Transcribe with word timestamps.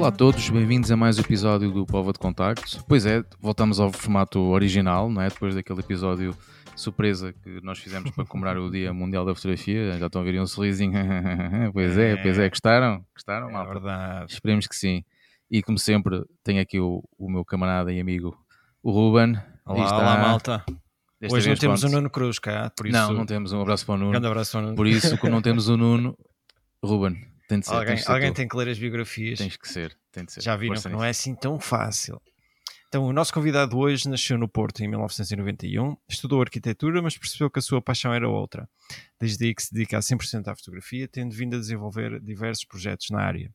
Olá 0.00 0.08
a 0.08 0.12
todos, 0.12 0.48
bem-vindos 0.48 0.90
a 0.90 0.96
mais 0.96 1.18
um 1.18 1.20
episódio 1.20 1.70
do 1.70 1.84
Povo 1.84 2.10
de 2.10 2.18
Contactos. 2.18 2.82
Pois 2.88 3.04
é, 3.04 3.22
voltamos 3.38 3.78
ao 3.78 3.92
formato 3.92 4.40
original, 4.40 5.10
não 5.10 5.20
é? 5.20 5.28
Depois 5.28 5.54
daquele 5.54 5.80
episódio 5.80 6.34
surpresa 6.74 7.34
que 7.34 7.60
nós 7.60 7.78
fizemos 7.78 8.10
para 8.12 8.24
comemorar 8.24 8.56
o 8.56 8.70
Dia 8.70 8.94
Mundial 8.94 9.26
da 9.26 9.34
Fotografia. 9.34 9.98
Já 9.98 10.06
estão 10.06 10.22
a 10.22 10.24
ver 10.24 10.40
um 10.40 10.46
sorrisinho. 10.46 10.94
pois 11.74 11.98
é, 11.98 12.16
pois 12.16 12.38
é, 12.38 12.48
gostaram? 12.48 13.04
Gostaram? 13.14 13.50
É 13.50 13.66
verdade. 13.66 14.32
Esperemos 14.32 14.66
que 14.66 14.74
sim. 14.74 15.04
E 15.50 15.62
como 15.62 15.78
sempre, 15.78 16.24
tenho 16.42 16.62
aqui 16.62 16.80
o, 16.80 17.04
o 17.18 17.30
meu 17.30 17.44
camarada 17.44 17.92
e 17.92 18.00
amigo, 18.00 18.34
o 18.82 18.90
Ruben. 18.90 19.36
Olá, 19.66 19.84
está. 19.84 19.98
olá 19.98 20.16
malta. 20.16 20.64
Desta 21.20 21.36
Hoje 21.36 21.50
não 21.50 21.56
temos 21.56 21.80
o 21.80 21.82
pronto. 21.82 21.96
Nuno 21.96 22.08
Cruz 22.10 22.38
cá, 22.38 22.72
por 22.74 22.86
isso. 22.86 22.96
Não, 22.96 23.12
não 23.12 23.26
temos. 23.26 23.52
Um 23.52 23.60
abraço 23.60 23.84
para 23.84 23.92
o 23.92 23.96
Um 23.96 23.98
Nuno. 23.98 24.12
grande 24.12 24.26
abraço 24.28 24.56
ao 24.56 24.62
Nuno. 24.62 24.76
Por 24.76 24.86
isso, 24.86 25.18
como 25.18 25.34
não 25.34 25.42
temos 25.42 25.68
o 25.68 25.76
Nuno, 25.76 26.16
Ruben, 26.82 27.29
tem 27.50 27.58
de 27.58 27.66
ser. 27.66 27.74
alguém 27.74 27.96
de 27.96 28.06
alguém 28.06 28.32
tem 28.32 28.46
que 28.46 28.56
ler 28.56 28.68
as 28.68 28.78
biografias. 28.78 29.38
Tens 29.40 29.56
que 29.56 29.68
ser. 29.68 29.98
Tem 30.12 30.24
de 30.24 30.32
ser. 30.32 30.40
Já 30.40 30.54
viram 30.54 30.76
Força 30.76 30.88
que 30.88 30.94
não 30.94 31.02
é 31.02 31.10
assim 31.10 31.34
tão 31.34 31.58
fácil. 31.58 32.22
Então, 32.86 33.04
o 33.04 33.12
nosso 33.12 33.32
convidado 33.32 33.76
hoje 33.76 34.08
nasceu 34.08 34.38
no 34.38 34.48
Porto 34.48 34.82
em 34.82 34.88
1991, 34.88 35.96
estudou 36.08 36.40
arquitetura, 36.40 37.00
mas 37.02 37.16
percebeu 37.16 37.50
que 37.50 37.58
a 37.58 37.62
sua 37.62 37.80
paixão 37.80 38.12
era 38.12 38.28
outra. 38.28 38.68
Desde 39.18 39.44
aí 39.44 39.54
que 39.54 39.62
se 39.62 39.72
dedica 39.72 39.98
a 39.98 40.00
100% 40.00 40.48
à 40.48 40.54
fotografia, 40.54 41.08
tendo 41.08 41.34
vindo 41.34 41.56
a 41.56 41.58
desenvolver 41.58 42.20
diversos 42.20 42.64
projetos 42.64 43.10
na 43.10 43.20
área. 43.20 43.52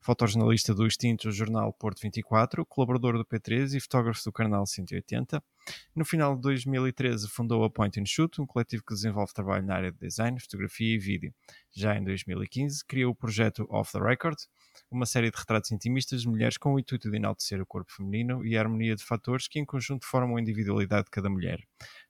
Fotojornalista 0.00 0.74
do 0.74 0.86
extinto 0.86 1.30
jornal 1.30 1.72
Porto 1.72 2.00
24, 2.02 2.64
colaborador 2.66 3.16
do 3.16 3.24
P13 3.24 3.76
e 3.76 3.80
fotógrafo 3.80 4.22
do 4.24 4.32
Canal 4.32 4.66
180. 4.66 5.42
No 5.94 6.04
final 6.04 6.34
de 6.34 6.42
2013 6.42 7.28
fundou 7.28 7.64
a 7.64 7.70
Point 7.70 8.00
and 8.00 8.06
Shoot, 8.06 8.40
um 8.40 8.46
coletivo 8.46 8.82
que 8.86 8.94
desenvolve 8.94 9.32
trabalho 9.32 9.64
na 9.64 9.74
área 9.74 9.92
de 9.92 9.98
design, 9.98 10.38
fotografia 10.40 10.94
e 10.94 10.98
vídeo. 10.98 11.34
Já 11.72 11.96
em 11.96 12.04
2015 12.04 12.84
criou 12.84 13.12
o 13.12 13.14
projeto 13.14 13.66
Off 13.70 13.92
the 13.92 13.98
Record, 13.98 14.36
uma 14.90 15.06
série 15.06 15.30
de 15.30 15.36
retratos 15.36 15.72
intimistas 15.72 16.22
de 16.22 16.28
mulheres 16.28 16.58
com 16.58 16.74
o 16.74 16.78
intuito 16.78 17.10
de 17.10 17.16
enaltecer 17.16 17.60
o 17.60 17.66
corpo 17.66 17.92
feminino 17.92 18.44
e 18.44 18.56
a 18.56 18.60
harmonia 18.60 18.94
de 18.94 19.04
fatores 19.04 19.48
que 19.48 19.58
em 19.58 19.64
conjunto 19.64 20.06
formam 20.06 20.36
a 20.36 20.40
individualidade 20.40 21.04
de 21.04 21.10
cada 21.10 21.30
mulher. 21.30 21.60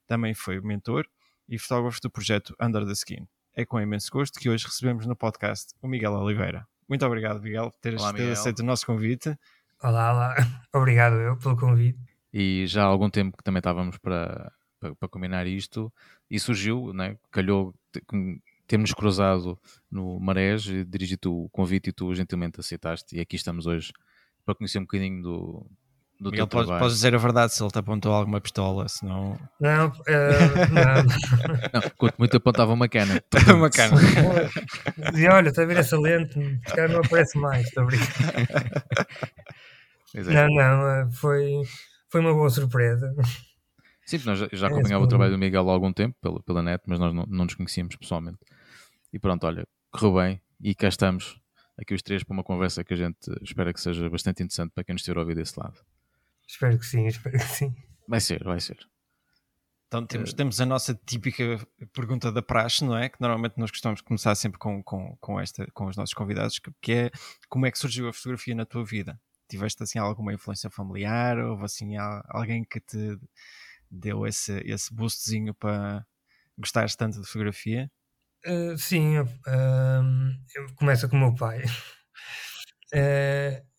Também 0.06 0.34
foi 0.34 0.60
mentor 0.60 1.06
e 1.48 1.58
fotógrafo 1.58 2.00
do 2.00 2.10
projeto 2.10 2.55
Under 2.60 2.84
the 2.84 2.92
Skin. 2.92 3.27
É 3.55 3.64
com 3.64 3.80
imenso 3.80 4.10
gosto 4.10 4.41
que 4.41 4.50
hoje 4.50 4.66
recebemos 4.66 5.06
no 5.06 5.14
podcast 5.14 5.72
o 5.80 5.86
Miguel 5.86 6.12
Oliveira. 6.12 6.66
Muito 6.88 7.06
obrigado, 7.06 7.41
Miguel, 7.41 7.70
por 7.70 7.80
teres 7.80 8.00
Olá, 8.00 8.12
ter 8.12 8.20
Miguel. 8.20 8.32
aceito 8.32 8.60
o 8.60 8.64
nosso 8.64 8.84
convite. 8.84 9.38
Olá, 9.82 10.12
olá. 10.12 10.34
Obrigado 10.72 11.16
eu 11.16 11.36
pelo 11.36 11.56
convite. 11.56 12.14
E 12.37 12.67
já 12.67 12.83
há 12.83 12.87
algum 12.87 13.09
tempo 13.09 13.37
que 13.37 13.45
também 13.45 13.61
estávamos 13.61 13.97
para, 13.97 14.51
para, 14.81 14.93
para 14.97 15.09
combinar 15.09 15.47
isto 15.47 15.93
e 16.29 16.41
surgiu, 16.41 16.93
né? 16.93 17.17
calhou, 17.31 17.73
temos 18.67 18.93
cruzado 18.93 19.57
no 19.89 20.19
Marés, 20.19 20.67
e 20.67 20.85
dirigi-te 20.85 21.29
o 21.29 21.49
convite 21.53 21.91
e 21.91 21.93
tu 21.93 22.12
gentilmente 22.12 22.59
aceitaste 22.59 23.17
e 23.17 23.21
aqui 23.21 23.37
estamos 23.37 23.67
hoje 23.67 23.93
para 24.45 24.57
conhecer 24.57 24.81
um 24.81 24.83
bocadinho 24.83 25.23
do, 25.23 25.67
do 26.19 26.33
Miguel, 26.33 26.49
teu 26.49 26.59
trabalho. 26.59 26.81
podes 26.81 26.97
dizer 26.97 27.15
a 27.15 27.19
verdade 27.19 27.53
se 27.53 27.62
ele 27.62 27.71
te 27.71 27.79
apontou 27.79 28.12
alguma 28.12 28.41
pistola, 28.41 28.89
senão. 28.89 29.39
Não, 29.61 29.93
eh, 30.09 30.39
não. 30.73 31.05
Não, 31.81 31.91
quanto 31.97 32.17
muito 32.19 32.37
apontava 32.37 32.73
uma 32.73 32.89
cana. 32.89 33.23
uma 33.55 33.71
cana. 33.71 33.97
Dizia, 35.12 35.31
olha, 35.35 35.51
está 35.51 35.62
a 35.62 35.67
ver 35.67 35.77
essa 35.77 35.97
lente? 35.99 36.35
Se 36.67 36.75
calhar 36.75 36.91
não 36.91 37.01
aparece 37.01 37.39
mais. 37.39 37.67
Estou 37.67 37.85
a 37.85 37.87
brincar. 37.87 38.35
É. 40.15 40.23
Não, 40.23 40.49
não, 40.49 40.89
eh, 40.89 41.09
foi, 41.12 41.62
foi 42.14 42.20
uma 42.20 42.32
boa 42.32 42.48
surpresa. 42.48 43.12
Sim, 44.06 44.19
porque 44.19 44.30
nós 44.30 44.38
já, 44.38 44.48
já 44.52 44.69
É, 44.69 44.70
acompanhava 44.70 45.02
o 45.02 45.06
sim. 45.06 45.08
trabalho 45.08 45.32
do 45.32 45.38
Miguel 45.38 45.69
há 45.69 45.72
algum 45.72 45.92
tempo 45.92 46.16
pela, 46.20 46.41
pela 46.44 46.62
net, 46.62 46.80
mas 46.86 47.00
nós 47.00 47.12
não, 47.12 47.26
não 47.26 47.44
nos 47.44 47.54
conhecíamos 47.54 47.97
pessoalmente. 47.97 48.38
E 49.12 49.19
pronto, 49.19 49.44
olha, 49.44 49.66
correu 49.91 50.14
bem 50.14 50.41
e 50.60 50.76
cá 50.76 50.86
estamos, 50.86 51.41
aqui 51.76 51.92
os 51.92 52.02
três, 52.02 52.22
para 52.22 52.32
uma 52.32 52.44
conversa 52.44 52.84
que 52.84 52.94
a 52.94 52.97
gente 52.97 53.19
espera 53.42 53.72
que 53.72 53.80
seja 53.80 54.08
bastante 54.08 54.44
interessante 54.44 54.70
para 54.72 54.84
quem 54.84 54.92
nos 54.92 55.00
estiver 55.00 55.16
a 55.19 55.22
ouvir 55.22 55.34
desse 55.34 55.58
lado. 55.58 55.76
Espero 56.47 56.78
que 56.78 56.86
sim, 56.86 57.04
espero 57.08 57.36
que 57.36 57.44
sim. 57.44 57.75
Vai 58.06 58.20
ser, 58.20 58.44
vai 58.44 58.60
ser. 58.60 58.78
Então 59.88 60.06
temos, 60.06 60.32
temos 60.32 60.60
a 60.60 60.66
nossa 60.66 60.94
típica 61.04 61.66
pergunta 61.92 62.31
da 62.31 62.42
praxe, 62.42 62.84
não 62.84 62.96
é? 62.96 63.08
Que 63.08 63.20
normalmente 63.20 63.54
nós 63.58 63.72
gostamos 63.72 63.98
de 63.98 64.04
começar 64.04 64.36
sempre 64.36 64.60
com, 64.60 64.81
com, 64.84 65.16
com, 65.20 65.41
esta, 65.41 65.66
com 65.72 65.86
os 65.86 65.96
nossos 65.96 66.14
convidados, 66.14 66.60
que, 66.60 66.70
que 66.81 66.92
é 66.92 67.10
como 67.48 67.66
é 67.66 67.72
que 67.72 67.78
surgiu 67.78 68.08
a 68.08 68.12
fotografia 68.12 68.54
na 68.54 68.64
tua 68.64 68.84
vida? 68.84 69.20
Tiveste 69.49 69.82
assim 69.82 69.99
alguma 69.99 70.32
influência 70.34 70.71
familiar? 70.71 71.38
Houve 71.38 71.65
assim 71.65 71.97
al- 71.97 72.22
alguém 72.28 72.65
que 72.65 72.81
te 72.81 73.16
deu 73.91 74.27
esse, 74.27 74.59
esse 74.66 74.93
boostzinho 74.94 75.55
para 75.55 76.06
gostares 76.59 76.97
tanto 76.97 77.21
de 77.21 77.27
fotografia? 77.28 77.91
Eh, 78.44 78.77
sim, 78.77 79.16
ehm, 79.47 80.38
eu 80.55 80.75
começo 80.77 81.09
com 81.09 81.16
o 81.16 81.21
meu 81.21 81.34
pai. 81.34 81.62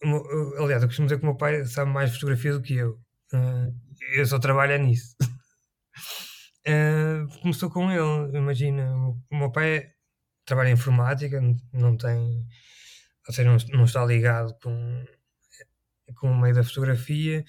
Eu- 0.02 0.64
aliás, 0.64 0.82
eu 0.84 0.90
costumo 0.90 1.08
dizer 1.08 1.20
que 1.20 1.24
o 1.26 1.30
meu 1.30 1.38
pai 1.38 1.66
sabe 1.66 1.92
mais 1.92 2.14
fotografia 2.14 2.54
do 2.54 2.62
que 2.62 2.76
eu. 2.76 3.00
Eh, 3.34 3.72
eu 4.20 4.26
só 4.26 4.40
trabalho 4.40 4.74
é 4.74 4.78
nisso. 4.78 5.16
Começou 7.42 7.70
com 7.70 7.92
ele, 7.92 8.38
imagina. 8.38 8.96
O 9.32 9.36
meu 9.36 9.52
pai 9.52 9.92
trabalha 10.46 10.70
em 10.70 10.74
informática, 10.74 11.42
não 11.74 11.98
tem. 11.98 12.46
Ou 13.28 13.34
seja, 13.34 13.50
não, 13.50 13.58
não 13.80 13.86
está 13.86 14.06
ligado 14.06 14.56
com, 14.62 15.06
com 16.18 16.32
o 16.32 16.38
meio 16.42 16.56
da 16.56 16.64
fotografia, 16.64 17.44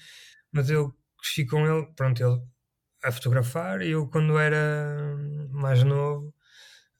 mas 0.51 0.69
eu 0.69 0.93
cresci 1.19 1.45
com 1.45 1.65
ele, 1.65 1.87
pronto, 1.95 2.23
ele 2.23 2.41
a 3.03 3.11
fotografar. 3.11 3.81
E 3.81 3.91
eu, 3.91 4.07
quando 4.09 4.37
era 4.39 5.15
mais 5.51 5.83
novo, 5.83 6.33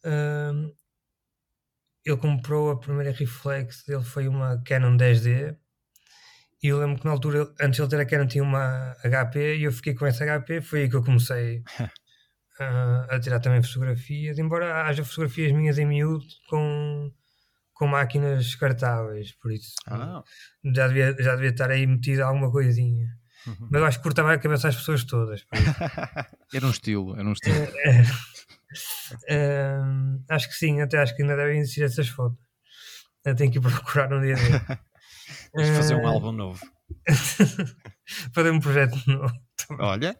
Ahm, 0.08 0.72
ele 2.06 2.18
comprou 2.18 2.72
a 2.72 2.80
primeira 2.80 3.12
reflex 3.12 3.84
dele 3.86 4.04
foi 4.04 4.28
uma 4.28 4.62
Canon 4.64 4.96
10D 4.98 5.58
e 6.64 6.68
eu 6.68 6.80
lembro 6.80 7.00
que 7.00 7.06
na 7.06 7.12
altura 7.12 7.54
antes 7.60 7.78
de 7.78 7.82
ele 7.82 7.90
ter 7.90 8.00
a 8.02 8.06
Canon 8.06 8.28
tinha 8.28 8.44
uma 8.44 8.96
HP 9.04 9.58
e 9.58 9.64
eu 9.64 9.72
fiquei 9.72 9.94
com 9.94 10.06
essa 10.06 10.26
HP 10.26 10.62
foi 10.62 10.84
aí 10.84 10.90
que 10.90 10.96
eu 10.96 11.04
comecei 11.04 11.64
ah, 12.60 13.08
a 13.10 13.20
tirar 13.20 13.40
também 13.42 13.62
fotografias 13.62 14.40
embora 14.40 14.86
haja 14.86 15.04
fotografias 15.04 15.52
minhas 15.52 15.78
em 15.78 15.86
miúdo 15.86 16.26
com, 16.50 17.12
com 17.78 17.88
máquinas 17.88 18.46
descartáveis 18.46 19.34
por 19.34 19.52
isso 19.52 19.74
Ah, 19.88 20.24
já, 20.76 20.88
devia, 20.88 21.16
já 21.20 21.36
devia 21.36 21.50
estar 21.52 21.70
aí 21.72 21.86
metido 21.88 22.22
alguma 22.24 22.52
coisinha 22.52 23.08
Uhum. 23.46 23.70
mas 23.72 23.80
eu 23.82 23.86
acho 23.88 23.98
que 24.00 24.04
cortava 24.04 24.34
a 24.34 24.38
cabeça 24.38 24.68
às 24.68 24.76
pessoas 24.76 25.06
todas. 25.06 25.46
Era 26.54 26.66
um 26.66 26.70
estilo, 26.70 27.16
era 27.18 27.26
um 27.28 27.32
estilo. 27.32 27.66
Ahm, 29.30 30.24
acho 30.30 30.50
que 30.50 30.56
sim, 30.56 30.82
até 30.82 30.98
acho 30.98 31.16
que 31.16 31.22
ainda 31.22 31.36
devem 31.36 31.60
existir 31.60 31.84
essas 31.84 32.08
fotos. 32.10 32.38
Eu 33.26 33.36
tenho 33.36 33.52
que 33.52 33.58
ir 33.58 33.62
procurar 33.62 34.12
um 34.12 34.22
dia. 34.22 34.36
Vamos 35.54 35.70
fazer 35.78 35.96
um 35.96 36.06
Ah, 36.06 36.10
álbum 36.10 36.32
novo. 36.32 36.60
Fazer 38.34 38.52
um 38.52 38.60
projeto 38.60 38.96
novo. 39.08 39.34
Olha, 39.80 40.16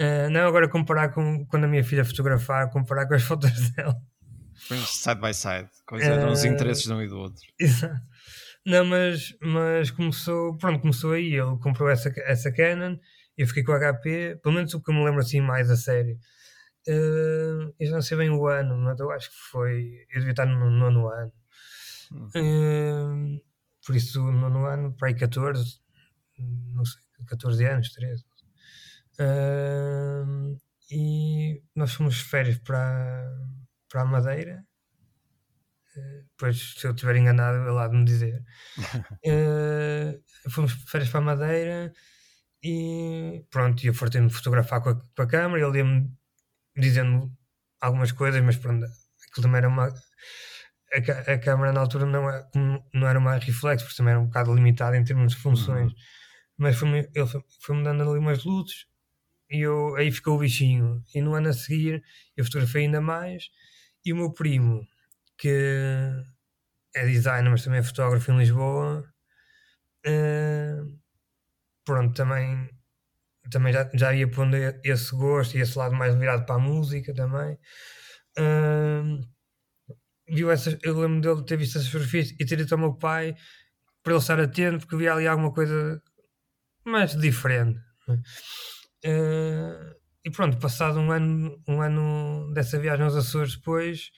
Ah, 0.00 0.28
não, 0.30 0.46
agora 0.46 0.68
comparar 0.68 1.10
com 1.10 1.46
quando 1.46 1.64
a 1.64 1.68
minha 1.68 1.84
filha 1.84 2.04
fotografar, 2.04 2.70
comparar 2.70 3.06
com 3.06 3.14
as 3.14 3.22
fotos 3.22 3.70
dela. 3.72 3.94
Side 4.86 5.20
by 5.20 5.34
side, 5.34 5.68
coisa 5.86 6.26
os 6.28 6.44
Eh, 6.44 6.48
interesses 6.48 6.84
de 6.84 6.92
um 6.92 7.02
e 7.02 7.08
do 7.08 7.18
outro. 7.18 7.42
Exato. 7.58 8.00
Não, 8.66 8.84
mas, 8.84 9.36
mas 9.42 9.90
começou, 9.90 10.56
pronto, 10.56 10.80
começou 10.80 11.12
aí. 11.12 11.34
Ele 11.34 11.58
comprou 11.58 11.88
essa, 11.90 12.10
essa 12.24 12.50
Canon 12.50 12.96
e 13.36 13.42
eu 13.42 13.46
fiquei 13.46 13.62
com 13.62 13.72
a 13.72 13.78
HP, 13.78 14.40
pelo 14.42 14.54
menos 14.54 14.72
o 14.72 14.80
que 14.82 14.90
eu 14.90 14.94
me 14.94 15.04
lembro 15.04 15.20
assim 15.20 15.40
mais 15.40 15.70
a 15.70 15.76
sério. 15.76 16.18
Ah, 16.88 17.70
eu 17.78 17.86
já 17.86 17.92
não 17.94 18.02
sei 18.02 18.16
bem 18.16 18.30
o 18.30 18.46
ano, 18.46 18.76
mas 18.78 18.98
eu 19.00 19.10
acho 19.10 19.30
que 19.30 19.36
foi. 19.50 20.06
Eu 20.10 20.20
devia 20.20 20.30
estar 20.32 20.46
no 20.46 20.70
nono 20.70 21.08
ano. 21.08 21.32
Hum. 22.12 22.28
Hum, 22.36 23.40
por 23.86 23.96
isso, 23.96 24.20
no 24.22 24.32
nono 24.32 24.66
ano, 24.66 24.94
para 24.94 25.08
aí 25.08 25.14
14, 25.14 25.80
não 26.38 26.84
sei, 26.84 27.02
14 27.26 27.64
anos, 27.66 27.92
13. 27.92 28.24
Hum, 29.20 30.58
e 30.90 31.62
nós 31.74 31.94
fomos 31.94 32.20
férias 32.20 32.58
para, 32.58 33.30
para 33.94 34.02
a 34.02 34.12
Madeira. 34.14 34.56
Eh, 35.96 36.22
Depois, 36.30 36.74
se 36.78 36.86
eu 36.86 36.92
estiver 36.92 37.16
enganado, 37.16 37.58
ele 37.68 37.78
há 37.78 37.88
de 37.88 37.96
me 37.96 38.04
dizer. 38.04 38.42
Eh, 39.26 40.20
fomos 40.50 40.72
férias 40.90 41.10
para 41.10 41.20
a 41.20 41.22
Madeira 41.24 41.92
e 42.62 43.44
pronto, 43.50 43.86
eu 43.86 43.94
fartei-me 43.94 44.28
de 44.28 44.34
fotografar 44.34 44.82
com 44.82 44.90
a, 44.90 44.96
com 44.96 45.22
a 45.22 45.26
câmera. 45.28 45.66
Ele 45.68 45.78
ia-me 45.78 46.10
dizendo 46.76 47.32
algumas 47.80 48.12
coisas, 48.12 48.42
mas 48.42 48.56
pronto, 48.58 48.84
aquilo 48.86 49.42
também 49.44 49.58
era 49.58 49.68
uma. 49.68 49.88
A, 50.94 51.32
a 51.32 51.38
câmera 51.38 51.72
na 51.72 51.80
altura 51.80 52.06
não, 52.06 52.28
é, 52.30 52.42
como 52.52 52.84
não 52.94 53.08
era 53.08 53.18
uma 53.18 53.36
reflex, 53.38 53.82
porque 53.82 53.96
também 53.96 54.12
era 54.12 54.20
um 54.20 54.26
bocado 54.26 54.54
limitada 54.54 54.96
em 54.96 55.04
termos 55.04 55.32
de 55.34 55.38
funções. 55.40 55.92
Mas 56.56 56.76
foi-me- 56.76 57.10
ele 57.14 57.26
foi- 57.26 57.42
foi-me 57.62 57.82
dando 57.84 58.02
ali 58.08 58.18
umas 58.18 58.44
luzes 58.44 58.86
e 59.50 59.60
eu, 59.60 59.96
aí 59.96 60.12
ficou 60.12 60.36
o 60.36 60.40
bichinho. 60.40 61.02
E 61.14 61.22
no 61.22 61.34
ano 61.34 61.48
a 61.50 61.52
seguir 61.54 62.02
eu 62.36 62.44
fotografei 62.44 62.84
ainda 62.86 63.00
mais. 63.00 63.44
E 64.04 64.12
o 64.12 64.16
meu 64.16 64.32
primo, 64.32 64.86
que 65.38 65.48
é 66.94 67.04
designer, 67.06 67.50
mas 67.50 67.64
também 67.64 67.80
é 67.80 67.82
fotógrafo 67.82 68.30
em 68.32 68.38
Lisboa, 68.38 69.04
eh, 70.04 70.76
pronto, 71.84 72.14
também, 72.14 72.68
também 73.50 73.72
já, 73.72 73.90
já 73.94 74.14
ia 74.14 74.30
pondo 74.30 74.56
esse 74.84 75.14
gosto 75.16 75.56
e 75.56 75.60
esse 75.60 75.78
lado 75.78 75.94
mais 75.94 76.14
virado 76.16 76.46
para 76.46 76.56
a 76.56 76.58
música 76.58 77.14
também. 77.14 77.58
Ahm, 78.38 79.20
viu 80.28 80.50
essas, 80.50 80.78
eu 80.82 80.98
lembro 81.00 81.20
dele 81.20 81.46
ter 81.46 81.56
visto 81.56 81.78
essas 81.78 81.88
fotografias 81.88 82.30
e 82.32 82.44
ter 82.46 82.56
dito 82.56 82.74
ao 82.74 82.80
meu 82.80 82.94
pai 82.94 83.34
para 84.02 84.12
ele 84.14 84.20
estar 84.20 84.40
atento, 84.40 84.80
porque 84.80 84.96
havia 84.96 85.12
ali 85.14 85.26
alguma 85.26 85.52
coisa 85.52 86.02
mais 86.84 87.16
diferente. 87.16 87.80
Uh, 89.04 89.94
e 90.24 90.30
pronto, 90.30 90.56
passado 90.58 90.98
um 90.98 91.10
ano, 91.12 91.62
um 91.68 91.80
ano 91.82 92.52
dessa 92.54 92.78
viagem 92.78 93.04
aos 93.04 93.14
Açores 93.14 93.56
depois, 93.56 94.10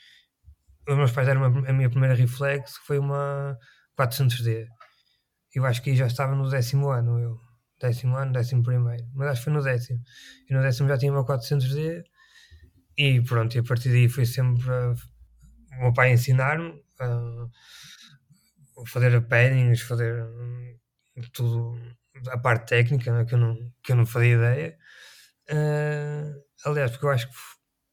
os 0.88 0.96
meus 0.96 1.10
pais 1.10 1.26
deram 1.26 1.44
a 1.44 1.72
minha 1.72 1.90
primeira 1.90 2.14
reflexo, 2.14 2.80
que 2.80 2.86
foi 2.86 2.98
uma 2.98 3.58
400D. 3.98 4.66
Eu 5.54 5.64
acho 5.66 5.82
que 5.82 5.90
aí 5.90 5.96
já 5.96 6.06
estava 6.06 6.34
no 6.34 6.48
décimo 6.48 6.90
ano, 6.90 7.18
eu. 7.18 7.40
Décimo 7.80 8.16
ano, 8.16 8.32
décimo 8.32 8.62
primeiro. 8.62 9.04
Mas 9.14 9.28
acho 9.28 9.40
que 9.40 9.44
foi 9.44 9.52
no 9.52 9.62
décimo. 9.62 10.00
E 10.48 10.54
no 10.54 10.62
décimo 10.62 10.88
já 10.88 10.96
tinha 10.96 11.12
uma 11.12 11.26
400D. 11.26 12.04
E 12.96 13.20
pronto, 13.22 13.56
e 13.56 13.58
a 13.60 13.62
partir 13.64 13.90
daí 13.90 14.08
foi 14.08 14.24
sempre 14.24 14.64
o 14.68 14.94
meu 15.80 15.92
pai 15.92 16.12
ensinar-me 16.12 16.70
uh, 16.70 17.50
fazer 18.86 19.20
paddings, 19.22 19.82
fazer 19.82 20.22
um, 20.24 20.76
tudo, 21.32 21.78
a 22.28 22.38
parte 22.38 22.68
técnica 22.68 23.12
né, 23.12 23.24
que, 23.24 23.34
eu 23.34 23.38
não, 23.38 23.72
que 23.82 23.92
eu 23.92 23.96
não 23.96 24.06
fazia 24.06 24.34
ideia. 24.34 24.78
Uh, 25.50 26.42
aliás, 26.64 26.90
porque 26.90 27.06
eu 27.06 27.10
acho 27.10 27.28
que 27.28 27.34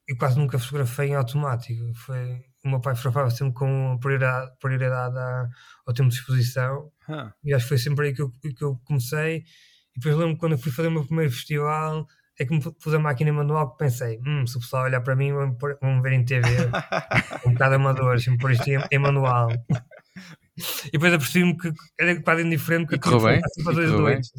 eu 0.07 0.17
quase 0.17 0.37
nunca 0.37 0.59
fotografei 0.59 1.09
em 1.09 1.15
automático. 1.15 1.93
Foi, 1.95 2.41
o 2.63 2.69
meu 2.69 2.81
pai 2.81 2.95
fotografava 2.95 3.29
sempre 3.29 3.53
com 3.53 3.97
prioridade, 3.99 4.51
prioridade 4.59 5.17
ao 5.85 5.93
tempo 5.93 6.09
de 6.09 6.15
exposição. 6.15 6.91
Huh. 7.07 7.31
E 7.43 7.53
acho 7.53 7.65
que 7.65 7.69
foi 7.69 7.77
sempre 7.77 8.07
aí 8.07 8.13
que 8.13 8.21
eu, 8.21 8.31
que 8.31 8.63
eu 8.63 8.79
comecei. 8.85 9.43
E 9.95 9.99
depois 9.99 10.15
lembro 10.15 10.37
quando 10.37 10.53
eu 10.53 10.57
fui 10.57 10.71
fazer 10.71 10.87
o 10.87 10.91
meu 10.91 11.05
primeiro 11.05 11.31
festival, 11.31 12.07
é 12.39 12.45
que 12.45 12.53
me 12.53 12.61
pus 12.61 12.93
a 12.93 12.99
máquina 12.99 13.31
manual 13.31 13.71
que 13.71 13.77
pensei, 13.77 14.19
hum, 14.25 14.45
se 14.47 14.57
o 14.57 14.59
pessoal 14.59 14.85
olhar 14.85 15.01
para 15.01 15.15
mim 15.15 15.31
vão, 15.31 15.55
vão 15.81 16.01
ver 16.01 16.13
em 16.13 16.25
TV 16.25 16.47
um 17.45 17.51
bocado 17.51 17.75
amador, 17.75 18.19
sempre 18.19 18.39
por 18.39 18.51
isto 18.51 18.67
em, 18.67 18.79
em 18.91 18.99
manual. 18.99 19.49
E 20.85 20.91
depois 20.91 21.13
apercebi-me 21.13 21.57
que 21.57 21.71
era 21.99 22.21
quase 22.21 22.43
indiferente 22.43 22.93
eu 22.93 22.99
tinha 23.01 23.23
que 23.41 23.47
estar 23.47 23.53
sempre 23.55 23.73
a 23.73 23.97
2 23.97 24.31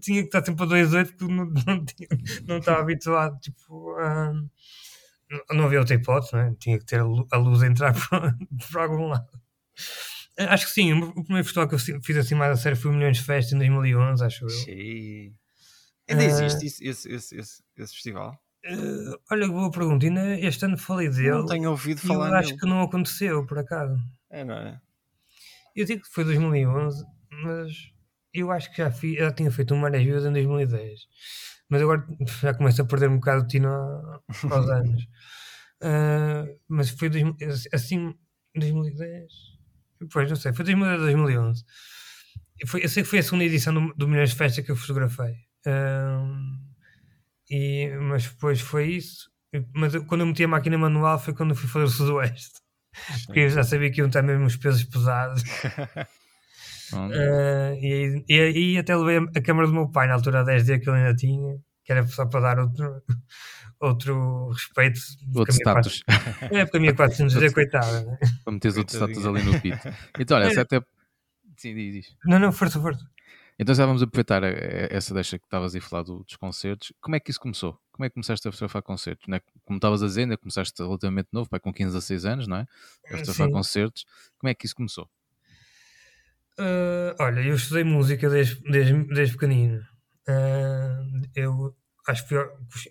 tinha 0.00 0.20
que 0.22 0.28
estar 0.28 0.44
sempre 0.44 0.64
a 0.64 0.66
2 0.66 1.10
porque 1.10 1.24
não, 1.26 1.44
não, 1.66 1.84
tinha, 1.84 2.08
não 2.46 2.58
estava 2.58 2.80
habituado. 2.80 3.38
Tipo, 3.40 3.94
a, 3.98 4.32
não 5.50 5.64
havia 5.64 5.80
outra 5.80 5.94
hipótese, 5.94 6.36
é? 6.36 6.52
tinha 6.58 6.78
que 6.78 6.84
ter 6.84 7.00
a 7.00 7.36
luz 7.36 7.62
a 7.62 7.66
entrar 7.66 7.92
por, 8.08 8.36
por 8.70 8.80
algum 8.80 9.08
lado. 9.08 9.28
Acho 10.38 10.66
que 10.66 10.72
sim, 10.72 10.92
o 10.94 11.24
primeiro 11.24 11.44
festival 11.44 11.68
que 11.68 11.74
eu 11.74 11.78
fiz 11.78 12.16
assim 12.16 12.34
mais 12.34 12.52
a 12.52 12.56
sério 12.56 12.78
foi 12.78 12.90
o 12.90 12.94
Milhões 12.94 13.18
de 13.18 13.22
Festa 13.22 13.54
em 13.54 13.58
2011, 13.58 14.24
acho 14.24 14.44
eu. 14.44 14.48
Sim. 14.48 15.34
Ainda 16.08 16.24
existe 16.24 16.64
uh, 16.64 16.66
esse, 16.66 16.88
esse, 16.88 17.36
esse, 17.36 17.62
esse, 17.76 17.94
festival? 17.94 18.38
Uh, 18.66 19.18
olha, 19.30 19.46
boa 19.46 19.70
pergunta. 19.70 20.06
Ainda 20.06 20.38
este 20.40 20.64
ano 20.64 20.78
falei 20.78 21.08
dele. 21.10 21.30
Não 21.30 21.46
tenho 21.46 21.70
ouvido 21.70 22.00
falar 22.00 22.30
eu 22.30 22.34
acho 22.36 22.56
que 22.56 22.66
não 22.66 22.80
aconteceu, 22.80 23.44
por 23.46 23.58
acaso. 23.58 23.96
É, 24.30 24.42
não 24.42 24.54
é? 24.54 24.80
Eu 25.74 25.84
digo 25.86 26.02
que 26.02 26.08
foi 26.08 26.24
2011, 26.24 27.04
mas 27.44 27.72
eu 28.34 28.50
acho 28.50 28.70
que 28.70 28.78
já, 28.78 28.90
fiz, 28.90 29.18
já 29.18 29.32
tinha 29.32 29.50
feito 29.50 29.74
um 29.74 29.78
Marés 29.78 30.04
Vivas 30.04 30.24
em 30.24 30.32
2010. 30.32 31.00
Mas 31.68 31.82
agora 31.82 32.06
já 32.40 32.54
começo 32.54 32.82
a 32.82 32.84
perder 32.84 33.08
um 33.08 33.16
bocado 33.16 33.42
de 33.42 33.48
tino 33.48 33.68
aos 33.68 34.68
anos. 34.70 35.02
Uh, 35.82 36.58
mas 36.68 36.90
foi 36.90 37.10
assim, 37.72 38.14
2010. 38.54 39.32
Pois, 40.12 40.28
não 40.28 40.36
sei, 40.36 40.52
foi 40.52 40.64
2010 40.64 41.00
2011. 41.00 41.64
Foi, 42.66 42.84
eu 42.84 42.88
sei 42.88 43.02
que 43.02 43.08
foi 43.08 43.18
a 43.20 43.22
segunda 43.22 43.44
edição 43.44 43.74
do, 43.74 43.94
do 43.94 44.08
Milhões 44.08 44.30
de 44.30 44.36
Festa 44.36 44.62
que 44.62 44.70
eu 44.70 44.76
fotografei. 44.76 45.32
Uh, 45.66 46.58
e, 47.50 47.90
mas 48.00 48.26
depois 48.28 48.60
foi 48.60 48.92
isso. 48.92 49.30
Mas 49.74 49.94
eu, 49.94 50.04
quando 50.06 50.22
eu 50.22 50.26
meti 50.26 50.44
a 50.44 50.48
máquina 50.48 50.78
manual 50.78 51.18
foi 51.18 51.34
quando 51.34 51.50
eu 51.50 51.56
fui 51.56 51.68
fazer 51.68 51.84
o 51.84 51.88
Sudoeste. 51.88 52.61
Porque 53.26 53.40
eu 53.40 53.48
já 53.48 53.62
sabia 53.62 53.90
que 53.90 54.00
iam 54.00 54.08
estar 54.08 54.22
mesmo 54.22 54.44
os 54.44 54.56
pesos 54.56 54.84
pesados. 54.84 55.42
uh, 56.92 57.74
e, 57.80 58.24
e 58.28 58.40
aí 58.40 58.78
até 58.78 58.96
levei 58.96 59.18
a, 59.18 59.38
a 59.38 59.42
câmera 59.42 59.66
do 59.66 59.72
meu 59.72 59.90
pai 59.90 60.06
na 60.06 60.14
altura 60.14 60.44
10D 60.44 60.80
que 60.80 60.88
ele 60.88 60.98
ainda 60.98 61.14
tinha, 61.14 61.56
que 61.84 61.92
era 61.92 62.06
só 62.06 62.26
para 62.26 62.40
dar 62.40 62.58
outro, 62.58 63.02
outro 63.80 64.50
respeito. 64.50 65.00
Outro 65.34 65.54
status. 65.54 66.02
4, 66.04 66.56
é, 66.56 66.64
porque 66.64 66.76
a 66.76 66.80
minha 66.80 66.94
400D, 66.94 67.52
coitada. 67.52 68.04
Né? 68.04 68.18
Para 68.44 68.52
meteres 68.52 68.76
outro 68.76 68.94
status 68.94 69.26
ali 69.26 69.42
no 69.42 69.60
pito. 69.60 69.88
Então, 70.18 70.36
olha, 70.36 70.52
é. 70.52 70.60
até. 70.60 70.80
Sim, 71.56 71.74
diz, 71.74 71.92
diz. 71.92 72.16
Não, 72.24 72.38
não, 72.38 72.52
força, 72.52 72.80
força. 72.80 73.04
Então 73.58 73.74
já 73.74 73.86
vamos 73.86 74.02
aproveitar 74.02 74.42
essa 74.42 75.12
deixa 75.14 75.38
que 75.38 75.44
estavas 75.44 75.74
aí 75.74 75.80
a 75.80 75.82
falar 75.82 76.02
dos 76.02 76.36
concertos. 76.36 76.92
Como 77.00 77.14
é 77.14 77.20
que 77.20 77.30
isso 77.30 77.40
começou? 77.40 77.78
Como 77.92 78.04
é 78.04 78.08
que 78.08 78.14
começaste 78.14 78.48
a 78.48 78.50
fotografar 78.50 78.82
concertos? 78.82 79.28
É? 79.28 79.40
Como 79.64 79.76
estavas 79.76 80.02
a 80.02 80.06
dizer, 80.06 80.22
ainda 80.22 80.36
começaste 80.36 80.82
relativamente 80.82 81.28
novo, 81.32 81.48
pai, 81.48 81.60
com 81.60 81.72
15 81.72 81.96
a 81.96 82.00
6 82.00 82.24
anos, 82.24 82.48
não 82.48 82.56
é? 82.56 82.66
A 83.06 83.18
fotografar 83.18 83.46
Sim. 83.46 83.52
concertos. 83.52 84.04
Como 84.38 84.50
é 84.50 84.54
que 84.54 84.66
isso 84.66 84.74
começou? 84.74 85.08
Uh, 86.58 87.14
olha, 87.18 87.40
eu 87.40 87.54
estudei 87.54 87.84
música 87.84 88.28
desde, 88.28 88.60
desde, 88.62 89.04
desde 89.04 89.34
pequenino. 89.34 89.80
Uh, 90.28 91.22
eu 91.34 91.76
acho 92.08 92.26
que 92.26 92.34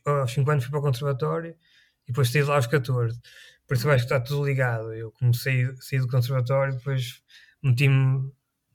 aos 0.05 0.31
5 0.31 0.51
anos 0.51 0.63
fui 0.63 0.71
para 0.71 0.79
o 0.79 0.83
conservatório 0.83 1.55
e 2.03 2.07
depois 2.07 2.29
saí 2.29 2.43
lá 2.43 2.55
aos 2.55 2.67
14. 2.67 3.19
Por 3.67 3.75
isso 3.75 3.89
acho 3.89 4.05
que 4.07 4.13
está 4.13 4.19
tudo 4.19 4.45
ligado. 4.45 4.93
Eu 4.93 5.11
comecei 5.11 5.65
a 5.65 5.75
sair 5.77 5.99
do 5.99 6.07
conservatório, 6.07 6.75
depois 6.75 7.21
meti-me 7.63 8.31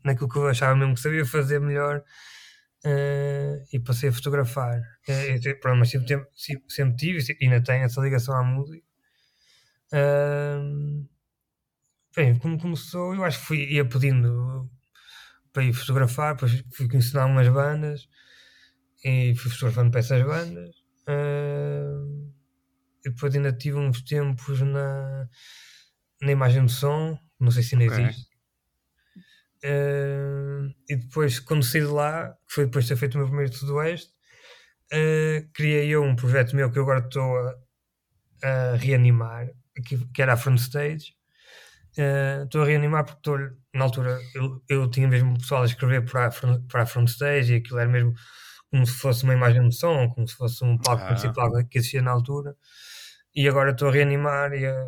naquilo 0.07 0.29
que 0.29 0.39
eu 0.39 0.49
achava 0.49 0.77
mesmo 0.77 0.95
que 0.95 1.01
sabia 1.01 1.27
fazer 1.27 1.61
melhor 1.61 2.03
uh, 2.85 3.67
e 3.73 3.81
passei 3.81 4.09
a 4.09 4.13
fotografar. 4.13 4.81
Uh, 5.09 5.61
pronto, 5.61 5.79
mas 5.79 5.91
sempre, 5.91 6.25
sempre, 6.35 6.65
sempre 6.69 6.97
tive 6.97 7.37
e 7.41 7.45
ainda 7.45 7.63
tenho 7.63 7.85
essa 7.85 8.01
ligação 8.01 8.35
à 8.35 8.43
música. 8.43 8.87
Uh, 9.93 11.07
bem, 12.15 12.39
como 12.39 12.59
começou, 12.59 13.15
eu 13.15 13.25
acho 13.25 13.41
que 13.41 13.45
fui, 13.47 13.73
ia 13.73 13.85
pedindo 13.85 14.71
para 15.53 15.65
ir 15.65 15.73
fotografar, 15.73 16.35
depois 16.35 16.65
fui 16.73 16.89
conhecer 16.89 17.19
algumas 17.19 17.49
bandas 17.49 18.09
e 19.05 19.35
fui 19.37 19.51
fotografando 19.51 19.91
para 19.91 20.01
essas 20.01 20.23
bandas. 20.23 20.77
Uh, 21.09 22.33
e 23.05 23.11
depois 23.11 23.35
ainda 23.35 23.53
tive 23.53 23.77
uns 23.77 24.03
tempos 24.03 24.61
na, 24.61 25.29
na 26.21 26.33
imagem 26.33 26.65
de 26.65 26.73
som, 26.73 27.19
não 27.39 27.51
sei 27.51 27.63
se 27.63 27.75
ainda 27.77 27.93
okay. 27.93 28.05
existe. 28.05 28.26
Uh, 29.65 30.73
e 30.89 30.97
depois, 30.97 31.41
quando 31.41 31.65
saí 31.65 31.81
de 31.81 31.87
lá, 31.87 32.33
que 32.47 32.55
foi 32.55 32.67
depois 32.67 32.85
de 32.85 32.91
ter 32.91 32.97
feito 32.97 33.15
o 33.15 33.19
meu 33.19 33.27
primeiro 33.27 33.53
Sudoeste, 33.53 34.13
uh, 34.93 35.49
criei 35.53 35.89
eu 35.89 36.03
um 36.03 36.15
projeto 36.15 36.55
meu 36.55 36.71
que 36.71 36.79
eu 36.79 36.83
agora 36.83 37.01
estou 37.01 37.37
a, 37.39 37.55
a, 38.43 38.77
reanimar, 38.77 39.49
que, 39.87 39.99
que 40.13 40.23
era 40.23 40.35
a 40.35 40.37
Front 40.37 40.59
Stage. 40.59 41.15
Uh, 41.99 42.45
estou 42.45 42.63
a 42.63 42.67
reanimar 42.67 43.05
porque 43.05 43.19
estou, 43.21 43.39
na 43.75 43.85
altura 43.85 44.21
eu, 44.35 44.63
eu 44.69 44.91
tinha 44.91 45.09
mesmo 45.09 45.39
pessoal 45.39 45.63
a 45.63 45.67
escrever 45.67 46.05
para 46.05 46.27
a, 46.27 46.31
front, 46.31 46.63
para 46.69 46.83
a 46.83 46.87
Front 46.87 47.09
Stage 47.09 47.55
e 47.55 47.57
aquilo 47.57 47.79
era 47.79 47.89
mesmo 47.89 48.13
como 48.71 48.87
se 48.87 48.93
fosse 48.93 49.25
uma 49.25 49.33
imagem 49.33 49.67
de 49.67 49.75
som, 49.75 50.09
como 50.11 50.29
se 50.29 50.35
fosse 50.35 50.63
um 50.63 50.77
palco 50.77 51.05
ah. 51.05 51.07
principal 51.07 51.51
que 51.65 51.79
existia 51.79 52.03
na 52.03 52.11
altura. 52.11 52.55
E 53.35 53.49
agora 53.49 53.71
estou 53.71 53.89
a 53.89 53.93
reanimar 53.93 54.53
e 54.53 54.67
a 54.67 54.87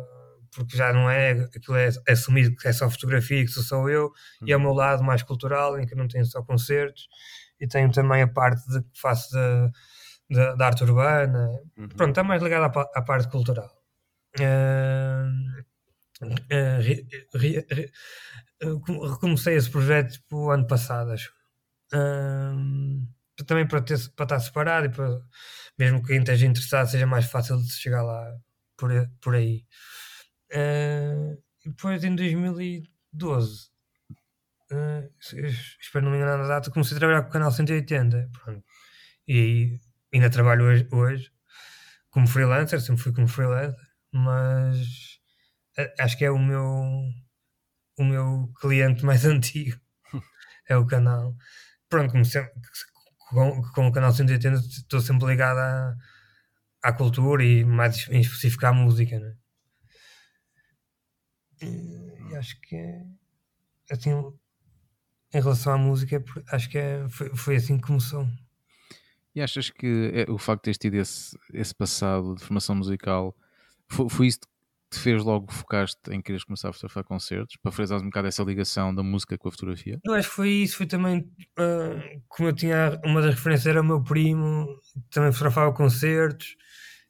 porque 0.53 0.77
já 0.77 0.91
não 0.93 1.09
é, 1.09 1.31
aquilo 1.31 1.77
é, 1.77 1.89
assumido 2.07 2.55
que 2.55 2.67
é 2.67 2.73
só 2.73 2.89
fotografia, 2.89 3.43
que 3.43 3.51
sou 3.51 3.63
só 3.63 3.89
eu, 3.89 4.05
uhum. 4.41 4.47
e 4.47 4.51
é 4.51 4.57
o 4.57 4.59
meu 4.59 4.73
lado 4.73 5.03
mais 5.03 5.23
cultural, 5.23 5.79
em 5.79 5.85
que 5.85 5.95
não 5.95 6.07
tenho 6.07 6.25
só 6.25 6.41
concertos, 6.43 7.07
e 7.59 7.67
tenho 7.67 7.91
também 7.91 8.21
a 8.21 8.27
parte 8.27 8.65
de, 8.69 8.81
que 8.81 8.99
faço 8.99 9.33
da, 9.33 9.71
da, 10.29 10.55
da 10.55 10.65
arte 10.67 10.83
urbana, 10.83 11.49
uhum. 11.77 11.87
pronto, 11.89 12.09
está 12.09 12.23
mais 12.23 12.41
ligado 12.41 12.77
à, 12.77 12.81
à 12.95 13.01
parte 13.01 13.29
cultural. 13.29 13.69
Uh, 14.39 15.63
uh, 16.23 16.81
re, 16.81 17.07
re, 17.33 17.65
re, 17.69 17.91
recomecei 18.61 19.55
esse 19.55 19.69
projeto 19.69 20.13
tipo, 20.13 20.49
ano 20.51 20.67
passado, 20.67 21.11
acho. 21.11 21.31
Uh, 21.93 23.07
também 23.45 23.67
para, 23.67 23.81
ter, 23.81 23.97
para 24.15 24.25
estar 24.25 24.39
separado 24.39 24.85
e 24.87 24.89
para, 24.89 25.21
mesmo 25.77 26.01
que 26.01 26.09
quem 26.09 26.19
esteja 26.19 26.45
interessado 26.45 26.87
seja 26.89 27.07
mais 27.07 27.25
fácil 27.25 27.57
de 27.57 27.71
chegar 27.71 28.03
lá 28.03 28.35
por, 28.77 28.91
por 29.21 29.35
aí. 29.35 29.63
Uh, 30.51 31.41
depois 31.63 32.03
em 32.03 32.15
2012, 32.15 33.69
uh, 34.71 35.09
espero 35.79 36.05
não 36.05 36.11
me 36.11 36.17
enganar 36.17 36.37
na 36.37 36.47
data, 36.47 36.71
comecei 36.71 36.95
a 36.95 36.99
trabalhar 36.99 37.23
com 37.23 37.29
o 37.29 37.33
canal 37.33 37.51
180. 37.51 38.29
Pronto. 38.43 38.63
E 39.27 39.79
ainda 40.13 40.29
trabalho 40.29 40.65
hoje, 40.65 40.87
hoje 40.91 41.31
como 42.09 42.27
freelancer, 42.27 42.81
sempre 42.81 43.01
fui 43.01 43.13
como 43.13 43.27
freelancer, 43.27 43.75
mas 44.11 45.19
acho 45.99 46.17
que 46.17 46.25
é 46.25 46.31
o 46.31 46.39
meu 46.39 46.63
o 47.97 48.03
meu 48.03 48.51
cliente 48.59 49.05
mais 49.05 49.25
antigo 49.25 49.79
é 50.67 50.77
o 50.77 50.85
canal. 50.85 51.35
Pronto, 51.89 52.11
como 52.11 52.25
sempre, 52.25 52.53
com, 53.29 53.61
com 53.73 53.87
o 53.87 53.91
canal 53.91 54.13
180 54.13 54.59
estou 54.59 55.01
sempre 55.01 55.27
ligado 55.27 55.57
à, 55.57 55.95
à 56.83 56.93
cultura 56.93 57.43
e 57.43 57.65
mais 57.65 58.07
em 58.09 58.21
específico 58.21 58.65
à 58.65 58.73
música, 58.73 59.19
né? 59.19 59.35
E 61.61 62.35
acho 62.35 62.59
que 62.61 62.75
é 62.75 63.05
assim, 63.91 64.11
em 65.33 65.41
relação 65.41 65.73
à 65.73 65.77
música, 65.77 66.23
acho 66.51 66.69
que 66.69 66.77
é, 66.77 67.07
foi, 67.09 67.35
foi 67.35 67.55
assim 67.55 67.77
que 67.77 67.87
começou. 67.87 68.27
E 69.35 69.41
achas 69.41 69.69
que 69.69 70.11
é, 70.13 70.31
o 70.31 70.37
facto 70.37 70.61
de 70.61 70.63
teres 70.65 70.77
tido 70.77 70.95
esse, 70.95 71.37
esse 71.53 71.73
passado 71.73 72.35
de 72.35 72.43
formação 72.43 72.75
musical 72.75 73.35
foi, 73.87 74.09
foi 74.09 74.27
isso 74.27 74.39
te 74.91 74.97
fez 74.97 75.23
logo 75.23 75.53
focaste 75.53 75.99
em 76.09 76.19
quereres 76.19 76.43
começar 76.43 76.69
a 76.69 76.73
fotografar 76.73 77.03
concertos? 77.03 77.57
Para 77.57 77.71
fazer 77.71 77.93
um 77.95 78.05
bocado 78.05 78.27
essa 78.27 78.43
ligação 78.43 78.93
da 78.93 79.03
música 79.03 79.37
com 79.37 79.47
a 79.47 79.51
fotografia? 79.51 79.99
Eu 80.03 80.13
acho 80.13 80.27
que 80.29 80.35
foi 80.35 80.49
isso, 80.49 80.77
foi 80.77 80.87
também 80.87 81.19
uh, 81.59 82.21
como 82.27 82.49
eu 82.49 82.53
tinha 82.53 82.99
uma 83.05 83.21
das 83.21 83.35
referências 83.35 83.67
era 83.67 83.81
o 83.81 83.85
meu 83.85 84.01
primo, 84.01 84.67
também 85.11 85.31
fotografava 85.31 85.71
concertos. 85.73 86.55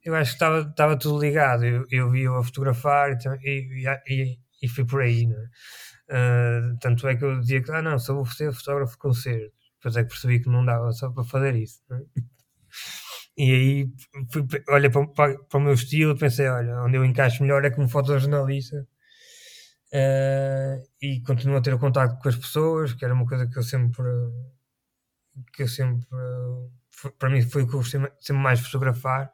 Eu 0.09 0.15
acho 0.15 0.31
que 0.31 0.35
estava, 0.37 0.61
estava 0.61 0.97
tudo 0.97 1.19
ligado. 1.19 1.63
Eu, 1.63 1.85
eu 1.91 2.09
via-o 2.09 2.35
a 2.35 2.43
fotografar 2.43 3.11
e, 3.43 3.85
e, 4.07 4.39
e, 4.63 4.67
fui 4.67 4.83
por 4.83 5.01
aí, 5.03 5.27
né? 5.27 5.49
Uh, 6.09 6.77
tanto 6.79 7.07
é 7.07 7.15
que 7.15 7.23
eu 7.23 7.39
dizia 7.39 7.61
que 7.61 7.71
ah, 7.71 7.81
não, 7.83 7.99
só 7.99 8.15
vou 8.15 8.25
ser 8.25 8.51
fotógrafo 8.51 8.93
de 8.93 8.97
concertos. 8.97 9.53
Depois 9.75 9.95
é 9.95 10.03
que 10.03 10.09
percebi 10.09 10.39
que 10.39 10.49
não 10.49 10.65
dava 10.65 10.91
só 10.93 11.11
para 11.11 11.23
fazer 11.23 11.55
isso. 11.55 11.79
Né? 11.87 12.01
E 13.37 13.53
aí, 13.53 13.93
fui, 14.31 14.47
olha 14.67 14.89
para, 14.89 15.07
para, 15.09 15.37
para, 15.43 15.59
o 15.59 15.61
meu 15.61 15.73
estilo, 15.73 16.17
pensei: 16.17 16.47
olha, 16.47 16.81
onde 16.81 16.97
eu 16.97 17.05
encaixo 17.05 17.43
melhor 17.43 17.63
é 17.63 17.69
como 17.69 17.87
fotojornalista. 17.87 18.87
Uh, 19.93 20.83
e 21.01 21.21
continuo 21.21 21.57
a 21.57 21.61
ter 21.61 21.73
o 21.73 21.79
contato 21.79 22.19
com 22.19 22.29
as 22.29 22.35
pessoas, 22.35 22.93
que 22.93 23.05
era 23.05 23.13
uma 23.13 23.27
coisa 23.27 23.47
que 23.47 23.57
eu 23.59 23.63
sempre. 23.63 24.03
que 25.53 25.63
eu 25.63 25.67
sempre. 25.67 26.07
Para 27.19 27.29
mim 27.29 27.41
foi 27.43 27.63
o 27.63 27.67
que 27.67 27.75
eu 27.75 27.83
sempre 27.83 28.33
mais 28.33 28.59
fotografar. 28.59 29.31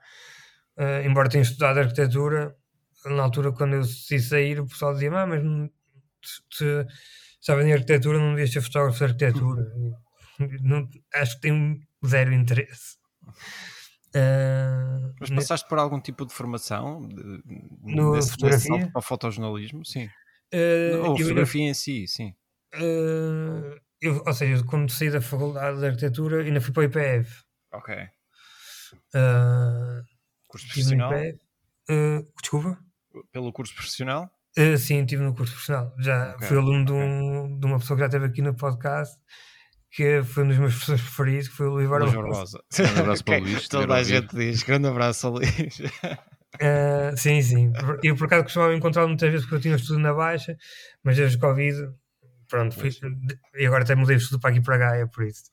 Uh, 0.77 1.05
embora 1.05 1.29
tenha 1.29 1.41
estudado 1.41 1.79
arquitetura, 1.79 2.55
na 3.05 3.24
altura, 3.24 3.51
quando 3.51 3.75
eu 3.75 3.82
decidi 3.82 4.20
sair, 4.20 4.60
o 4.60 4.67
pessoal 4.67 4.94
dizia: 4.94 5.12
ah, 5.17 5.25
mas 5.25 5.41
se, 6.51 6.86
estava 7.39 7.63
em 7.63 7.74
arquitetura, 7.74 8.17
não 8.17 8.32
devias 8.32 8.51
ser 8.51 8.62
fotógrafo 8.62 8.98
de 8.98 9.05
arquitetura. 9.05 9.65
Não, 10.62 10.89
acho 11.13 11.36
que 11.36 11.41
tem 11.41 11.79
zero 12.05 12.34
interesse. 12.34 12.98
Uh, 14.15 15.13
Mas 15.20 15.29
passaste 15.29 15.67
por 15.67 15.77
algum 15.77 16.00
tipo 16.00 16.25
de 16.25 16.34
formação 16.34 17.08
de, 17.08 17.41
no 17.84 18.13
desse, 18.13 18.32
fotografia? 18.32 18.77
Desse 18.77 18.91
para 18.91 19.00
o 19.00 19.01
fotojornalismo? 19.01 19.86
Sim. 19.86 20.10
Uh, 20.53 21.05
Ou 21.05 21.17
fotografia 21.17 21.65
eu, 21.65 21.70
em 21.70 21.74
si, 21.74 22.05
sim. 22.08 22.34
Uh, 22.75 23.79
eu, 24.01 24.24
ou 24.25 24.34
seja, 24.34 24.63
quando 24.65 24.91
saí 24.91 25.10
da 25.10 25.22
faculdade 25.22 25.79
de 25.79 25.86
arquitetura, 25.86 26.44
ainda 26.44 26.60
fui 26.60 26.74
para 26.74 26.82
o 26.82 26.84
IPF. 26.84 27.44
Ok. 27.74 27.96
Uh, 29.13 30.03
curso 30.56 30.68
profissional? 30.68 31.12
desculpa? 32.42 32.80
Pelo 33.32 33.52
curso 33.52 33.74
profissional? 33.74 34.30
sim, 34.78 35.02
estive 35.02 35.22
no 35.22 35.36
curso 35.36 35.52
profissional. 35.54 35.94
Já 36.00 36.34
okay. 36.36 36.48
fui 36.48 36.58
aluno 36.58 36.84
okay. 36.84 36.86
de, 36.86 36.94
um, 36.94 37.60
de 37.60 37.66
uma 37.66 37.80
pessoa 37.80 37.98
que 37.98 38.02
já 38.02 38.06
esteve 38.06 38.26
aqui 38.26 38.42
no 38.42 38.56
podcast 38.56 39.18
que 39.92 40.22
foi 40.24 40.44
um 40.44 40.48
dos 40.50 40.58
meus 40.58 40.74
professores 40.76 41.02
preferidos, 41.02 41.48
que 41.48 41.56
foi 41.56 41.68
o 41.68 41.72
Luís 41.72 41.90
Barbosa. 41.90 42.18
Barbosa. 42.18 42.64
Um 42.98 43.00
abraço 43.00 43.24
para 43.24 43.38
o 43.38 43.44
Luís. 43.44 43.68
Toda 43.70 43.96
a 43.96 44.04
gente 44.04 44.36
diz, 44.36 44.64
grande 44.64 44.88
abraço 44.88 45.30
Luís. 45.30 45.80
Uh, 45.80 47.16
sim, 47.16 47.42
sim. 47.42 47.72
Eu 48.04 48.16
por 48.18 48.26
acaso 48.26 48.44
costumava 48.44 48.76
encontrá-lo 48.76 49.08
muitas 49.08 49.30
vezes 49.30 49.46
porque 49.46 49.56
eu 49.56 49.62
tinha 49.62 49.76
estudo 49.76 50.00
na 50.00 50.14
Baixa, 50.14 50.58
mas 51.02 51.16
desde 51.16 51.38
o 51.38 51.40
Covid, 51.40 51.90
pronto, 52.50 52.76
fui, 52.76 52.90
e 53.56 53.66
agora 53.66 53.84
até 53.84 53.96
mudei 53.96 54.18
o 54.18 54.20
estudo 54.20 54.40
para 54.40 54.50
aqui 54.50 54.62
para 54.62 54.78
Gaia, 54.78 55.08
por 55.08 55.24
isso 55.24 55.46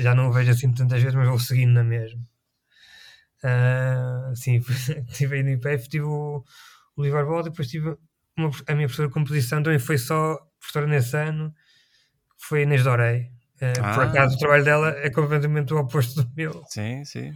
já 0.00 0.14
não 0.14 0.28
o 0.28 0.32
vejo 0.32 0.50
assim 0.50 0.72
tantas 0.72 1.00
vezes, 1.00 1.14
mas 1.14 1.28
vou 1.28 1.38
seguindo 1.38 1.72
na 1.72 1.84
mesma. 1.84 2.20
Uh, 3.44 4.34
sim, 4.34 4.60
estive 5.08 5.36
aí 5.36 5.42
no 5.42 5.50
IPF, 5.50 5.88
tive 5.88 6.04
o, 6.04 6.44
o 6.96 7.10
Barbosa, 7.10 7.50
depois 7.50 7.68
tive 7.68 7.96
uma, 8.36 8.50
a 8.66 8.74
minha 8.74 8.86
professora 8.86 9.08
de 9.08 9.14
composição, 9.14 9.62
também 9.62 9.78
foi 9.78 9.98
só 9.98 10.38
professora 10.58 10.86
nesse 10.86 11.16
ano, 11.16 11.54
foi 12.38 12.62
Inês 12.62 12.82
Dorei. 12.82 13.30
Ah. 13.60 13.94
Por 13.94 14.04
acaso 14.04 14.36
o 14.36 14.38
trabalho 14.38 14.64
dela 14.64 14.90
é 14.98 15.10
completamente 15.10 15.72
o 15.72 15.78
oposto 15.78 16.22
do 16.22 16.30
meu. 16.34 16.62
Sim, 16.68 17.04
sim. 17.04 17.32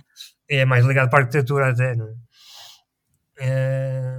É 0.48 0.64
mais 0.64 0.84
ligado 0.84 1.08
para 1.08 1.20
a 1.20 1.22
arquitetura 1.22 1.70
até, 1.70 1.94
não 1.94 2.08
é? 2.08 2.14
É 3.40 4.10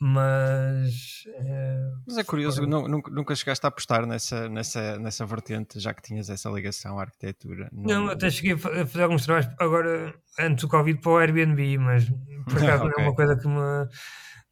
mas, 0.00 1.24
é, 1.26 1.90
mas 2.06 2.18
é 2.18 2.24
curioso, 2.24 2.64
nunca, 2.64 3.10
nunca 3.10 3.34
chegaste 3.34 3.66
a 3.66 3.68
apostar 3.68 4.06
nessa, 4.06 4.48
nessa, 4.48 4.96
nessa 4.96 5.26
vertente, 5.26 5.80
já 5.80 5.92
que 5.92 6.00
tinhas 6.00 6.30
essa 6.30 6.48
ligação 6.50 7.00
à 7.00 7.02
arquitetura. 7.02 7.68
Não, 7.72 8.04
não 8.04 8.10
até 8.12 8.30
cheguei 8.30 8.52
a 8.52 8.86
fazer 8.86 9.02
alguns 9.02 9.24
trabalhos 9.24 9.50
agora 9.58 10.14
antes 10.38 10.62
do 10.62 10.68
Covid 10.68 11.00
para 11.00 11.10
o 11.10 11.18
Airbnb, 11.18 11.78
mas 11.78 12.08
por 12.44 12.62
acaso 12.62 12.84
okay. 12.86 13.04
é 13.04 13.06
uma 13.06 13.14
coisa 13.14 13.36
que 13.36 13.48
me, 13.48 13.88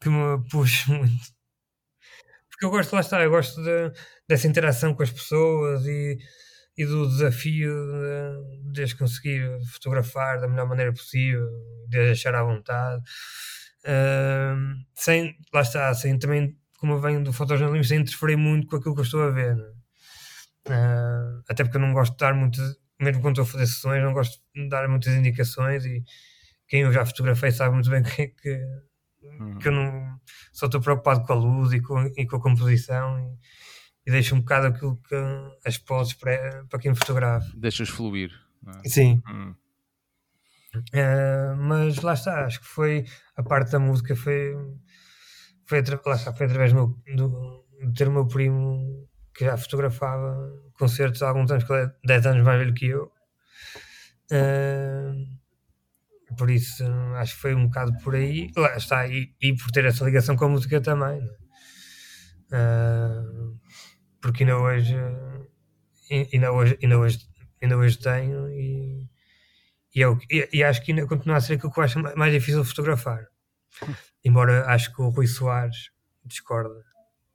que 0.01 0.09
me 0.09 0.49
puxa 0.51 0.91
muito. 0.93 1.37
Porque 2.51 2.67
eu 2.67 2.71
gosto, 2.71 2.93
lá 2.95 3.01
está, 3.01 3.23
eu 3.23 3.31
gosto 3.31 3.63
de, 3.63 3.93
dessa 4.29 4.49
interação 4.49 4.95
com 4.95 5.03
as 5.03 5.11
pessoas 5.11 5.87
e 5.87 6.19
e 6.79 6.85
do 6.85 7.09
desafio 7.09 7.73
de, 7.73 8.73
de 8.73 8.83
as 8.83 8.93
conseguir 8.93 9.43
fotografar 9.73 10.39
da 10.39 10.47
melhor 10.47 10.69
maneira 10.69 10.93
possível, 10.93 11.49
de 11.89 11.99
as 11.99 12.07
deixar 12.09 12.35
à 12.35 12.43
vontade. 12.43 13.03
Uh, 13.87 14.85
sem, 14.95 15.37
lá 15.55 15.61
está, 15.61 15.95
sem 15.95 16.19
também, 16.19 16.57
como 16.79 16.95
eu 16.95 17.01
venho 17.01 17.23
do 17.23 17.33
fotojornalismo, 17.33 17.85
sem 17.85 18.01
interferir 18.01 18.37
muito 18.37 18.67
com 18.67 18.77
aquilo 18.77 18.95
que 18.95 19.01
eu 19.01 19.05
estou 19.05 19.23
a 19.23 19.31
ver. 19.31 19.57
Uh, 20.67 21.43
até 21.49 21.63
porque 21.63 21.77
eu 21.77 21.81
não 21.81 21.93
gosto 21.93 22.13
de 22.13 22.19
dar 22.19 22.35
muito, 22.35 22.61
mesmo 23.01 23.23
quando 23.23 23.41
estou 23.41 23.45
a 23.45 23.47
fazer 23.47 23.67
sessões, 23.67 24.03
não 24.03 24.13
gosto 24.13 24.43
de 24.55 24.69
dar 24.69 24.89
muitas 24.89 25.15
indicações 25.15 25.85
e 25.85 26.03
quem 26.67 26.81
eu 26.81 26.93
já 26.93 27.07
fotografei 27.07 27.53
sabe 27.53 27.75
muito 27.75 27.89
bem 27.89 28.03
que, 28.05 28.29
que, 28.29 28.61
hum. 29.23 29.59
que 29.59 29.69
eu 29.69 29.73
não 29.73 30.21
só 30.53 30.67
estou 30.67 30.81
preocupado 30.81 31.25
com 31.25 31.33
a 31.33 31.37
luz 31.37 31.73
e 31.73 31.81
com, 31.81 32.05
e 32.17 32.27
com 32.27 32.37
a 32.37 32.43
composição. 32.43 33.21
E, 33.21 33.39
e 34.07 34.11
deixa 34.11 34.35
um 34.35 34.39
bocado 34.39 34.69
aquilo 34.69 34.97
que 35.09 35.15
as 35.65 35.79
poses 35.79 36.15
para, 36.15 36.65
para 36.69 36.79
quem 36.79 36.95
fotografa. 36.95 37.51
Deixas 37.57 37.89
fluir. 37.89 38.31
É? 38.85 38.89
Sim. 38.89 39.21
Hum. 39.29 39.55
Uh, 40.95 41.57
mas 41.57 42.01
lá 42.03 42.15
está, 42.15 42.45
acho 42.45 42.61
que 42.61 42.67
foi 42.67 43.05
a 43.37 43.43
parte 43.43 43.73
da 43.73 43.79
música 43.79 44.15
foi, 44.17 44.55
foi, 45.67 45.83
lá 46.05 46.15
está, 46.15 46.33
foi 46.33 46.47
através 46.47 46.73
do, 46.73 46.99
do, 47.15 47.65
de 47.87 47.93
ter 47.95 48.09
o 48.09 48.13
meu 48.13 48.27
primo 48.27 49.09
que 49.35 49.45
já 49.45 49.57
fotografava 49.57 50.35
concertos 50.79 51.23
há 51.23 51.29
alguns 51.29 51.51
anos, 51.51 51.65
que 51.65 51.73
ele 51.73 51.85
é 51.85 51.91
10 52.05 52.27
anos 52.27 52.45
mais 52.45 52.59
velho 52.59 52.75
que 52.75 52.87
eu. 52.87 53.13
Uh, 54.33 55.37
por 56.37 56.51
isso 56.51 56.85
acho 57.17 57.35
que 57.35 57.41
foi 57.41 57.55
um 57.55 57.67
bocado 57.67 57.93
por 58.03 58.15
aí, 58.15 58.51
lá 58.57 58.77
está, 58.77 59.07
e, 59.07 59.33
e 59.41 59.55
por 59.57 59.71
ter 59.71 59.85
essa 59.85 60.05
ligação 60.05 60.37
com 60.37 60.47
a 60.47 60.49
música 60.49 60.81
também. 60.81 61.21
Uh, 62.47 63.57
porque 64.21 64.45
ainda 64.45 64.59
hoje, 64.59 64.97
ainda 66.33 66.53
hoje, 66.53 66.79
ainda 66.83 66.99
hoje, 66.99 67.19
ainda 67.63 67.77
hoje 67.77 67.99
tenho 67.99 68.51
e, 68.51 69.09
e, 69.97 70.01
eu, 70.03 70.19
e, 70.31 70.47
e, 70.53 70.63
acho 70.63 70.83
que 70.85 70.93
ainda 70.93 71.07
continua 71.07 71.39
a 71.39 71.41
ser 71.41 71.55
aquilo 71.55 71.73
que 71.73 71.81
eu 71.81 71.85
acho 71.85 71.99
mais 72.19 72.31
difícil 72.31 72.63
de 72.63 72.69
fotografar. 72.69 73.27
Embora 74.23 74.67
acho 74.67 74.95
que 74.95 75.01
o 75.01 75.09
Rui 75.09 75.27
Soares 75.27 75.91
discorda. 76.23 76.85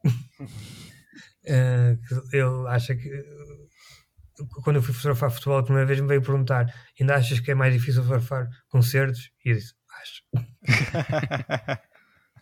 uh, 0.06 0.12
ele 2.32 2.68
acha 2.70 2.96
que 2.96 3.10
quando 4.64 4.76
eu 4.76 4.84
fui 4.84 4.94
fotografar 4.94 5.32
futebol 5.32 5.58
a 5.58 5.64
primeira 5.64 5.88
vez 5.88 6.00
me 6.00 6.08
veio 6.08 6.22
perguntar 6.22 6.72
ainda 7.00 7.16
achas 7.16 7.40
que 7.40 7.52
é 7.52 7.56
mais 7.56 7.74
difícil 7.74 8.04
fotografar 8.04 8.48
concertos? 8.70 9.32
E 9.44 9.50
eu 9.50 9.56
disse, 9.56 9.74
acho. 10.00 10.24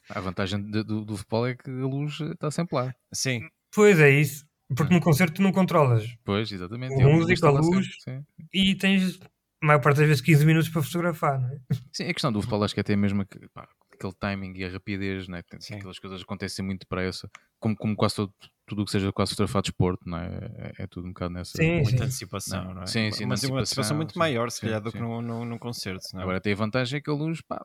a 0.10 0.20
vantagem 0.20 0.62
do, 0.70 0.84
do, 0.84 1.06
do, 1.06 1.16
futebol 1.18 1.48
é 1.48 1.56
que 1.56 1.70
a 1.70 1.86
luz 1.86 2.20
está 2.20 2.52
sempre 2.52 2.76
lá. 2.76 2.94
Sim. 3.14 3.48
Pois 3.74 3.98
é 4.02 4.10
isso. 4.10 4.46
Porque 4.76 4.94
no 4.94 5.00
concerto 5.00 5.36
tu 5.36 5.42
não 5.42 5.54
controlas. 5.54 6.06
Pois, 6.26 6.52
exatamente. 6.52 6.94
O 6.94 7.10
músico, 7.10 7.48
a 7.48 7.52
luz, 7.52 7.88
e 8.54 8.76
tens 8.76 9.18
a 9.62 9.66
maior 9.66 9.82
parte 9.82 9.98
das 9.98 10.08
vezes 10.08 10.22
15 10.22 10.46
minutos 10.46 10.70
para 10.70 10.82
fotografar, 10.82 11.40
não 11.40 11.50
é? 11.50 11.60
Sim, 11.92 12.06
a 12.06 12.14
questão 12.14 12.32
do 12.32 12.42
futebol 12.42 12.64
acho 12.64 12.74
que 12.74 12.80
é 12.80 12.82
até 12.82 12.96
mesmo 12.96 13.26
pá, 13.54 13.68
aquele 13.94 14.14
timing 14.14 14.54
e 14.56 14.64
a 14.64 14.70
rapidez, 14.70 15.28
né? 15.28 15.42
Tem, 15.44 15.78
aquelas 15.78 16.00
coisas 16.00 16.22
acontecem 16.22 16.64
muito 16.64 16.82
depressa, 16.82 17.30
como, 17.60 17.76
como 17.76 17.96
quase 17.96 18.16
todo, 18.16 18.34
tudo 18.66 18.82
o 18.84 18.86
que 18.86 18.92
seja 18.92 19.12
quase 19.12 19.32
fotografado 19.32 19.64
de 19.64 19.70
esporte, 19.70 20.02
não 20.06 20.18
é? 20.18 20.28
É, 20.78 20.84
é 20.84 20.88
tudo 20.88 21.08
um 21.08 21.14
bocado 21.14 21.34
nessa. 21.34 21.58
Sim, 21.58 21.82
muita 21.82 21.90
sim. 21.90 22.04
antecipação, 22.04 22.64
não, 22.64 22.74
não 22.76 22.84
é? 22.84 22.86
Sim, 22.88 23.12
sim, 23.12 23.26
Mas 23.26 23.44
uma 23.44 23.60
antecipação 23.60 23.98
muito 23.98 24.14
sim, 24.14 24.20
maior, 24.20 24.50
se 24.50 24.62
calhar, 24.62 24.82
do 24.82 24.92
que 24.92 25.00
num, 25.00 25.22
num, 25.22 25.46
num 25.46 25.58
concerto. 25.58 26.04
Não 26.14 26.22
é? 26.22 26.24
Agora 26.24 26.42
tem 26.42 26.54
a 26.54 26.56
vantagem 26.56 26.98
é 26.98 27.02
que 27.02 27.10
a 27.10 27.14
luz, 27.14 27.42
pá, 27.42 27.64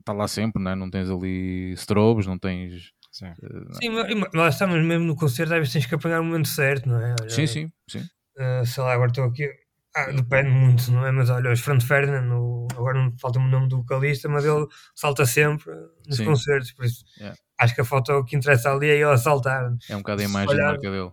está 0.00 0.12
lá 0.12 0.26
sempre, 0.26 0.62
não 0.62 0.70
é? 0.70 0.74
Não 0.74 0.90
tens 0.90 1.08
ali 1.08 1.72
strobes, 1.74 2.26
não 2.26 2.38
tens 2.38 2.92
Sim, 3.14 3.28
uh, 3.28 3.74
sim 3.80 3.88
mas 3.90 4.34
lá 4.34 4.48
estamos 4.48 4.84
mesmo 4.84 5.04
no 5.04 5.14
concerto, 5.14 5.52
às 5.52 5.60
vezes 5.60 5.72
tens 5.72 5.86
que 5.86 5.94
apanhar 5.94 6.20
o 6.20 6.24
momento 6.24 6.48
certo, 6.48 6.88
não 6.88 7.00
é? 7.00 7.14
Olha, 7.20 7.30
sim, 7.30 7.46
sim, 7.46 7.70
sim. 7.88 8.00
Uh, 8.36 8.66
sei 8.66 8.82
lá, 8.82 8.92
agora 8.92 9.10
estou 9.10 9.24
aqui. 9.24 9.48
Ah, 9.96 10.10
depende 10.10 10.50
muito, 10.50 10.90
não 10.90 11.06
é? 11.06 11.12
Mas 11.12 11.30
olha, 11.30 11.52
os 11.52 11.60
Frank 11.60 11.84
Ferdinand, 11.84 12.22
no, 12.22 12.66
agora 12.72 12.98
não 12.98 13.16
falta-me 13.18 13.46
o 13.46 13.48
nome 13.48 13.68
do 13.68 13.76
vocalista, 13.76 14.28
mas 14.28 14.44
ele 14.44 14.66
salta 14.94 15.24
sempre 15.24 15.72
nos 16.06 16.16
sim. 16.16 16.24
concertos, 16.24 16.72
por 16.72 16.84
isso 16.84 17.04
yeah. 17.16 17.36
acho 17.60 17.74
que 17.74 17.80
a 17.80 17.84
foto 17.84 18.24
que 18.24 18.36
interessa 18.36 18.72
ali 18.72 18.88
é 18.88 18.94
ele 18.94 19.04
a 19.04 19.16
saltar. 19.16 19.72
É 19.88 19.94
um 19.94 20.00
bocado 20.00 20.22
a 20.22 20.24
imagem 20.24 20.48
olhar, 20.48 20.66
marca 20.72 20.90
dele. 20.90 21.12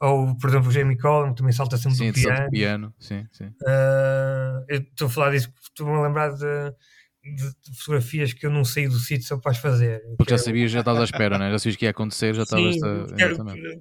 Ou, 0.00 0.36
por 0.36 0.50
exemplo, 0.50 0.68
o 0.68 0.72
Jamie 0.72 0.98
Collins 0.98 1.34
também 1.34 1.52
salta 1.52 1.76
sempre 1.76 1.96
sim, 1.96 2.12
do 2.12 2.14
piano. 2.14 2.50
piano. 2.50 2.94
Sim, 2.98 3.26
sim. 3.32 3.46
Uh, 3.46 4.64
eu 4.68 4.80
estou 4.80 5.08
a 5.08 5.10
falar 5.10 5.30
disso, 5.30 5.52
estou-me 5.62 5.92
a 5.94 6.02
lembrar 6.02 6.34
de 6.34 6.72
de, 7.24 7.76
fotografias 7.78 8.32
que 8.32 8.44
eu 8.44 8.50
não 8.50 8.64
saí 8.64 8.86
do 8.86 8.98
sítio 8.98 9.26
só 9.26 9.38
para 9.38 9.52
as 9.52 9.58
fazer. 9.58 10.02
Porque 10.16 10.32
já 10.32 10.38
sabias, 10.38 10.70
já 10.70 10.80
estavas 10.80 11.00
à 11.00 11.04
espera, 11.04 11.38
né? 11.38 11.50
já 11.50 11.58
sabias 11.58 11.76
que 11.76 11.84
ia 11.84 11.90
acontecer, 11.90 12.34
já 12.34 12.42
estavas. 12.42 12.76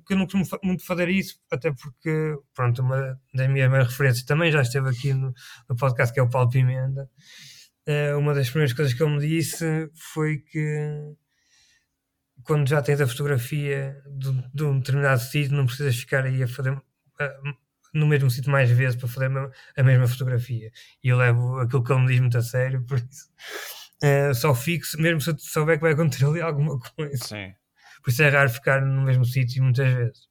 Que 0.05 0.13
eu 0.13 0.17
não 0.17 0.25
costumo 0.25 0.45
muito 0.63 0.85
fazer 0.85 1.09
isso, 1.09 1.39
até 1.51 1.71
porque, 1.71 2.35
pronto, 2.53 2.81
uma 2.81 3.19
das 3.33 3.49
minhas 3.49 3.71
referências 3.71 4.23
também 4.23 4.51
já 4.51 4.61
esteve 4.61 4.89
aqui 4.89 5.13
no, 5.13 5.33
no 5.69 5.75
podcast, 5.75 6.13
que 6.13 6.19
é 6.19 6.23
o 6.23 6.29
Paulo 6.29 6.49
Pimenta. 6.49 7.09
Uh, 7.87 8.17
uma 8.17 8.33
das 8.33 8.49
primeiras 8.49 8.73
coisas 8.73 8.93
que 8.93 9.03
ele 9.03 9.15
me 9.15 9.27
disse 9.27 9.89
foi 9.93 10.37
que 10.37 11.13
quando 12.45 12.67
já 12.67 12.81
tens 12.81 13.01
a 13.01 13.07
fotografia 13.07 14.01
de, 14.07 14.31
de 14.53 14.63
um 14.63 14.79
determinado 14.79 15.21
sítio, 15.21 15.55
não 15.55 15.65
precisas 15.65 15.95
ficar 15.97 16.23
aí 16.23 16.43
a 16.43 16.47
fazer 16.47 16.71
uh, 16.71 16.83
no 17.93 18.07
mesmo 18.07 18.29
sítio 18.29 18.51
mais 18.51 18.69
vezes 18.71 18.95
para 18.95 19.07
fazer 19.07 19.31
a 19.77 19.83
mesma, 19.83 20.07
fotografia. 20.07 20.71
E 21.03 21.09
eu 21.09 21.17
levo 21.17 21.59
aquilo 21.59 21.83
que 21.83 21.91
ele 21.91 22.01
me 22.01 22.07
diz 22.07 22.19
muito 22.19 22.37
a 22.37 22.41
sério, 22.41 22.83
por 22.83 22.97
isso 22.97 23.29
uh, 24.03 24.35
só 24.35 24.53
fixo, 24.53 25.01
mesmo 25.01 25.21
se 25.21 25.29
eu 25.29 25.37
souber 25.37 25.77
que 25.77 25.83
vai 25.83 25.93
acontecer 25.93 26.25
ali 26.25 26.41
alguma 26.41 26.79
coisa. 26.79 27.17
Sim. 27.23 27.53
Por 28.03 28.09
isso 28.09 28.21
é 28.21 28.29
raro 28.29 28.49
ficar 28.49 28.81
no 28.81 29.01
mesmo 29.03 29.23
sítio 29.23 29.63
muitas 29.63 29.91
vezes. 29.91 30.27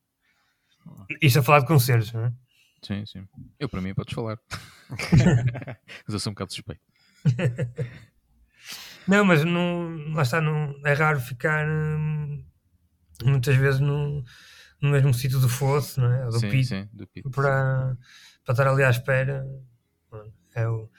Isto 1.22 1.38
a 1.38 1.42
falar 1.42 1.60
de 1.60 1.66
concertos, 1.66 2.12
não 2.12 2.26
é? 2.26 2.32
Sim, 2.82 3.06
sim. 3.06 3.26
Eu, 3.58 3.68
para 3.68 3.80
mim, 3.80 3.94
podes 3.94 4.12
falar. 4.12 4.38
mas 4.90 6.12
eu 6.12 6.18
sou 6.18 6.30
um 6.30 6.34
bocado 6.34 6.52
suspeito. 6.52 6.82
não, 9.06 9.24
mas 9.24 9.44
não, 9.44 10.12
lá 10.12 10.22
está, 10.22 10.40
não, 10.40 10.74
é 10.84 10.92
raro 10.92 11.20
ficar 11.20 11.66
hum, 11.66 12.44
muitas 13.24 13.56
vezes 13.56 13.80
no, 13.80 14.24
no 14.82 14.90
mesmo 14.90 15.14
sítio 15.14 15.38
do 15.38 15.48
fosso, 15.48 16.00
não 16.00 16.12
é? 16.12 16.26
Do 16.26 16.40
sim, 16.40 16.50
pito, 16.50 16.68
sim, 16.68 16.88
do 16.92 17.06
pito. 17.06 17.30
Para, 17.30 17.96
para 18.44 18.52
estar 18.52 18.66
ali 18.66 18.82
à 18.82 18.90
espera. 18.90 19.46
É 20.54 20.68
o, 20.68 20.90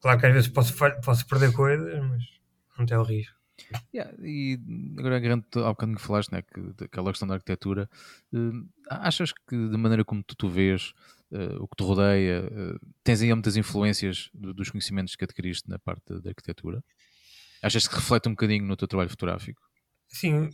claro 0.00 0.18
que 0.18 0.26
às 0.26 0.32
vezes 0.32 0.48
posso, 0.48 0.74
posso 1.04 1.26
perder 1.26 1.52
coisas, 1.52 2.00
mas 2.08 2.24
não 2.78 2.86
tem 2.86 2.96
o 2.96 3.02
risco. 3.02 3.36
Yeah, 3.94 4.12
e 4.20 4.58
agora 4.98 5.16
agarrando 5.16 5.44
ao 5.56 5.72
bocadinho 5.72 5.96
que 5.96 6.02
falaste, 6.02 6.32
né, 6.32 6.42
que, 6.42 6.84
aquela 6.84 7.10
questão 7.10 7.28
da 7.28 7.34
arquitetura, 7.34 7.88
uh, 8.32 8.68
achas 8.88 9.32
que 9.32 9.56
de 9.56 9.76
maneira 9.76 10.04
como 10.04 10.22
tu, 10.22 10.34
tu 10.34 10.48
vês 10.48 10.92
uh, 11.30 11.62
o 11.62 11.68
que 11.68 11.76
te 11.76 11.84
rodeia, 11.84 12.44
uh, 12.44 12.80
tens 13.04 13.22
aí 13.22 13.32
muitas 13.32 13.56
influências 13.56 14.30
do, 14.32 14.54
dos 14.54 14.70
conhecimentos 14.70 15.14
que 15.14 15.24
adquiriste 15.24 15.68
na 15.68 15.78
parte 15.78 16.02
da 16.20 16.30
arquitetura? 16.30 16.82
Achas 17.62 17.86
que 17.86 17.94
reflete 17.94 18.28
um 18.28 18.32
bocadinho 18.32 18.64
no 18.64 18.76
teu 18.76 18.88
trabalho 18.88 19.10
fotográfico? 19.10 19.60
Sim. 20.08 20.50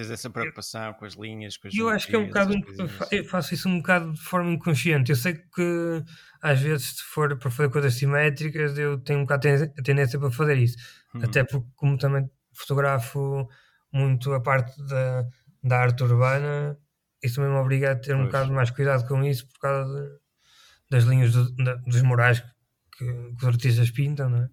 Tens 0.00 0.10
essa 0.10 0.30
preocupação 0.30 0.94
com 0.94 1.04
as 1.04 1.12
linhas, 1.12 1.58
com 1.58 1.68
as 1.68 1.74
Eu 1.74 1.90
acho 1.90 2.06
que 2.06 2.16
é 2.16 2.18
um 2.18 2.26
bocado. 2.26 2.54
Eu 3.12 3.24
faço 3.26 3.52
isso 3.52 3.68
um 3.68 3.76
bocado 3.78 4.12
de 4.14 4.20
forma 4.20 4.50
inconsciente. 4.50 5.10
Eu 5.10 5.16
sei 5.16 5.34
que 5.34 6.02
às 6.40 6.58
vezes, 6.58 6.96
se 6.96 7.02
for 7.02 7.36
para 7.38 7.50
fazer 7.50 7.68
coisas 7.68 7.92
simétricas, 7.92 8.78
eu 8.78 8.98
tenho 8.98 9.18
um 9.18 9.22
bocado 9.22 9.46
a 9.48 9.82
tendência 9.82 10.18
para 10.18 10.30
fazer 10.30 10.56
isso. 10.56 10.78
Uhum. 11.14 11.22
Até 11.22 11.44
porque, 11.44 11.68
como 11.76 11.98
também 11.98 12.30
fotografo 12.54 13.46
muito 13.92 14.32
a 14.32 14.40
parte 14.40 14.82
da, 14.86 15.26
da 15.62 15.80
arte 15.80 16.02
urbana, 16.02 16.78
isso 17.22 17.36
também 17.36 17.50
me 17.50 17.58
obriga 17.58 17.92
a 17.92 17.96
ter 17.96 18.16
um 18.16 18.24
bocado 18.24 18.50
mais 18.54 18.70
cuidado 18.70 19.06
com 19.06 19.22
isso 19.22 19.46
por 19.48 19.58
causa 19.58 19.92
de, 19.92 20.18
das 20.88 21.04
linhas 21.04 21.32
do, 21.32 21.54
da, 21.56 21.74
dos 21.74 22.00
murais 22.00 22.40
que, 22.96 23.04
que, 23.04 23.36
os 23.42 23.44
artistas 23.44 23.90
pintam, 23.90 24.34
é? 24.34 24.48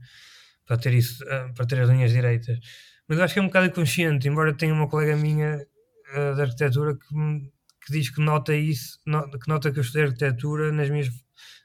para 0.66 0.78
ter 0.78 0.94
isso, 0.94 1.24
eh, 1.24 1.54
para 1.56 1.66
ter 1.66 1.80
as 1.80 1.90
linhas 1.90 2.12
direitas. 2.12 2.60
Mas 3.08 3.18
eu 3.18 3.24
acho 3.24 3.34
que 3.34 3.40
é 3.40 3.44
um 3.44 3.48
bocado 3.48 3.68
inconsciente, 3.68 4.28
embora 4.28 4.54
tenha 4.54 4.74
uma 4.74 4.88
colega 4.88 5.16
minha 5.16 5.66
uh, 6.14 6.36
de 6.36 6.42
arquitetura 6.42 6.96
que, 6.96 7.08
que 7.86 7.94
diz 7.94 8.10
que 8.10 8.22
nota 8.22 8.56
isso, 8.56 9.00
no, 9.06 9.30
que 9.40 9.48
nota 9.48 9.72
que 9.72 9.80
eu 9.80 9.82
estudei 9.82 10.08
arquitetura 10.08 10.72
nas 10.72 10.90
minhas, 10.90 11.08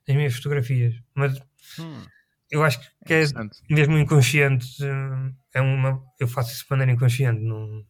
nas 0.06 0.16
minhas 0.16 0.34
fotografias. 0.34 0.94
Mas 1.14 1.38
hum 1.78 2.04
eu 2.52 2.62
acho 2.62 2.78
que 3.06 3.14
é, 3.14 3.24
mesmo 3.70 3.98
inconsciente. 3.98 4.66
Eh, 4.84 5.32
é 5.54 5.60
uma, 5.62 6.04
eu 6.20 6.28
faço 6.28 6.52
isso 6.52 6.64
de 6.64 6.70
maneira 6.70 6.92
inconsciente. 6.92 7.40
Não... 7.40 7.82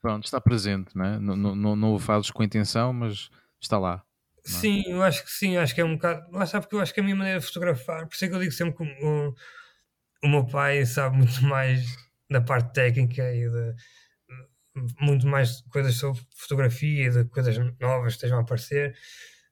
Pronto, 0.00 0.24
está 0.24 0.40
presente, 0.40 0.96
não, 0.96 1.04
é? 1.04 1.18
não, 1.18 1.36
não, 1.36 1.76
não 1.76 1.94
o 1.94 1.98
fazes 1.98 2.30
com 2.30 2.44
intenção, 2.44 2.92
mas 2.92 3.28
está 3.60 3.78
lá. 3.78 4.04
É? 4.46 4.48
Sim, 4.48 4.84
eu 4.86 5.02
acho 5.02 5.24
que 5.24 5.30
sim, 5.30 5.56
acho 5.56 5.74
que 5.74 5.80
é 5.80 5.84
um 5.84 5.96
bocado. 5.96 6.24
Lá 6.30 6.46
sabe 6.46 6.64
porque 6.64 6.76
eu 6.76 6.80
acho 6.80 6.94
que 6.94 7.00
a 7.00 7.02
minha 7.02 7.16
maneira 7.16 7.40
de 7.40 7.46
fotografar, 7.46 8.06
por 8.06 8.14
isso 8.14 8.24
é 8.24 8.28
que 8.28 8.34
eu 8.34 8.38
digo 8.38 8.52
sempre 8.52 8.76
que 8.76 9.04
o, 9.04 9.34
o 10.22 10.28
meu 10.28 10.46
pai 10.46 10.86
sabe 10.86 11.16
muito 11.18 11.42
mais 11.44 11.84
da 12.30 12.40
parte 12.40 12.72
técnica 12.72 13.32
e 13.34 13.48
de 13.48 13.74
muito 15.00 15.26
mais 15.26 15.62
coisas 15.62 15.94
sobre 15.94 16.20
fotografia 16.36 17.06
e 17.06 17.10
de 17.10 17.24
coisas 17.24 17.56
novas 17.80 18.12
que 18.12 18.18
estejam 18.18 18.38
a 18.38 18.42
aparecer 18.42 18.94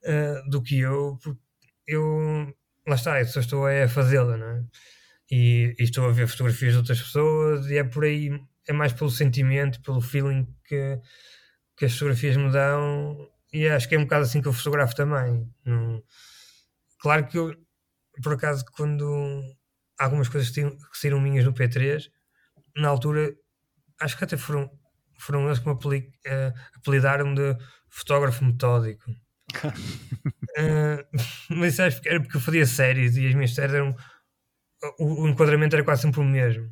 uh, 0.04 0.48
do 0.50 0.62
que 0.62 0.78
eu, 0.78 1.18
porque 1.22 1.40
eu 1.86 2.54
lá 2.86 2.94
está, 2.94 3.20
eu 3.20 3.26
só 3.26 3.40
estou 3.40 3.66
a 3.66 3.88
fazê-la, 3.88 4.36
não 4.36 4.46
é? 4.46 4.64
E, 5.30 5.74
e, 5.78 5.82
estou 5.82 6.06
a 6.06 6.12
ver 6.12 6.26
fotografias 6.26 6.72
de 6.72 6.78
outras 6.78 7.02
pessoas 7.02 7.66
e 7.66 7.76
é 7.76 7.84
por 7.84 8.04
aí, 8.04 8.30
é 8.66 8.72
mais 8.72 8.92
pelo 8.92 9.10
sentimento, 9.10 9.82
pelo 9.82 10.00
feeling 10.00 10.46
que, 10.64 10.98
que 11.76 11.84
as 11.84 11.92
fotografias 11.92 12.36
me 12.36 12.50
dão 12.50 13.28
e 13.52 13.68
acho 13.68 13.88
que 13.88 13.94
é 13.94 13.98
um 13.98 14.04
bocado 14.04 14.24
assim 14.24 14.40
que 14.40 14.48
eu 14.48 14.52
fotografo 14.52 14.94
também. 14.94 15.50
Claro 17.00 17.26
que 17.28 17.38
eu, 17.38 17.54
por 18.22 18.34
acaso, 18.34 18.64
quando 18.74 19.42
algumas 19.98 20.28
coisas 20.28 20.50
que 20.50 20.62
saíram 20.94 21.20
minhas 21.20 21.44
no 21.44 21.52
P3, 21.52 22.10
na 22.80 22.88
altura, 22.88 23.34
acho 24.00 24.16
que 24.16 24.24
até 24.24 24.36
foram, 24.36 24.70
foram 25.18 25.46
eles 25.46 25.58
que 25.58 25.66
me 25.68 25.74
uh, 25.74 26.54
apelidaram 26.74 27.34
de 27.34 27.56
fotógrafo 27.88 28.44
metódico 28.44 29.10
uh, 29.56 31.04
mas 31.50 31.80
acho 31.80 32.00
que 32.00 32.08
era 32.08 32.20
porque 32.20 32.36
eu 32.36 32.40
fazia 32.40 32.66
séries 32.66 33.16
e 33.16 33.26
as 33.26 33.34
minhas 33.34 33.54
séries 33.54 33.74
eram. 33.74 33.94
O, 34.98 35.22
o 35.24 35.28
enquadramento 35.28 35.74
era 35.74 35.84
quase 35.84 36.02
sempre 36.02 36.20
o 36.20 36.24
mesmo. 36.24 36.70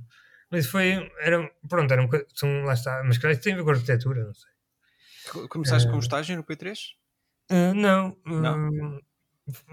Mas 0.51 0.67
foi. 0.67 1.11
Era, 1.21 1.51
pronto, 1.69 1.93
era 1.93 2.03
um, 2.03 2.09
são, 2.35 2.65
lá 2.65 2.75
está. 2.75 3.03
Mas 3.05 3.19
claro, 3.19 3.39
tem 3.39 3.55
a 3.55 3.57
ver 3.57 3.65
com 3.65 3.71
a 3.71 3.73
arquitetura, 3.75 4.25
não 4.25 4.35
sei. 4.35 5.49
Começaste 5.49 5.89
uh, 5.89 5.93
com 5.93 5.99
estágio 5.99 6.37
no 6.37 6.45
P3? 6.45 6.77
Uh, 7.51 7.75
não. 7.75 8.17
não. 8.25 9.01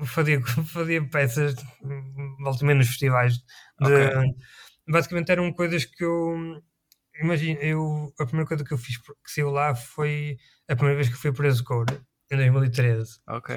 fazia, 0.03 0.41
fazia 0.65 1.07
peças, 1.07 1.55
volta 2.39 2.65
menos 2.65 2.87
festivais. 2.87 3.37
De, 3.79 3.85
okay. 3.85 4.35
Basicamente 4.87 5.31
eram 5.31 5.51
coisas 5.53 5.85
que 5.85 6.03
eu. 6.03 6.61
Imagina, 7.21 7.59
eu, 7.61 8.13
a 8.19 8.25
primeira 8.25 8.47
coisa 8.47 8.63
que 8.63 8.73
eu 8.73 8.77
fiz 8.77 8.97
que 8.97 9.31
saiu 9.31 9.51
lá 9.51 9.75
foi 9.75 10.37
a 10.67 10.75
primeira 10.75 10.95
vez 10.95 11.09
que 11.09 11.15
fui 11.15 11.31
preso 11.31 11.63
couro 11.63 11.93
em 12.31 12.37
2013. 12.37 13.19
Ok. 13.27 13.55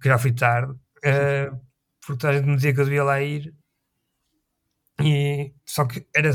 Que 0.00 0.08
já 0.08 0.18
fui 0.18 0.32
tarde, 0.32 0.72
uh, 0.72 1.60
porque 2.06 2.26
a 2.26 2.32
gente 2.32 2.46
me 2.46 2.56
dizia 2.56 2.72
que 2.72 2.80
eu 2.80 2.84
devia 2.84 3.04
lá 3.04 3.20
ir. 3.20 3.54
E, 5.00 5.52
só 5.66 5.84
que 5.86 6.06
era, 6.14 6.30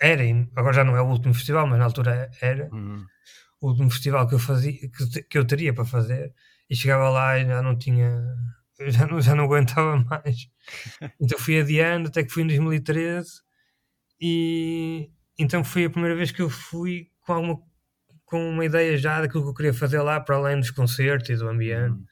era, 0.00 0.22
agora 0.56 0.72
já 0.72 0.84
não 0.84 0.96
é 0.96 1.02
o 1.02 1.06
último 1.06 1.34
festival, 1.34 1.66
mas 1.66 1.78
na 1.78 1.84
altura 1.84 2.30
era 2.40 2.68
uhum. 2.72 3.04
o 3.60 3.68
último 3.68 3.90
festival 3.90 4.26
que 4.26 4.34
eu 4.34 4.38
fazia, 4.38 4.72
que, 4.72 5.22
que 5.22 5.38
eu 5.38 5.46
teria 5.46 5.72
para 5.72 5.84
fazer. 5.84 6.34
E 6.68 6.74
chegava 6.74 7.08
lá 7.10 7.38
e 7.38 7.46
já 7.46 7.62
não 7.62 7.78
tinha, 7.78 8.20
já 8.88 9.06
não, 9.06 9.20
já 9.20 9.34
não 9.34 9.44
aguentava 9.44 9.96
mais. 10.04 10.48
Então 11.20 11.38
fui 11.38 11.60
adiando 11.60 12.08
até 12.08 12.24
que 12.24 12.32
fui 12.32 12.42
em 12.42 12.48
2013 12.48 13.42
e 14.22 15.10
então 15.36 15.64
foi 15.64 15.86
a 15.86 15.90
primeira 15.90 16.14
vez 16.16 16.30
que 16.30 16.40
eu 16.40 16.48
fui 16.48 17.10
com 17.22 17.32
alguma 17.32 17.72
com 18.32 18.48
uma 18.48 18.64
ideia 18.64 18.96
já 18.96 19.20
daquilo 19.20 19.42
que 19.42 19.50
eu 19.50 19.54
queria 19.54 19.74
fazer 19.74 20.00
lá, 20.00 20.18
para 20.18 20.36
além 20.36 20.58
dos 20.58 20.70
concertos 20.70 21.28
e 21.28 21.36
do 21.36 21.46
ambiente. 21.50 22.00
Uhum. 22.00 22.06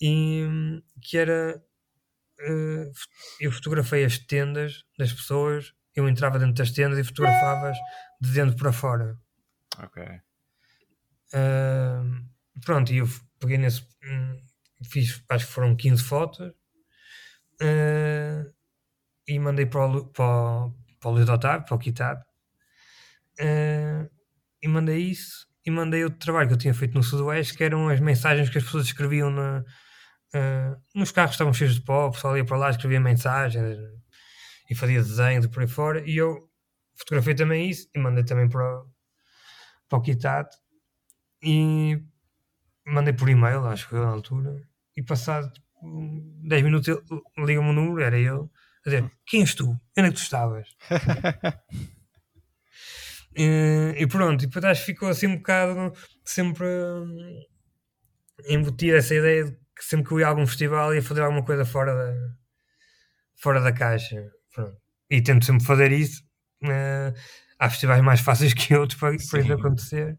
E 0.00 0.82
que 1.00 1.16
era. 1.16 1.62
Uh, 2.40 2.90
eu 3.38 3.52
fotografei 3.52 4.04
as 4.04 4.18
tendas 4.18 4.84
das 4.98 5.12
pessoas, 5.12 5.72
eu 5.94 6.08
entrava 6.08 6.40
dentro 6.40 6.54
das 6.54 6.72
tendas 6.72 6.98
e 6.98 7.04
fotografava-as 7.04 7.78
de 8.20 8.32
dentro 8.32 8.56
para 8.56 8.72
fora. 8.72 9.16
Ok. 9.78 10.02
Uh, 11.32 12.28
pronto, 12.64 12.92
e 12.92 12.96
eu 12.96 13.08
peguei 13.38 13.56
nesse. 13.56 13.86
Um, 14.04 14.36
fiz, 14.90 15.22
acho 15.28 15.46
que 15.46 15.52
foram 15.52 15.76
15 15.76 16.02
fotos. 16.02 16.48
Uh, 17.62 18.52
e 19.28 19.38
mandei 19.38 19.66
para 19.66 19.86
o, 19.86 20.06
para, 20.06 20.24
o, 20.24 20.74
para 21.04 21.10
o 21.10 21.14
Luís 21.14 21.28
Otávio, 21.28 21.66
para 21.66 21.74
o 21.74 21.78
Kitado. 21.78 22.24
Uh, 23.38 24.08
e 24.62 24.66
mandei 24.66 24.98
isso 24.98 25.46
e 25.66 25.70
mandei 25.70 26.02
outro 26.02 26.18
trabalho 26.18 26.48
que 26.48 26.54
eu 26.54 26.58
tinha 26.58 26.72
feito 26.72 26.94
no 26.94 27.02
Sudoeste, 27.02 27.54
que 27.54 27.64
eram 27.64 27.88
as 27.88 28.00
mensagens 28.00 28.48
que 28.48 28.56
as 28.56 28.64
pessoas 28.64 28.86
escreviam 28.86 29.30
na, 29.30 29.60
uh, 29.60 30.82
nos 30.94 31.10
carros 31.10 31.34
estavam 31.34 31.52
cheios 31.52 31.74
de 31.74 31.82
pó, 31.82 32.06
o 32.06 32.12
pessoal 32.12 32.36
ia 32.36 32.44
para 32.44 32.56
lá, 32.56 32.70
escrevia 32.70 33.00
mensagens 33.00 33.78
e 34.70 34.74
fazia 34.74 35.02
desenhos 35.02 35.46
por 35.46 35.62
aí 35.62 35.68
fora, 35.68 36.08
e 36.08 36.16
eu 36.16 36.48
fotografei 36.96 37.34
também 37.34 37.68
isso 37.68 37.88
e 37.94 37.98
mandei 37.98 38.24
também 38.24 38.48
para, 38.48 38.82
para 39.88 39.98
o 39.98 40.02
Kitat 40.02 40.48
e 41.42 42.02
mandei 42.86 43.12
por 43.12 43.28
e-mail, 43.28 43.66
acho 43.66 43.88
que 43.88 43.94
na 43.94 44.08
altura, 44.08 44.54
e 44.96 45.02
passado 45.02 45.52
10 45.82 46.62
minutos 46.62 46.88
liga-me 47.38 47.68
o 47.68 47.72
número, 47.72 48.02
era 48.02 48.18
eu, 48.18 48.50
a 48.86 48.90
dizer, 48.90 49.10
quem 49.26 49.40
és 49.40 49.54
tu? 49.54 49.70
Onde 49.96 50.08
é 50.08 50.10
que 50.10 50.16
tu 50.16 50.22
estavas? 50.22 50.68
E, 53.36 53.94
e 53.98 54.06
pronto, 54.06 54.44
e 54.44 54.46
depois 54.46 54.64
acho 54.64 54.84
que 54.84 54.92
ficou 54.92 55.08
assim 55.08 55.26
um 55.26 55.36
bocado 55.36 55.92
sempre 56.24 56.66
hum, 56.66 57.40
embutida 58.48 58.98
essa 58.98 59.14
ideia 59.14 59.46
de 59.46 59.52
que 59.76 59.84
sempre 59.84 60.06
que 60.06 60.14
eu 60.14 60.20
ia 60.20 60.26
a 60.26 60.28
algum 60.28 60.46
festival 60.46 60.94
ia 60.94 61.02
fazer 61.02 61.22
alguma 61.22 61.44
coisa 61.44 61.64
fora 61.64 61.92
da, 61.94 62.34
fora 63.34 63.60
da 63.60 63.72
caixa. 63.72 64.30
Pronto. 64.54 64.76
E 65.10 65.20
tento 65.20 65.44
sempre 65.44 65.64
fazer 65.64 65.90
isso. 65.90 66.22
Uh, 66.62 67.12
há 67.58 67.68
festivais 67.68 68.02
mais 68.02 68.20
fáceis 68.20 68.54
que 68.54 68.74
outros 68.74 68.98
para, 68.98 69.16
para 69.30 69.40
isso 69.40 69.52
acontecer. 69.52 70.18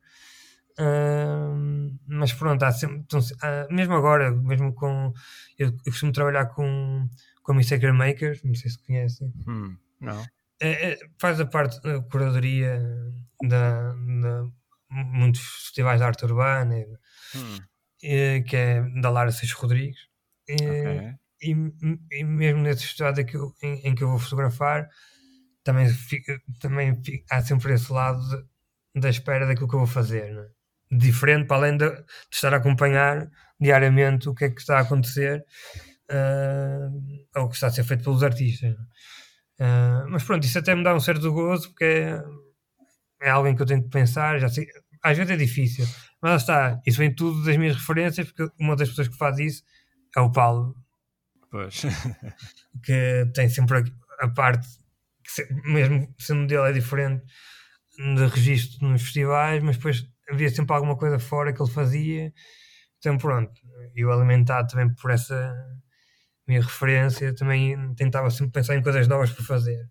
Uh, 0.77 1.97
mas 2.05 2.33
pronto, 2.33 2.61
há 2.63 2.71
sempre, 2.71 2.97
então, 2.97 3.19
uh, 3.19 3.73
mesmo 3.73 3.93
agora, 3.93 4.29
mesmo 4.29 4.73
com. 4.73 5.13
Eu, 5.57 5.69
eu 5.69 5.91
costumo 5.91 6.11
trabalhar 6.11 6.47
com, 6.47 7.07
com 7.45 7.51
a 7.51 7.55
Mistaker 7.55 7.93
Makers, 7.93 8.41
não 8.43 8.55
sei 8.55 8.71
se 8.71 8.83
conhecem. 8.83 9.31
Hum, 9.47 9.77
não 10.01 10.23
é, 10.59 10.93
é, 10.93 10.99
faz 11.19 11.39
a 11.39 11.45
parte 11.45 11.79
da 11.81 12.01
curadoria 12.01 12.81
da, 13.47 13.91
da 13.93 14.43
muitos 14.89 15.41
festivais 15.41 15.99
de 15.99 16.05
arte 16.05 16.25
urbana, 16.25 16.75
Hum, 17.35 17.57
eh, 18.03 18.41
que 18.41 18.55
é 18.55 18.81
da 19.01 19.09
Lara 19.09 19.31
Seixas 19.31 19.57
Rodrigues. 19.57 19.99
Eh, 20.49 20.55
ok. 20.99 21.13
e, 21.41 21.51
e 22.19 22.23
mesmo 22.23 22.61
nesses 22.61 22.85
festivais 22.85 23.17
em, 23.19 23.25
que 23.25 23.35
eu- 23.37 23.53
em, 23.61 23.73
em 23.89 23.95
que 23.95 24.03
eu 24.03 24.09
vou 24.09 24.17
fotografar, 24.19 24.87
também, 25.63 25.87
fica- 25.89 26.39
também 26.59 26.99
há 27.29 27.41
sempre 27.41 27.73
esse 27.73 27.91
lado 27.91 28.19
de- 28.29 29.01
da 29.01 29.09
espera 29.09 29.45
daquilo 29.45 29.67
que 29.67 29.75
eu 29.75 29.79
vou 29.79 29.87
fazer. 29.87 30.31
não 30.33 30.43
é? 30.43 30.49
Diferente, 30.97 31.47
para 31.47 31.57
além 31.57 31.77
de, 31.77 31.89
de 31.89 32.05
estar 32.31 32.53
a 32.53 32.57
acompanhar 32.57 33.29
diariamente 33.59 34.29
o 34.29 34.33
que 34.35 34.45
é 34.45 34.49
que 34.49 34.61
está 34.61 34.77
a 34.77 34.81
acontecer 34.81 35.43
ah, 36.11 36.89
ou 37.37 37.45
o 37.45 37.49
que 37.49 37.55
está 37.55 37.67
a 37.67 37.71
ser 37.71 37.83
feito 37.83 38.03
pelos 38.03 38.23
artistas. 38.23 38.71
é? 38.71 38.75
Ah, 39.59 40.05
mas 40.09 40.23
pronto, 40.23 40.45
isso 40.45 40.59
até 40.59 40.75
me 40.75 40.83
dá 40.83 40.95
um 40.95 40.99
certo 40.99 41.31
gozo 41.33 41.69
porque 41.69 41.85
é, 41.85 42.21
é 43.21 43.29
algo 43.29 43.47
em 43.47 43.55
que 43.55 43.61
eu 43.61 43.65
tenho 43.65 43.83
que 43.83 43.89
pensar. 43.89 44.39
Já 44.39 44.49
sei, 44.49 44.67
às 45.03 45.17
vezes 45.17 45.31
é 45.31 45.37
difícil, 45.37 45.85
mas 46.21 46.31
lá 46.31 46.35
está. 46.37 46.81
Isso 46.85 46.97
vem 46.97 47.13
tudo 47.13 47.43
das 47.43 47.57
minhas 47.57 47.75
referências, 47.75 48.27
porque 48.31 48.51
uma 48.59 48.75
das 48.75 48.89
pessoas 48.89 49.07
que 49.07 49.17
faz 49.17 49.37
isso 49.39 49.63
é 50.15 50.21
o 50.21 50.31
Paulo, 50.31 50.75
Pois. 51.51 51.83
que 52.83 53.25
tem 53.33 53.49
sempre 53.49 53.79
a, 54.21 54.25
a 54.25 54.29
parte, 54.29 54.67
que 55.23 55.31
se- 55.31 55.53
mesmo 55.65 56.13
sendo 56.19 56.47
dele 56.47 56.69
é 56.69 56.73
diferente 56.73 57.23
de 57.97 58.25
registro 58.27 58.87
nos 58.87 59.01
festivais, 59.03 59.63
mas 59.63 59.77
depois 59.77 60.05
havia 60.29 60.49
sempre 60.49 60.75
alguma 60.75 60.97
coisa 60.97 61.19
fora 61.19 61.53
que 61.53 61.61
ele 61.61 61.71
fazia. 61.71 62.33
Então 62.99 63.17
pronto, 63.17 63.53
eu 63.95 64.11
alimentado 64.11 64.69
também 64.69 64.93
por 64.95 65.11
essa 65.11 65.55
minha 66.47 66.61
referência, 66.61 67.33
também 67.35 67.93
tentava 67.95 68.29
sempre 68.29 68.51
pensar 68.53 68.75
em 68.75 68.83
coisas 68.83 69.07
novas 69.07 69.31
para 69.31 69.43
fazer. 69.43 69.87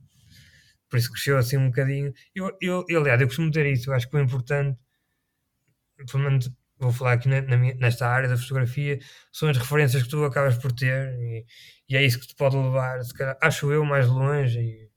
Por 0.88 0.98
isso 0.98 1.10
cresceu 1.12 1.38
assim 1.38 1.56
um 1.56 1.66
bocadinho. 1.66 2.12
Eu, 2.34 2.56
eu, 2.60 2.84
eu, 2.88 3.00
aliás, 3.00 3.20
eu 3.20 3.26
costumo 3.26 3.50
dizer 3.50 3.66
isso, 3.66 3.90
eu 3.90 3.94
acho 3.94 4.08
que 4.08 4.16
o 4.16 4.20
importante, 4.20 4.78
pelo 6.10 6.24
menos 6.24 6.50
vou 6.78 6.92
falar 6.92 7.12
aqui 7.14 7.28
na, 7.28 7.40
na 7.42 7.56
nesta 7.56 8.06
área 8.08 8.28
da 8.28 8.36
fotografia, 8.36 8.98
são 9.32 9.48
as 9.48 9.56
referências 9.56 10.02
que 10.02 10.08
tu 10.08 10.24
acabas 10.24 10.56
por 10.56 10.72
ter 10.72 11.14
e, 11.20 11.46
e 11.88 11.96
é 11.96 12.04
isso 12.04 12.20
que 12.20 12.26
te 12.28 12.34
pode 12.36 12.56
levar, 12.56 13.00
calhar, 13.16 13.38
acho 13.40 13.72
eu, 13.72 13.84
mais 13.84 14.06
longe 14.08 14.60
e, 14.60 14.90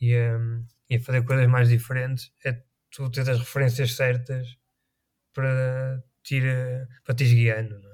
e, 0.00 0.16
hum, 0.16 0.66
e 0.90 0.96
a 0.96 1.00
fazer 1.00 1.24
coisas 1.24 1.46
mais 1.48 1.68
diferentes. 1.68 2.32
É 2.44 2.62
tu 2.90 3.10
ter 3.10 3.28
as 3.30 3.38
referências 3.38 3.94
certas 3.94 4.56
para 5.34 6.02
te, 6.22 6.38
eh, 6.46 6.86
para 7.04 7.14
te 7.14 7.24
guiando, 7.24 7.80
não 7.80 7.93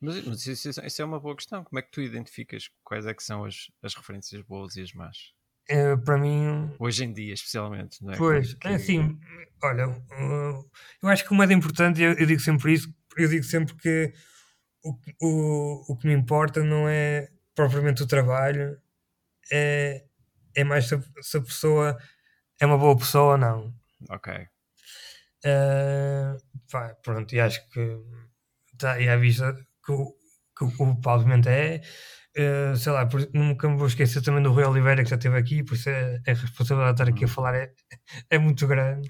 Mas, 0.00 0.24
mas 0.24 0.46
isso, 0.46 0.68
isso- 0.70 0.84
isso 0.86 1.02
é 1.02 1.04
uma 1.04 1.20
boa 1.20 1.36
questão. 1.36 1.62
Como 1.64 1.78
é 1.78 1.82
que 1.82 1.90
tu 1.90 2.00
identificas 2.00 2.70
quais 2.82 3.06
é 3.06 3.14
que 3.14 3.22
são 3.22 3.44
as, 3.44 3.70
as 3.82 3.94
referências 3.94 4.42
boas 4.42 4.76
e 4.76 4.82
as 4.82 4.92
más? 4.92 5.32
Eh, 5.68 5.96
para 5.98 6.16
mim, 6.18 6.74
Hoje 6.78 7.04
em 7.04 7.12
dia, 7.12 7.34
especialmente, 7.34 8.02
não 8.02 8.12
é? 8.12 8.16
Pois, 8.16 8.54
Que- 8.54 8.68
é 8.68 8.74
assim, 8.74 9.18
olha, 9.62 10.02
eu 11.02 11.08
acho 11.08 11.24
que 11.24 11.32
o 11.32 11.36
mais 11.36 11.50
importante, 11.50 12.00
eu, 12.02 12.12
eu 12.14 12.26
digo 12.26 12.40
sempre 12.40 12.72
isso, 12.72 12.92
eu 13.16 13.28
digo 13.28 13.44
sempre 13.44 13.74
que 13.76 14.12
o, 14.82 14.96
que- 14.98 15.14
o, 15.20 15.92
o 15.92 15.96
que 15.96 16.06
me 16.08 16.14
importa 16.14 16.64
não 16.64 16.88
é 16.88 17.30
propriamente 17.54 18.02
o 18.02 18.06
trabalho, 18.06 18.80
é, 19.52 20.04
é 20.56 20.64
mais 20.64 20.86
se 20.88 20.94
a, 20.94 21.02
se 21.20 21.36
a 21.36 21.40
pessoa 21.42 21.98
é 22.58 22.66
uma 22.66 22.78
boa 22.78 22.96
pessoa 22.96 23.32
ou 23.32 23.38
não. 23.38 23.74
Ok. 24.08 24.32
Uh, 25.44 26.36
pá, 26.70 26.94
pronto, 27.02 27.34
e 27.34 27.40
acho 27.40 27.66
que 27.70 27.80
está 28.74 28.92
aí 28.94 29.08
à 29.08 29.16
vista 29.16 29.56
que 30.56 30.64
o, 30.64 30.70
que 30.76 30.82
o 30.82 31.00
Paulo 31.00 31.22
Pimenta 31.24 31.50
é. 31.50 31.80
Uh, 32.38 32.76
sei 32.76 32.92
lá, 32.92 33.04
por- 33.06 33.28
nunca 33.34 33.68
me 33.68 33.76
vou 33.76 33.88
esquecer 33.88 34.22
também 34.22 34.40
do 34.40 34.52
Rui 34.52 34.62
Oliveira 34.62 35.02
que 35.02 35.10
já 35.10 35.16
esteve 35.16 35.36
aqui, 35.36 35.64
por 35.64 35.74
isso 35.74 35.90
é, 35.90 36.20
a 36.28 36.30
responsabilidade 36.32 36.96
de 36.96 37.02
estar 37.02 37.12
aqui 37.12 37.24
a 37.24 37.28
falar 37.28 37.56
é, 37.56 37.72
é 38.30 38.38
muito 38.38 38.68
grande. 38.68 39.08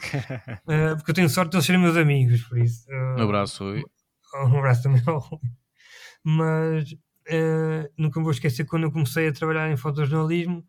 Uh, 0.67 0.97
porque 0.97 1.11
eu 1.11 1.15
tenho 1.15 1.29
sorte 1.29 1.51
de 1.51 1.57
eles 1.59 1.67
serem 1.67 1.81
meus 1.83 1.99
amigos, 1.99 2.43
por 2.45 2.57
isso. 2.59 2.91
uh, 2.91 3.21
Um 3.21 3.25
abraço, 3.25 3.63
Rui. 3.63 3.85
um 4.47 4.59
abraço 4.59 4.83
também 4.85 5.03
ao 5.07 5.19
Rui. 5.19 5.39
Mas 6.25 6.95
nunca 7.99 8.19
me 8.19 8.25
vou 8.25 8.33
esquecer 8.33 8.65
quando 8.65 8.85
eu 8.85 8.91
comecei 8.93 9.29
a 9.29 9.33
trabalhar 9.33 9.71
em 9.71 9.77
fotojornalismo 9.77 10.65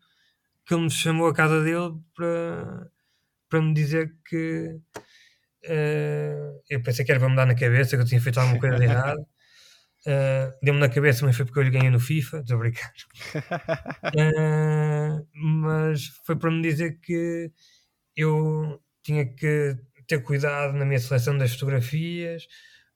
que 0.66 0.74
ele 0.74 0.82
me 0.84 0.90
chamou 0.90 1.28
à 1.28 1.34
casa 1.34 1.64
dele 1.64 1.94
para, 2.14 2.90
para 3.48 3.62
me 3.62 3.72
dizer 3.72 4.14
que 4.28 4.78
eu 6.70 6.82
pensei 6.82 7.04
que 7.04 7.10
era 7.10 7.18
para 7.18 7.28
me 7.30 7.36
dar 7.36 7.46
na 7.46 7.54
cabeça 7.54 7.96
que 7.96 8.02
eu 8.02 8.06
tinha 8.06 8.20
feito 8.20 8.38
alguma 8.38 8.60
coisa 8.60 8.76
de 8.76 8.84
errado. 8.84 9.24
Eh, 10.06 10.50
Deu-me 10.62 10.80
na 10.80 10.88
cabeça, 10.88 11.24
mas 11.24 11.36
foi 11.36 11.44
porque 11.46 11.58
eu 11.60 11.62
lhe 11.64 11.70
ganhei 11.70 11.90
no 11.90 12.00
FIFA, 12.00 12.40
estou 12.40 12.56
a 12.56 12.58
brincar. 12.60 12.92
Eh, 14.14 15.10
mas 15.34 16.06
foi 16.24 16.36
para 16.36 16.50
me 16.50 16.62
dizer 16.62 16.98
que 17.00 17.50
eu 18.16 18.80
tinha 19.02 19.26
que 19.26 19.76
ter 20.06 20.22
cuidado 20.22 20.74
na 20.74 20.84
minha 20.84 20.98
seleção 21.00 21.38
das 21.38 21.52
fotografias, 21.54 22.46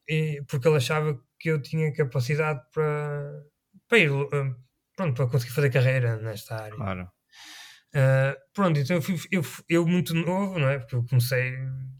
e- 0.09 0.43
porque 0.49 0.69
ele 0.69 0.77
achava 0.79 1.19
que 1.41 1.51
eu 1.51 1.61
tinha 1.63 1.93
capacidade 1.95 2.61
para, 2.73 3.45
para 3.89 3.99
ir, 3.99 4.11
eh, 4.13 4.55
pronto, 4.97 5.15
para 5.17 5.29
conseguir 5.31 5.53
fazer 5.55 5.71
carreira 5.71 6.17
nesta 6.19 6.57
área. 6.57 6.77
Claro. 6.77 7.11
Uh, 7.95 8.37
pronto, 8.53 8.79
então 8.79 8.97
eu, 8.97 9.03
fui, 9.03 9.17
eu, 9.31 9.43
eu 9.69 9.87
muito 9.87 10.13
novo, 10.15 10.59
não 10.59 10.69
é? 10.69 10.79
Porque 10.79 10.97
eu 10.97 11.05
comecei 11.07 11.55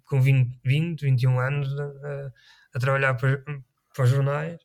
com 0.05 0.21
20, 0.21 0.59
20 0.65 1.03
21 1.03 1.39
anos 1.41 1.69
a, 1.81 2.33
a 2.75 2.79
trabalhar 2.79 3.15
para, 3.15 3.43
para 3.95 4.05
os 4.05 4.11
jornais. 4.11 4.61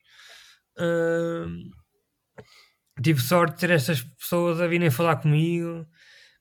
Tive 3.02 3.20
sorte 3.22 3.54
de 3.56 3.60
ter 3.62 3.72
estas 3.72 4.02
pessoas 4.02 4.60
a 4.62 4.68
virem 4.68 4.92
falar 4.92 5.18
comigo. 5.18 5.88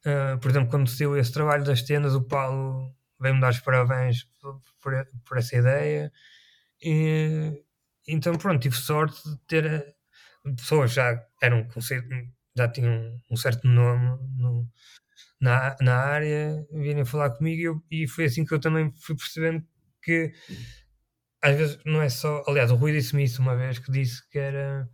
Uh, 0.05 0.38
por 0.40 0.51
exemplo, 0.51 0.71
quando 0.71 0.88
saiu 0.88 1.16
esse 1.16 1.33
trabalho 1.33 1.64
das 1.64 1.83
tendas, 1.83 2.14
o 2.14 2.23
Paulo 2.23 2.95
veio-me 3.21 3.40
dar 3.40 3.51
os 3.51 3.61
parabéns 3.61 4.25
por, 4.40 4.61
por, 4.83 4.93
por 5.27 5.38
essa 5.38 5.57
ideia. 5.57 6.12
E, 6.83 7.62
então, 8.09 8.37
pronto, 8.37 8.61
tive 8.62 8.77
sorte 8.77 9.23
de 9.29 9.38
ter 9.47 9.66
eh, 9.66 9.95
pessoas 10.57 10.93
já 10.93 11.23
eram 11.43 11.66
já 12.57 12.69
tinham 12.69 13.16
um 13.31 13.37
certo 13.37 13.66
nome 13.69 14.19
no- 14.37 14.69
na, 15.40 15.77
na 15.81 15.97
área, 15.97 16.66
virem 16.73 17.05
falar 17.05 17.31
comigo 17.31 17.61
e, 17.62 17.64
eu- 17.64 17.85
e 17.90 18.09
foi 18.09 18.27
assim 18.27 18.45
que 18.45 18.55
eu 18.55 18.61
também 18.61 18.93
fui 19.03 19.16
percebendo 19.16 19.64
que 20.03 20.33
às 21.42 21.57
vezes 21.57 21.79
não 21.85 22.03
é 22.03 22.09
só. 22.09 22.42
Aliás, 22.46 22.70
o 22.70 22.76
Rui 22.76 22.92
disse-me 22.92 23.24
isso 23.24 23.40
uma 23.42 23.57
vez 23.57 23.79
que 23.79 23.90
disse 23.90 24.29
que 24.31 24.38
era 24.38 24.88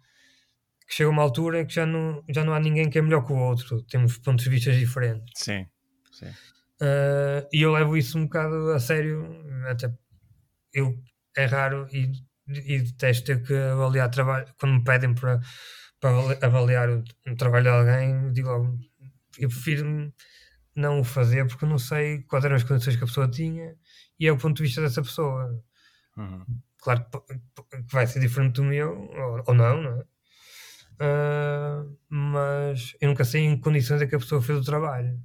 que 0.86 0.94
chega 0.94 1.10
uma 1.10 1.22
altura 1.22 1.60
em 1.60 1.66
que 1.66 1.74
já 1.74 1.84
não, 1.84 2.22
já 2.28 2.44
não 2.44 2.54
há 2.54 2.60
ninguém 2.60 2.88
que 2.88 2.98
é 2.98 3.02
melhor 3.02 3.26
que 3.26 3.32
o 3.32 3.36
outro, 3.36 3.82
temos 3.84 4.18
pontos 4.18 4.44
de 4.44 4.50
vista 4.50 4.72
diferentes. 4.72 5.32
Sim. 5.34 5.66
Sim. 6.12 6.28
Uh, 6.80 7.46
e 7.52 7.62
eu 7.62 7.72
levo 7.72 7.96
isso 7.96 8.18
um 8.18 8.24
bocado 8.24 8.70
a 8.70 8.78
sério, 8.78 9.26
até 9.68 9.92
eu 10.72 10.94
é 11.36 11.46
raro 11.46 11.88
e, 11.92 12.12
e 12.48 12.80
detesto 12.80 13.26
ter 13.26 13.42
que 13.42 13.54
avaliar 13.54 14.10
trabalho 14.10 14.46
quando 14.58 14.74
me 14.74 14.84
pedem 14.84 15.14
para, 15.14 15.40
para 16.00 16.10
avali- 16.10 16.38
avaliar 16.42 16.90
o, 16.90 17.04
o 17.26 17.36
trabalho 17.36 17.64
de 17.64 17.70
alguém, 17.70 18.32
digo 18.32 18.48
logo, 18.48 18.78
eu 19.38 19.48
prefiro 19.48 20.12
não 20.74 21.00
o 21.00 21.04
fazer 21.04 21.46
porque 21.46 21.66
não 21.66 21.78
sei 21.78 22.22
quais 22.22 22.44
eram 22.44 22.56
as 22.56 22.64
condições 22.64 22.96
que 22.96 23.04
a 23.04 23.06
pessoa 23.06 23.28
tinha 23.28 23.74
e 24.20 24.26
é 24.26 24.32
o 24.32 24.38
ponto 24.38 24.56
de 24.58 24.62
vista 24.62 24.80
dessa 24.82 25.02
pessoa. 25.02 25.62
Uhum. 26.16 26.44
Claro 26.78 27.04
que, 27.04 27.82
vai 27.90 28.06
ser 28.06 28.20
diferente 28.20 28.54
do 28.54 28.64
meu, 28.64 28.96
ou, 28.96 29.42
ou 29.46 29.54
não, 29.54 29.82
não 29.82 30.00
é? 30.00 30.04
Ah, 30.98 31.84
mas 32.08 32.96
eu 33.00 33.08
nunca 33.08 33.24
sei 33.24 33.42
em 33.42 33.56
que 33.56 33.62
condições 33.62 34.00
é 34.02 34.06
que 34.06 34.14
a 34.14 34.18
pessoa 34.18 34.40
fez 34.40 34.58
o 34.58 34.64
trabalho. 34.64 35.20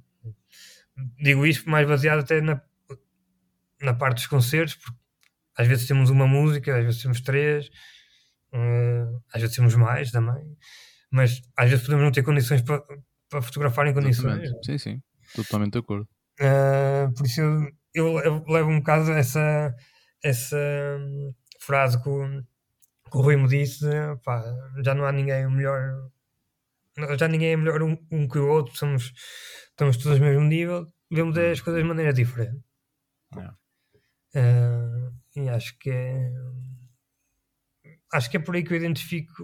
Digo 1.16 1.46
isto 1.46 1.68
mais 1.70 1.88
baseado 1.88 2.20
até 2.20 2.40
na, 2.40 2.60
na 3.80 3.94
parte 3.94 4.16
dos 4.16 4.26
concertos, 4.26 4.74
porque 4.76 4.98
às 5.56 5.66
vezes 5.66 5.86
temos 5.86 6.10
uma 6.10 6.26
música, 6.26 6.76
às 6.76 6.84
vezes 6.84 7.02
temos 7.02 7.20
três, 7.20 7.70
ah, 8.52 9.20
às 9.32 9.40
vezes 9.40 9.56
temos 9.56 9.74
mais 9.74 10.10
também, 10.10 10.56
mas 11.10 11.42
às 11.56 11.70
vezes 11.70 11.84
podemos 11.84 12.04
não 12.04 12.12
ter 12.12 12.22
condições 12.22 12.62
para, 12.62 12.82
para 13.28 13.42
fotografar 13.42 13.86
em 13.86 13.94
condições. 13.94 14.42
Exatamente. 14.42 14.66
Sim, 14.66 14.78
sim. 14.78 15.02
Totalmente 15.34 15.72
de 15.72 15.78
acordo. 15.78 16.06
Uh, 16.40 17.12
por 17.14 17.26
isso 17.26 17.40
eu, 17.40 17.72
eu, 17.94 18.18
eu 18.20 18.44
levo 18.48 18.70
um 18.70 18.78
bocado 18.78 19.12
essa, 19.12 19.74
essa 20.22 20.56
hum, 21.00 21.34
frase 21.60 22.02
que 22.02 22.08
o, 22.08 22.42
que 23.10 23.16
o 23.16 23.20
Rui 23.20 23.36
me 23.36 23.48
disse: 23.48 23.86
pá, 24.24 24.42
já 24.84 24.94
não 24.94 25.04
há 25.04 25.12
ninguém 25.12 25.48
melhor, 25.50 26.10
já 27.18 27.28
ninguém 27.28 27.52
é 27.52 27.56
melhor 27.56 27.82
um, 27.82 27.96
um 28.10 28.28
que 28.28 28.38
o 28.38 28.48
outro, 28.48 28.76
somos, 28.76 29.12
estamos 29.70 29.96
todos 29.96 30.20
ao 30.20 30.24
mesmo 30.24 30.44
nível, 30.44 30.92
vemos 31.10 31.36
as 31.36 31.60
coisas 31.60 31.82
de 31.82 31.88
maneira 31.88 32.12
diferente. 32.12 32.62
Uh, 34.34 35.12
e 35.36 35.48
acho 35.48 35.78
que 35.78 35.90
é. 35.90 36.32
Acho 38.12 38.30
que 38.30 38.36
é 38.36 38.40
por 38.40 38.54
aí 38.54 38.62
que 38.62 38.72
eu 38.72 38.76
identifico 38.76 39.42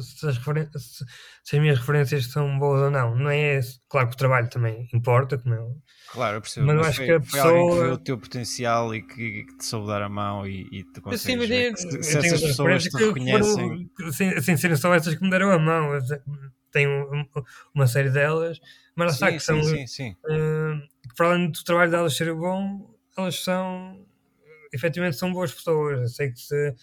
se 0.00 0.26
as, 0.26 0.36
se- 0.36 1.04
se 1.44 1.56
as 1.56 1.60
minhas 1.62 1.78
referências 1.78 2.26
são 2.30 2.58
boas 2.58 2.82
ou 2.82 2.90
não. 2.90 3.14
Não 3.16 3.30
é 3.30 3.56
esse. 3.58 3.80
Claro 3.88 4.08
que 4.08 4.14
o 4.14 4.18
trabalho 4.18 4.48
também 4.48 4.88
importa, 4.92 5.38
como 5.38 5.54
é 5.54 5.60
óbvio. 5.60 5.82
Claro, 6.10 6.36
eu 6.36 6.40
percebo. 6.40 6.66
Mas 6.66 6.74
eu 6.74 6.80
Mas 6.80 6.88
acho 6.88 6.96
foi, 6.96 7.06
que 7.06 7.12
a 7.12 7.20
foi 7.20 7.40
alguém 7.40 7.64
que 7.66 7.66
pessoa- 7.70 7.84
viu 7.84 7.92
o 7.94 7.98
teu 7.98 8.18
potencial 8.18 8.94
e 8.94 9.02
que, 9.02 9.44
que 9.44 9.56
te 9.58 9.64
soube 9.66 9.86
dar 9.88 10.02
a 10.02 10.08
mão 10.08 10.46
e, 10.46 10.66
e 10.72 10.82
te 10.84 11.00
Mas 11.04 11.20
sim, 11.20 11.36
consegues 11.36 11.48
mas 11.48 11.50
é- 11.50 11.76
se, 11.76 11.96
eu 11.96 12.02
se 12.02 12.20
tenho 12.20 12.34
essas 12.34 12.42
pessoas 12.42 12.82
te 12.84 12.96
reconhecem. 12.96 13.88
foram- 13.98 14.12
sem, 14.12 14.40
sem 14.40 14.56
serem 14.56 14.76
só 14.76 14.94
essas 14.94 15.14
que 15.14 15.22
me 15.22 15.30
deram 15.30 15.50
a 15.52 15.58
mão. 15.58 15.94
Eu 15.94 16.02
te- 16.04 16.20
Tenho 16.70 17.10
um- 17.10 17.26
uma 17.74 17.86
série 17.86 18.10
delas, 18.10 18.60
mas 18.94 19.06
lá 19.06 19.12
está 19.14 19.26
Sim, 19.30 19.36
que 19.36 19.42
são 19.42 19.62
sim, 19.62 19.86
sim, 19.86 19.86
sim. 19.86 20.16
eh, 20.30 20.88
que 21.08 21.14
para 21.16 21.28
além 21.30 21.50
do 21.50 21.64
trabalho 21.64 21.90
delas 21.90 22.14
ser 22.14 22.32
bom, 22.34 22.94
elas 23.16 23.42
são, 23.42 24.04
efetivamente, 24.72 25.16
são 25.16 25.32
boas 25.32 25.50
pessoas. 25.52 25.98
Eu 26.00 26.08
sei 26.08 26.30
que 26.30 26.38
se, 26.38 26.74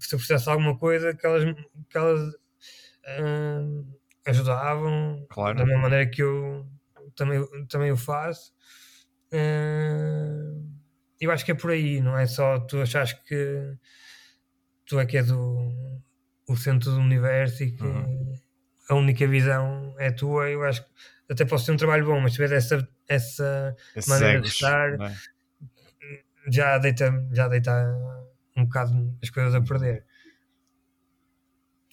se 0.00 0.14
eu 0.14 0.18
precisasse 0.18 0.44
de 0.44 0.50
alguma 0.50 0.76
coisa, 0.78 1.14
que 1.14 1.26
elas, 1.26 1.44
que 1.88 1.98
elas 1.98 2.20
uh, 3.20 3.98
ajudavam 4.26 5.26
Claro. 5.30 5.58
da 5.58 5.64
mesma 5.66 5.82
maneira 5.82 6.10
que 6.10 6.22
eu 6.22 6.66
também, 7.14 7.44
também 7.68 7.92
o 7.92 7.96
faço. 7.96 8.52
Uh, 9.32 10.68
eu 11.20 11.30
acho 11.30 11.44
que 11.44 11.52
é 11.52 11.54
por 11.54 11.70
aí, 11.70 12.00
não 12.00 12.16
é 12.18 12.26
só 12.26 12.58
tu 12.60 12.80
achas 12.80 13.12
que 13.12 13.76
tu 14.86 14.98
é 14.98 15.06
que 15.06 15.16
és 15.18 15.30
o, 15.30 16.00
o 16.48 16.56
centro 16.56 16.90
do 16.92 16.98
universo 17.00 17.62
e 17.62 17.72
que 17.72 17.82
Uhum. 17.84 18.34
a 18.88 18.94
única 18.94 19.26
visão 19.26 19.94
é 19.98 20.10
tua. 20.10 20.48
Eu 20.50 20.64
acho 20.64 20.82
que 20.84 20.90
até 21.28 21.44
posso 21.44 21.66
ter 21.66 21.72
um 21.72 21.76
trabalho 21.76 22.06
bom, 22.06 22.20
mas 22.20 22.32
se 22.32 22.36
tiver 22.42 22.56
essa, 22.56 22.88
essa 23.08 23.76
Esses 23.94 24.08
maneira 24.10 24.40
de 24.40 24.48
estar, 24.48 24.94
é? 25.00 25.14
já 26.48 26.78
deita, 26.78 27.28
já 27.32 27.48
deita 27.48 28.19
um 28.60 28.64
bocado 28.64 29.18
as 29.22 29.30
coisas 29.30 29.54
a 29.54 29.60
perder. 29.60 30.04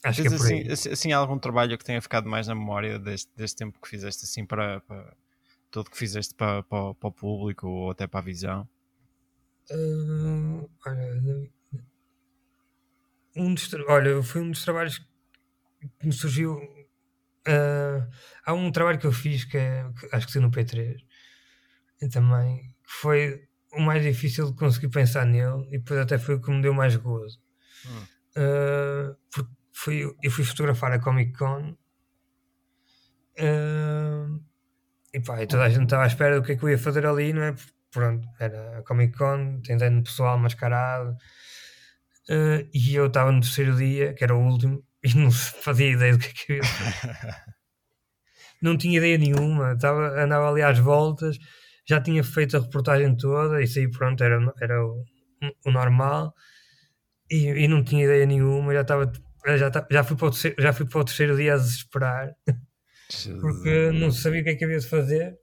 Acho 0.04 0.22
que 0.22 0.28
é 0.28 0.32
por 0.32 0.46
aí. 0.46 0.62
assim, 0.62 0.72
assim, 0.72 0.90
assim 0.90 1.12
algum 1.12 1.38
trabalho 1.40 1.78
que 1.78 1.84
tenha 1.84 2.02
ficado 2.02 2.30
mais 2.30 2.48
na 2.48 2.56
memória 2.56 3.00
deste, 3.00 3.32
deste 3.36 3.58
tempo 3.58 3.80
que 3.82 3.88
fizeste 3.88 4.26
assim 4.26 4.46
para, 4.46 4.80
para 4.82 5.16
tudo 5.72 5.90
que 5.90 5.98
fizeste 5.98 6.34
para, 6.36 6.64
para, 6.64 6.94
para 6.94 7.10
o 7.10 7.12
público 7.12 7.68
ou 7.68 7.92
até 7.92 8.08
para 8.08 8.20
a 8.20 8.24
visão? 8.24 8.68
Ah, 9.70 10.66
olha, 10.86 11.50
um 13.36 13.54
dos, 13.54 13.74
olha, 13.88 14.24
foi 14.24 14.42
um 14.42 14.52
dos 14.52 14.64
trabalhos 14.64 15.00
que 16.00 16.06
me 16.06 16.14
surgiu. 16.14 16.60
ah, 17.48 18.08
há 18.46 18.54
um 18.54 18.72
trabalho 18.72 19.00
que 19.00 19.08
eu 19.08 19.12
fiz 19.12 19.46
que, 19.46 19.58
é, 19.58 19.84
que 20.00 20.16
acho 20.16 20.28
que 20.28 20.32
saiu 20.32 20.44
no 20.44 20.52
P3 20.52 20.98
e 22.02 22.10
também 22.10 22.76
que 22.84 22.94
foi 23.02 23.47
o 23.78 23.82
mais 23.82 24.04
difícil 24.04 24.48
de 24.48 24.58
conseguir 24.58 24.90
pensar 24.90 25.26
nele 25.26 25.68
e 25.68 25.78
depois 25.78 26.00
até 26.00 26.18
foi 26.18 26.36
o 26.36 26.42
que 26.42 26.52
me 26.52 26.62
deu 26.62 26.74
mais 26.74 26.96
gozo. 26.96 27.40
Hum. 27.86 28.18
Ah, 28.38 29.16
porque 29.32 29.52
fui, 29.74 30.16
eu 30.22 30.32
fui 30.32 30.44
fotografar 30.44 30.92
a 30.92 31.00
Comic 31.00 31.34
Con 31.34 31.76
ah, 33.40 34.28
e 35.14 35.20
pá, 35.22 35.42
e 35.42 35.48
toda 35.48 35.64
a 35.64 35.70
gente 35.70 35.84
estava 35.86 36.04
à 36.04 36.08
espera 36.08 36.40
do 36.40 36.46
que 36.46 36.52
é 36.54 36.56
que 36.56 36.64
eu 36.64 36.70
ia 36.70 36.78
fazer 36.78 37.06
ali, 37.06 37.34
não 37.34 37.44
é? 37.44 37.56
Pronto, 37.92 38.28
era 38.40 38.80
a 38.80 38.84
Comic 38.84 39.18
Con, 39.18 39.62
tentando 39.62 40.04
pessoal 40.04 40.38
mascarado 40.38 41.18
ah, 42.30 42.64
e 42.74 42.96
eu 42.96 43.08
estava 43.08 43.32
no 43.32 43.42
terceiro 43.42 43.76
dia, 43.76 44.14
que 44.14 44.24
era 44.24 44.36
o 44.36 44.40
último, 44.40 44.84
e 45.04 45.14
não 45.16 45.32
fazia 45.32 45.92
ideia 45.92 46.14
do 46.14 46.20
que 46.20 46.28
é 46.28 46.34
que 46.34 46.52
eu 46.52 46.56
ia 46.58 46.64
fazer. 46.64 47.36
não 48.62 48.78
tinha 48.78 48.98
ideia 48.98 49.18
nenhuma, 49.18 49.74
estava, 49.74 50.22
andava 50.22 50.50
ali 50.50 50.62
às 50.62 50.80
voltas, 50.80 51.38
já 51.88 52.02
tinha 52.02 52.24
feito 52.24 52.58
a 52.58 52.60
reportagem 52.60 53.16
toda, 53.16 53.62
isso 53.62 53.80
aí 53.80 53.90
pronto, 53.90 54.24
era, 54.24 54.54
era 54.62 54.86
o, 54.86 55.04
o 55.66 55.72
normal, 55.72 56.34
e, 57.30 57.48
e 57.48 57.68
não 57.68 57.84
tinha 57.84 58.04
ideia 58.04 58.26
nenhuma, 58.26 58.74
já 58.74 58.82
estava 58.82 59.12
já, 59.56 59.72
já, 59.90 60.04
fui 60.04 60.18
para 60.18 60.28
o 60.28 60.32
terceiro, 60.32 60.62
já 60.62 60.74
fui 60.74 60.86
para 60.86 61.00
o 61.00 61.06
terceiro 61.06 61.38
dia 61.38 61.54
a 61.54 61.58
desesperar, 61.58 62.36
porque 63.40 63.92
não 63.94 64.12
sabia 64.12 64.42
o 64.42 64.44
que 64.44 64.50
é 64.50 64.56
que 64.56 64.66
havia 64.66 64.80
de 64.80 64.88
fazer, 64.88 65.38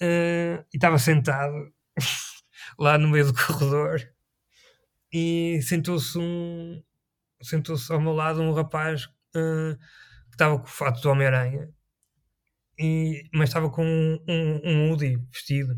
eh, 0.00 0.64
e 0.72 0.76
estava 0.76 0.98
sentado 0.98 1.54
lá 2.78 2.96
no 2.96 3.08
meio 3.08 3.26
do 3.26 3.34
corredor, 3.34 4.00
e 5.12 5.60
sentou-se 5.62 6.16
um 6.18 6.80
sentou-se 7.42 7.92
ao 7.92 8.00
meu 8.00 8.12
lado 8.12 8.40
um 8.40 8.52
rapaz 8.52 9.08
eh, 9.34 9.76
que 10.28 10.34
estava 10.34 10.58
com 10.58 10.64
o 10.64 10.68
fato 10.68 11.00
do 11.00 11.10
Homem-Aranha, 11.10 11.68
e, 12.78 13.28
mas 13.32 13.48
estava 13.48 13.70
com 13.70 13.84
um, 13.84 14.18
um, 14.28 14.60
um 14.64 14.90
hoodie 14.90 15.16
vestido. 15.32 15.74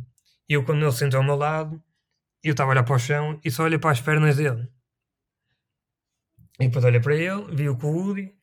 E 0.49 0.55
eu, 0.55 0.65
quando 0.65 0.83
ele 0.83 0.93
sentou 0.93 1.19
ao 1.19 1.27
meu 1.27 1.37
lado, 1.37 1.83
eu 2.43 2.53
estava 2.53 2.71
a 2.71 2.73
olhar 2.73 2.85
para 2.85 2.97
o 2.97 2.99
chão 2.99 3.41
e 3.45 3.51
só 3.51 3.65
olhei 3.65 3.79
para 3.79 3.91
as 3.91 4.01
pernas 4.01 4.37
dele. 4.37 4.69
E 6.61 6.67
depois 6.67 6.85
olhei 6.85 7.01
para 7.01 7.15
ele, 7.15 7.55
vi-o 7.55 7.77
com 7.77 7.89
o 7.89 7.97
hoodie 7.97 8.35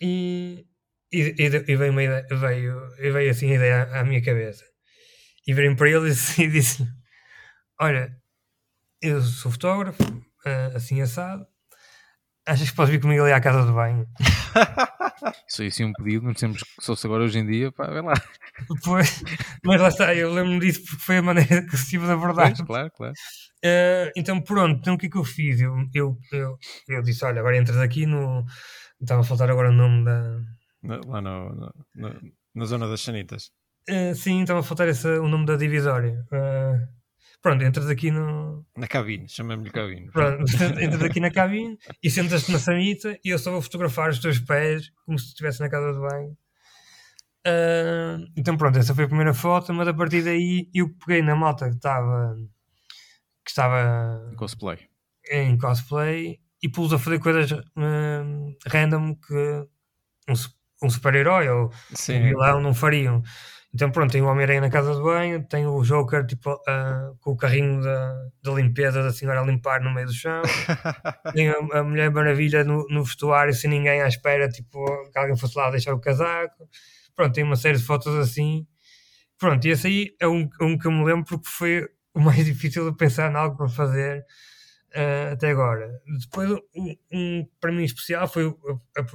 e, 0.00 0.66
e, 1.12 1.20
e, 1.38 1.76
veio, 1.76 1.92
uma 1.92 2.02
ideia, 2.02 2.26
veio, 2.30 2.88
veio 2.96 3.30
assim 3.30 3.52
a 3.52 3.54
ideia 3.54 3.82
à, 3.82 4.00
à 4.00 4.04
minha 4.04 4.22
cabeça. 4.22 4.64
E 5.46 5.54
virei 5.54 5.74
para 5.74 5.90
ele 5.90 6.06
e 6.08 6.10
disse, 6.10 6.42
e 6.42 6.48
disse 6.48 6.88
Olha, 7.80 8.16
eu 9.02 9.20
sou 9.20 9.52
fotógrafo, 9.52 10.02
ah, 10.44 10.72
assim 10.74 11.00
assado. 11.00 11.46
Achas 12.46 12.70
que 12.70 12.76
podes 12.76 12.90
vir 12.92 13.00
comigo 13.00 13.22
ali 13.24 13.32
à 13.32 13.40
casa 13.40 13.66
de 13.66 13.72
banho? 13.72 14.06
Isso 15.48 15.62
aí 15.62 15.70
sim 15.70 15.84
um 15.84 15.92
pedido, 15.92 16.24
nos 16.26 16.38
tempos 16.38 16.62
que 16.62 16.84
sou 16.84 16.96
agora 17.04 17.24
hoje 17.24 17.38
em 17.38 17.46
dia, 17.46 17.72
pá, 17.72 17.86
vem 17.88 18.02
lá. 18.02 18.14
Pois, 18.84 19.22
mas 19.64 19.80
lá 19.80 19.88
está, 19.88 20.14
eu 20.14 20.32
lembro-me 20.32 20.60
disso 20.60 20.82
porque 20.88 21.02
foi 21.02 21.16
a 21.18 21.22
maneira 21.22 21.66
que 21.66 21.74
estive 21.74 22.06
de 22.06 22.12
abordar. 22.12 22.48
Pois, 22.54 22.60
claro, 22.66 22.90
claro. 22.96 23.12
Eh, 23.64 24.12
então 24.16 24.40
pronto, 24.40 24.78
então 24.78 24.94
o 24.94 24.98
que 24.98 25.06
é 25.06 25.10
que 25.10 25.16
eu 25.18 25.24
fiz? 25.24 25.60
Eu, 25.60 25.74
eu, 25.94 26.16
eu, 26.32 26.56
eu 26.88 27.02
disse, 27.02 27.24
olha, 27.24 27.40
agora 27.40 27.56
entras 27.56 27.78
aqui 27.78 28.06
no... 28.06 28.44
Estava 29.00 29.22
a 29.22 29.24
faltar 29.24 29.50
agora 29.50 29.70
o 29.70 29.74
nome 29.74 30.04
da... 30.04 30.38
Lá 31.06 31.20
no, 31.20 31.48
no- 31.54 31.74
no- 31.96 32.20
na 32.54 32.64
zona 32.64 32.88
das 32.88 33.00
Sanitas. 33.00 33.50
Eh, 33.88 34.14
sim, 34.14 34.42
estava 34.42 34.60
a 34.60 34.62
faltar 34.62 34.88
esse, 34.88 35.06
o 35.18 35.28
nome 35.28 35.46
da 35.46 35.56
divisória. 35.56 36.24
Eh, 36.32 36.78
pronto, 37.42 37.64
entras 37.64 37.88
aqui 37.88 38.10
no... 38.10 38.64
Na 38.76 38.86
cabine, 38.86 39.28
chamamos-lhe 39.28 39.70
cabine. 39.70 40.10
Pronto, 40.10 40.44
entras 40.80 41.02
aqui 41.02 41.20
na 41.20 41.30
cabine 41.30 41.78
e 42.02 42.10
sentas-te 42.10 42.52
na 42.52 42.58
sanita 42.58 43.18
e 43.24 43.30
eu 43.30 43.38
só 43.38 43.50
vou 43.50 43.62
fotografar 43.62 44.10
os 44.10 44.18
teus 44.18 44.38
pés 44.38 44.90
como 45.04 45.18
se 45.18 45.28
estivesse 45.28 45.60
na 45.60 45.68
casa 45.68 45.92
de 45.92 45.98
banho. 45.98 46.36
Eh, 47.46 48.16
então 48.36 48.56
pronto, 48.56 48.78
essa 48.78 48.94
foi 48.94 49.04
a 49.04 49.08
primeira 49.08 49.32
foto, 49.32 49.72
mas 49.72 49.86
a 49.86 49.94
partir 49.94 50.22
daí 50.22 50.68
eu 50.74 50.88
peguei 50.94 51.22
na 51.22 51.36
malta 51.36 51.68
que 51.68 51.76
estava... 51.76 52.36
Que 53.44 53.50
estava 53.50 54.34
Cosplay. 54.36 54.78
em 55.30 55.56
cosplay 55.56 56.40
e 56.60 56.68
pus 56.68 56.92
a 56.92 56.98
fazer 56.98 57.20
coisas 57.20 57.52
hum, 57.76 58.56
random 58.66 59.14
que 59.14 59.66
um, 60.28 60.34
um 60.82 60.90
super-herói 60.90 61.48
ou 61.48 61.66
um 61.66 61.96
Sim, 61.96 62.22
vilão 62.22 62.60
não 62.60 62.74
fariam. 62.74 63.22
Então 63.74 63.90
pronto, 63.90 64.12
tem 64.12 64.22
o 64.22 64.26
Homem-Aranha 64.26 64.62
na 64.62 64.70
casa 64.70 64.94
de 64.94 65.02
banho, 65.02 65.46
tem 65.46 65.66
o 65.66 65.82
Joker 65.82 66.24
tipo, 66.26 66.58
ah, 66.66 67.12
com 67.20 67.32
o 67.32 67.36
carrinho 67.36 67.82
da, 67.82 68.14
da 68.42 68.52
limpeza 68.52 69.02
da 69.02 69.12
senhora 69.12 69.40
a 69.40 69.44
limpar 69.44 69.82
no 69.82 69.92
meio 69.92 70.06
do 70.06 70.14
chão, 70.14 70.42
tem 71.34 71.50
a, 71.50 71.56
a 71.74 71.84
Mulher 71.84 72.10
Maravilha 72.10 72.64
no, 72.64 72.86
no 72.88 73.04
vestuário 73.04 73.52
sem 73.52 73.68
ninguém 73.68 74.00
à 74.00 74.08
espera, 74.08 74.48
tipo, 74.48 74.84
que 75.12 75.18
alguém 75.18 75.36
fosse 75.36 75.58
lá 75.58 75.70
deixar 75.70 75.94
o 75.94 76.00
casaco. 76.00 76.68
Pronto, 77.14 77.34
tem 77.34 77.44
uma 77.44 77.56
série 77.56 77.78
de 77.78 77.84
fotos 77.84 78.14
assim. 78.16 78.66
Pronto, 79.38 79.66
e 79.66 79.70
esse 79.70 79.86
aí 79.86 80.16
é 80.20 80.26
um, 80.28 80.48
um 80.60 80.78
que 80.78 80.86
eu 80.86 80.92
me 80.92 81.04
lembro 81.04 81.24
porque 81.26 81.48
foi 81.48 81.88
o 82.14 82.20
mais 82.20 82.44
difícil 82.46 82.90
de 82.90 82.96
pensar 82.96 83.30
em 83.30 83.36
algo 83.36 83.56
para 83.56 83.68
fazer 83.68 84.24
ah, 84.94 85.32
até 85.32 85.50
agora. 85.50 86.00
Depois, 86.20 86.50
um, 86.74 86.96
um 87.12 87.46
para 87.60 87.72
mim 87.72 87.84
especial 87.84 88.26
foi 88.28 88.46
o, 88.46 88.58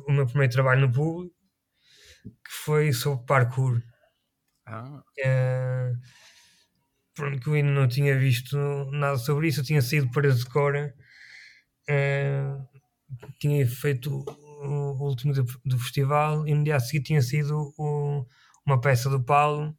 o 0.08 0.12
meu 0.12 0.28
primeiro 0.28 0.54
trabalho 0.54 0.82
no 0.82 0.92
público, 0.92 1.36
que 2.24 2.52
foi 2.66 2.94
sobre 2.94 3.26
parkour. 3.26 3.82
Ah, 4.72 5.04
Eh, 5.18 5.94
pronto, 7.14 7.40
que 7.40 7.48
eu 7.50 7.54
ainda 7.54 7.72
não 7.72 7.88
tinha 7.88 8.18
visto 8.18 8.58
nada 8.92 9.18
sobre 9.18 9.48
isso. 9.48 9.62
Eu 9.62 9.66
tinha 9.66 9.82
saído 9.82 10.10
para 10.12 10.32
de 10.34 10.46
Cora, 10.46 10.94
eh, 11.90 12.44
tinha 13.40 13.68
feito 13.68 14.24
o, 14.28 15.04
último 15.06 15.34
do, 15.34 15.46
do 15.66 15.80
festival 15.80 16.48
e 16.48 16.54
no 16.56 16.64
dia 16.64 16.76
a 16.78 16.80
seguir 16.80 17.04
tinha 17.04 17.22
sido 17.22 17.74
uma 18.66 18.80
peça 18.82 19.10
do 19.10 19.24
Paulo. 19.24 19.76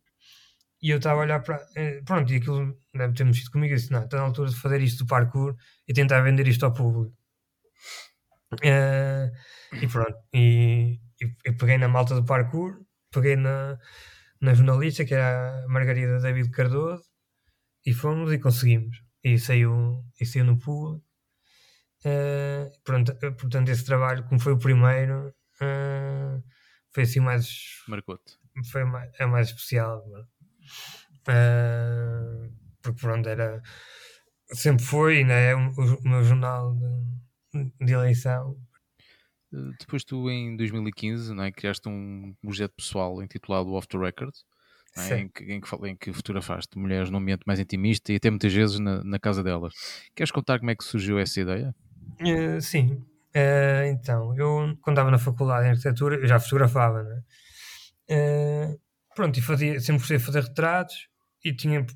E 0.83 0.91
eu 0.91 0.99
estava 0.99 1.21
a 1.21 1.25
olhar 1.25 1.41
para. 1.43 1.61
pronto, 2.07 2.33
e 2.33 2.37
aquilo 2.37 2.79
deve 2.95 3.15
ter 3.15 3.25
mexido 3.25 3.51
comigo. 3.53 3.75
Eu 3.75 3.79
disse: 3.79 3.93
Não, 3.93 4.05
está 4.05 4.19
na 4.19 4.25
altura 4.25 4.51
de 4.51 4.57
fazer 4.57 4.81
isto 4.83 5.05
do 5.05 5.09
parkour 5.09 5.57
e 5.89 5.95
tentar 5.95 6.23
vender 6.23 6.49
isto 6.49 6.65
ao 6.67 6.75
público. 6.75 7.15
Eh, 8.63 9.31
e 9.81 9.87
pronto, 9.89 10.19
e, 10.35 11.01
e- 11.21 11.37
eu 11.45 11.57
peguei 11.57 11.79
na 11.79 11.89
malta 11.89 12.15
do 12.15 12.25
parkour, 12.25 12.81
peguei 13.11 13.37
na, 13.37 13.79
na 14.43 14.55
jornalista, 14.55 15.05
que 15.05 15.15
era 15.15 15.65
a 15.65 15.69
Margarida 15.69 16.21
David 16.21 16.51
Cardoso, 16.51 17.05
e 17.87 17.95
fomos 17.95 18.33
e 18.33 18.39
conseguimos. 18.39 19.03
E 19.25 19.39
saiu, 19.39 20.05
e 20.21 20.27
saiu 20.27 20.45
no 20.45 20.59
público. 20.59 21.05
Eh, 22.05 22.71
pronto, 22.85 23.13
eh, 23.23 23.31
portanto, 23.31 23.69
esse 23.71 23.85
trabalho, 23.85 24.25
como 24.25 24.41
foi 24.41 24.53
o 24.55 24.59
primeiro, 24.59 25.33
eh, 25.61 26.43
foi 26.93 27.05
assim 27.05 27.21
mais. 27.21 27.47
Marcou-te. 27.89 28.37
Foi 28.71 28.85
mais, 28.85 29.11
é 29.21 29.27
mais 29.27 29.49
especial. 29.49 30.05
Eh, 31.29 32.51
porque 32.83 33.01
pronto, 33.01 33.29
era. 33.29 33.63
Sempre 34.53 34.85
foi, 34.85 35.19
ainda 35.19 35.35
é 35.35 35.55
o, 35.55 35.71
o 35.71 36.09
meu 36.09 36.25
jornal 36.25 36.75
de, 37.55 37.73
de 37.87 37.93
eleição. 37.93 38.57
Uh, 39.53 39.73
Depois 39.79 40.05
tu, 40.05 40.31
em 40.31 40.57
2015, 40.57 41.35
não 41.35 41.45
é, 41.45 41.53
criaste 41.53 41.89
um 41.89 42.35
projeto 42.43 42.73
pessoal 42.77 43.23
intitulado 43.23 43.73
Off 43.73 43.87
the 43.89 43.99
Record, 43.99 44.35
é, 44.97 45.19
em, 45.21 45.29
que, 45.29 45.45
em, 45.45 45.61
que, 45.61 45.87
em 45.89 45.97
que 45.97 46.13
fotografaste 46.13 46.79
mulheres 46.79 47.11
num 47.11 47.19
ambiente 47.19 47.43
mais 47.47 47.59
intimista 47.61 48.13
e 48.13 48.17
até 48.17 48.31
muitas 48.31 48.53
vezes 48.53 48.79
na, 48.79 49.03
na 49.05 49.19
casa 49.19 49.43
delas. 49.43 49.73
Queres 50.15 50.31
contar 50.31 50.59
como 50.59 50.71
é 50.71 50.77
que 50.77 50.85
surgiu 50.85 51.19
essa 51.19 51.41
ideia? 51.41 51.75
Eh, 52.21 52.61
sim, 52.61 53.05
Eh, 53.35 53.89
então, 53.89 54.37
eu 54.37 54.77
quando 54.83 54.97
estava 54.97 55.11
na 55.11 55.19
faculdade 55.19 55.67
em 55.67 55.71
arquitetura, 55.71 56.17
eu 56.17 56.27
já 56.27 56.39
fotografava, 56.39 57.03
né? 57.03 57.23
Eh, 58.09 58.77
pronto, 59.15 59.39
e 59.39 59.43
fazia, 59.43 59.81
sempre 59.81 60.01
gostei 60.01 60.19
de 60.19 60.25
fazer 60.25 60.43
retratos 60.43 61.09
e 61.45 61.55
tinha, 61.55 61.87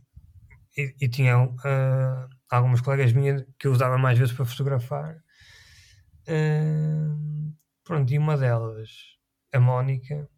e, 0.76 0.94
e 1.00 1.08
tinha 1.08 1.38
uh, 1.38 2.28
algumas 2.50 2.80
colegas 2.80 3.12
minhas 3.12 3.44
que 3.58 3.66
eu 3.68 3.72
usava 3.72 3.98
mais 3.98 4.18
vezes 4.18 4.34
para 4.34 4.44
fotografar. 4.46 5.16
Pronto, 7.84 8.12
e 8.12 8.18
uma 8.18 8.36
delas, 8.36 8.90
a 9.52 9.60
Mónica, 9.60 10.28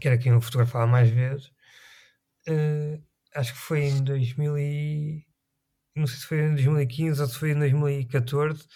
que 0.00 0.08
era 0.08 0.18
quem 0.18 0.32
eu 0.32 0.40
fotografava 0.40 0.86
mais 0.86 1.08
vezes, 1.10 1.46
uh, 2.48 3.02
acho 3.34 3.52
que 3.54 3.58
foi 3.58 3.84
em 3.84 4.02
2000 4.04 4.58
e... 4.58 5.26
não 5.96 6.06
sei 6.06 6.18
se 6.18 6.26
foi 6.26 6.40
em 6.40 6.54
2015 6.54 7.22
ou 7.22 7.28
se 7.28 7.38
foi 7.38 7.52
em 7.52 7.58
2014, 7.58 8.66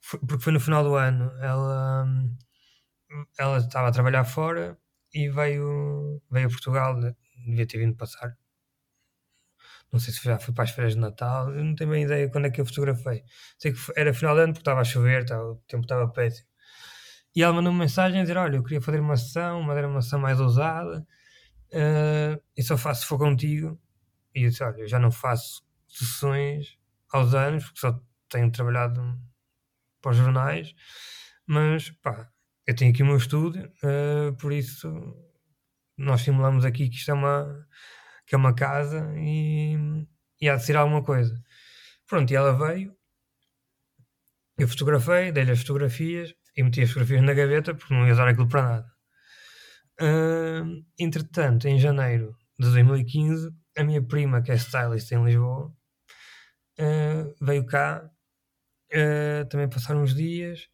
foi, 0.00 0.20
porque 0.20 0.44
foi 0.44 0.52
no 0.52 0.60
final 0.60 0.84
do 0.84 0.94
ano. 0.96 1.30
Ela, 1.40 2.06
ela 3.38 3.58
estava 3.58 3.88
a 3.88 3.92
trabalhar 3.92 4.24
fora 4.24 4.78
e 5.12 5.28
veio, 5.28 6.22
veio 6.30 6.46
a 6.46 6.50
Portugal, 6.50 7.00
devia 7.46 7.66
ter 7.66 7.78
vindo 7.78 7.96
passar. 7.96 8.36
Não 9.92 9.98
sei 9.98 10.14
se 10.14 10.22
já 10.22 10.38
foi 10.38 10.54
para 10.54 10.64
as 10.64 10.70
férias 10.70 10.94
de 10.94 11.00
Natal, 11.00 11.52
eu 11.52 11.64
não 11.64 11.74
tenho 11.74 11.90
bem 11.90 12.04
ideia 12.04 12.30
quando 12.30 12.46
é 12.46 12.50
que 12.50 12.60
eu 12.60 12.66
fotografei. 12.66 13.24
Sei 13.58 13.72
que 13.72 13.78
era 13.96 14.14
final 14.14 14.34
de 14.36 14.42
ano 14.42 14.52
porque 14.52 14.62
estava 14.62 14.80
a 14.80 14.84
chover, 14.84 15.22
estava, 15.22 15.42
o 15.42 15.56
tempo 15.66 15.82
estava 15.82 16.08
péssimo. 16.08 16.48
E 17.34 17.42
ela 17.42 17.52
mandou 17.52 17.72
-me 17.72 17.80
mensagem 17.80 18.20
a 18.20 18.22
dizer: 18.22 18.36
Olha, 18.36 18.56
eu 18.56 18.62
queria 18.62 18.80
fazer 18.80 19.00
uma 19.00 19.16
sessão, 19.16 19.60
uma, 19.60 19.74
uma 19.86 20.02
sessão 20.02 20.20
mais 20.20 20.40
ousada, 20.40 21.06
uh, 21.72 22.42
e 22.56 22.62
só 22.62 22.76
faço 22.76 23.02
se 23.02 23.06
for 23.06 23.18
contigo. 23.18 23.80
E 24.34 24.44
eu 24.44 24.50
disse: 24.50 24.62
Olha, 24.62 24.78
eu 24.80 24.88
já 24.88 24.98
não 24.98 25.10
faço 25.10 25.62
sessões 25.88 26.78
aos 27.12 27.34
anos, 27.34 27.64
porque 27.64 27.80
só 27.80 28.00
tenho 28.28 28.50
trabalhado 28.50 29.00
para 30.00 30.12
os 30.12 30.16
jornais, 30.16 30.74
mas 31.46 31.90
pá, 32.02 32.28
eu 32.66 32.74
tenho 32.74 32.92
aqui 32.92 33.02
o 33.02 33.06
meu 33.06 33.16
estúdio, 33.16 33.70
uh, 33.82 34.32
por 34.36 34.52
isso 34.52 34.88
nós 35.96 36.22
simulamos 36.22 36.64
aqui 36.64 36.88
que 36.88 36.96
isto 36.96 37.10
é 37.10 37.14
uma, 37.14 37.66
que 38.30 38.36
é 38.36 38.38
uma 38.38 38.54
casa 38.54 39.12
e, 39.16 39.76
e 40.40 40.48
há 40.48 40.54
de 40.54 40.64
ser 40.64 40.76
alguma 40.76 41.02
coisa. 41.02 41.36
Pronto, 42.06 42.30
e 42.30 42.36
ela 42.36 42.52
veio, 42.56 42.94
eu 44.56 44.68
fotografei, 44.68 45.32
dei-lhe 45.32 45.50
as 45.50 45.58
fotografias 45.62 46.32
e 46.56 46.62
meti 46.62 46.80
as 46.80 46.90
fotografias 46.90 47.22
na 47.24 47.34
gaveta 47.34 47.74
porque 47.74 47.92
não 47.92 48.06
ia 48.06 48.12
usar 48.12 48.28
aquilo 48.28 48.48
para 48.48 48.62
nada. 48.62 48.92
Uh, 50.00 50.86
entretanto, 50.96 51.66
em 51.66 51.76
janeiro 51.76 52.36
de 52.56 52.66
2015, 52.66 53.50
a 53.76 53.82
minha 53.82 54.00
prima, 54.00 54.40
que 54.40 54.52
é 54.52 54.54
stylist 54.54 55.10
em 55.10 55.24
Lisboa, 55.24 55.74
uh, 56.78 57.34
veio 57.44 57.66
cá. 57.66 58.08
Uh, 58.92 59.48
também 59.48 59.68
passaram 59.68 60.02
uns 60.02 60.14
dias 60.14 60.68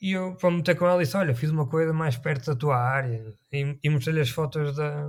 e 0.00 0.12
eu, 0.12 0.34
para 0.36 0.50
meter 0.50 0.76
com 0.76 0.86
ela, 0.86 1.02
disse: 1.02 1.16
Olha, 1.16 1.34
fiz 1.34 1.50
uma 1.50 1.68
coisa 1.68 1.92
mais 1.92 2.16
perto 2.16 2.46
da 2.46 2.56
tua 2.56 2.76
área. 2.76 3.32
E, 3.52 3.78
e 3.82 3.90
mostrei-lhe 3.90 4.20
as 4.20 4.30
fotos 4.30 4.74
da, 4.74 5.08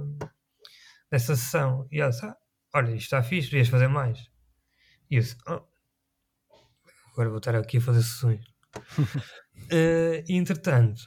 dessa 1.12 1.36
sessão. 1.36 1.88
E 1.92 2.00
ela 2.00 2.10
disse: 2.10 2.26
ah, 2.26 2.36
Olha, 2.74 2.92
isto 2.92 3.04
está 3.04 3.22
fixe, 3.22 3.52
devias 3.52 3.68
fazer 3.68 3.88
mais. 3.88 4.20
E 5.10 5.16
eu 5.16 5.22
disse: 5.22 5.38
oh, 5.48 5.62
Agora 7.12 7.30
vou 7.30 7.38
estar 7.38 7.56
aqui 7.56 7.78
a 7.78 7.82
fazer 7.82 8.02
sessões. 8.02 8.46
uh, 8.78 10.24
e 10.28 10.34
entretanto, 10.36 11.02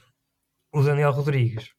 o 0.71 0.83
Daniel 0.83 1.11
Rodrigues 1.11 1.69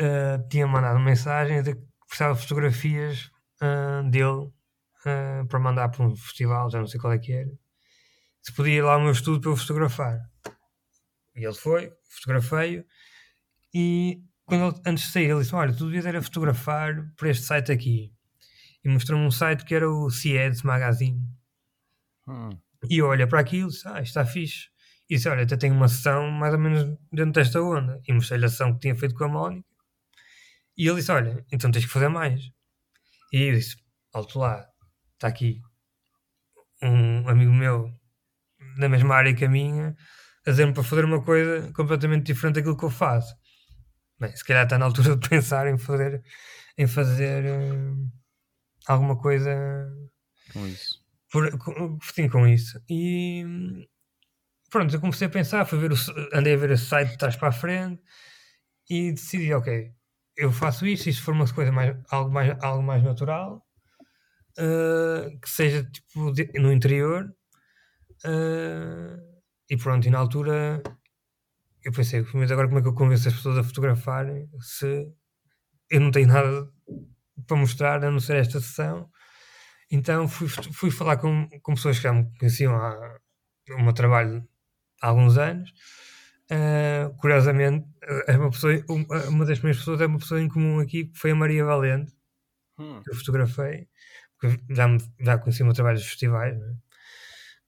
uh, 0.00 0.48
tinha 0.48 0.66
mandado 0.66 0.96
uma 0.96 1.04
mensagem 1.04 1.62
de 1.62 1.74
que 1.74 1.82
precisava 2.06 2.34
de 2.34 2.42
fotografias 2.42 3.30
uh, 3.62 4.08
dele 4.10 4.52
para 5.48 5.58
mandar 5.58 5.88
para 5.88 6.04
um 6.04 6.14
festival, 6.14 6.70
já 6.70 6.78
não 6.78 6.86
sei 6.86 7.00
qual 7.00 7.14
é 7.14 7.18
que 7.18 7.32
era 7.32 7.50
se 8.42 8.52
podia 8.52 8.74
ir 8.74 8.82
lá 8.82 8.94
ao 8.94 9.00
meu 9.00 9.12
estúdio 9.12 9.40
para 9.40 9.50
eu 9.50 9.56
fotografar. 9.56 10.18
E 11.36 11.44
ele 11.44 11.54
foi, 11.54 11.92
fotografei-o, 12.08 12.84
e 13.72 14.22
quando 14.50 14.82
antes 14.84 15.04
de 15.04 15.12
sair, 15.12 15.30
ele 15.30 15.40
disse: 15.40 15.54
Olha, 15.54 15.72
tu 15.72 15.86
devias 15.86 16.04
era 16.04 16.20
fotografar 16.20 17.10
para 17.16 17.30
este 17.30 17.44
site 17.44 17.72
aqui. 17.72 18.12
E 18.84 18.88
mostrou-me 18.88 19.24
um 19.24 19.30
site 19.30 19.64
que 19.64 19.74
era 19.74 19.88
o 19.88 20.10
CIEDS 20.10 20.62
Magazine. 20.62 21.22
Hum. 22.26 22.50
E 22.88 22.98
eu 22.98 23.06
olho 23.06 23.28
para 23.28 23.40
aquilo 23.40 23.68
e 23.68 23.72
disse: 23.72 23.88
Ah, 23.88 24.00
está 24.02 24.26
fixe. 24.26 24.68
E 25.08 25.14
disse: 25.14 25.28
Olha, 25.28 25.44
até 25.44 25.56
tenho 25.56 25.74
uma 25.74 25.88
sessão 25.88 26.30
mais 26.30 26.52
ou 26.52 26.60
menos 26.60 26.98
dentro 27.12 27.32
desta 27.32 27.62
onda. 27.62 28.00
E 28.06 28.12
mostrei-lhe 28.12 28.44
a 28.44 28.48
sessão 28.48 28.74
que 28.74 28.80
tinha 28.80 28.96
feito 28.96 29.14
com 29.14 29.24
a 29.24 29.28
Mónica. 29.28 29.68
E 30.76 30.86
ele 30.86 30.96
disse: 30.96 31.12
Olha, 31.12 31.44
então 31.52 31.70
tens 31.70 31.84
que 31.84 31.92
fazer 31.92 32.08
mais. 32.08 32.40
E 33.32 33.42
eu 33.42 33.54
disse: 33.54 33.76
Alto 34.12 34.38
lá, 34.38 34.66
está 35.14 35.28
aqui 35.28 35.62
um 36.82 37.28
amigo 37.28 37.52
meu 37.52 37.92
na 38.76 38.88
mesma 38.88 39.14
área 39.14 39.34
que 39.34 39.44
a 39.44 39.48
minha, 39.48 39.94
a 40.46 40.50
dizer-me 40.50 40.72
para 40.72 40.82
fazer 40.82 41.04
uma 41.04 41.22
coisa 41.22 41.70
completamente 41.72 42.26
diferente 42.26 42.56
daquilo 42.56 42.76
que 42.76 42.84
eu 42.84 42.90
faço. 42.90 43.34
Bem, 44.20 44.34
se 44.36 44.44
calhar 44.44 44.64
está 44.64 44.78
na 44.78 44.84
altura 44.84 45.16
de 45.16 45.28
pensar 45.28 45.66
em 45.66 45.78
fazer, 45.78 46.22
em 46.76 46.86
fazer 46.86 47.44
uh, 47.44 48.12
alguma 48.86 49.16
coisa 49.16 49.90
com 50.52 50.66
isso. 50.66 51.00
Por, 51.32 51.56
com, 51.58 51.98
sim, 52.02 52.28
com 52.28 52.46
isso. 52.46 52.82
E 52.88 53.44
pronto, 54.70 54.94
eu 54.94 55.00
comecei 55.00 55.26
a 55.26 55.30
pensar, 55.30 55.64
fui 55.64 55.78
ver 55.78 55.92
o, 55.92 55.96
andei 56.32 56.54
a 56.54 56.56
ver 56.56 56.70
esse 56.70 56.86
site 56.86 57.12
de 57.12 57.18
trás 57.18 57.36
para 57.36 57.48
a 57.48 57.52
frente 57.52 58.02
e 58.88 59.12
decidi, 59.12 59.52
ok, 59.54 59.92
eu 60.36 60.52
faço 60.52 60.86
isso, 60.86 61.08
e 61.08 61.12
se 61.12 61.20
for 61.20 61.32
uma 61.32 61.46
coisa 61.52 61.72
mais, 61.72 61.96
algo, 62.10 62.30
mais, 62.30 62.56
algo 62.62 62.82
mais 62.82 63.02
natural, 63.02 63.64
uh, 64.58 65.40
que 65.40 65.48
seja 65.48 65.84
tipo 65.84 66.32
de, 66.32 66.50
no 66.58 66.72
interior, 66.72 67.32
Uh, 68.24 69.16
e 69.68 69.76
pronto, 69.76 70.06
e 70.06 70.10
na 70.10 70.18
altura 70.18 70.82
eu 71.84 71.92
pensei, 71.92 72.24
mas 72.34 72.50
agora 72.50 72.68
como 72.68 72.78
é 72.78 72.82
que 72.82 72.88
eu 72.88 72.94
convenço 72.94 73.28
as 73.28 73.34
pessoas 73.34 73.58
a 73.58 73.64
fotografarem 73.64 74.48
se 74.60 75.10
eu 75.90 76.00
não 76.00 76.10
tenho 76.10 76.28
nada 76.28 76.68
para 77.46 77.56
mostrar 77.56 78.04
a 78.04 78.10
não 78.10 78.20
ser 78.20 78.36
esta 78.36 78.60
sessão? 78.60 79.10
Então 79.90 80.28
fui, 80.28 80.48
fui 80.48 80.90
falar 80.90 81.16
com, 81.16 81.48
com 81.62 81.74
pessoas 81.74 81.96
que 81.96 82.04
já 82.04 82.12
me 82.12 82.30
conheciam 82.38 82.74
há 82.76 83.18
o 83.70 83.82
meu 83.82 83.92
trabalho 83.92 84.46
há 85.00 85.08
alguns 85.08 85.36
anos. 85.38 85.70
Uh, 86.50 87.14
curiosamente, 87.16 87.86
é 88.26 88.36
uma, 88.36 88.50
pessoa, 88.50 88.72
uma 89.28 89.44
das 89.44 89.60
minhas 89.60 89.78
pessoas 89.78 90.00
é 90.00 90.06
uma 90.06 90.18
pessoa 90.18 90.40
em 90.40 90.48
comum 90.48 90.80
aqui, 90.80 91.06
que 91.06 91.18
foi 91.18 91.30
a 91.30 91.34
Maria 91.34 91.64
Valente, 91.64 92.12
hum. 92.76 93.00
que 93.02 93.10
eu 93.10 93.14
fotografei, 93.14 93.88
porque 94.38 94.60
já, 94.68 94.88
já 95.20 95.38
conheci 95.38 95.62
o 95.62 95.66
meu 95.66 95.74
trabalho 95.74 95.96
dos 95.98 96.06
festivais, 96.06 96.58
né? 96.58 96.74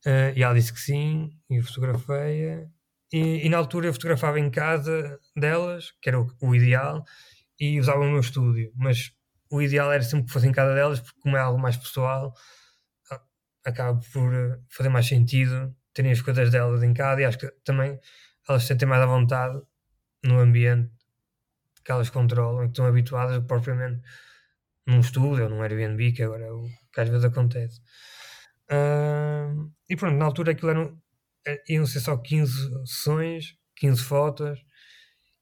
Uh, 0.04 0.36
e 0.36 0.42
ela 0.42 0.54
disse 0.54 0.72
que 0.72 0.80
sim, 0.80 1.30
e 1.48 1.56
eu 1.56 1.62
fotografei-a. 1.62 2.66
E, 3.12 3.46
e, 3.46 3.48
na 3.48 3.58
altura 3.58 3.88
eu 3.88 3.92
fotografava 3.92 4.40
em 4.40 4.50
casa 4.50 5.18
delas, 5.36 5.92
que 6.00 6.08
era 6.08 6.20
o, 6.20 6.26
o, 6.40 6.54
ideal, 6.54 7.04
e 7.60 7.78
usava 7.78 8.00
o 8.00 8.10
meu 8.10 8.20
estúdio. 8.20 8.72
Mas 8.74 9.12
o 9.50 9.60
ideal 9.60 9.92
era 9.92 10.02
sempre 10.02 10.26
que 10.26 10.32
fosse 10.32 10.46
em 10.46 10.52
casa 10.52 10.74
delas, 10.74 11.00
porque 11.00 11.20
como 11.20 11.36
é 11.36 11.40
algo 11.40 11.60
mais 11.60 11.76
pessoal, 11.76 12.34
acaba 13.64 14.00
por 14.12 14.34
eh, 14.34 14.58
fazer 14.68 14.88
mais 14.88 15.06
sentido 15.06 15.74
terem 15.94 16.12
as 16.12 16.20
coisas 16.20 16.50
delas 16.50 16.82
em 16.82 16.94
casa 16.94 17.20
e 17.20 17.24
acho 17.24 17.38
que 17.38 17.50
também 17.64 17.98
elas 18.48 18.62
se 18.62 18.68
sentem 18.68 18.88
mais 18.88 19.02
à 19.02 19.06
vontade 19.06 19.60
no 20.24 20.38
ambiente 20.38 20.90
que 21.84 21.92
elas 21.92 22.10
controlam 22.10 22.64
que 22.64 22.72
estão 22.72 22.86
habituadas 22.86 23.38
propriamente 23.44 24.02
num 24.86 25.00
estúdio 25.00 25.44
ou 25.44 25.50
num 25.50 25.62
Airbnb, 25.62 26.12
que 26.12 26.22
agora 26.22 26.44
é 26.44 26.52
o 26.52 26.66
que 26.92 27.00
às 27.00 27.08
vezes 27.08 27.24
acontece. 27.24 27.80
Uh, 28.70 29.70
e 29.88 29.96
pronto, 29.96 30.16
na 30.16 30.24
altura 30.24 30.52
aquilo 30.52 30.70
eram, 30.70 30.82
eh, 30.82 30.94
iam 31.68 31.86
ser 31.86 32.00
só 32.00 32.16
15 32.16 32.86
sessões, 32.86 33.56
15 33.76 34.02
fotos. 34.02 34.64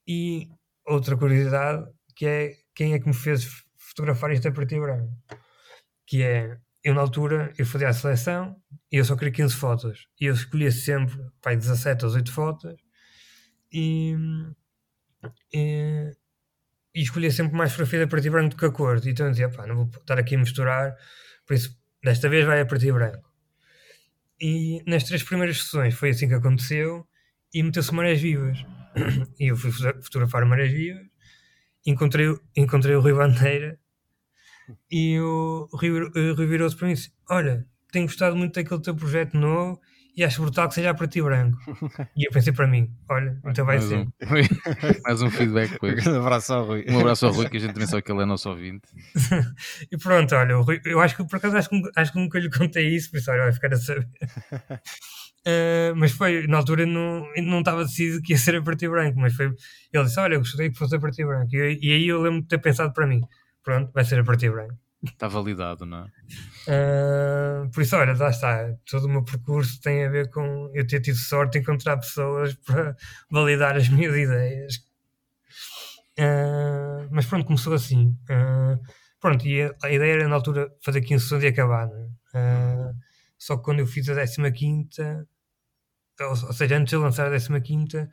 E 0.06 0.48
outra 0.86 1.16
curiosidade, 1.16 1.86
que 2.16 2.26
é 2.26 2.56
quem 2.74 2.94
é 2.94 2.98
que 2.98 3.06
me 3.06 3.14
fez 3.14 3.46
fotografar 3.76 4.32
isto 4.32 4.48
a 4.48 4.50
e 4.50 4.80
branco. 4.80 5.12
Que 6.06 6.22
é, 6.22 6.58
eu 6.82 6.94
na 6.94 7.00
altura, 7.02 7.52
eu 7.58 7.66
fazia 7.66 7.88
a 7.88 7.92
seleção 7.92 8.56
e 8.90 8.96
eu 8.96 9.04
só 9.04 9.16
queria 9.16 9.32
15 9.32 9.54
fotos. 9.54 10.06
E 10.20 10.26
eu 10.26 10.34
escolhia 10.34 10.72
sempre, 10.72 11.16
pai, 11.40 11.56
17 11.56 12.04
ou 12.06 12.12
8 12.12 12.32
fotos. 12.32 12.74
E, 13.72 14.16
e, 15.52 16.12
e 16.94 17.02
escolhia 17.02 17.30
sempre 17.30 17.56
mais 17.56 17.72
fotografia 17.72 18.04
a 18.04 18.08
preto 18.08 18.26
e 18.26 18.30
branco 18.30 18.50
do 18.50 18.56
que 18.56 18.64
a 18.66 18.70
cor. 18.70 19.00
Então 19.06 19.26
eu 19.26 19.32
dizia, 19.32 19.48
pá, 19.50 19.66
não 19.66 19.76
vou 19.76 19.86
estar 19.86 20.18
aqui 20.18 20.34
a 20.34 20.38
misturar. 20.38 20.96
Por 21.46 21.54
isso 21.54 21.80
Desta 22.02 22.30
vez 22.30 22.46
vai 22.46 22.60
a 22.60 22.66
preto 22.66 22.86
e 22.86 22.92
branco. 22.92 23.29
E 24.40 24.82
nas 24.86 25.04
três 25.04 25.22
primeiras 25.22 25.58
sessões 25.58 25.94
foi 25.94 26.10
assim 26.10 26.28
que 26.28 26.34
aconteceu 26.34 27.06
e 27.52 27.62
meteu-se 27.62 27.94
marés 27.94 28.20
vivas. 28.20 28.58
E 29.38 29.50
eu 29.50 29.56
fui 29.56 29.70
fotografar 29.70 30.44
marés 30.44 30.72
vivas, 30.72 31.06
encontrei, 31.86 32.26
encontrei 32.56 32.94
o 32.94 33.00
Rui 33.00 33.12
Bandeira. 33.12 33.78
E 34.90 35.18
o 35.20 35.68
Rui, 35.72 36.10
Rui 36.34 36.46
virou-se 36.46 36.76
para 36.76 36.86
mim 36.86 36.92
e 36.92 36.96
disse: 36.96 37.12
Olha, 37.28 37.66
tenho 37.92 38.06
gostado 38.06 38.36
muito 38.36 38.54
daquele 38.54 38.80
teu 38.80 38.94
projeto 38.94 39.36
novo 39.36 39.80
e 40.20 40.24
acho 40.24 40.42
brutal 40.42 40.68
que 40.68 40.74
seja 40.74 40.90
a 40.90 40.94
preto 40.94 41.16
e 41.16 41.22
branco. 41.22 41.58
E 42.14 42.26
eu 42.26 42.30
pensei 42.30 42.52
para 42.52 42.66
mim, 42.66 42.90
olha, 43.08 43.40
então 43.46 43.64
vai 43.64 43.78
mais 43.78 43.88
ser. 43.88 43.98
Um, 43.98 44.12
mais 45.02 45.22
um 45.22 45.30
feedback 45.30 45.70
depois. 45.70 46.04
Um 46.06 46.20
abraço 46.20 46.52
ao 46.52 46.66
Rui. 46.66 46.84
Um 46.88 47.00
abraço 47.00 47.26
ao 47.26 47.32
Rui, 47.32 47.48
que 47.48 47.56
a 47.56 47.60
gente 47.60 47.86
sabe 47.86 48.02
que 48.02 48.12
ele 48.12 48.20
é 48.20 48.26
nosso 48.26 48.50
ouvinte. 48.50 48.86
e 49.90 49.96
pronto, 49.96 50.34
olha, 50.34 50.58
o 50.58 50.62
Rui, 50.62 50.78
eu 50.84 51.00
acho 51.00 51.16
que 51.16 51.26
por 51.26 51.36
acaso 51.36 51.56
acho 51.56 51.70
que, 51.70 51.82
acho 51.96 52.12
que 52.12 52.18
nunca 52.18 52.38
lhe 52.38 52.50
contei 52.50 52.94
isso, 52.94 53.10
por 53.10 53.16
isso 53.16 53.30
olha, 53.30 53.44
vai 53.44 53.52
ficar 53.52 53.72
a 53.72 53.76
saber. 53.76 54.06
Uh, 55.46 55.96
mas 55.96 56.12
foi, 56.12 56.46
na 56.46 56.58
altura 56.58 56.84
não, 56.84 57.26
não 57.38 57.60
estava 57.60 57.82
decidido 57.84 58.20
que 58.20 58.34
ia 58.34 58.38
ser 58.38 58.56
a 58.56 58.62
preto 58.62 58.84
e 58.84 58.88
branco, 58.90 59.18
mas 59.18 59.32
foi, 59.32 59.46
ele 59.46 60.04
disse, 60.04 60.20
olha, 60.20 60.34
eu 60.34 60.40
gostaria 60.40 60.70
que 60.70 60.76
fosse 60.76 60.94
a 60.96 61.00
preto 61.00 61.18
e 61.18 61.24
branco, 61.24 61.56
e, 61.56 61.78
e 61.80 61.92
aí 61.92 62.06
eu 62.06 62.20
lembro 62.20 62.42
de 62.42 62.48
ter 62.48 62.58
pensado 62.58 62.92
para 62.92 63.06
mim, 63.06 63.22
pronto, 63.64 63.90
vai 63.94 64.04
ser 64.04 64.20
a 64.20 64.24
preto 64.24 64.44
e 64.44 64.50
branco. 64.50 64.74
Está 65.02 65.28
validado, 65.28 65.86
não 65.86 65.98
é? 65.98 66.10
Uh, 66.68 67.70
por 67.70 67.82
isso, 67.82 67.96
olha, 67.96 68.14
lá 68.14 68.28
está, 68.28 68.74
todo 68.88 69.06
o 69.06 69.08
meu 69.08 69.24
percurso 69.24 69.80
tem 69.80 70.04
a 70.04 70.10
ver 70.10 70.30
com 70.30 70.70
eu 70.74 70.86
ter 70.86 71.00
tido 71.00 71.16
sorte 71.16 71.52
de 71.52 71.58
encontrar 71.60 71.96
pessoas 71.96 72.54
para 72.66 72.94
validar 73.30 73.76
as 73.76 73.88
minhas 73.88 74.14
ideias. 74.14 74.76
Uh, 76.18 77.08
mas 77.10 77.24
pronto, 77.24 77.46
começou 77.46 77.72
assim. 77.72 78.14
pronto, 79.18 79.46
e 79.46 79.62
a, 79.62 79.74
a, 79.82 79.90
ideia 79.90 80.14
era 80.14 80.28
na 80.28 80.34
altura 80.34 80.70
fazer 80.82 81.00
15 81.00 81.22
sessões 81.22 81.44
e 81.44 81.46
acabar, 81.46 81.88
é? 82.34 82.92
Só 83.38 83.56
que 83.56 83.64
quando 83.64 83.78
eu 83.78 83.86
fiz 83.86 84.06
a 84.10 84.26
15, 84.26 85.02
ou, 86.20 86.28
ou 86.28 86.52
seja, 86.52 86.76
antes 86.76 86.90
de 86.90 86.96
lançar 86.96 87.32
a 87.32 87.60
15, 87.60 88.08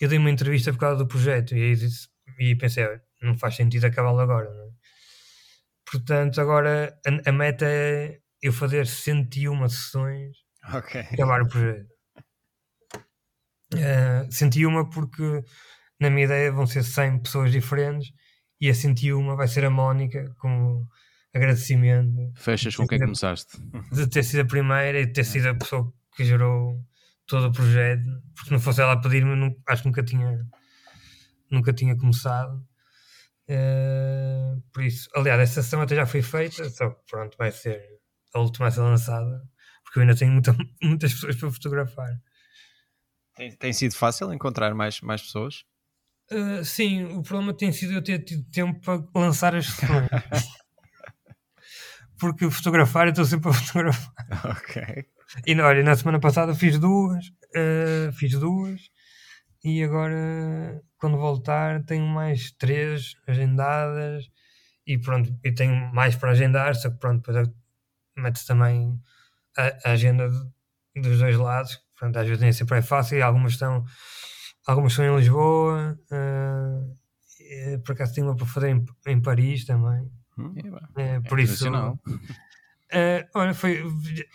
eu 0.00 0.08
dei 0.08 0.18
uma 0.18 0.30
entrevista 0.30 0.72
por 0.72 0.78
causa 0.78 0.98
do 0.98 1.06
projeto 1.06 1.56
e, 1.56 1.74
disse, 1.74 2.08
e 2.38 2.54
pensei, 2.54 2.86
não 3.20 3.36
faz 3.36 3.56
sentido 3.56 3.86
acabá-lo 3.86 4.20
agora. 4.20 4.48
Portanto, 5.92 6.40
agora 6.40 6.98
a, 7.06 7.28
a, 7.28 7.32
meta 7.32 7.66
é 7.68 8.18
eu 8.42 8.50
fazer 8.50 8.86
101 8.86 9.68
sessões 9.68 10.38
okay. 10.74 11.02
acabar 11.02 11.42
o 11.42 11.48
projeto. 11.48 11.86
Uh, 13.74 14.30
101 14.30 14.88
porque 14.90 15.44
na 16.00 16.08
minha 16.08 16.24
ideia 16.24 16.50
vão 16.50 16.66
ser 16.66 16.82
100 16.82 17.22
pessoas 17.22 17.52
diferentes 17.52 18.10
e 18.58 18.70
a 18.70 18.74
101 18.74 19.36
vai 19.36 19.46
ser 19.48 19.66
a 19.66 19.70
Mónica 19.70 20.34
como 20.38 20.88
agradecimento. 21.34 22.32
Fechas 22.36 22.74
com 22.74 22.86
quem 22.86 22.98
começaste. 22.98 23.58
De 23.92 24.06
ter 24.08 24.22
sido 24.22 24.40
a 24.40 24.46
primeira 24.46 24.98
e 24.98 25.06
de 25.06 25.12
ter 25.12 25.24
sido 25.24 25.48
a 25.48 25.54
pessoa 25.54 25.92
que 26.16 26.24
gerou 26.24 26.82
todo 27.26 27.48
o 27.48 27.52
projeto, 27.52 28.04
porque 28.34 28.48
se 28.48 28.52
não 28.52 28.60
fosse 28.60 28.80
ela 28.80 28.92
a 28.92 29.00
pedir-me, 29.00 29.56
acho 29.66 29.82
que 29.82 29.88
nunca 29.88 30.02
tinha, 30.02 30.46
nunca 31.50 31.72
tinha 31.72 31.96
começado. 31.96 32.62
Uh, 33.48 34.62
por 34.72 34.82
isso, 34.82 35.08
aliás, 35.14 35.40
essa 35.40 35.62
sessão 35.62 35.82
até 35.82 35.96
já 35.96 36.06
foi 36.06 36.22
feita, 36.22 36.68
só 36.70 36.90
que 36.90 37.00
pronto, 37.10 37.36
vai 37.36 37.50
ser 37.50 37.82
a 38.34 38.40
última 38.40 38.68
a 38.68 38.70
ser 38.70 38.80
lançada, 38.80 39.42
porque 39.84 39.98
eu 39.98 40.02
ainda 40.02 40.16
tenho 40.16 40.32
muita, 40.32 40.56
muitas 40.82 41.12
pessoas 41.12 41.36
para 41.36 41.50
fotografar. 41.50 42.20
Tem, 43.34 43.50
tem 43.56 43.72
sido 43.72 43.94
fácil 43.94 44.32
encontrar 44.32 44.74
mais, 44.74 45.00
mais 45.00 45.22
pessoas? 45.22 45.64
Uh, 46.30 46.64
sim, 46.64 47.04
o 47.04 47.22
problema 47.22 47.54
tem 47.56 47.72
sido 47.72 47.92
eu 47.92 48.02
ter 48.02 48.20
tido 48.24 48.44
tempo 48.50 48.80
para 48.80 49.20
lançar 49.20 49.54
as 49.54 49.66
sessões. 49.66 50.08
porque 52.18 52.48
fotografar, 52.50 53.06
eu 53.06 53.10
estou 53.10 53.24
sempre 53.24 53.50
a 53.50 53.52
fotografar. 53.52 54.14
Ok. 54.44 55.06
E 55.46 55.60
olha, 55.60 55.82
na 55.82 55.96
semana 55.96 56.20
passada 56.20 56.54
fiz 56.54 56.78
duas, 56.78 57.26
uh, 57.26 58.12
fiz 58.12 58.32
duas, 58.38 58.90
e 59.64 59.82
agora, 59.82 60.82
quando 61.02 61.18
voltar, 61.18 61.82
tenho 61.82 62.06
mais 62.06 62.52
três 62.52 63.16
agendadas, 63.26 64.30
e 64.86 64.96
pronto, 64.96 65.36
e 65.42 65.50
tenho 65.50 65.92
mais 65.92 66.14
para 66.14 66.30
agendar, 66.30 66.76
só 66.76 66.90
que 66.90 66.96
pronto, 66.96 67.26
depois 67.26 67.50
meto 68.16 68.46
também 68.46 68.96
a, 69.58 69.88
a 69.88 69.92
agenda 69.94 70.30
de, 70.30 71.02
dos 71.02 71.18
dois 71.18 71.36
lados, 71.36 71.76
pronto, 71.98 72.16
às 72.16 72.24
vezes 72.24 72.40
nem 72.40 72.52
sempre 72.52 72.78
é 72.78 72.82
fácil, 72.82 73.18
e 73.18 73.22
algumas 73.22 73.54
estão, 73.54 73.84
algumas 74.64 74.92
estão 74.92 75.04
em 75.04 75.16
Lisboa, 75.16 75.98
uh, 76.12 76.96
e, 77.50 77.78
por 77.78 77.94
acaso 77.94 78.14
tenho 78.14 78.28
uma 78.28 78.36
para 78.36 78.46
fazer 78.46 78.68
em, 78.68 78.86
em 79.08 79.20
Paris 79.20 79.64
também. 79.64 80.08
Hum, 80.38 80.54
é, 80.96 81.20
por 81.22 81.40
é 81.40 81.42
isso. 81.42 81.68
Uh, 81.68 83.26
olha, 83.34 83.54
foi, 83.54 83.82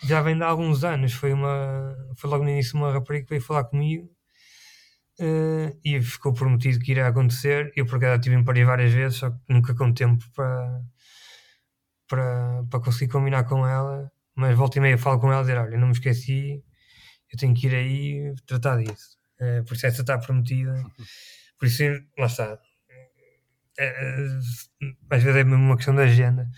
já 0.02 0.20
vem 0.20 0.36
de 0.36 0.42
há 0.42 0.48
alguns 0.48 0.84
anos. 0.84 1.12
Foi, 1.14 1.32
uma, 1.32 1.96
foi 2.16 2.28
logo 2.28 2.44
no 2.44 2.50
início 2.50 2.76
uma 2.76 2.92
rapariga 2.92 3.24
que 3.24 3.30
veio 3.30 3.40
falar 3.40 3.64
comigo 3.64 4.10
uh, 5.20 5.78
e 5.84 6.00
ficou 6.00 6.32
prometido 6.32 6.78
que 6.78 6.92
iria 6.92 7.06
acontecer. 7.06 7.72
Eu, 7.76 7.86
por 7.86 7.96
acaso, 7.96 8.16
estive 8.16 8.36
em 8.36 8.44
Paris 8.44 8.66
várias 8.66 8.92
vezes, 8.92 9.18
só 9.18 9.30
que 9.30 9.38
nunca 9.48 9.74
com 9.74 9.92
tempo 9.92 10.24
para, 10.34 10.80
para, 12.08 12.64
para 12.70 12.80
conseguir 12.80 13.10
combinar 13.10 13.44
com 13.44 13.66
ela. 13.66 14.10
Mas 14.34 14.56
volta 14.56 14.78
e 14.78 14.80
meia 14.80 14.98
falo 14.98 15.20
com 15.20 15.32
ela 15.32 15.42
e 15.42 15.44
dizer: 15.44 15.58
Olha, 15.58 15.78
não 15.78 15.88
me 15.88 15.92
esqueci, 15.92 16.62
eu 17.32 17.38
tenho 17.38 17.54
que 17.54 17.66
ir 17.66 17.74
aí 17.74 18.34
tratar 18.46 18.76
disso. 18.76 19.18
Uh, 19.40 19.64
por 19.64 19.74
isso, 19.74 19.86
essa 19.86 20.00
está 20.02 20.18
prometida. 20.18 20.84
Por 21.58 21.66
isso, 21.66 21.82
lá 22.18 22.26
está 22.26 22.54
uh, 22.54 22.58
às 25.10 25.22
vezes 25.22 25.40
é 25.40 25.44
mesmo 25.44 25.64
uma 25.64 25.76
questão 25.76 25.94
de 25.94 26.02
agenda. 26.02 26.48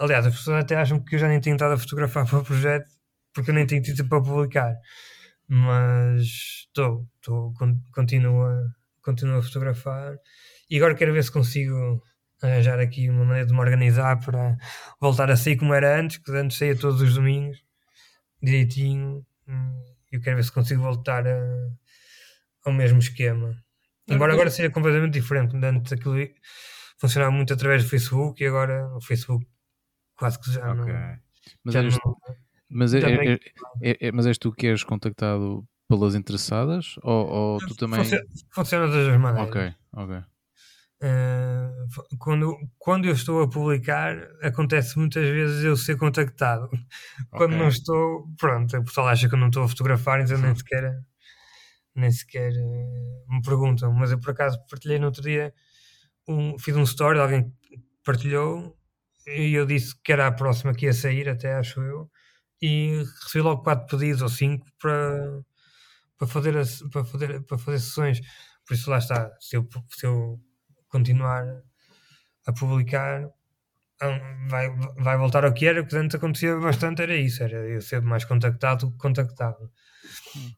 Aliás, 0.00 0.26
as 0.26 0.34
pessoas 0.34 0.64
até 0.64 0.74
acham 0.74 0.98
que 0.98 1.14
eu 1.14 1.18
já 1.20 1.28
nem 1.28 1.40
tenho 1.40 1.54
estado 1.54 1.74
a 1.74 1.78
fotografar 1.78 2.26
para 2.26 2.38
o 2.38 2.44
projeto 2.44 2.90
porque 3.32 3.50
eu 3.50 3.54
nem 3.54 3.66
tenho 3.66 3.82
tido 3.82 4.06
para 4.08 4.22
publicar. 4.22 4.74
Mas 5.48 6.22
estou, 6.66 7.06
estou, 7.16 7.52
continuo, 7.92 8.42
a, 8.42 8.72
continuo 9.02 9.38
a 9.38 9.42
fotografar 9.42 10.16
e 10.70 10.76
agora 10.76 10.94
quero 10.94 11.12
ver 11.12 11.22
se 11.22 11.30
consigo 11.30 12.02
arranjar 12.42 12.80
aqui 12.80 13.08
uma 13.08 13.24
maneira 13.24 13.46
de 13.46 13.52
me 13.52 13.60
organizar 13.60 14.18
para 14.24 14.56
voltar 15.00 15.30
a 15.30 15.36
sair 15.36 15.56
como 15.56 15.74
era 15.74 16.00
antes, 16.00 16.16
que 16.18 16.32
antes 16.32 16.56
saía 16.56 16.76
todos 16.76 17.00
os 17.00 17.14
domingos, 17.14 17.62
direitinho. 18.42 19.24
Hum, 19.46 19.84
eu 20.10 20.20
quero 20.20 20.36
ver 20.36 20.44
se 20.44 20.52
consigo 20.52 20.82
voltar 20.82 21.26
a, 21.26 21.68
ao 22.64 22.72
mesmo 22.72 22.98
esquema. 22.98 23.56
Embora 24.08 24.32
agora 24.32 24.50
seja 24.50 24.70
completamente 24.70 25.14
diferente, 25.14 25.56
antes 25.56 25.92
aquilo 25.92 26.16
funcionava 26.98 27.30
muito 27.30 27.52
através 27.52 27.84
do 27.84 27.88
Facebook 27.88 28.42
e 28.42 28.46
agora 28.46 28.86
o 28.96 29.00
Facebook 29.00 29.46
quase 30.16 30.38
que 30.40 30.52
já 30.52 30.72
okay. 30.72 30.92
não. 30.92 31.18
Mas, 31.64 31.74
já 31.74 31.82
não, 31.82 32.16
mas, 32.72 32.94
é, 32.94 33.00
é, 33.00 33.38
é, 33.82 34.08
é, 34.08 34.12
mas 34.12 34.26
és 34.26 34.38
tu 34.38 34.52
que 34.52 34.66
és 34.66 34.82
contactado 34.82 35.64
pelas 35.88 36.14
interessadas 36.14 36.96
ou, 37.02 37.26
ou 37.26 37.58
tu 37.58 37.74
também. 37.74 38.00
Funciona, 38.00 38.24
funciona 38.50 38.86
das 38.88 39.06
duas 39.06 39.20
maneiras. 39.20 39.48
Ok, 39.48 39.74
ok. 39.92 40.22
Uh, 41.02 42.16
quando, 42.18 42.56
quando 42.78 43.06
eu 43.06 43.12
estou 43.12 43.42
a 43.42 43.50
publicar, 43.50 44.16
acontece 44.40 44.96
muitas 44.96 45.28
vezes 45.28 45.64
eu 45.64 45.76
ser 45.76 45.96
contactado. 45.96 46.70
Quando 47.28 47.54
okay. 47.54 47.58
não 47.58 47.68
estou, 47.68 48.28
pronto, 48.38 48.76
o 48.76 48.84
pessoal 48.84 49.08
acha 49.08 49.28
que 49.28 49.34
eu 49.34 49.38
não 49.38 49.48
estou 49.48 49.64
a 49.64 49.68
fotografar, 49.68 50.20
então 50.20 50.38
nem 50.38 50.54
sequer 50.54 51.02
nem 51.94 52.10
sequer 52.10 52.52
uh, 52.52 53.34
me 53.34 53.42
perguntam. 53.42 53.92
Mas 53.92 54.12
eu 54.12 54.20
por 54.20 54.30
acaso 54.30 54.58
partilhei 54.70 55.00
no 55.00 55.06
outro 55.06 55.22
dia, 55.22 55.52
um, 56.28 56.56
fiz 56.56 56.76
um 56.76 56.84
story, 56.84 57.18
alguém 57.18 57.52
partilhou 58.04 58.76
e 59.26 59.54
eu 59.54 59.66
disse 59.66 59.94
que 60.02 60.12
era 60.12 60.26
a 60.28 60.32
próxima 60.32 60.72
que 60.72 60.86
ia 60.86 60.92
sair, 60.92 61.28
até 61.28 61.54
acho 61.54 61.80
eu, 61.80 62.10
e 62.62 63.04
recebi 63.22 63.42
logo 63.42 63.62
quatro 63.62 63.86
pedidos 63.88 64.22
ou 64.22 64.28
cinco 64.28 64.66
para, 64.78 65.42
para, 66.16 66.28
fazer, 66.28 66.54
para, 66.90 67.04
fazer, 67.04 67.42
para 67.42 67.58
fazer 67.58 67.78
sessões. 67.80 68.20
Por 68.66 68.74
isso 68.74 68.88
lá 68.88 68.98
está, 68.98 69.30
se 69.40 69.56
eu, 69.56 69.68
se 69.90 70.06
eu 70.06 70.40
continuar 70.88 71.44
a 72.46 72.52
publicar 72.52 73.28
vai, 74.48 74.70
vai 74.96 75.16
voltar 75.16 75.44
ao 75.44 75.52
que 75.52 75.66
era, 75.66 75.80
o 75.80 75.86
que 75.86 75.96
antes 75.96 76.16
acontecia 76.16 76.56
bastante 76.56 77.02
era 77.02 77.14
isso, 77.14 77.42
era 77.42 77.56
eu 77.56 77.80
ser 77.80 78.02
mais 78.02 78.24
contactado 78.24 78.90
que 78.90 78.98
contactado. 78.98 79.70
Hum. 80.36 80.52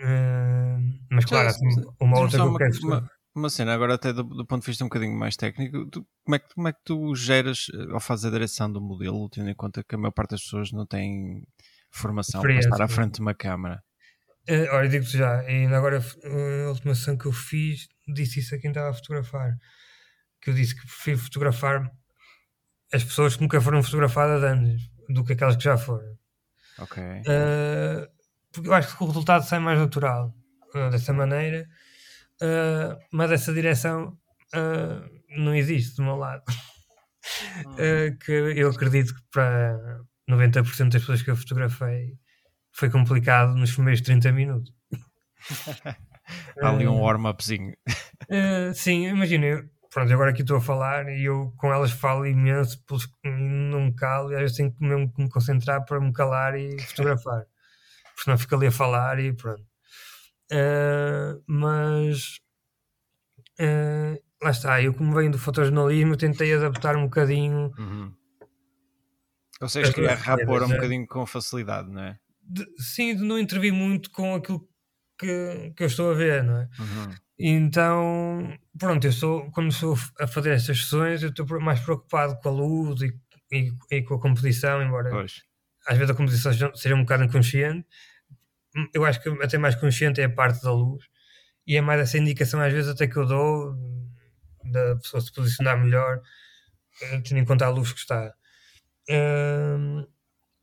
Uh, 0.00 1.00
mas 1.10 1.24
claro, 1.24 1.48
assim, 1.48 1.66
uma 2.00 2.20
outra 2.20 2.38
que 2.38 2.46
eu 2.46 2.54
quero 2.54 2.78
uma, 2.84 3.10
uma 3.38 3.50
cena, 3.50 3.74
agora 3.74 3.94
até 3.94 4.12
do, 4.12 4.22
do, 4.22 4.46
ponto 4.46 4.62
de 4.62 4.66
vista 4.66 4.84
um 4.84 4.88
bocadinho 4.88 5.16
mais 5.16 5.36
técnico, 5.36 5.86
tu, 5.86 6.06
como, 6.24 6.34
é 6.34 6.38
que, 6.38 6.54
como 6.54 6.68
é 6.68 6.72
que 6.72 6.80
tu 6.84 7.14
geras 7.14 7.66
eh, 7.72 7.92
ou 7.92 8.00
fazes 8.00 8.24
a 8.24 8.30
direção 8.30 8.70
do 8.70 8.80
modelo, 8.80 9.28
tendo 9.30 9.48
em 9.48 9.54
conta 9.54 9.82
que 9.82 9.94
a 9.94 9.98
maior 9.98 10.12
parte 10.12 10.32
das 10.32 10.42
pessoas 10.42 10.72
não 10.72 10.86
tem 10.86 11.42
formação 11.90 12.42
para 12.42 12.58
estar 12.58 12.82
à 12.82 12.88
frente 12.88 13.14
de 13.14 13.20
uma 13.20 13.34
câmara? 13.34 13.82
Uh, 14.48 14.66
olha, 14.72 14.88
digo-te 14.88 15.16
já, 15.16 15.42
e 15.50 15.66
agora 15.66 15.98
a 15.98 16.68
última 16.70 16.94
sessão 16.94 17.16
que 17.16 17.26
eu 17.26 17.32
fiz, 17.32 17.86
disse 18.14 18.40
isso 18.40 18.54
a 18.54 18.58
quem 18.58 18.70
estava 18.70 18.90
a 18.90 18.94
fotografar, 18.94 19.54
que 20.40 20.50
eu 20.50 20.54
disse 20.54 20.74
que 20.74 20.82
prefiro 20.82 21.18
fotografar 21.18 21.90
as 22.92 23.04
pessoas 23.04 23.36
que 23.36 23.42
nunca 23.42 23.60
foram 23.60 23.82
fotografadas 23.82 24.42
antes 24.42 24.90
do 25.08 25.24
que 25.24 25.34
aquelas 25.34 25.56
que 25.56 25.64
já 25.64 25.76
foram. 25.76 26.16
Ok. 26.78 27.02
Uh, 27.02 28.08
porque 28.52 28.68
eu 28.68 28.74
acho 28.74 28.96
que 28.96 29.02
o 29.02 29.06
resultado 29.06 29.44
sai 29.44 29.58
mais 29.58 29.78
natural 29.78 30.34
uh, 30.74 30.90
dessa 30.90 31.12
maneira, 31.12 31.66
uh, 32.42 32.98
mas 33.12 33.30
essa 33.30 33.52
direção 33.52 34.16
uh, 34.54 35.38
não 35.38 35.54
existe 35.54 35.96
do 35.96 36.02
meu 36.02 36.16
lado. 36.16 36.42
Uhum. 37.66 38.16
que 38.24 38.32
eu 38.32 38.70
acredito 38.70 39.14
que 39.14 39.20
para 39.30 40.00
90% 40.30 40.90
das 40.90 41.02
pessoas 41.02 41.20
que 41.20 41.30
eu 41.30 41.36
fotografei 41.36 42.14
foi 42.72 42.88
complicado 42.88 43.54
nos 43.54 43.72
primeiros 43.72 44.00
30 44.00 44.32
minutos. 44.32 44.72
Há 46.62 46.70
ali 46.70 46.88
um 46.88 47.00
warm-upzinho. 47.00 47.74
sim, 48.74 49.08
imagina, 49.08 49.44
eu, 49.44 49.64
pronto, 49.92 50.10
agora 50.12 50.30
aqui 50.30 50.40
estou 50.40 50.56
a 50.56 50.60
falar 50.60 51.08
e 51.08 51.24
eu 51.24 51.52
com 51.58 51.72
elas 51.72 51.90
falo 51.90 52.26
imenso, 52.26 52.82
não 53.24 53.80
me 53.82 53.94
calo, 53.94 54.32
e 54.32 54.34
às 54.34 54.40
vezes 54.40 54.56
tenho 54.56 54.72
que 54.72 54.82
mesmo 54.82 55.12
me 55.18 55.28
concentrar 55.28 55.84
para 55.84 56.00
me 56.00 56.12
calar 56.12 56.58
e 56.58 56.80
fotografar 56.80 57.44
porque 58.18 58.30
não 58.30 58.38
fica 58.38 58.56
ali 58.56 58.66
a 58.66 58.72
falar 58.72 59.20
e 59.20 59.32
pronto. 59.32 59.62
Uh, 60.50 61.42
mas 61.46 62.38
uh, 63.60 64.22
lá 64.42 64.50
está, 64.50 64.82
eu 64.82 64.94
como 64.94 65.14
venho 65.14 65.32
do 65.32 65.38
fotojornalismo 65.38 66.16
tentei 66.16 66.54
adaptar 66.54 66.96
um 66.96 67.04
bocadinho. 67.04 67.72
Uhum. 67.78 68.12
seja, 69.68 69.92
criar 69.92 70.14
rapor 70.14 70.62
um 70.62 70.68
bocadinho 70.68 71.06
com 71.06 71.26
facilidade, 71.26 71.90
não 71.90 72.02
é? 72.02 72.18
De, 72.42 72.64
sim, 72.78 73.14
de 73.14 73.22
não 73.22 73.38
intervir 73.38 73.72
muito 73.72 74.10
com 74.10 74.34
aquilo 74.34 74.66
que, 75.18 75.72
que 75.76 75.82
eu 75.82 75.86
estou 75.86 76.10
a 76.10 76.14
ver, 76.14 76.42
não 76.42 76.56
é? 76.58 76.68
Uhum. 76.78 77.14
Então, 77.38 78.58
pronto, 78.78 79.04
eu 79.04 79.10
estou, 79.10 79.50
quando 79.52 79.70
estou 79.70 79.96
a 80.18 80.26
fazer 80.26 80.50
estas 80.50 80.78
sessões, 80.78 81.22
eu 81.22 81.28
estou 81.30 81.60
mais 81.60 81.78
preocupado 81.80 82.38
com 82.40 82.48
a 82.48 82.52
luz 82.52 83.00
e, 83.02 83.14
e, 83.52 83.72
e 83.90 84.02
com 84.02 84.14
a 84.14 84.20
composição, 84.20 84.82
embora 84.82 85.10
pois. 85.10 85.42
às 85.86 85.96
vezes 85.96 86.10
a 86.10 86.16
composição 86.16 86.52
seja 86.74 86.94
um 86.94 87.02
bocado 87.02 87.24
inconsciente. 87.24 87.86
Eu 88.94 89.04
acho 89.04 89.20
que 89.22 89.28
até 89.42 89.58
mais 89.58 89.74
consciente 89.74 90.20
é 90.20 90.24
a 90.24 90.30
parte 90.30 90.62
da 90.62 90.72
luz, 90.72 91.04
e 91.66 91.76
é 91.76 91.80
mais 91.80 92.00
essa 92.00 92.18
indicação, 92.18 92.60
às 92.60 92.72
vezes, 92.72 92.90
até 92.90 93.06
que 93.06 93.16
eu 93.16 93.26
dou 93.26 93.74
da 94.64 94.96
pessoa 94.96 95.20
se 95.20 95.32
posicionar 95.32 95.78
melhor, 95.78 96.20
eh, 97.02 97.20
tendo 97.20 97.38
em 97.38 97.44
conta 97.44 97.66
a 97.66 97.70
luz 97.70 97.92
que 97.92 98.00
está. 98.00 98.34
Um, 99.10 100.06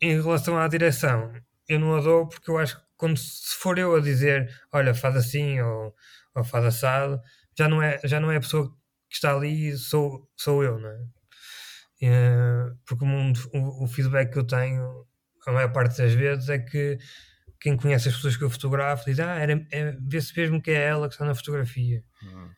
em 0.01 0.22
relação 0.22 0.57
à 0.57 0.68
direção, 0.68 1.34
eu 1.68 1.80
não 1.80 1.95
a 1.95 2.01
dou 2.01 2.28
porque 2.28 2.49
eu 2.49 2.57
acho 2.57 2.78
que 2.78 2.86
quando 2.97 3.18
se 3.18 3.55
for 3.55 3.78
eu 3.78 3.95
a 3.95 4.01
dizer 4.01 4.49
olha, 4.72 4.93
faz 4.93 5.16
assim 5.16 5.59
ou, 5.61 5.95
ou 6.36 6.43
faz 6.43 6.66
assado, 6.66 7.20
já 7.57 7.68
não, 7.68 7.82
é, 7.82 7.99
já 8.03 8.20
não 8.20 8.32
é 8.32 8.38
a 8.38 8.41
pessoa 8.41 8.70
que 9.09 9.16
está 9.16 9.34
ali, 9.34 9.76
sou, 9.78 10.30
sou 10.36 10.63
eu, 10.63 10.80
não 10.80 10.89
é? 10.89 10.99
Uh, 12.01 12.78
porque 12.86 13.05
o, 13.05 13.59
o, 13.59 13.84
o, 13.86 13.88
feedback 13.88 14.32
que 14.32 14.38
eu 14.38 14.45
tenho 14.45 15.07
a 15.47 15.51
maior 15.51 15.72
parte 15.72 15.97
das 15.97 16.13
vezes 16.13 16.49
é 16.49 16.59
que 16.59 16.97
quem 17.66 17.76
conhece 17.76 18.09
as 18.09 18.16
pessoas 18.16 18.38
que 18.38 18.43
eu 18.43 18.49
fotografo 18.51 19.05
diz 19.05 19.20
ah, 19.20 19.39
é, 19.39 19.97
vê-se 19.99 20.38
mesmo 20.39 20.61
que 20.61 20.70
é 20.70 20.84
ela 20.84 21.07
que 21.07 21.16
está 21.16 21.26
na 21.26 21.34
fotografia. 21.34 22.03
Uhum. 22.22 22.49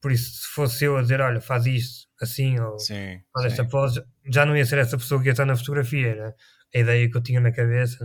Por 0.00 0.12
isso, 0.12 0.42
se 0.42 0.46
fosse 0.54 0.84
eu 0.84 0.96
a 0.96 1.02
dizer, 1.02 1.20
olha, 1.20 1.40
faz 1.40 1.66
isto, 1.66 2.06
assim, 2.20 2.60
ou 2.60 2.78
sim, 2.78 3.20
faz 3.32 3.46
esta 3.46 3.64
pose, 3.64 4.00
já 4.32 4.46
não 4.46 4.56
ia 4.56 4.64
ser 4.64 4.78
essa 4.78 4.96
pessoa 4.96 5.20
que 5.20 5.26
ia 5.26 5.32
estar 5.32 5.44
na 5.44 5.56
fotografia, 5.56 6.06
era 6.06 6.36
a 6.72 6.78
ideia 6.78 7.10
que 7.10 7.16
eu 7.16 7.20
tinha 7.20 7.40
na 7.40 7.50
cabeça, 7.50 8.04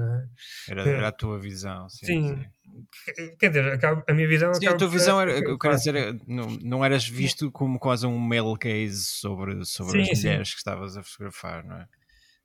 é? 0.68 0.72
era, 0.72 0.89
era, 0.89 1.08
a 1.10 1.12
tua 1.12 1.39
visão, 1.39 1.88
sim. 1.89 2.05
sim. 2.08 2.38
sim. 2.38 3.36
Quer 3.39 3.49
dizer, 3.49 3.80
a 4.08 4.14
minha 4.16 4.28
visão. 4.28 4.51
Sim, 4.55 4.66
a 4.66 4.76
tua 4.76 4.89
visão 4.89 5.22
era, 5.22 5.34
eu 5.38 5.60
quero 5.60 5.76
dizer, 5.76 6.20
não, 6.28 6.47
não 6.64 6.84
eras 6.84 7.08
visto 7.08 7.51
como 7.51 7.78
quase 7.78 8.08
um 8.08 8.18
male 8.18 8.58
case 8.58 9.03
sobre, 9.03 9.64
sobre 9.64 10.05
sim, 10.05 10.12
as 10.12 10.24
mulheres 10.24 10.51
que 10.53 10.58
estavas 10.58 10.97
a 10.97 11.03
fotografar, 11.03 11.64
não 11.64 11.78
é? 11.78 11.88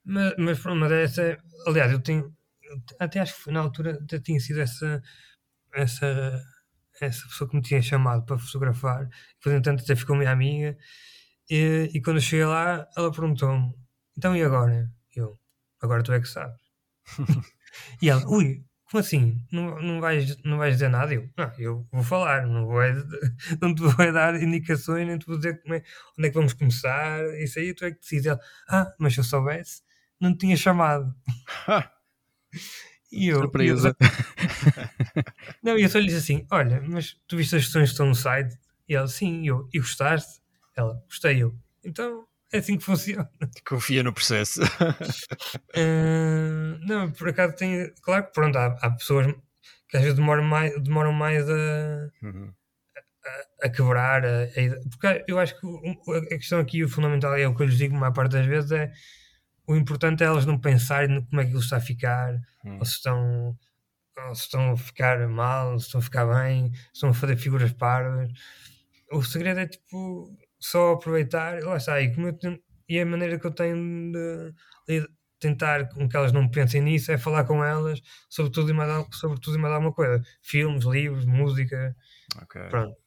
Mas, 0.05 0.35
mas, 0.37 0.63
mas 0.63 0.91
essa, 0.91 1.39
aliás, 1.65 1.91
eu 1.91 1.99
tenho, 1.99 2.31
até 2.99 3.19
acho 3.19 3.43
que 3.43 3.51
na 3.51 3.59
altura 3.61 3.99
até 4.03 4.19
tinha 4.19 4.39
sido 4.39 4.61
essa, 4.61 5.01
essa 5.73 6.43
essa 7.01 7.27
pessoa 7.27 7.49
que 7.49 7.55
me 7.55 7.61
tinha 7.61 7.81
chamado 7.81 8.25
para 8.25 8.37
fotografar, 8.37 9.09
depois 9.35 9.55
entanto 9.55 9.83
até 9.83 9.95
ficou 9.95 10.15
minha 10.15 10.31
amiga, 10.31 10.77
e, 11.49 11.89
e 11.93 12.01
quando 12.01 12.17
eu 12.17 12.21
cheguei 12.21 12.45
lá, 12.45 12.87
ela 12.95 13.11
perguntou-me, 13.11 13.73
então 14.17 14.35
e 14.35 14.43
agora? 14.43 14.89
Eu, 15.15 15.39
agora 15.81 16.03
tu 16.03 16.13
é 16.13 16.21
que 16.21 16.27
sabes. 16.27 16.61
e 18.01 18.09
ela, 18.09 18.25
ui, 18.27 18.63
como 18.89 19.01
assim? 19.01 19.43
Não, 19.51 19.81
não, 19.81 19.99
vais, 19.99 20.37
não 20.43 20.57
vais 20.57 20.75
dizer 20.75 20.89
nada? 20.89 21.13
Eu, 21.13 21.29
não, 21.37 21.51
eu 21.57 21.87
vou 21.91 22.03
falar, 22.03 22.45
não 22.45 22.65
vou, 22.67 22.79
não 23.61 23.73
te 23.73 23.81
vou 23.81 24.13
dar 24.13 24.35
indicações, 24.41 25.07
nem 25.07 25.17
te 25.17 25.25
vou 25.25 25.37
dizer 25.37 25.61
como 25.61 25.73
é, 25.75 25.83
onde 26.17 26.27
é 26.27 26.31
que 26.31 26.35
vamos 26.37 26.53
começar, 26.53 27.23
isso 27.39 27.59
aí 27.59 27.73
tu 27.73 27.85
é 27.85 27.91
que 27.91 27.99
decides. 27.99 28.27
Ela, 28.27 28.39
ah, 28.69 28.93
mas 28.99 29.13
se 29.13 29.19
eu 29.19 29.23
soubesse, 29.23 29.81
não 30.19 30.33
te 30.33 30.39
tinha 30.41 30.55
chamado. 30.55 31.13
E 33.11 33.27
eu, 33.27 33.41
Surpresa. 33.41 33.95
Eu, 33.99 35.23
não, 35.61 35.77
eu 35.77 35.87
só 35.87 35.99
lhe 35.99 36.07
disse 36.07 36.17
assim: 36.17 36.47
Olha, 36.51 36.81
mas 36.81 37.15
tu 37.27 37.37
viste 37.37 37.55
as 37.55 37.65
sessões 37.65 37.89
que 37.89 37.93
estão 37.93 38.07
no 38.07 38.15
site? 38.15 38.57
E 38.89 38.95
ela, 38.95 39.07
sim, 39.07 39.47
eu, 39.47 39.69
e 39.71 39.79
gostaste? 39.79 40.41
Ela, 40.75 40.99
gostei 41.07 41.43
eu. 41.43 41.55
Então 41.83 42.25
é 42.51 42.57
assim 42.57 42.77
que 42.77 42.83
funciona. 42.83 43.29
Confia 43.67 44.03
no 44.03 44.13
processo. 44.13 44.61
uh, 44.63 44.65
não, 46.87 47.11
por 47.11 47.29
acaso 47.29 47.55
tem. 47.55 47.91
Claro 48.01 48.25
que 48.25 48.33
pronto, 48.33 48.57
há, 48.57 48.77
há, 48.81 48.91
pessoas 48.91 49.27
que 49.87 49.97
às 49.97 50.03
vezes 50.03 50.17
demoram 50.17 50.43
mais, 50.43 50.73
demoram 50.81 51.13
mais 51.13 51.47
a, 51.49 52.09
uhum. 52.21 52.51
a, 53.61 53.65
a, 53.67 53.69
quebrar. 53.69 54.25
A, 54.25 54.43
a, 54.43 54.89
porque 54.89 55.23
eu 55.27 55.39
acho 55.39 55.59
que 55.59 55.67
a 56.33 56.37
questão 56.37 56.59
aqui, 56.59 56.83
o 56.83 56.89
fundamental, 56.89 57.35
é 57.35 57.47
o 57.47 57.55
que 57.55 57.61
eu 57.61 57.67
lhes 57.67 57.77
digo, 57.77 57.95
a 57.95 57.99
maior 57.99 58.13
parte 58.13 58.31
das 58.31 58.45
vezes, 58.45 58.71
é 58.71 58.91
o 59.67 59.75
importante 59.75 60.23
é 60.23 60.25
elas 60.25 60.45
não 60.45 60.59
pensarem 60.59 61.23
como 61.25 61.41
é 61.41 61.45
que 61.45 61.51
eles 61.51 61.63
está 61.63 61.77
a 61.77 61.81
ficar, 61.81 62.35
hum. 62.65 62.77
ou 62.79 62.85
se 62.85 62.93
estão, 62.93 63.57
ou 64.27 64.35
se 64.35 64.41
estão 64.43 64.71
a 64.71 64.77
ficar 64.77 65.27
mal, 65.27 65.79
se 65.79 65.85
estão 65.85 65.99
a 65.99 66.03
ficar 66.03 66.25
bem, 66.25 66.73
se 66.73 66.91
estão 66.93 67.09
a 67.09 67.13
fazer 67.13 67.37
figuras 67.37 67.71
parvas. 67.71 68.31
O 69.11 69.23
segredo 69.23 69.59
é 69.59 69.67
tipo 69.67 70.35
só 70.59 70.93
aproveitar, 70.93 71.61
lá 71.61 71.77
está, 71.77 71.99
e, 72.01 72.13
como 72.13 72.31
tenho, 72.33 72.59
e 72.87 72.99
a 72.99 73.05
maneira 73.05 73.39
que 73.39 73.45
eu 73.45 73.51
tenho 73.51 74.11
de, 74.11 74.53
de, 74.87 75.07
tentar 75.39 75.89
com 75.89 76.07
que 76.07 76.15
elas 76.15 76.31
não 76.31 76.49
pensem 76.49 76.81
nisso 76.81 77.11
é 77.11 77.17
falar 77.17 77.43
com 77.43 77.63
elas 77.63 78.01
sobre 78.29 78.51
tudo 78.51 78.71
e 78.71 78.73
mais, 78.73 79.07
sobre 79.15 79.39
tudo 79.39 79.57
e 79.57 79.61
mais 79.61 79.73
alguma 79.73 79.93
coisa. 79.93 80.23
Filmes, 80.41 80.85
livros, 80.85 81.25
música. 81.25 81.95
Okay. 82.43 82.69
Pronto. 82.69 82.97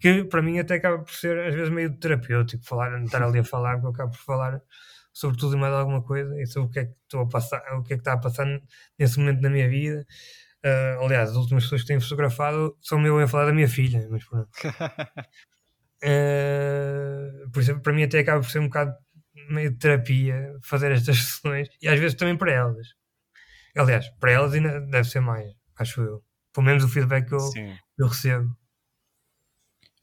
Que 0.00 0.24
para 0.24 0.42
mim 0.42 0.58
até 0.58 0.74
acaba 0.74 0.98
por 0.98 1.12
ser 1.12 1.38
às 1.38 1.54
vezes 1.54 1.70
meio 1.70 1.96
terapêutico 1.96 2.64
falar, 2.64 3.00
estar 3.02 3.22
ali 3.22 3.38
a 3.38 3.44
falar, 3.44 3.74
porque 3.74 3.86
eu 3.86 3.90
acabo 3.90 4.10
por 4.10 4.20
falar 4.20 4.60
sobre 5.16 5.38
tudo 5.38 5.56
e 5.56 5.58
mais 5.58 5.72
alguma 5.72 6.02
coisa 6.02 6.38
e 6.38 6.46
sobre 6.46 6.68
o 6.68 6.70
que 6.70 6.78
é 6.80 6.84
que 6.84 6.92
estou 7.04 7.22
a 7.22 7.26
passar, 7.26 7.62
o 7.78 7.82
que 7.82 7.94
é 7.94 7.96
que 7.96 8.02
está 8.02 8.12
a 8.12 8.18
passar 8.18 8.46
nesse 8.98 9.18
momento 9.18 9.40
na 9.40 9.48
minha 9.48 9.66
vida. 9.66 10.06
Uh, 10.62 11.02
aliás, 11.02 11.30
as 11.30 11.36
últimas 11.36 11.64
pessoas 11.64 11.80
que 11.80 11.86
tenho 11.86 12.02
fotografado 12.02 12.76
são 12.82 13.04
eu 13.06 13.18
a 13.18 13.26
falar 13.26 13.46
da 13.46 13.54
minha 13.54 13.66
filha, 13.66 14.06
mas 14.10 14.22
pronto. 14.26 14.50
uh, 16.04 17.48
por 17.50 17.62
isso, 17.62 17.80
para 17.80 17.94
mim, 17.94 18.02
até 18.02 18.18
acaba 18.18 18.42
por 18.42 18.50
ser 18.50 18.58
um 18.58 18.66
bocado 18.66 18.94
meio 19.48 19.70
de 19.70 19.78
terapia 19.78 20.54
fazer 20.62 20.92
estas 20.92 21.16
sessões 21.24 21.68
e 21.80 21.88
às 21.88 21.98
vezes 21.98 22.14
também 22.14 22.36
para 22.36 22.52
elas. 22.52 22.88
Aliás, 23.74 24.10
para 24.20 24.32
elas 24.32 24.52
ainda 24.52 24.82
deve 24.82 25.08
ser 25.08 25.20
mais, 25.20 25.50
acho 25.78 26.02
eu. 26.02 26.22
Pelo 26.52 26.66
menos 26.66 26.84
o 26.84 26.88
feedback 26.88 27.26
que 27.26 27.34
eu, 27.34 27.50
eu 27.98 28.08
recebo. 28.08 28.54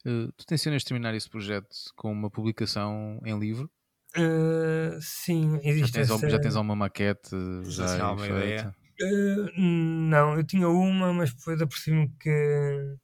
Uh, 0.04 0.32
tu 0.32 0.44
tensionas 0.44 0.82
terminar 0.82 1.14
esse 1.14 1.30
projeto 1.30 1.68
com 1.94 2.10
uma 2.10 2.28
publicação 2.28 3.20
em 3.24 3.38
livro? 3.38 3.70
Uh, 4.16 5.00
sim, 5.00 5.58
existe 5.62 5.88
já 5.88 6.06
tens, 6.06 6.10
essa... 6.10 6.30
já 6.30 6.38
tens 6.38 6.54
alguma 6.54 6.76
maquete 6.76 7.30
já, 7.64 7.98
já 7.98 8.12
uma 8.12 8.26
ideia? 8.26 8.74
Uh, 9.02 9.60
não, 9.60 10.36
eu 10.36 10.44
tinha 10.44 10.68
uma, 10.68 11.12
mas 11.12 11.34
depois 11.34 11.60
apercebi-me 11.60 12.08
que 12.20 12.96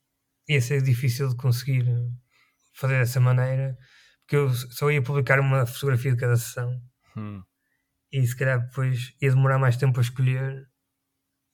ia 0.49 0.61
ser 0.61 0.83
difícil 0.83 1.29
de 1.29 1.37
conseguir 1.37 1.85
fazer 2.75 2.99
dessa 2.99 3.19
maneira, 3.19 3.77
porque 4.21 4.37
eu 4.37 4.51
só 4.53 4.91
ia 4.91 5.03
publicar 5.03 5.41
uma 5.41 5.67
fotografia 5.67 6.13
de 6.13 6.17
cada 6.17 6.37
sessão 6.37 6.81
hum. 7.17 7.43
e 8.13 8.25
se 8.25 8.37
calhar 8.37 8.61
depois 8.61 9.13
ia 9.21 9.31
demorar 9.31 9.59
mais 9.59 9.77
tempo 9.77 9.99
a 9.99 10.03
escolher 10.03 10.67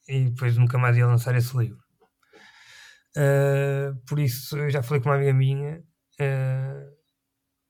e 0.07 0.31
depois 0.31 0.57
nunca 0.57 0.79
mais 0.79 0.97
ia 0.97 1.07
lançar 1.07 1.35
esse 1.35 1.57
livro. 1.57 1.79
Uh, 3.17 3.97
por 4.07 4.19
isso 4.19 4.59
eu 4.59 4.69
já 4.69 4.83
falei 4.83 5.03
com 5.03 5.09
uma 5.09 5.17
amiga 5.17 5.33
minha. 5.33 5.83
Uh, 6.21 6.96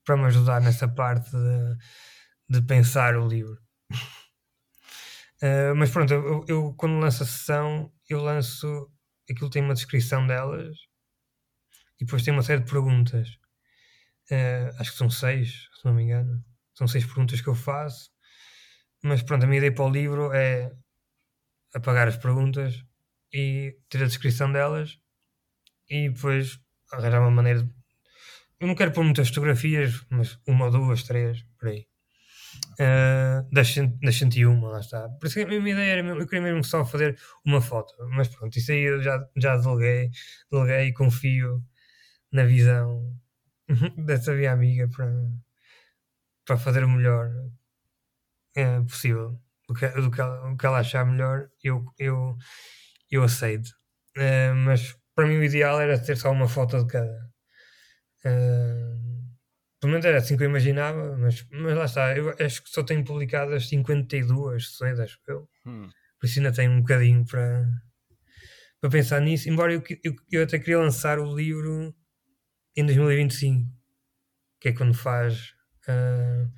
para 0.07 0.15
me 0.15 0.25
ajudar 0.27 0.61
nessa 0.61 0.87
parte 0.87 1.29
de, 1.29 1.77
de 2.49 2.65
pensar 2.65 3.17
o 3.17 3.27
livro. 3.27 3.59
Uh, 5.43 5.75
mas 5.75 5.91
pronto, 5.91 6.13
eu, 6.13 6.45
eu, 6.47 6.73
quando 6.77 6.97
lanço 6.97 7.23
a 7.23 7.25
sessão, 7.25 7.91
eu 8.09 8.21
lanço 8.21 8.89
aquilo 9.29 9.49
tem 9.49 9.61
uma 9.61 9.73
descrição 9.73 10.25
delas 10.25 10.77
e 11.99 12.05
depois 12.05 12.23
tem 12.23 12.33
uma 12.33 12.41
série 12.41 12.63
de 12.63 12.71
perguntas. 12.71 13.27
Uh, 14.31 14.73
acho 14.79 14.91
que 14.91 14.97
são 14.97 15.09
seis, 15.09 15.67
se 15.75 15.85
não 15.85 15.93
me 15.93 16.03
engano. 16.03 16.41
São 16.73 16.87
seis 16.87 17.05
perguntas 17.05 17.41
que 17.41 17.49
eu 17.49 17.55
faço. 17.55 18.09
Mas 19.03 19.21
pronto, 19.21 19.43
a 19.43 19.47
minha 19.47 19.57
ideia 19.57 19.75
para 19.75 19.85
o 19.85 19.89
livro 19.89 20.31
é 20.33 20.71
apagar 21.73 22.07
as 22.07 22.17
perguntas 22.17 22.81
e 23.33 23.77
ter 23.89 24.03
a 24.03 24.07
descrição 24.07 24.51
delas 24.51 24.97
e 25.89 26.09
depois 26.09 26.57
arranjar 26.93 27.21
uma 27.21 27.31
maneira 27.31 27.63
de 27.63 27.76
eu 28.59 28.67
não 28.67 28.75
quero 28.75 28.91
pôr 28.91 29.03
muitas 29.03 29.29
fotografias, 29.29 30.05
mas 30.09 30.39
uma, 30.47 30.71
duas, 30.71 31.03
três, 31.03 31.43
por 31.59 31.69
aí. 31.69 31.87
Uh, 32.79 33.47
das, 33.51 33.75
das 34.01 34.15
101, 34.15 34.61
lá 34.61 34.79
está. 34.79 35.09
Por 35.09 35.27
isso 35.27 35.35
que 35.35 35.41
a 35.41 35.47
minha 35.47 35.73
ideia 35.73 35.99
era, 35.99 36.07
eu 36.07 36.25
queria 36.27 36.41
mesmo 36.41 36.63
só 36.63 36.85
fazer 36.85 37.17
uma 37.45 37.61
foto, 37.61 37.93
mas 38.09 38.27
pronto, 38.27 38.57
isso 38.57 38.71
aí 38.71 38.81
eu 38.81 39.01
já, 39.01 39.23
já 39.35 39.57
deleguei, 39.57 40.09
deleguei 40.51 40.87
e 40.87 40.93
confio 40.93 41.63
na 42.31 42.45
visão 42.45 43.15
dessa 44.05 44.33
minha 44.33 44.51
amiga 44.51 44.87
para, 44.89 45.11
para 46.45 46.57
fazer 46.57 46.83
o 46.83 46.89
melhor 46.89 47.29
é, 48.55 48.81
possível. 48.81 49.39
O 49.69 49.73
que, 49.73 49.87
do 49.89 50.09
que, 50.09 50.21
ela, 50.21 50.51
o 50.51 50.57
que 50.57 50.65
ela 50.65 50.79
achar 50.79 51.05
melhor, 51.05 51.49
eu, 51.63 51.85
eu, 51.99 52.37
eu 53.11 53.23
aceito. 53.23 53.69
Uh, 54.17 54.55
mas 54.65 54.97
para 55.13 55.27
mim 55.27 55.37
o 55.37 55.43
ideal 55.43 55.79
era 55.79 55.99
ter 55.99 56.17
só 56.17 56.31
uma 56.31 56.47
foto 56.47 56.83
de 56.83 56.87
cada. 56.87 57.26
Uh, 58.25 59.17
pelo 59.79 59.91
menos 59.91 60.05
era 60.05 60.17
assim 60.17 60.35
que 60.35 60.43
eu 60.43 60.49
imaginava, 60.49 61.15
mas, 61.17 61.45
mas 61.51 61.77
lá 61.77 61.85
está. 61.85 62.17
Eu 62.17 62.33
acho 62.39 62.63
que 62.63 62.69
só 62.69 62.83
tenho 62.83 63.03
publicado 63.03 63.53
as 63.53 63.67
52 63.69 64.69
sessões, 64.69 64.99
acho 64.99 65.19
eu. 65.27 65.47
Hum. 65.65 65.89
Por 66.19 66.25
isso 66.25 66.39
ainda 66.39 66.51
tenho 66.51 66.71
um 66.71 66.81
bocadinho 66.81 67.25
para, 67.25 67.67
para 68.81 68.89
pensar 68.89 69.21
nisso, 69.21 69.49
embora 69.49 69.73
eu, 69.73 69.83
eu, 70.03 70.15
eu 70.31 70.43
até 70.43 70.57
queria 70.57 70.79
lançar 70.79 71.19
o 71.19 71.35
livro 71.35 71.95
em 72.75 72.85
2025, 72.85 73.69
que 74.59 74.69
é 74.69 74.73
quando 74.73 74.95
faz 74.95 75.53
uh, 75.87 76.51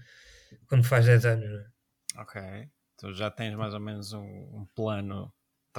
quando 0.67 0.83
faz 0.83 1.05
10 1.05 1.25
anos. 1.25 1.49
Né? 1.49 1.69
Ok. 2.17 2.41
Então 2.95 3.13
já 3.13 3.31
tens 3.31 3.55
mais 3.55 3.73
ou 3.73 3.79
menos 3.79 4.13
um, 4.13 4.21
um 4.21 4.67
plano 4.75 5.33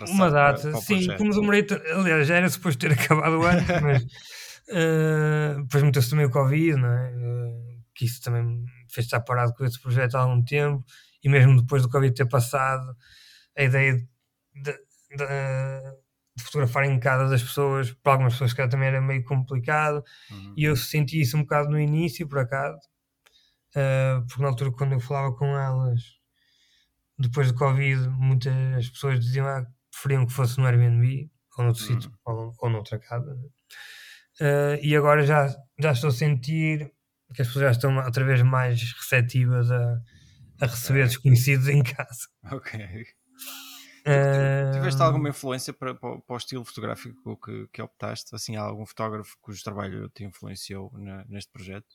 Uma 0.08 0.30
data, 0.30 0.62
para, 0.62 0.70
para 0.72 0.80
sim, 0.80 0.94
projeto. 0.94 1.18
como 1.18 1.34
demorei, 1.34 1.66
aliás, 1.94 2.26
já 2.26 2.36
era 2.36 2.48
suposto 2.48 2.78
ter 2.78 2.92
acabado 2.98 3.38
o 3.38 3.42
ano, 3.42 3.60
mas 3.82 4.02
uh, 4.02 5.62
depois 5.62 5.82
meteu-se 5.82 6.10
também 6.10 6.26
o 6.26 6.30
Covid, 6.30 6.76
não 6.76 6.88
é? 6.88 7.10
Uh, 7.10 7.82
que 7.94 8.04
isso 8.04 8.22
também 8.22 8.64
fez 8.88 9.06
estar 9.06 9.20
parado 9.20 9.52
com 9.54 9.64
esse 9.64 9.80
projeto 9.80 10.14
há 10.14 10.20
algum 10.20 10.42
tempo, 10.42 10.84
e 11.22 11.28
mesmo 11.28 11.60
depois 11.60 11.82
do 11.82 11.88
Covid 11.88 12.14
ter 12.14 12.26
passado, 12.26 12.96
a 13.56 13.62
ideia 13.64 13.94
de, 14.54 14.72
de, 15.12 15.26
de 16.36 16.42
fotografar 16.44 16.84
em 16.84 16.98
casa 16.98 17.28
das 17.28 17.42
pessoas, 17.42 17.92
para 17.92 18.12
algumas 18.12 18.34
pessoas 18.34 18.52
que 18.52 18.68
também 18.68 18.88
era 18.88 19.00
meio 19.00 19.24
complicado, 19.24 20.02
uhum. 20.30 20.54
e 20.56 20.64
eu 20.64 20.76
senti 20.76 21.20
isso 21.20 21.36
um 21.36 21.42
bocado 21.42 21.68
no 21.68 21.78
início, 21.78 22.26
por 22.28 22.38
acaso, 22.38 22.78
uh, 23.74 24.24
porque 24.26 24.42
na 24.42 24.48
altura 24.48 24.72
quando 24.72 24.92
eu 24.92 25.00
falava 25.00 25.34
com 25.34 25.46
elas, 25.46 26.20
depois 27.18 27.52
do 27.52 27.58
Covid, 27.58 28.08
muitas 28.08 28.88
pessoas 28.88 29.20
diziam 29.20 29.46
ah, 29.46 29.66
preferiam 30.00 30.26
que 30.26 30.32
fosse 30.32 30.58
no 30.58 30.66
Airbnb, 30.66 31.30
ou 31.58 31.64
noutro 31.64 31.82
uhum. 31.82 32.00
sítio, 32.00 32.12
ou, 32.24 32.54
ou 32.58 32.70
noutra 32.70 32.98
casa. 32.98 33.32
Uh, 34.40 34.80
e 34.82 34.96
agora 34.96 35.24
já, 35.26 35.46
já 35.78 35.92
estou 35.92 36.08
a 36.08 36.12
sentir 36.12 36.90
que 37.34 37.42
as 37.42 37.48
pessoas 37.48 37.64
já 37.64 37.70
estão 37.72 37.96
outra 37.98 38.24
vez 38.24 38.42
mais 38.42 38.80
receptivas 38.94 39.70
a, 39.70 40.00
a 40.62 40.66
receber 40.66 41.06
desconhecidos 41.06 41.68
em 41.68 41.82
casa. 41.82 42.28
Ok. 42.50 42.80
Uh... 44.00 44.72
Tiveste 44.72 45.02
alguma 45.02 45.28
influência 45.28 45.74
para, 45.74 45.94
para, 45.94 46.18
para, 46.22 46.34
o 46.34 46.36
estilo 46.38 46.64
fotográfico 46.64 47.36
que, 47.36 47.68
que 47.70 47.82
optaste? 47.82 48.34
Assim, 48.34 48.56
há 48.56 48.62
algum 48.62 48.86
fotógrafo 48.86 49.36
cujo 49.42 49.62
trabalho 49.62 50.08
te 50.08 50.24
influenciou 50.24 50.90
na, 50.98 51.22
neste 51.28 51.52
projeto? 51.52 51.86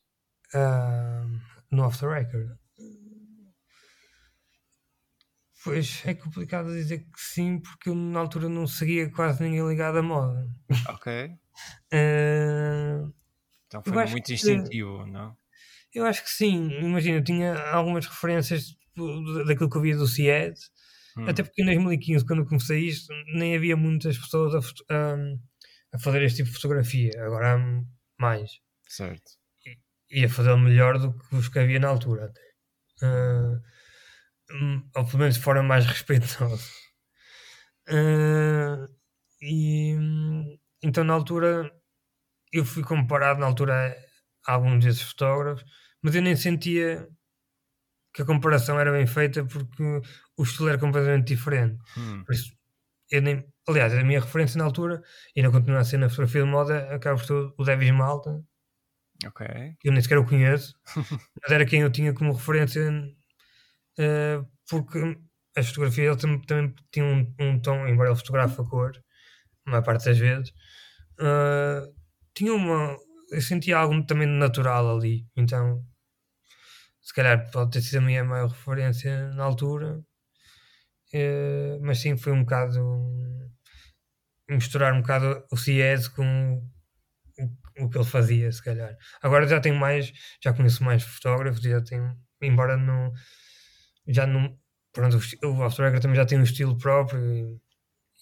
Uh, 0.53 1.41
no 1.71 1.83
Off 1.83 1.99
the 1.99 2.07
Record. 2.07 2.55
Pois 5.65 6.03
é 6.05 6.13
complicado 6.13 6.71
dizer 6.71 6.99
que 6.99 7.19
sim, 7.19 7.59
porque 7.59 7.89
eu 7.89 7.95
na 7.95 8.19
altura 8.19 8.47
não 8.47 8.67
seguia 8.67 9.09
quase 9.09 9.41
ninguém 9.43 9.67
ligado 9.67 9.97
à 9.97 10.03
moda. 10.03 10.47
Ok. 10.89 11.25
Uh, 11.91 13.11
então 13.65 13.83
foi 13.83 14.05
muito 14.05 14.31
instintivo, 14.31 15.03
que, 15.03 15.09
não? 15.09 15.35
Eu 15.91 16.05
acho 16.05 16.23
que 16.23 16.29
sim. 16.29 16.69
Imagina, 16.81 17.17
eu 17.17 17.23
tinha 17.23 17.57
algumas 17.71 18.05
referências 18.05 18.75
daquilo 19.47 19.67
que 19.67 19.77
eu 19.77 19.81
via 19.81 19.97
do 19.97 20.05
CIED, 20.05 20.55
hum. 21.17 21.27
até 21.27 21.41
porque 21.41 21.63
em 21.63 21.65
2015, 21.65 22.23
quando 22.27 22.43
eu 22.43 22.45
comecei 22.45 22.81
isto, 22.81 23.11
nem 23.33 23.55
havia 23.55 23.75
muitas 23.75 24.19
pessoas 24.19 24.53
a, 24.53 24.93
a, 24.93 25.15
a 25.93 25.99
fazer 25.99 26.21
este 26.21 26.37
tipo 26.37 26.49
de 26.49 26.55
fotografia. 26.55 27.11
Agora 27.25 27.55
há 27.55 27.83
mais. 28.19 28.59
Certo. 28.87 29.31
E, 29.65 30.21
e 30.21 30.25
a 30.25 30.29
fazer 30.29 30.55
melhor 30.57 30.99
do 30.99 31.17
que 31.17 31.35
os 31.35 31.49
que 31.49 31.57
havia 31.57 31.79
na 31.79 31.87
altura. 31.87 32.25
Até. 32.25 32.41
Uh, 33.01 33.74
ou 34.95 35.05
pelo 35.05 35.19
menos 35.19 35.35
de 35.35 35.41
forma 35.41 35.63
mais 35.63 35.85
respeitosa. 35.87 36.63
Uh, 37.87 38.87
e 39.41 39.95
então 40.81 41.03
na 41.03 41.13
altura 41.13 41.71
eu 42.51 42.65
fui 42.65 42.83
comparado 42.83 43.39
na 43.39 43.45
altura 43.45 43.95
a 44.47 44.53
alguns 44.53 44.83
desses 44.83 45.01
fotógrafos, 45.01 45.65
mas 46.01 46.15
eu 46.15 46.21
nem 46.21 46.35
sentia 46.35 47.07
que 48.13 48.21
a 48.21 48.25
comparação 48.25 48.79
era 48.79 48.91
bem 48.91 49.05
feita 49.05 49.43
porque 49.45 50.01
o 50.37 50.43
estilo 50.43 50.69
era 50.69 50.77
completamente 50.77 51.27
diferente. 51.27 51.77
Hum. 51.97 52.23
Por 52.23 52.33
isso, 52.33 52.55
eu 53.11 53.21
nem, 53.21 53.45
aliás, 53.67 53.93
a 53.93 54.03
minha 54.03 54.21
referência 54.21 54.57
na 54.57 54.63
altura, 54.63 55.01
e 55.35 55.43
não 55.43 55.51
continua 55.51 55.79
a 55.79 55.83
ser 55.83 55.97
na 55.97 56.09
fotografia 56.09 56.43
de 56.43 56.47
moda, 56.47 56.95
acaba 56.95 57.19
por 57.19 57.25
ser 57.25 57.33
o 57.33 57.63
Davis 57.63 57.91
Malta. 57.91 58.41
Ok. 59.25 59.45
Eu 59.83 59.91
nem 59.91 60.01
sequer 60.01 60.17
o 60.17 60.25
conheço, 60.25 60.73
mas 61.41 61.51
era 61.51 61.65
quem 61.65 61.81
eu 61.81 61.91
tinha 61.91 62.13
como 62.13 62.33
referência, 62.33 62.89
uh, 63.99 64.47
porque 64.69 65.17
as 65.55 65.67
fotografias 65.67 66.23
ele 66.23 66.39
também, 66.45 66.75
tinham 66.91 67.07
um, 67.07 67.35
um, 67.39 67.59
tom, 67.59 67.87
embora 67.87 68.09
ele 68.09 68.17
fotografe 68.17 68.59
a 68.59 68.63
cor, 68.63 68.91
a 69.65 69.71
maior 69.71 69.83
parte 69.83 70.05
das 70.05 70.17
vezes, 70.17 70.49
uh, 71.19 71.93
tinha 72.33 72.53
uma. 72.53 72.97
Eu 73.31 73.41
sentia 73.41 73.77
algo 73.77 74.05
também 74.05 74.27
natural 74.27 74.97
ali, 74.97 75.25
então 75.35 75.83
se 77.01 77.13
calhar 77.13 77.49
pode 77.51 77.71
ter 77.71 77.81
sido 77.81 77.99
a 77.99 78.01
minha 78.01 78.23
maior 78.23 78.49
referência 78.49 79.29
na 79.33 79.43
altura, 79.43 79.99
uh, 81.13 81.79
mas 81.81 81.99
sim, 81.99 82.17
foi 82.17 82.33
um 82.33 82.41
bocado 82.41 82.79
misturar 84.49 84.93
um 84.93 85.01
bocado 85.01 85.43
o 85.51 85.57
CIES 85.57 86.07
com 86.07 86.61
o, 87.37 87.83
o, 87.85 87.89
que 87.89 87.97
ele 87.97 88.05
fazia, 88.05 88.51
se 88.51 88.63
calhar. 88.63 88.95
Agora 89.21 89.47
já 89.47 89.59
tenho 89.59 89.75
mais, 89.75 90.11
já 90.43 90.53
conheço 90.53 90.83
mais 90.83 91.03
fotógrafos, 91.03 91.61
já 91.61 91.81
tenho, 91.81 92.15
embora 92.41 92.77
não 92.77 93.11
já 94.07 94.25
não. 94.27 94.57
Pronto, 94.93 95.19
o 95.43 95.63
After 95.63 95.99
também 95.99 96.15
já 96.15 96.25
tem 96.25 96.39
um 96.39 96.43
estilo 96.43 96.77
próprio 96.77 97.19
e, 97.33 97.61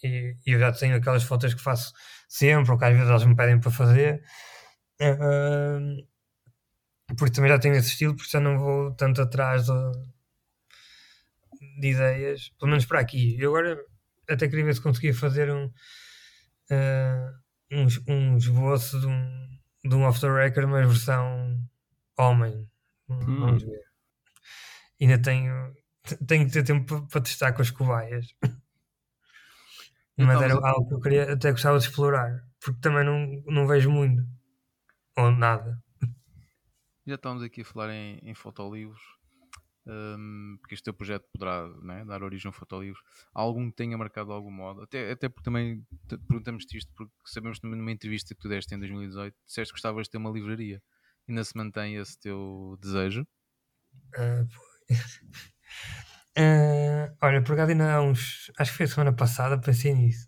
e, 0.03 0.37
e, 0.45 0.51
eu 0.53 0.59
já 0.59 0.71
tenho 0.71 0.95
aquelas 0.95 1.23
fotos 1.23 1.53
que 1.53 1.61
faço 1.61 1.93
sempre, 2.27 2.71
ou 2.71 2.77
que 2.77 2.85
às 2.85 2.93
vezes 2.93 3.09
elas 3.09 3.25
me 3.25 3.35
pedem 3.35 3.59
para 3.59 3.71
fazer. 3.71 4.23
Uh, 4.99 6.03
porque 7.15 7.33
também 7.33 7.49
já 7.49 7.59
tenho 7.59 7.75
esse 7.75 7.89
estilo, 7.89 8.15
porque 8.15 8.31
já 8.31 8.39
não 8.39 8.57
vou 8.57 8.91
tanto 8.95 9.21
atrás 9.21 9.65
de, 9.65 9.91
de 11.79 11.89
ideias, 11.89 12.49
pelo 12.59 12.71
menos 12.71 12.85
para 12.85 12.99
aqui. 12.99 13.37
Eu 13.39 13.55
agora 13.55 13.79
até 14.29 14.47
queria 14.47 14.65
ver 14.65 14.73
se 14.73 14.81
conseguia 14.81 15.13
fazer 15.13 15.51
um, 15.51 15.65
uh, 16.71 17.31
um, 17.71 17.87
um 18.07 18.37
esboço 18.37 18.99
de 18.99 19.07
um, 19.07 19.59
de 19.83 19.95
um 19.95 20.03
off 20.03 20.19
the 20.19 20.27
record, 20.27 20.67
mas 20.67 20.87
versão 20.87 21.59
homem. 22.17 22.67
Hum. 23.09 23.39
Vamos 23.39 23.63
ver. 23.63 23.92
Ainda 25.01 25.21
tenho, 25.21 25.75
tenho 26.27 26.45
que 26.45 26.53
ter 26.53 26.63
tempo 26.63 27.07
para 27.07 27.21
testar 27.21 27.53
com 27.53 27.61
as 27.61 27.71
cobaias. 27.71 28.27
Mas 30.17 30.41
era 30.41 30.53
algo 30.53 30.87
que 30.87 30.93
eu 30.93 30.99
queria, 30.99 31.33
até 31.33 31.51
gostava 31.51 31.79
de 31.79 31.85
explorar, 31.85 32.45
porque 32.63 32.79
também 32.79 33.03
não, 33.03 33.41
não 33.47 33.67
vejo 33.67 33.89
muito, 33.89 34.23
ou 35.17 35.31
nada. 35.31 35.81
Já 37.05 37.15
estamos 37.15 37.41
aqui 37.41 37.61
a 37.61 37.65
falar 37.65 37.91
em, 37.91 38.19
em 38.21 38.35
fotolivros, 38.35 39.01
um, 39.85 40.57
porque 40.61 40.75
este 40.75 40.85
teu 40.85 40.93
projeto 40.93 41.27
poderá 41.33 41.67
né, 41.81 42.05
dar 42.05 42.23
origem 42.23 42.49
a 42.49 42.53
fotolivros. 42.53 43.03
Há 43.33 43.41
algum 43.41 43.69
que 43.69 43.75
tenha 43.75 43.97
marcado 43.97 44.27
de 44.27 44.33
algum 44.33 44.51
modo? 44.51 44.83
Até, 44.83 45.11
até 45.11 45.27
porque 45.27 45.43
também 45.43 45.85
perguntamos-te 46.27 46.77
isto, 46.77 46.93
porque 46.95 47.11
sabemos 47.25 47.59
também 47.59 47.77
numa 47.77 47.91
entrevista 47.91 48.33
que 48.33 48.41
tu 48.41 48.47
deste 48.47 48.73
em 48.73 48.79
2018, 48.79 49.35
disseste 49.45 49.73
que 49.73 49.77
gostavas 49.77 50.05
de 50.05 50.11
ter 50.11 50.17
uma 50.17 50.29
livraria. 50.29 50.81
Ainda 51.27 51.43
se 51.43 51.57
mantém 51.57 51.95
esse 51.95 52.19
teu 52.19 52.77
desejo? 52.81 53.25
Uh, 54.17 54.47
Uh, 56.37 57.15
olha, 57.21 57.43
por 57.43 57.53
acaso 57.53 57.71
ainda 57.71 57.93
há 57.93 58.01
uns. 58.01 58.51
Acho 58.57 58.71
que 58.71 58.77
foi 58.77 58.85
a 58.85 58.89
semana 58.89 59.13
passada, 59.13 59.59
pensei 59.59 59.93
nisso. 59.93 60.27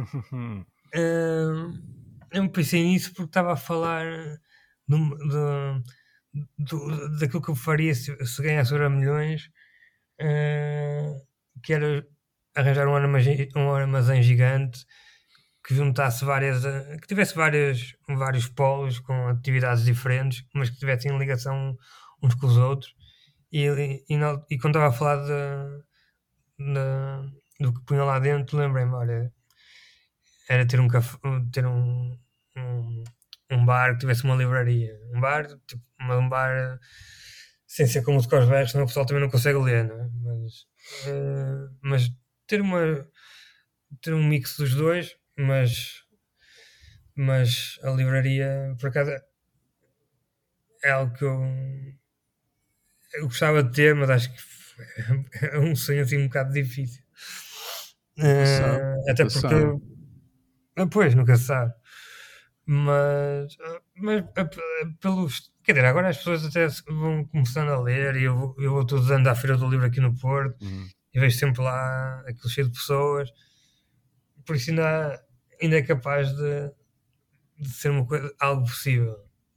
uh, 0.00 1.72
eu 2.32 2.48
pensei 2.50 2.82
nisso 2.82 3.12
porque 3.14 3.30
estava 3.30 3.52
a 3.52 3.56
falar 3.56 4.04
do, 4.86 4.98
do, 5.28 5.82
do, 6.58 7.18
daquilo 7.18 7.42
que 7.42 7.50
eu 7.50 7.54
faria 7.54 7.94
se, 7.94 8.14
se 8.26 8.42
ganhasse 8.42 8.72
Euro 8.72 8.90
milhões, 8.90 9.50
uh, 10.20 11.26
que 11.62 11.72
era 11.72 12.06
arranjar 12.54 12.88
um 12.88 12.94
armazém, 12.96 13.48
um 13.56 13.70
armazém 13.72 14.22
gigante 14.22 14.84
que 15.64 15.74
juntasse 15.74 16.24
várias. 16.24 16.62
que 17.00 17.06
tivesse 17.06 17.34
várias, 17.34 17.94
vários 18.08 18.48
polos 18.48 18.98
com 19.00 19.28
atividades 19.28 19.84
diferentes, 19.84 20.44
mas 20.54 20.70
que 20.70 20.78
tivessem 20.78 21.16
ligação 21.18 21.76
uns 22.22 22.34
com 22.34 22.46
os 22.46 22.56
outros 22.56 22.97
e, 23.52 23.66
e, 24.08 24.16
e 24.50 24.58
quando 24.58 24.76
estava 24.76 24.88
a 24.88 24.92
falar 24.92 25.16
de, 25.24 25.84
de, 26.58 27.64
do 27.64 27.74
que 27.74 27.84
punha 27.84 28.04
lá 28.04 28.18
dentro, 28.18 28.58
lembrei-me, 28.58 28.92
olha, 28.92 29.32
era 30.48 30.66
ter 30.66 30.80
um 30.80 30.88
café, 30.88 31.18
ter 31.52 31.66
um, 31.66 32.18
um, 32.56 33.04
um, 33.50 33.64
bar 33.64 33.92
que 33.92 34.00
tivesse 34.00 34.24
uma 34.24 34.34
livraria. 34.34 34.98
Um 35.14 35.20
bar, 35.20 35.46
tipo, 35.66 35.82
um 36.00 36.28
bar 36.28 36.78
sem 37.66 37.86
ser 37.86 38.02
como 38.02 38.18
os 38.18 38.26
Cosbergs, 38.26 38.72
senão 38.72 38.84
o 38.84 38.86
pessoal 38.86 39.06
também 39.06 39.22
não 39.22 39.30
consegue 39.30 39.58
ler, 39.58 39.84
não 39.84 40.00
é? 40.00 40.08
Mas, 40.24 40.52
uh, 41.06 41.78
mas 41.82 42.10
ter 42.46 42.60
uma 42.62 43.06
ter 44.02 44.14
um 44.14 44.24
mix 44.24 44.56
dos 44.56 44.74
dois, 44.74 45.16
mas 45.36 46.04
mas 47.14 47.78
a 47.82 47.90
livraria 47.90 48.74
por 48.80 48.88
acaso 48.88 49.10
é 50.82 50.90
algo 50.90 51.14
que 51.14 51.24
eu 51.24 51.44
eu 53.14 53.24
gostava 53.24 53.62
de 53.62 53.72
ter, 53.72 53.94
mas 53.94 54.10
acho 54.10 54.32
que 54.32 54.40
é 55.46 55.58
um 55.58 55.74
sonho 55.74 56.02
assim 56.02 56.18
um 56.18 56.26
bocado 56.26 56.52
difícil. 56.52 57.02
Uh, 58.18 59.10
até 59.10 59.24
porque. 59.24 59.38
Sabe. 59.40 59.80
Ah, 60.76 60.86
pois, 60.86 61.14
nunca 61.14 61.36
se 61.36 61.44
sabe. 61.44 61.72
Mas, 62.66 63.56
mas 63.96 64.24
pelos. 65.00 65.52
Quer 65.62 65.72
dizer, 65.72 65.86
agora 65.86 66.08
as 66.08 66.18
pessoas 66.18 66.44
até 66.44 66.66
vão 66.86 67.24
começando 67.24 67.70
a 67.70 67.80
ler 67.80 68.16
e 68.16 68.24
eu 68.24 68.36
vou, 68.36 68.56
eu 68.58 68.72
vou 68.72 68.86
todos 68.86 69.10
andando 69.10 69.28
à 69.28 69.34
Feira 69.34 69.56
do 69.56 69.68
Livro 69.68 69.86
aqui 69.86 70.00
no 70.00 70.16
Porto 70.18 70.62
uhum. 70.62 70.88
e 71.12 71.20
vejo 71.20 71.38
sempre 71.38 71.62
lá 71.62 72.20
aquilo 72.20 72.48
cheio 72.48 72.68
de 72.68 72.72
pessoas. 72.72 73.30
por 74.46 74.56
isso 74.56 74.70
ainda, 74.70 75.22
ainda 75.60 75.76
é 75.76 75.82
capaz 75.82 76.32
de, 76.34 76.70
de 77.58 77.68
ser 77.68 77.90
uma 77.90 78.06
coisa, 78.06 78.34
algo 78.40 78.64
possível. 78.64 79.14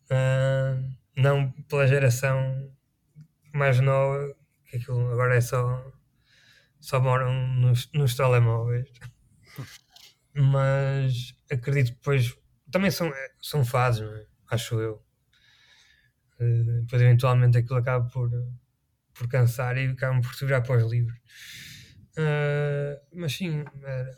Uh, 0.10 0.94
não 1.16 1.52
pela 1.70 1.88
geração 1.88 2.70
mais 3.54 3.80
nova, 3.80 4.36
que 4.66 4.78
aquilo 4.78 5.12
agora 5.12 5.36
é 5.36 5.42
só, 5.42 5.92
só 6.80 7.00
moram 7.00 7.48
nos, 7.48 7.92
nos 7.94 8.16
telemóveis. 8.16 8.90
Mas 10.34 11.36
acredito 11.52 11.92
que 11.92 11.98
depois 11.98 12.38
também 12.72 12.90
são, 12.90 13.12
são 13.42 13.66
fases, 13.66 14.02
é? 14.02 14.26
acho 14.50 14.80
eu. 14.80 15.04
Uh, 16.40 16.82
depois 16.82 17.02
eventualmente 17.02 17.58
aquilo 17.58 17.78
acaba 17.78 18.08
por, 18.10 18.32
por 19.14 19.28
cansar 19.28 19.78
e 19.78 19.88
acabam 19.88 20.22
por 20.22 20.34
se 20.34 20.46
virar 20.46 20.62
para 20.62 20.84
os 20.84 20.92
livros. 20.92 21.18
Uh, 22.18 23.00
mas 23.14 23.34
sim, 23.34 23.64
é, 23.84 24.12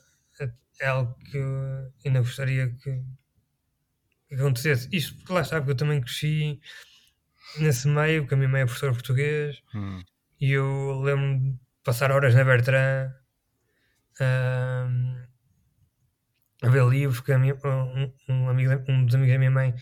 é, 0.81 0.87
algo 0.87 1.13
que 1.15 1.37
eu 1.37 1.91
ainda 2.05 2.19
gostaria 2.19 2.69
que, 2.69 3.03
que 4.27 4.35
acontecesse. 4.35 4.87
Isto 4.91 5.15
porque 5.17 5.33
lá 5.33 5.41
está, 5.41 5.57
porque 5.57 5.71
eu 5.71 5.77
também 5.77 6.01
cresci 6.01 6.59
nesse 7.59 7.87
meio, 7.87 8.21
porque 8.21 8.33
a 8.33 8.37
minha 8.37 8.49
mãe 8.49 8.61
é 8.61 8.65
professora 8.65 8.93
português 8.93 9.61
hum. 9.75 10.01
e 10.39 10.51
eu 10.51 11.01
lembro 11.01 11.39
de 11.39 11.57
passar 11.83 12.11
horas 12.11 12.33
na 12.35 12.43
Bertrand 12.43 13.11
uh, 14.19 15.23
a 16.63 16.69
ver 16.69 16.85
livros, 16.87 17.17
porque 17.19 17.37
minha, 17.37 17.55
um, 17.65 18.13
um, 18.29 18.49
amigo, 18.49 18.71
um 18.87 19.05
dos 19.05 19.15
amigos 19.15 19.33
da 19.33 19.39
minha 19.39 19.51
mãe 19.51 19.75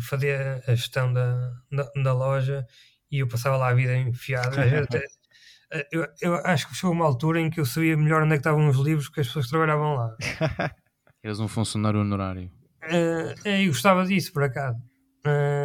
fazia 0.00 0.62
a 0.66 0.74
gestão 0.74 1.12
da, 1.12 1.52
da, 1.70 1.90
da 2.02 2.12
loja 2.12 2.66
e 3.10 3.18
eu 3.18 3.28
passava 3.28 3.56
lá 3.56 3.68
a 3.68 3.74
vida 3.74 3.96
enfiada. 3.96 4.56
Até, 4.82 5.02
eu, 5.90 6.06
eu, 6.20 6.34
acho 6.46 6.68
que 6.68 6.74
chegou 6.74 6.94
uma 6.94 7.04
altura 7.04 7.40
em 7.40 7.50
que 7.50 7.60
eu 7.60 7.66
sabia 7.66 7.96
melhor 7.96 8.22
onde 8.22 8.34
é 8.34 8.36
que 8.36 8.40
estavam 8.40 8.68
os 8.68 8.78
livros 8.78 9.08
que 9.08 9.20
as 9.20 9.26
pessoas 9.26 9.48
trabalhavam 9.48 9.94
lá. 9.94 10.16
Eres 11.22 11.40
um 11.40 11.48
funcionário 11.48 12.00
honorário. 12.00 12.50
Uh, 12.84 13.48
eu 13.48 13.68
gostava 13.68 14.04
disso, 14.04 14.32
por 14.32 14.42
acaso. 14.42 14.78
Uh, 15.26 15.61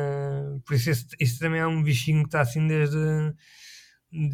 por 0.68 0.76
isso, 0.76 1.08
isso 1.18 1.40
também 1.40 1.62
é 1.62 1.66
um 1.66 1.82
bichinho 1.82 2.24
que 2.24 2.28
está 2.28 2.42
assim 2.42 2.68
desde, 2.68 2.98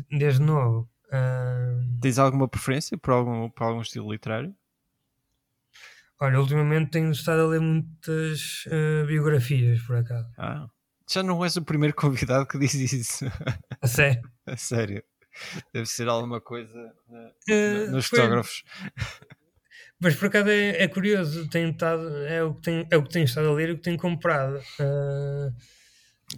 desde 0.10 0.42
novo. 0.42 0.90
Uh, 1.08 2.00
Tens 2.02 2.18
alguma 2.18 2.48
preferência 2.48 2.98
por 2.98 3.12
algum, 3.12 3.50
por 3.52 3.64
algum 3.64 3.82
estilo 3.82 4.12
literário? 4.12 4.54
Olha, 6.20 6.40
ultimamente 6.40 6.90
tenho 6.90 7.12
estado 7.12 7.42
a 7.42 7.48
ler 7.48 7.62
muitas 7.62 8.66
uh, 8.66 9.06
biografias, 9.06 9.82
por 9.84 9.98
acaso. 9.98 10.28
Ah, 10.38 10.68
já 11.10 11.22
não 11.22 11.44
és 11.44 11.56
o 11.56 11.64
primeiro 11.64 11.94
convidado 11.96 12.48
que 12.48 12.58
diz 12.58 12.74
isso. 12.74 13.26
A 13.80 13.88
sério? 13.88 14.22
a 14.48 14.58
sério. 14.58 15.04
Deve 15.72 15.86
ser 15.86 16.08
alguma 16.08 16.42
coisa 16.42 16.94
uh, 17.10 17.92
nos 17.92 18.08
foi... 18.08 18.20
fotógrafos. 18.20 18.64
Mas 20.00 20.16
por 20.16 20.28
acaso 20.28 20.50
é, 20.50 20.84
é 20.84 20.88
curioso, 20.88 21.48
tenho 21.50 21.70
estado, 21.70 22.18
é, 22.26 22.44
o 22.44 22.56
que 22.56 22.62
tenho, 22.62 22.88
é 22.92 22.98
o 22.98 23.04
que 23.04 23.10
tenho 23.10 23.26
estado 23.26 23.50
a 23.50 23.54
ler 23.54 23.70
e 23.70 23.72
o 23.74 23.78
que 23.78 23.84
tenho 23.84 23.98
comprado. 23.98 24.58
Uh, 24.80 25.54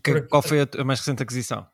que, 0.04 0.22
qual 0.24 0.41
foi 0.41 0.62
a, 0.62 0.68
a, 0.80 0.84
mais 0.84 1.00
recente 1.00 1.24
aquisição? 1.24 1.68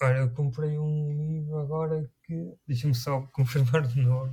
Olha, 0.00 0.18
eu 0.18 0.30
comprei 0.30 0.78
um 0.78 1.08
livro 1.08 1.58
agora 1.58 2.08
que. 2.24 2.54
Deixa-me 2.66 2.94
só 2.94 3.22
confirmar 3.32 3.86
de 3.86 4.00
novo. 4.00 4.32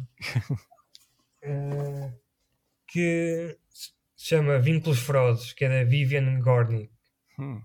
uh, 1.44 2.14
que 2.88 3.58
se 3.70 3.92
chama 4.16 4.60
Vínculos 4.60 5.00
Ferozes, 5.00 5.54
que 5.54 5.66
é 5.66 5.70
da 5.70 5.90
Vivian 5.90 6.40
Gornick. 6.40 6.94
Hum. 7.40 7.62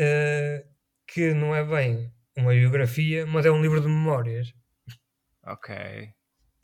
Uh, 0.00 0.74
que 1.06 1.34
não 1.34 1.54
é 1.54 1.64
bem 1.64 2.12
uma 2.36 2.52
biografia, 2.52 3.26
mas 3.26 3.46
é 3.46 3.50
um 3.50 3.62
livro 3.62 3.80
de 3.80 3.88
memórias. 3.88 4.52
Ok. 5.44 5.74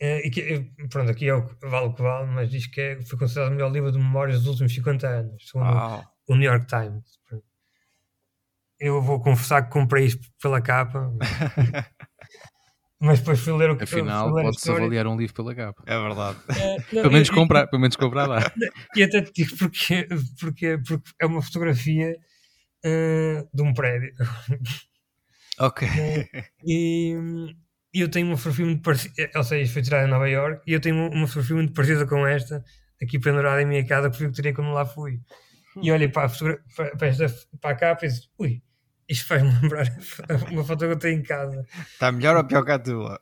Uh, 0.02 0.20
e 0.24 0.30
que, 0.30 0.72
pronto, 0.88 1.10
aqui 1.10 1.28
é 1.28 1.34
o 1.34 1.46
vale 1.60 1.88
o 1.88 1.94
que 1.94 2.02
vale, 2.02 2.26
mas 2.26 2.50
diz 2.50 2.66
que 2.66 2.80
é, 2.80 3.02
foi 3.02 3.18
considerado 3.18 3.50
o 3.50 3.54
melhor 3.54 3.70
livro 3.70 3.92
de 3.92 3.98
memórias 3.98 4.38
dos 4.38 4.48
últimos 4.48 4.74
50 4.74 5.06
anos, 5.06 5.48
segundo 5.48 5.70
oh. 5.70 6.32
o 6.32 6.36
New 6.36 6.50
York 6.50 6.66
Times. 6.66 7.20
Eu 8.80 9.02
vou 9.02 9.20
confessar 9.20 9.62
que 9.62 9.70
comprei 9.70 10.06
isto 10.06 10.26
pela 10.40 10.60
capa, 10.60 11.12
mas 12.98 13.18
depois 13.18 13.38
fui 13.38 13.52
ler 13.52 13.70
o 13.70 13.76
que 13.76 13.84
Afinal, 13.84 14.32
pode-se 14.32 14.70
avaliar 14.70 15.06
um 15.06 15.18
livro 15.18 15.34
pela 15.34 15.54
capa. 15.54 15.82
É 15.86 15.98
verdade. 15.98 16.38
É, 16.58 16.76
não, 16.76 17.02
pelo, 17.02 17.12
menos 17.12 17.30
comprar, 17.30 17.66
pelo 17.66 17.80
menos 17.80 17.96
comprar 17.96 18.26
lá. 18.26 18.38
E 18.96 19.02
até 19.02 19.20
te 19.20 19.32
digo 19.32 19.56
porque, 19.58 20.08
porque, 20.40 20.78
porque 20.86 21.10
é 21.20 21.26
uma 21.26 21.42
fotografia 21.42 22.16
uh, 22.84 23.48
de 23.52 23.62
um 23.62 23.74
prédio. 23.74 24.14
Ok. 25.58 25.86
Uh, 25.86 27.54
e 27.92 28.00
eu 28.00 28.08
tenho 28.08 28.28
uma 28.28 28.36
fotografia 28.36 28.64
muito 28.64 28.82
parecida, 28.82 29.30
ou 29.36 29.44
seja, 29.44 29.72
foi 29.72 29.82
tirada 29.82 30.06
em 30.06 30.10
Nova 30.10 30.28
York, 30.28 30.62
e 30.66 30.72
eu 30.72 30.80
tenho 30.80 31.10
uma 31.10 31.26
fotografia 31.26 31.56
muito 31.56 31.72
parecida 31.74 32.06
com 32.06 32.26
esta, 32.26 32.64
aqui 33.02 33.18
pendurada 33.18 33.60
em 33.60 33.66
minha 33.66 33.84
casa, 33.84 34.08
que 34.08 34.16
fui 34.16 34.28
que 34.28 34.32
tirei 34.32 34.52
quando 34.54 34.72
lá 34.72 34.86
fui. 34.86 35.20
E 35.82 35.92
olhei 35.92 36.08
para 36.08 36.26
a, 36.26 36.96
para, 36.96 37.06
esta, 37.06 37.26
para 37.60 37.70
a 37.70 37.74
capa 37.74 38.04
e 38.04 38.08
disse, 38.08 38.28
ui, 38.38 38.62
isto 39.10 39.26
faz-me 39.26 39.50
lembrar 39.60 39.86
uma 40.50 40.64
foto 40.64 40.78
que 40.78 40.84
eu 40.92 40.98
tenho 40.98 41.18
em 41.18 41.22
casa. 41.22 41.66
Está 41.92 42.12
melhor 42.12 42.36
ou 42.36 42.44
pior 42.44 42.64
que 42.64 42.70
a 42.70 42.78
tua? 42.78 43.18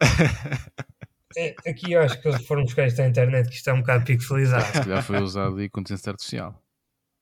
É, 1.37 1.55
aqui 1.67 1.93
eu 1.93 2.01
acho 2.01 2.21
que 2.21 2.29
eles 2.29 2.47
foram 2.47 2.63
buscar 2.65 2.87
isto 2.87 2.99
na 2.99 3.09
internet, 3.09 3.49
que 3.49 3.55
isto 3.55 3.69
é 3.69 3.73
um 3.73 3.81
bocado 3.81 4.05
pixelizado. 4.05 4.89
Já 4.89 5.03
foi 5.03 5.21
usado 5.21 5.57
aí 5.57 5.69
com 5.69 5.81
inteligência 5.81 6.11
artificial. 6.11 6.63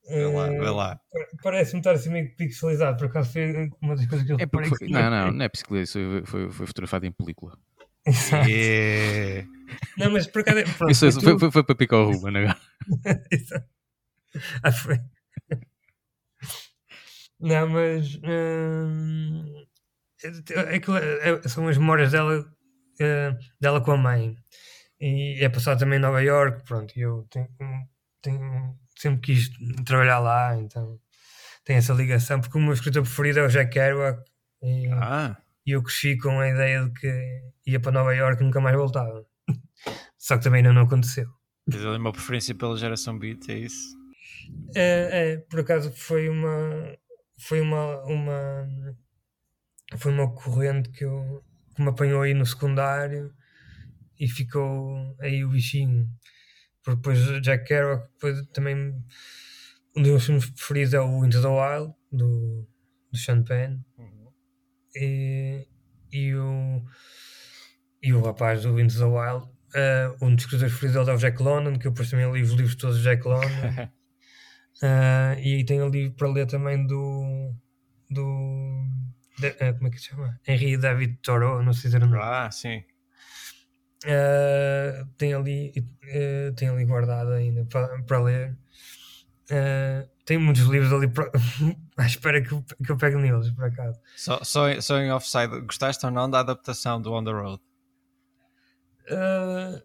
Vê 0.08 0.24
lá, 0.24 0.48
vê 0.48 0.70
lá. 0.70 1.00
Parece-me 1.42 1.80
estar 1.80 1.92
assim 1.92 2.10
meio 2.10 2.34
pixelizado, 2.36 2.96
por 2.96 3.06
acaso 3.06 3.32
foi 3.32 3.70
uma 3.82 3.96
das 3.96 4.06
coisas 4.06 4.26
que 4.26 4.32
eu 4.32 4.36
é 4.38 4.46
porque 4.46 4.68
foi, 4.68 4.88
Não, 4.88 5.10
não, 5.10 5.32
não 5.32 5.44
é 5.44 5.48
pixelizado, 5.48 6.26
foi, 6.26 6.50
foi, 6.50 6.66
fotografado 6.66 7.06
em 7.06 7.12
película. 7.12 7.58
Exato. 8.06 8.48
Yeah. 8.48 9.48
Não, 9.98 10.12
mas 10.12 10.28
por 10.28 10.42
acaso. 10.42 10.62
Pronto, 10.78 10.92
Isso 10.92 11.10
foi, 11.10 11.22
foi, 11.22 11.38
foi, 11.38 11.50
foi, 11.50 11.64
para 11.64 11.74
picar 11.74 11.98
o 11.98 12.12
Ruben 12.12 12.36
agora. 12.36 12.60
Exato. 13.30 13.66
Ah, 14.62 14.70
foi. 14.70 15.00
Não, 17.40 17.68
mas. 17.68 18.18
Hum, 18.24 19.66
é, 20.24 21.30
é, 21.30 21.48
são 21.48 21.68
as 21.68 21.76
memórias 21.76 22.12
dela, 22.12 22.40
uh, 22.40 23.38
dela 23.60 23.80
com 23.80 23.92
a 23.92 23.96
mãe. 23.96 24.36
E 25.00 25.38
é 25.44 25.48
passado 25.48 25.78
também 25.78 25.98
em 25.98 26.02
Nova 26.02 26.22
York. 26.22 26.64
Pronto, 26.64 26.92
eu 26.98 27.26
tenho, 27.30 27.48
tenho 28.22 28.76
sempre 28.96 29.20
quis 29.20 29.50
trabalhar 29.84 30.18
lá, 30.18 30.56
então 30.56 30.98
tem 31.64 31.76
essa 31.76 31.92
ligação, 31.92 32.40
porque 32.40 32.56
o 32.56 32.60
meu 32.60 32.72
escritor 32.72 33.02
preferido 33.02 33.40
é 33.40 33.46
o 33.46 33.48
Jack 33.48 33.72
Kerouac 33.72 34.22
e, 34.62 34.88
ah. 34.92 35.36
e 35.66 35.72
eu 35.72 35.82
cresci 35.82 36.16
com 36.16 36.38
a 36.40 36.48
ideia 36.48 36.84
de 36.84 36.92
que 36.92 37.42
ia 37.66 37.80
para 37.80 37.92
Nova 37.92 38.14
York 38.14 38.40
e 38.40 38.44
nunca 38.44 38.60
mais 38.60 38.76
voltava. 38.76 39.26
Só 40.16 40.38
que 40.38 40.44
também 40.44 40.60
ainda 40.60 40.72
não 40.72 40.82
aconteceu. 40.82 41.28
Tens 41.68 41.84
ali 41.84 41.98
uma 41.98 42.12
preferência 42.12 42.54
pela 42.54 42.76
geração 42.76 43.18
beat, 43.18 43.48
é 43.48 43.58
isso? 43.58 43.96
É, 44.74 45.32
é, 45.32 45.36
por 45.38 45.60
acaso 45.60 45.92
foi 45.92 46.28
uma 46.28 46.96
foi 47.38 47.60
uma, 47.60 48.02
uma 48.04 48.68
foi 49.96 50.12
uma 50.12 50.32
corrente 50.32 50.90
que, 50.90 51.04
eu, 51.04 51.44
que 51.74 51.82
me 51.82 51.88
apanhou 51.88 52.22
aí 52.22 52.34
no 52.34 52.44
secundário 52.44 53.32
e 54.18 54.28
ficou 54.28 55.16
aí 55.20 55.44
o 55.44 55.50
bichinho 55.50 56.08
porque 56.86 56.96
depois 56.96 57.42
Jack 57.42 57.64
Kerouac, 57.64 58.08
depois 58.12 58.46
também 58.52 58.94
um 59.96 60.02
dos 60.02 60.10
meus 60.10 60.24
filmes 60.24 60.50
preferidos 60.50 60.94
é 60.94 61.00
o 61.00 61.24
Into 61.24 61.42
the 61.42 61.48
Wild, 61.48 61.92
do, 62.12 62.68
do 63.10 63.18
Sean 63.18 63.42
Penn. 63.42 63.80
Uhum. 63.98 64.28
E, 64.94 65.66
e, 66.12 66.34
o, 66.36 66.84
e 68.00 68.12
o 68.12 68.22
rapaz 68.22 68.62
do 68.62 68.78
Into 68.78 68.96
the 68.96 69.04
Wild, 69.04 69.46
uh, 69.46 70.24
um 70.24 70.32
dos 70.32 70.44
escritores 70.44 70.72
preferidos 70.74 71.08
é 71.08 71.12
o 71.12 71.16
Jack 71.16 71.42
London, 71.42 71.76
que 71.76 71.88
eu 71.88 71.90
depois 71.90 72.08
também 72.08 72.30
li 72.30 72.42
os 72.42 72.52
livros 72.52 72.76
todos 72.76 72.98
do 72.98 73.02
Jack 73.02 73.26
London. 73.26 73.90
uh, 74.82 75.38
e 75.40 75.64
tenho 75.64 75.88
livro 75.88 76.14
para 76.16 76.28
ler 76.28 76.46
também 76.46 76.86
do. 76.86 77.52
do 78.10 78.84
de, 79.38 79.48
uh, 79.48 79.74
como 79.74 79.88
é 79.88 79.90
que 79.90 79.98
se 79.98 80.08
chama? 80.08 80.40
Henri 80.46 80.76
David 80.76 81.18
Thoreau, 81.22 81.62
não 81.62 81.72
sei 81.72 81.90
dizer 81.90 82.02
o 82.02 82.06
nome. 82.06 82.22
Ah, 82.22 82.50
sim. 82.50 82.82
Uh, 84.04 85.06
tem, 85.16 85.34
ali, 85.34 85.72
tem 86.54 86.68
ali 86.68 86.84
guardado 86.84 87.32
ainda 87.32 87.64
para, 87.64 88.02
para 88.02 88.22
ler. 88.22 88.56
Tem 90.24 90.38
muitos 90.38 90.64
livros 90.64 90.92
ali 90.92 91.08
para, 91.08 91.30
à 91.96 92.06
espera 92.06 92.42
que 92.42 92.52
eu, 92.52 92.64
que 92.84 92.92
eu 92.92 92.96
pegue 92.96 93.16
neles, 93.16 93.50
por 93.50 93.64
acaso. 93.64 93.98
Só, 94.16 94.42
só, 94.42 94.80
só 94.80 94.98
em 94.98 95.10
offside, 95.12 95.60
gostaste 95.60 96.04
ou 96.04 96.12
não 96.12 96.28
da 96.28 96.40
adaptação 96.40 97.00
do 97.00 97.12
On 97.12 97.24
the 97.24 97.30
Road? 97.30 97.62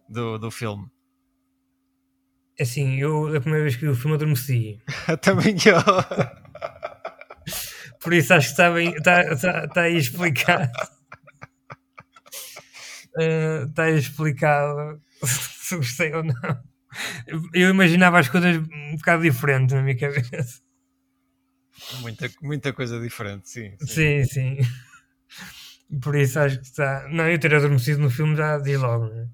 Do, 0.08 0.38
do 0.38 0.50
filme? 0.50 0.90
Assim, 2.62 2.98
eu 2.98 3.34
a 3.34 3.40
primeira 3.40 3.64
vez 3.64 3.76
que 3.76 3.82
vi 3.82 3.88
o 3.88 3.94
filme 3.96 4.14
adormeci. 4.14 4.80
Também 5.20 5.56
eu. 5.66 5.82
Por 8.00 8.12
isso 8.12 8.34
acho 8.34 8.48
que 8.48 8.52
está, 8.52 8.70
bem, 8.70 8.94
está, 8.94 9.22
está, 9.32 9.64
está 9.64 9.82
aí 9.82 9.96
explicado 9.96 10.70
uh, 13.16 13.64
está 13.68 13.90
explicado 13.90 15.00
se 15.24 15.76
gostei 15.76 16.12
ou 16.14 16.24
não. 16.24 16.62
Eu 17.54 17.70
imaginava 17.70 18.18
as 18.18 18.28
coisas 18.28 18.56
um 18.56 18.96
bocado 18.96 19.22
diferentes 19.22 19.74
na 19.74 19.82
minha 19.82 19.96
cabeça. 19.96 20.60
Muita, 22.00 22.30
muita 22.42 22.72
coisa 22.72 23.00
diferente, 23.00 23.48
sim. 23.48 23.74
Sim, 23.80 24.24
sim. 24.24 24.58
sim. 24.62 25.98
Por 26.00 26.16
isso 26.16 26.38
acho 26.38 26.58
que 26.58 26.66
está. 26.66 27.08
Não, 27.08 27.28
eu 27.28 27.38
ter 27.38 27.54
adormecido 27.54 28.00
no 28.00 28.10
filme 28.10 28.36
já 28.36 28.58
diz 28.58 28.78
logo, 28.78 29.06
né? 29.06 29.28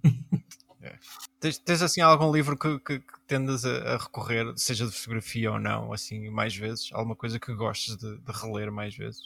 é. 0.82 0.94
Tens, 1.40 1.58
tens 1.58 1.82
assim 1.82 2.00
algum 2.00 2.32
livro 2.32 2.58
que, 2.58 2.78
que, 2.80 2.98
que 2.98 3.20
tendas 3.26 3.64
a, 3.64 3.94
a, 3.94 3.96
recorrer, 3.96 4.52
seja 4.56 4.86
de 4.86 4.92
fotografia 4.92 5.52
ou 5.52 5.58
não, 5.58 5.92
assim, 5.92 6.28
mais 6.30 6.56
vezes? 6.56 6.90
Alguma 6.92 7.14
coisa 7.14 7.38
que 7.38 7.54
gostes 7.54 7.96
de, 7.96 8.18
de 8.18 8.32
reler 8.32 8.72
mais 8.72 8.96
vezes? 8.96 9.20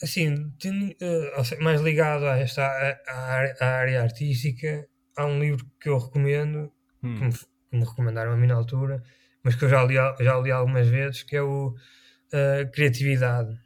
Assim, 0.00 0.32
uh, 0.34 1.62
mais 1.62 1.80
ligado 1.80 2.26
a 2.26 2.38
esta 2.38 2.62
a, 2.62 3.64
a, 3.64 3.66
área 3.66 4.02
artística, 4.02 4.86
há 5.16 5.26
um 5.26 5.40
livro 5.40 5.66
que 5.80 5.88
eu 5.88 5.98
recomendo, 5.98 6.70
hum. 7.02 7.18
que, 7.18 7.24
me, 7.24 7.32
que, 7.32 7.76
me, 7.76 7.84
recomendaram 7.84 8.32
a 8.32 8.36
mim 8.36 8.46
na 8.46 8.54
altura, 8.54 9.02
mas 9.42 9.56
que 9.56 9.64
eu 9.64 9.68
já 9.68 9.82
li, 9.82 9.94
já 9.94 10.38
li 10.38 10.52
algumas 10.52 10.86
vezes, 10.86 11.24
que 11.24 11.34
é 11.34 11.42
o 11.42 11.68
uh, 11.68 12.70
Criatividade. 12.72 13.58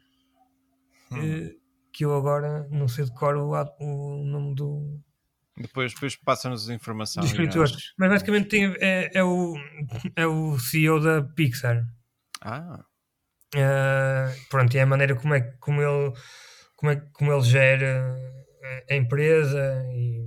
Hum. 1.11 1.19
Uh, 1.19 1.61
que 1.93 2.05
eu 2.05 2.15
agora 2.15 2.67
não 2.71 2.87
sei 2.87 3.05
de 3.05 3.13
cor 3.13 3.35
o, 3.35 3.51
o 3.79 4.23
nome 4.23 4.55
do, 4.55 4.99
depois, 5.57 5.93
depois 5.93 6.15
passa-nos 6.15 6.69
a 6.69 6.73
informação. 6.73 7.21
Dos 7.21 7.31
escritores. 7.31 7.93
Mas 7.97 8.09
basicamente 8.09 8.49
tem, 8.49 8.73
é, 8.79 9.11
é, 9.13 9.23
o, 9.23 9.55
é 10.15 10.25
o 10.25 10.57
CEO 10.59 10.99
da 10.99 11.21
Pixar. 11.21 11.83
Ah. 12.41 12.85
Uh, 13.53 14.49
pronto, 14.49 14.73
e 14.73 14.77
é 14.77 14.81
a 14.81 14.85
maneira 14.85 15.15
como, 15.15 15.33
é, 15.33 15.41
como, 15.59 15.81
ele, 15.81 16.13
como, 16.75 16.91
é, 16.91 16.95
como 17.13 17.33
ele 17.33 17.41
gera 17.41 18.15
a 18.89 18.95
empresa 18.95 19.83
e, 19.93 20.25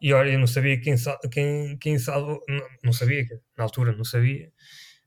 e 0.00 0.12
olha, 0.12 0.30
eu 0.30 0.38
não 0.38 0.46
sabia 0.46 0.80
quem, 0.80 0.94
quem, 1.30 1.78
quem 1.78 1.98
salvou, 1.98 2.40
não, 2.48 2.66
não 2.84 2.92
sabia, 2.92 3.26
na 3.58 3.64
altura 3.64 3.94
não 3.94 4.04
sabia, 4.04 4.50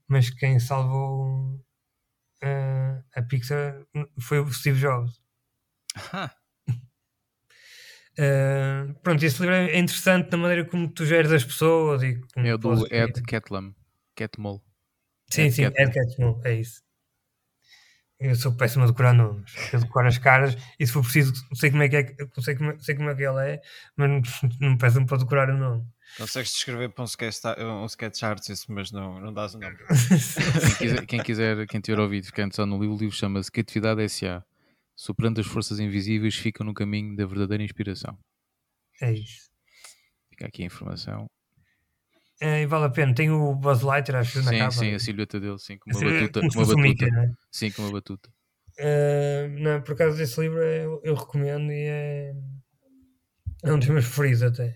mas 0.08 0.30
quem 0.30 0.60
salvou 0.60 1.56
uh, 2.44 3.04
a 3.16 3.22
Pixar 3.24 3.84
foi 4.20 4.40
o 4.40 4.52
Steve 4.52 4.80
Jobs. 4.80 5.20
Ah. 6.14 6.32
Uh, 8.20 8.94
pronto, 9.02 9.24
esse 9.24 9.40
livro 9.40 9.56
é 9.56 9.80
interessante 9.80 10.30
na 10.30 10.38
maneira 10.38 10.66
como 10.66 10.90
tu 10.90 11.06
geres 11.06 11.32
as 11.32 11.46
pessoas 11.46 12.04
e 12.04 12.20
É 12.36 12.54
o 12.54 12.58
do 12.58 12.86
Ed 12.94 13.22
Catlam, 13.22 13.74
Catmull. 14.14 14.62
Sim, 15.30 15.44
Ed 15.44 15.52
sim, 15.54 15.64
Catmull. 15.64 15.88
Ed 15.88 15.94
Catmull, 15.94 16.42
é 16.44 16.54
isso. 16.56 16.82
Eu 18.20 18.36
sou 18.36 18.54
péssimo 18.54 18.84
a 18.84 18.88
decorar 18.88 19.14
nomes. 19.14 19.54
Eu 19.72 19.80
decoro 19.80 20.06
as 20.06 20.18
caras 20.18 20.58
e 20.78 20.86
se 20.86 20.92
for 20.92 21.02
preciso, 21.02 21.32
sei 21.54 21.72
como 21.72 21.84
é 21.84 21.88
que, 21.88 21.96
é, 21.96 22.16
sei 22.42 22.56
como, 22.58 22.78
sei 22.84 22.96
como 22.96 23.10
é 23.10 23.16
que 23.16 23.24
ele 23.24 23.52
é, 23.52 23.62
mas 23.96 24.10
não, 24.10 24.22
não 24.60 24.72
me 24.72 24.78
peçam 24.78 25.06
para 25.06 25.20
decorar 25.20 25.50
o 25.50 25.58
nome. 25.58 25.86
Consegues 26.18 26.52
descrever 26.52 26.90
para 26.90 27.04
um 27.04 27.06
sketch, 27.06 27.38
um 27.58 27.86
sketch 27.86 28.24
artist, 28.24 28.70
mas 28.70 28.92
não, 28.92 29.22
não 29.22 29.34
dás 29.34 29.56
o 29.56 29.60
nome. 29.60 29.78
quem, 29.88 30.76
quiser, 30.78 31.06
quem 31.06 31.24
quiser, 31.24 31.68
quem 31.68 31.80
tiver 31.80 32.02
ouvido, 32.02 32.28
interessado 32.28 32.66
no 32.66 32.78
livro, 32.82 32.96
o 32.96 33.00
livro 33.00 33.16
chama-se 33.16 33.50
Criatividade 33.50 34.02
S.A 34.02 34.44
superando 35.00 35.40
as 35.40 35.48
forças 35.48 35.80
invisíveis, 35.80 36.36
ficam 36.36 36.66
no 36.66 36.74
caminho 36.74 37.16
da 37.16 37.26
verdadeira 37.26 37.64
inspiração. 37.64 38.20
É 39.02 39.14
isso. 39.14 39.50
Fica 40.30 40.48
aqui 40.48 40.62
a 40.62 40.66
informação. 40.66 41.26
É, 42.42 42.64
e 42.64 42.66
vale 42.66 42.84
a 42.84 42.90
pena. 42.90 43.16
Tem 43.16 43.32
o 43.32 43.56
Buzz 43.56 43.82
Lightyear, 43.82 44.20
acho, 44.20 44.42
na 44.44 44.52
sim, 44.52 44.58
capa. 44.58 44.72
Sim, 44.72 44.94
a 44.94 45.00
silhueta 45.00 45.40
dele, 45.40 45.58
sim, 45.58 45.78
com 45.78 45.90
uma 45.90 46.00
batuta. 46.02 46.40
Uma 46.42 46.50
batuta. 46.50 46.82
Mickey, 46.82 47.06
é? 47.06 47.32
Sim, 47.50 47.72
com 47.72 47.82
uma 47.84 47.92
batuta. 47.94 48.30
Uh, 48.78 49.60
não, 49.62 49.82
por 49.82 49.96
causa 49.96 50.18
desse 50.18 50.40
livro 50.42 50.62
eu, 50.62 51.02
eu, 51.02 51.16
recomendo 51.16 51.72
e 51.72 51.86
é, 51.86 52.34
é 53.64 53.72
um 53.72 53.80
dos 53.80 53.88
meus 53.88 54.06
preferidos 54.06 54.44
até. 54.44 54.76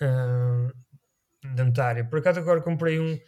Uh, 0.00 0.72
dentária. 1.52 2.04
Por 2.04 2.20
acaso 2.20 2.38
agora 2.38 2.62
comprei 2.62 3.00
um, 3.00 3.18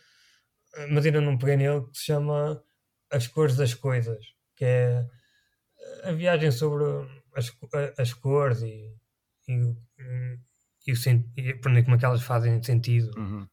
mas 0.91 1.05
ainda 1.05 1.21
não 1.21 1.37
peguei 1.37 1.57
nele, 1.57 1.83
que 1.91 1.99
se 1.99 2.05
chama 2.05 2.63
As 3.11 3.27
Cores 3.27 3.57
das 3.57 3.75
Coisas, 3.75 4.25
que 4.55 4.65
é 4.65 5.05
a 6.07 6.13
viagem 6.13 6.51
sobre 6.51 6.85
as, 7.35 7.57
as 7.99 8.15
cores 8.15 8.63
e, 8.63 8.95
e, 9.49 9.53
e, 10.87 10.93
o, 10.93 10.97
e 11.37 11.55
pronto, 11.55 11.85
como 11.85 11.97
é 11.97 11.99
que 11.99 12.05
elas 12.05 12.23
fazem 12.23 12.63
sentido. 12.63 13.11
Uhum. 13.19 13.47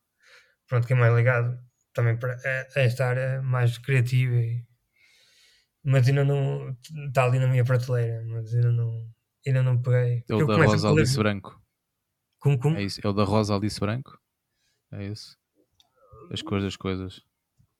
Pronto, 0.67 0.87
que 0.87 0.93
é 0.93 0.95
mais 0.95 1.15
ligado 1.15 1.59
também 1.93 2.17
para 2.17 2.33
a, 2.33 2.79
esta 2.79 3.07
área 3.07 3.41
mais 3.41 3.77
criativa. 3.77 4.35
E, 4.35 4.65
mas 5.83 6.07
ainda 6.07 6.23
não 6.23 6.77
está 7.07 7.25
ali 7.25 7.39
na 7.39 7.47
minha 7.47 7.65
prateleira, 7.65 8.23
mas 8.25 8.53
ainda 8.53 8.71
não, 8.71 9.07
ainda 9.45 9.63
não 9.63 9.81
peguei. 9.81 10.23
É 10.29 10.35
o 10.35 10.45
da 10.45 10.55
Rosa 10.55 10.89
Alice 10.89 11.17
Branco. 11.17 11.61
Como, 12.39 12.59
como? 12.59 12.77
É, 12.77 12.83
isso, 12.83 13.01
é 13.03 13.07
o 13.07 13.13
da 13.13 13.23
Rosa 13.23 13.55
Alice 13.55 13.79
Branco? 13.79 14.19
É 14.91 15.05
isso? 15.05 15.37
As 16.31 16.41
cores 16.41 16.63
das 16.63 16.75
coisas. 16.75 17.21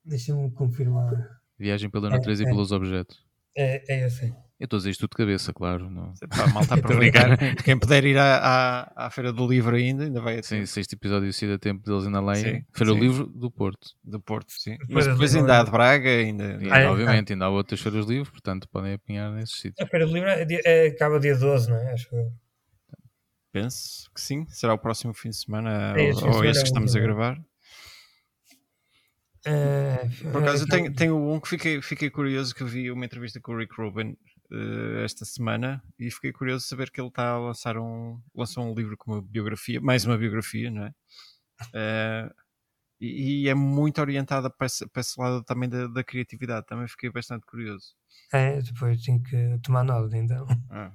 Deixa-me 0.03 0.51
confirmar. 0.51 1.41
Viagem 1.57 1.89
pela 1.89 2.09
natureza 2.09 2.43
é, 2.43 2.45
e 2.45 2.49
pelos 2.49 2.71
objetos. 2.71 3.25
É, 3.55 3.93
é 3.93 4.07
esse. 4.07 4.33
Eu 4.63 4.65
estou 4.65 4.77
a 4.77 4.79
dizer 4.79 4.91
isto 4.91 5.01
tudo 5.01 5.09
de 5.09 5.17
cabeça, 5.17 5.51
claro. 5.51 5.89
Não... 5.89 6.13
Pá, 6.29 6.47
mal 6.53 6.63
está 6.63 6.77
para 6.77 6.95
brincar. 6.95 7.37
Quem 7.65 7.77
puder 7.77 8.05
ir 8.05 8.17
à, 8.17 8.37
à, 8.37 9.07
à, 9.07 9.09
Feira 9.09 9.33
do 9.33 9.45
Livro 9.45 9.75
ainda, 9.75 10.05
ainda 10.05 10.21
vai. 10.21 10.41
Sim, 10.41 10.65
se 10.65 10.79
este 10.79 10.95
episódio 10.95 11.33
se 11.33 11.45
dá 11.45 11.57
tempo 11.57 11.83
deles 11.83 12.05
ainda 12.05 12.21
lá. 12.21 12.33
Feira 12.33 12.63
sim. 12.73 12.85
do 12.85 12.95
Livro 12.95 13.25
do 13.25 13.51
Porto. 13.51 13.89
Do 14.01 14.21
Porto, 14.21 14.53
sim. 14.53 14.77
Mas 14.87 15.05
depois 15.05 15.35
ainda 15.35 15.59
há 15.59 15.63
de 15.65 15.69
Braga, 15.69 16.09
ainda. 16.09 16.59
E, 16.61 16.71
ah, 16.71 16.79
é? 16.79 16.87
obviamente, 16.87 17.33
ainda 17.33 17.43
há 17.43 17.49
outras 17.49 17.81
feiras 17.81 18.05
do 18.05 18.13
livro, 18.13 18.31
portanto 18.31 18.69
podem 18.69 18.93
apanhar 18.93 19.33
nesses 19.33 19.59
sítios. 19.59 19.85
A 19.85 19.89
Feira 19.89 20.07
do 20.07 20.13
Livro 20.13 20.29
é, 20.29 20.47
é, 20.63 20.87
acaba 20.87 21.19
dia 21.19 21.37
12, 21.37 21.69
não 21.69 21.75
é? 21.75 21.91
Acho 21.91 22.09
que. 22.09 22.15
Penso 23.51 24.09
que 24.15 24.21
sim. 24.21 24.45
Será 24.47 24.73
o 24.75 24.79
próximo 24.79 25.13
fim 25.13 25.27
de 25.27 25.35
semana 25.35 25.93
é, 25.97 26.13
ou, 26.13 26.35
ou 26.37 26.45
esse 26.45 26.61
que 26.61 26.67
estamos 26.67 26.95
a 26.95 27.01
gravar. 27.01 27.37
Uh, 29.45 30.31
Por 30.31 30.41
acaso, 30.41 30.63
uh, 30.63 30.67
tenho, 30.69 30.93
tenho 30.93 31.17
um 31.17 31.37
que 31.37 31.49
fiquei, 31.49 31.81
fiquei 31.81 32.09
curioso 32.09 32.55
que 32.55 32.63
vi 32.63 32.89
uma 32.89 33.03
entrevista 33.03 33.41
com 33.41 33.51
o 33.51 33.57
Rick 33.57 33.73
Rubin 33.77 34.15
esta 35.03 35.25
semana 35.25 35.83
e 35.97 36.09
fiquei 36.11 36.31
curioso 36.31 36.63
de 36.63 36.69
saber 36.69 36.91
que 36.91 36.99
ele 36.99 37.07
está 37.07 37.31
a 37.31 37.39
lançar 37.39 37.77
um 37.77 38.21
lançou 38.35 38.63
um 38.63 38.73
livro 38.73 38.95
com 38.97 39.13
uma 39.13 39.21
biografia, 39.21 39.81
mais 39.81 40.05
uma 40.05 40.17
biografia, 40.17 40.69
não 40.69 40.85
é? 40.85 40.93
Uh, 41.69 42.33
e, 42.99 43.43
e, 43.43 43.49
é 43.49 43.53
muito 43.53 43.99
orientada 43.99 44.49
para 44.49 44.65
esse, 44.65 44.87
para 44.87 45.01
esse 45.01 45.19
lado 45.19 45.43
também 45.43 45.67
da, 45.67 45.87
da, 45.87 46.03
criatividade. 46.03 46.65
Também 46.65 46.87
fiquei 46.87 47.09
bastante 47.09 47.45
curioso. 47.45 47.95
É, 48.31 48.61
depois 48.61 49.01
tenho 49.01 49.21
que 49.21 49.59
tomar 49.61 49.83
nota 49.83 50.15
então. 50.17 50.47
Ah. 50.69 50.91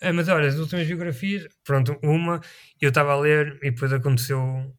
É, 0.00 0.10
mas 0.12 0.28
olha, 0.28 0.48
as 0.48 0.56
últimas 0.56 0.86
biografias, 0.86 1.46
pronto, 1.64 1.98
uma 2.02 2.40
eu 2.80 2.88
estava 2.88 3.12
a 3.12 3.20
ler 3.20 3.58
e 3.62 3.70
depois 3.70 3.92
aconteceu 3.92 4.74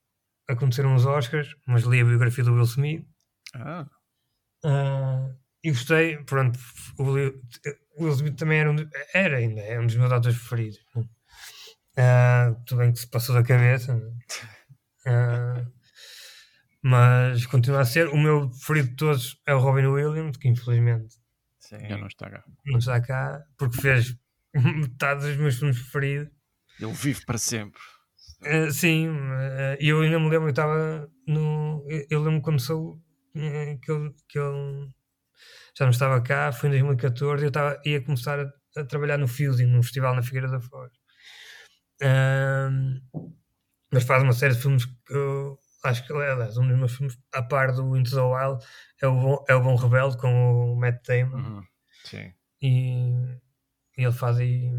aconteceram 0.49 0.95
os 0.95 1.05
Oscars, 1.05 1.55
mas 1.65 1.83
li 1.83 2.01
a 2.01 2.05
biografia 2.05 2.43
do 2.43 2.53
Will 2.53 2.63
Smith. 2.63 3.07
Ah. 3.53 3.87
Uh, 4.65 5.33
e 5.63 5.71
gostei, 5.71 6.17
pronto, 6.23 6.57
o, 6.97 7.03
Will 7.99 8.13
Smith 8.13 8.37
também 8.37 8.59
era, 8.59 8.71
um, 8.71 8.75
era 9.13 9.37
ainda, 9.37 9.61
é 9.61 9.79
um 9.79 9.85
dos 9.85 9.95
meus 9.95 10.11
atores 10.11 10.37
preferidos. 10.37 10.79
Uh, 10.95 12.55
tudo 12.65 12.79
bem 12.79 12.91
que 12.93 12.99
se 12.99 13.07
passou 13.07 13.35
da 13.35 13.43
cabeça, 13.43 13.95
uh, 13.95 15.71
mas 16.81 17.45
continua 17.47 17.81
a 17.81 17.85
ser. 17.85 18.07
O 18.07 18.17
meu 18.17 18.49
preferido 18.49 18.89
de 18.89 18.95
todos 18.95 19.41
é 19.45 19.53
o 19.53 19.59
Robin 19.59 19.87
Williams, 19.87 20.37
que 20.37 20.47
infelizmente 20.47 21.19
Sim. 21.69 21.87
Já 21.87 21.97
não 21.97 22.07
está 22.07 22.29
cá. 22.31 22.43
Não 22.65 22.79
está 22.79 22.99
cá, 22.99 23.45
porque 23.55 23.79
fez 23.79 24.17
metade 24.55 25.21
dos 25.21 25.37
meus 25.37 25.59
filmes 25.59 25.77
preferidos. 25.77 26.33
Ele 26.79 26.93
vive 26.93 27.23
para 27.25 27.37
sempre. 27.37 27.79
Uh, 28.41 28.71
sim, 28.71 29.07
uh, 29.07 29.77
eu 29.79 30.01
ainda 30.01 30.17
me 30.17 30.29
lembro, 30.29 30.47
eu 30.47 30.49
estava 30.49 31.11
no. 31.27 31.85
Eu 32.09 32.23
lembro 32.23 32.41
quando 32.41 32.59
sou 32.59 32.93
uh, 32.93 33.79
que, 33.81 33.91
ele, 33.91 34.13
que 34.27 34.39
ele 34.39 34.89
já 35.79 35.85
não 35.85 35.91
estava 35.91 36.21
cá, 36.21 36.51
foi 36.51 36.67
em 36.67 36.71
2014, 36.71 37.45
eu 37.45 37.47
estava, 37.47 37.81
ia 37.85 38.03
começar 38.03 38.37
a, 38.37 38.51
a 38.81 38.83
trabalhar 38.83 39.17
no 39.17 39.29
Fusing, 39.29 39.65
num 39.65 39.81
festival 39.81 40.13
na 40.13 40.21
Figueira 40.21 40.49
da 40.49 40.59
Foz. 40.59 40.91
mas 43.89 44.03
faz 44.03 44.21
uma 44.21 44.33
série 44.33 44.53
de 44.55 44.61
filmes 44.61 44.83
que 44.83 44.93
eu 45.09 45.57
acho 45.85 46.05
que, 46.05 46.11
aliás, 46.11 46.57
um 46.57 46.67
dos 46.67 46.77
meus 46.77 46.95
filmes, 46.97 47.17
a 47.33 47.41
par 47.41 47.71
do 47.71 47.95
Into 47.95 48.11
the 48.11 48.21
Wild, 48.21 48.61
é 49.01 49.07
o 49.07 49.15
Bom, 49.15 49.45
é 49.47 49.55
o 49.55 49.63
Bom 49.63 49.75
Rebelde 49.75 50.17
com 50.17 50.73
o 50.73 50.75
Matt 50.75 51.01
Damon. 51.07 51.37
Uhum. 51.37 51.63
Sim. 52.03 52.33
E, 52.61 53.11
e 53.97 54.03
ele 54.03 54.11
faz 54.11 54.37
aí. 54.37 54.69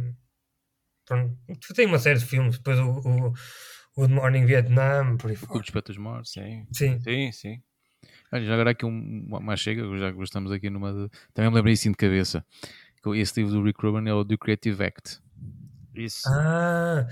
Pronto, 1.06 1.34
tem 1.74 1.86
uma 1.86 1.98
série 1.98 2.18
de 2.18 2.26
filmes, 2.26 2.58
depois 2.58 2.78
o, 2.78 2.90
o, 2.90 3.32
Good 3.96 4.12
Morning 4.12 4.44
Vietnam, 4.44 5.16
por 5.16 5.30
aí 5.30 5.36
fora. 5.36 5.58
O 5.58 5.62
Despetos 5.62 5.96
Mortos, 5.96 6.32
sim. 6.32 6.66
Sim, 6.72 7.00
sim. 7.00 7.32
sim. 7.32 7.62
Olha, 8.32 8.44
já 8.44 8.54
agora 8.54 8.70
aqui 8.70 8.86
um, 8.86 9.26
uma 9.28 9.56
chega, 9.56 9.82
já 9.98 10.12
que 10.12 10.22
estamos 10.22 10.52
aqui 10.52 10.70
numa. 10.70 10.92
De... 10.92 11.10
Também 11.34 11.50
me 11.50 11.56
lembrei 11.56 11.74
assim 11.74 11.90
de 11.90 11.96
cabeça. 11.96 12.44
Esse 13.14 13.40
livro 13.40 13.58
do 13.58 13.64
Rick 13.64 13.80
Rubin 13.84 14.08
é 14.08 14.14
o 14.14 14.24
The 14.24 14.36
Creative 14.36 14.84
Act. 14.84 15.20
Isso. 15.94 16.28
Ah, 16.28 17.08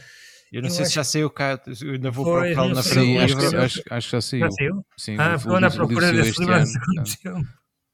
eu 0.52 0.62
não 0.62 0.68
eu 0.68 0.74
sei 0.74 0.84
se 0.84 0.94
já 0.94 1.02
saiu 1.02 1.28
cá, 1.30 1.60
eu 1.82 1.92
ainda 1.92 2.10
vou 2.10 2.24
procurá-lo 2.24 2.74
na 2.74 2.82
frente. 2.82 3.18
Acho, 3.18 3.36
que, 3.36 3.56
acho, 3.56 3.82
acho 3.90 4.06
que 4.06 4.12
já 4.12 4.20
saiu. 4.20 4.40
Já 4.42 4.50
saiu? 4.52 4.86
Sim, 4.96 5.16
ah, 5.18 5.38
ficou 5.38 5.60
na 5.60 5.70
procura 5.70 6.12
desse 6.12 6.38
livro 6.38 6.54
ano, 6.54 7.48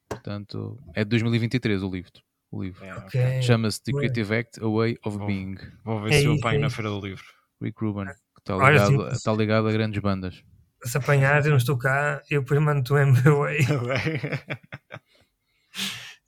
portanto, 0.08 0.78
é 0.94 1.02
de 1.04 1.10
2023 1.10 1.82
o 1.82 1.90
livro. 1.90 2.12
O 2.50 2.62
livro. 2.62 2.84
É, 2.84 2.94
okay. 2.98 3.42
Chama-se 3.42 3.82
The 3.82 3.92
Creative 3.92 4.34
Act, 4.36 4.62
A 4.62 4.68
Way 4.68 4.98
of 5.04 5.18
vou, 5.18 5.26
Being. 5.26 5.56
Vou 5.82 6.02
ver 6.02 6.12
é 6.12 6.20
se 6.20 6.24
eu 6.26 6.34
apanho 6.34 6.58
é 6.58 6.60
na 6.60 6.70
Feira 6.70 6.90
do 6.90 7.00
Livro. 7.00 7.24
Rick 7.62 7.82
Rubin, 7.82 8.06
que 8.06 8.40
está 8.40 8.54
ligado, 8.56 9.08
está 9.12 9.32
ligado 9.32 9.68
a 9.68 9.72
grandes 9.72 10.00
bandas 10.00 10.44
se 10.88 10.96
apanhar, 10.98 11.44
eu 11.44 11.50
não 11.50 11.56
estou 11.56 11.76
cá, 11.78 12.22
eu 12.30 12.42
depois 12.42 12.60
mando-te 12.60 12.92
o 12.94 12.96
MBA. 12.96 13.50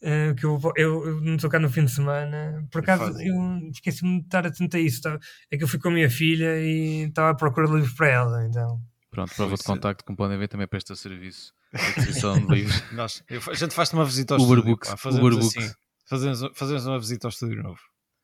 uh, 0.03 0.35
que 0.35 0.45
eu, 0.45 0.61
eu, 0.77 1.07
eu, 1.07 1.21
não 1.21 1.37
estou 1.37 1.51
cá 1.51 1.59
no 1.59 1.71
fim 1.71 1.85
de 1.85 1.91
semana. 1.93 2.67
Por 2.71 2.81
acaso, 2.81 3.21
eu 3.21 3.71
esqueci-me 3.71 4.21
de 4.21 4.27
estar 4.27 4.47
atento 4.47 4.77
a 4.77 4.81
isso. 4.81 5.03
Tá? 5.03 5.19
É 5.51 5.57
que 5.57 5.65
eu 5.65 5.69
fui 5.69 5.79
com 5.79 5.89
a 5.89 5.93
minha 5.93 6.11
filha 6.11 6.59
e 6.61 7.05
estava 7.09 7.31
a 7.31 7.35
procurar 7.35 7.69
livros 7.71 7.93
para 7.95 8.09
ela, 8.09 8.47
então. 8.47 8.81
Pronto, 9.11 9.35
prova 9.35 9.57
de 9.57 9.63
contacto, 9.63 10.05
como 10.05 10.17
podem 10.17 10.39
ver, 10.39 10.49
também 10.49 10.67
presta 10.67 10.95
serviço 10.95 11.53
de 11.73 11.81
aquisição 11.81 12.35
de 12.39 12.55
livros. 12.55 12.83
Nós, 12.93 13.23
eu- 13.29 13.41
a 13.49 13.55
gente 13.55 13.75
faz-te 13.75 13.95
uma 13.95 14.05
visita 14.05 14.35
ao 14.35 14.41
Uber 14.41 14.59
estúdio. 14.59 14.75
Books, 14.75 14.91
pá, 14.91 14.97
fazemos 14.97 15.27
Uber 15.27 15.41
Books. 15.41 15.57
assim, 15.57 15.75
fazemos, 16.07 16.51
fazemos 16.55 16.87
uma 16.87 16.99
visita 16.99 17.27
ao 17.27 17.31
estúdio 17.31 17.63
novo. 17.63 17.81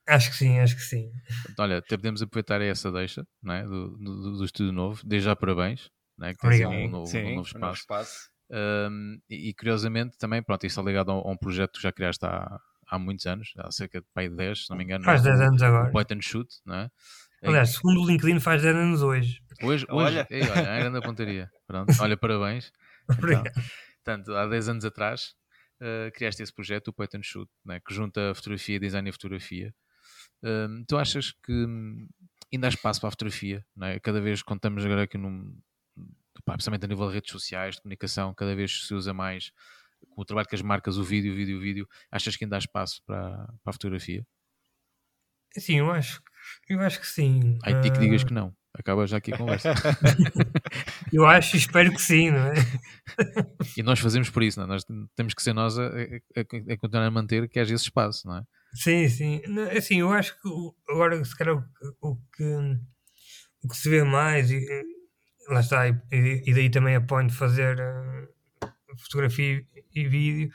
Acho 0.07 0.31
que 0.31 0.37
sim, 0.37 0.59
acho 0.59 0.75
que 0.75 0.83
sim. 0.83 1.11
Olha, 1.59 1.79
até 1.79 1.97
podemos 1.97 2.21
aproveitar 2.21 2.61
essa 2.61 2.91
deixa 2.91 3.25
não 3.41 3.55
é? 3.55 3.63
do, 3.63 3.97
do, 3.97 4.37
do 4.39 4.45
estúdio 4.45 4.73
novo. 4.73 5.01
Desde 5.07 5.27
já, 5.27 5.37
parabéns. 5.37 5.89
Não 6.23 6.29
é? 6.29 6.35
que 6.35 6.47
Obrigado. 6.47 6.71
um 6.73 6.89
novo, 6.89 7.07
Sim, 7.07 7.19
um 7.19 7.29
novo 7.31 7.39
um 7.39 7.43
espaço. 7.43 7.61
novo 7.61 7.75
espaço. 7.75 8.31
Um, 8.51 9.19
e, 9.29 9.49
e, 9.49 9.55
curiosamente 9.55 10.17
também, 10.19 10.41
pronto, 10.43 10.65
isso 10.65 10.79
está 10.79 10.89
ligado 10.89 11.11
a, 11.11 11.15
um- 11.17 11.29
a 11.29 11.33
um 11.33 11.37
projeto 11.37 11.73
que 11.73 11.83
já 11.83 11.91
criaste 11.91 12.25
há, 12.25 12.61
há 12.87 12.99
muitos 12.99 13.27
anos, 13.27 13.53
há 13.59 13.71
cerca 13.73 14.01
de 14.01 14.07
pai, 14.15 14.29
10, 14.29 14.65
se 14.67 14.71
não 14.71 14.77
me 14.77 14.85
engano. 14.85 15.05
Faz 15.05 15.21
o- 15.23 15.25
10 15.25 15.41
anos 15.41 15.61
o 15.61 15.65
agora. 15.65 15.91
Point 15.91 16.15
and 16.15 16.21
Shoot, 16.23 16.49
não 16.65 16.75
é? 16.77 16.91
Aliás, 17.43 17.71
segundo 17.71 18.01
o 18.03 18.07
LinkedIn, 18.07 18.39
faz 18.39 18.63
10 18.63 18.77
anos 18.77 19.03
hoje. 19.03 19.41
Hoje, 19.63 19.85
hoje 19.91 20.17
Olha. 20.19 20.27
Ei, 20.31 20.43
olha, 20.43 20.61
é 20.61 20.77
a 20.77 20.81
grande 20.81 21.01
pontaria. 21.01 21.51
Pronto, 21.67 21.93
olha, 22.01 22.17
parabéns. 22.17 22.71
Então, 23.11 23.19
Obrigado. 23.19 23.53
portanto, 24.05 24.37
há 24.37 24.47
10 24.47 24.69
anos 24.69 24.85
atrás 24.85 25.35
eh, 25.81 26.11
criaste 26.15 26.41
esse 26.41 26.55
projeto, 26.55 26.89
o 26.89 26.93
Point 26.93 27.17
and 27.17 27.23
Shoot, 27.25 27.51
né, 27.65 27.81
que 27.81 27.93
junta 27.93 28.33
fotografia, 28.35 28.79
design 28.79 29.09
e 29.09 29.13
fotografia. 29.13 29.75
Hum, 30.43 30.85
tu 30.87 30.97
achas 30.97 31.33
que 31.45 31.53
hum, 31.53 32.07
ainda 32.53 32.69
há 32.69 32.71
espaço 32.71 33.01
para 33.01 33.09
a 33.09 33.11
fotografia? 33.11 33.65
Não 33.75 33.89
é? 33.89 33.99
Cada 33.99 34.21
vez 34.21 34.41
contamos 34.43 34.85
agora 34.85 35.03
aqui 35.03 35.19
num. 35.19 35.59
Pá, 36.45 36.55
principalmente 36.55 36.85
a 36.85 36.89
nível 36.89 37.09
de 37.09 37.15
redes 37.15 37.31
sociais, 37.31 37.77
de 37.77 37.83
comunicação, 37.83 38.35
cada 38.35 38.55
vez 38.55 38.87
se 38.87 38.95
usa 38.95 39.13
mais 39.15 39.53
com 40.11 40.23
o 40.23 40.25
trabalho 40.25 40.49
que 40.49 40.55
as 40.55 40.63
marcas, 40.63 40.99
o 40.99 41.05
vídeo, 41.05 41.33
o 41.33 41.37
vídeo, 41.37 41.59
o 41.59 41.61
vídeo. 41.61 41.89
Achas 42.11 42.37
que 42.37 42.45
ainda 42.45 42.57
há 42.57 42.59
espaço 42.59 43.03
para, 43.07 43.47
para 43.63 43.71
a 43.71 43.73
fotografia? 43.73 44.27
Sim, 45.59 45.79
eu 45.79 45.91
acho, 45.91 46.23
eu 46.69 46.81
acho 46.81 47.01
que 47.01 47.07
sim. 47.07 47.59
Aí 47.63 47.75
ti 47.75 47.91
que 47.91 47.99
digas 48.01 48.23
Ah, 48.23 48.27
que 48.27 48.33
não. 48.35 48.55
Acaba 48.75 49.07
já 49.07 49.19
aqui 49.19 49.33
a 49.33 49.35
conversa. 49.37 49.69
Eu 51.13 51.27
acho 51.27 51.57
e 51.57 51.59
espero 51.59 51.93
que 51.93 52.01
sim, 52.01 52.31
não 52.31 52.47
é? 52.47 52.55
e 53.77 53.83
nós 53.83 54.01
fazemos 54.01 54.31
por 54.31 54.43
isso, 54.43 54.59
não 54.59 54.67
é? 54.67 54.69
Nós 54.69 54.85
temos 55.15 55.35
que 55.35 55.43
ser 55.43 55.53
nós 55.53 55.79
a, 55.79 55.87
a- 55.87 56.73
a- 56.73 56.77
continuar 56.79 57.07
a 57.07 57.11
manter 57.11 57.49
que 57.49 57.59
haja 57.61 57.75
esse 57.75 57.85
espaço, 57.85 58.27
não 58.27 58.39
é? 58.39 58.43
Sim, 58.75 59.09
sim. 59.09 59.43
Assim, 59.77 60.01
eu 60.01 60.11
acho 60.13 60.35
que 60.41 60.49
agora, 60.89 61.23
se 61.25 61.37
calhar, 61.37 61.57
o, 62.01 62.11
o 62.13 62.17
que, 62.35 62.45
o 63.63 63.69
que 63.69 63.77
se 63.77 63.89
vê 63.89 64.03
mais, 64.03 64.51
e 64.51 64.59
lá 65.49 65.61
está, 65.61 65.89
e, 65.89 65.97
e 66.47 66.55
daí 66.55 66.71
também 66.71 66.97
apoio 66.97 67.27
de 67.29 67.35
fazer 67.35 67.79
eh, 67.79 68.29
fotografia 68.99 69.67
e 69.95 70.09
vídeo, 70.09 70.51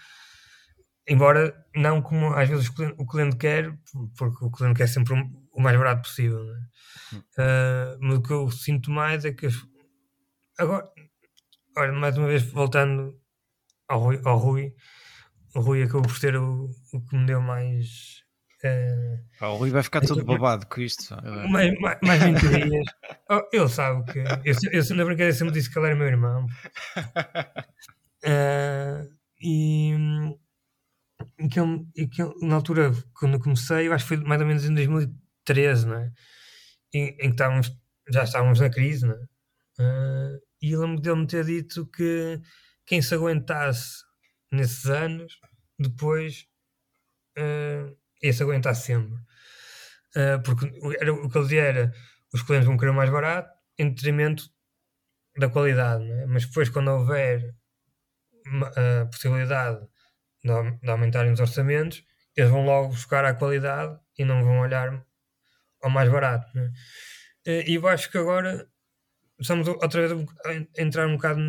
embora 1.08 1.66
não 1.76 2.02
como 2.02 2.34
às 2.34 2.50
vezes 2.50 2.68
o 2.68 2.74
cliente, 2.76 2.96
o 2.98 3.06
cliente 3.06 3.38
quer, 3.38 3.78
porque 4.18 4.46
o 4.46 4.52
cliente 4.52 4.78
quer 4.78 4.88
sempre 4.88 5.14
o- 5.14 5.48
o 5.52 5.62
mais 5.62 5.78
barato 5.78 6.02
possível. 6.04 6.40
é? 6.54 6.60
Eh, 7.40 7.98
mas 8.02 8.18
o 8.18 8.22
que 8.22 8.34
eu 8.34 8.50
sinto 8.52 8.92
mais 8.92 9.26
é 9.26 9.32
que 9.34 9.46
as- 9.48 9.66
agora, 10.60 10.90
olha, 11.78 11.94
mais 11.94 12.18
uma 12.18 12.28
vez 12.28 12.44
voltando 12.44 13.20
ao 13.90 14.00
Rui, 14.02 14.22
ao 14.26 14.38
Rui 14.38 14.76
o 15.56 15.62
Rui 15.62 15.84
acabou 15.84 16.04
por 16.04 16.18
ser 16.18 16.36
o, 16.38 16.70
o 16.94 17.02
que 17.06 17.18
me 17.18 17.26
deu 17.26 17.42
mais. 17.42 18.24
Eh, 18.64 19.20
Pá, 19.40 19.48
o 19.50 19.58
Rui 19.58 19.70
vai 19.70 19.84
ficar 19.84 20.02
todo 20.02 20.24
babado 20.26 20.66
com 20.68 20.82
isto. 20.82 21.16
mais, 21.52 21.74
mais, 21.80 21.98
mais 22.02 22.24
mentorias. 22.24 22.86
Oh, 23.30 23.42
ele 23.52 23.68
sabe 23.68 24.10
que. 24.12 24.20
Eu, 24.20 24.56
eu, 24.72 24.96
na 24.96 25.04
brincadeira 25.04 25.34
sempre 25.34 25.54
disse 25.54 25.70
que 25.70 25.78
ele 25.78 25.88
era 25.88 25.96
meu 25.98 26.08
irmão. 26.08 26.48
Eh, 28.24 29.08
e. 29.42 29.94
que 31.52 31.60
ele- 31.60 31.86
e 31.96 32.08
que 32.08 32.22
ele, 32.22 32.34
na 32.42 32.56
altura, 32.56 32.92
quando 33.14 33.36
eu 33.36 33.40
comecei, 33.40 33.88
eu 33.88 33.94
acho 33.94 34.06
que 34.06 34.16
foi 34.16 34.18
mais 34.26 34.42
ou 34.42 34.48
menos 34.48 34.66
em 34.66 34.74
2013, 34.74 35.88
não 35.88 35.96
é? 35.98 36.12
Em, 36.94 37.10
em 37.10 37.16
que 37.18 37.26
estávamos, 37.28 37.72
já 38.10 38.24
estávamos 38.24 38.60
na 38.60 38.70
crise, 38.70 39.06
não 39.06 39.14
é? 39.16 39.26
Eh, 39.80 40.40
e 40.64 40.72
eu 40.72 40.82
lembro 40.82 41.02
dele 41.02 41.18
me 41.22 41.28
ter 41.28 41.46
dito 41.46 41.86
que 41.88 42.40
quem 42.86 43.02
se 43.02 43.14
aguentasse 43.14 44.04
nesses 44.52 44.86
anos, 44.86 45.40
depois 45.80 46.48
eh, 47.38 47.94
ia 48.22 48.34
se 48.34 48.44
aguentar 48.44 48.76
sempre. 48.76 49.18
Eh, 50.16 50.38
porque 50.40 50.66
era, 51.00 51.14
o 51.14 51.30
que 51.30 51.38
ele 51.38 51.46
dizia 51.46 51.64
era 51.64 51.94
os 52.34 52.42
clientes 52.42 52.68
vão 52.68 52.78
querer 52.78 52.92
mais 52.94 53.10
barato 53.10 53.50
em 53.78 53.90
detrimento 53.90 54.44
da 55.38 55.50
qualidade, 55.50 56.10
é? 56.12 56.26
mas 56.26 56.46
depois 56.46 56.70
quando 56.70 56.90
houver 56.90 57.54
a 58.76 59.06
possibilidade 59.06 59.80
de, 60.44 60.78
de 60.82 60.90
aumentarem 60.90 61.32
os 61.32 61.40
orçamentos, 61.40 62.04
eles 62.36 62.50
vão 62.50 62.66
logo 62.66 62.90
buscar 62.90 63.26
a 63.26 63.34
qualidade 63.34 64.00
e 64.18 64.24
não 64.26 64.44
vão 64.44 64.60
olhar 64.60 65.04
ao 65.82 65.90
mais 65.90 66.10
barato. 66.10 66.48
é? 66.58 66.72
Eh, 67.46 67.72
E 67.72 67.76
eu 67.76 67.88
acho 67.88 68.10
que 68.12 68.18
agora 68.18 68.68
estamos 69.40 69.68
outra 69.68 70.08
vez 70.08 70.28
a 70.46 70.82
entrar 70.82 71.08
um 71.08 71.16
bocado 71.16 71.42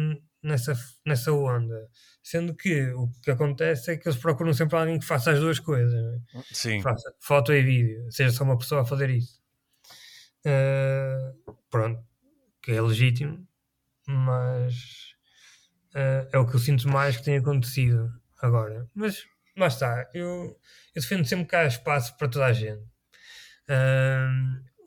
nessa, 0.49 0.75
nessa 1.07 1.33
onda. 1.33 1.89
Sendo 2.23 2.55
que 2.55 2.91
o 2.93 3.09
que 3.23 3.31
acontece 3.31 3.93
é 3.93 3.97
que 3.97 4.09
eles 4.09 4.19
procuram 4.19 4.53
sempre 4.53 4.77
alguém 4.77 4.99
que 4.99 5.07
faça 5.07 5.31
as 5.31 5.39
duas 5.39 5.59
coisas. 5.59 5.95
é? 5.95 6.43
Sim. 6.53 6.83
faça 6.83 7.13
foto 7.21 7.53
e 7.53 7.63
vídeo, 7.63 8.11
seja 8.11 8.33
só 8.33 8.45
uma 8.45 8.59
pessoa 8.59 8.83
a 8.83 8.85
fazer 8.85 9.11
isso. 9.11 9.41
Eh, 10.45 11.33
pronto, 11.71 12.03
que 12.63 12.73
é 12.73 12.81
legítimo, 12.81 13.47
mas 14.07 15.15
eh, 15.95 16.29
é 16.33 16.39
o 16.39 16.47
que 16.47 16.57
eu 16.57 16.61
sinto 16.61 16.89
mais 16.89 17.17
que 17.17 17.25
tem 17.25 17.39
acontecido 17.39 18.13
agora. 18.41 18.89
Mas 18.95 19.27
lá 19.57 19.67
está, 19.67 20.09
eu, 20.15 20.59
eu 20.95 21.03
defendo 21.03 21.25
sempre 21.25 21.47
que 21.47 21.57
há 21.57 21.67
espaço 21.67 22.17
para 22.17 22.29
toda 22.29 22.47
a 22.47 22.53
gente. 22.53 22.85
Eh, 23.69 24.29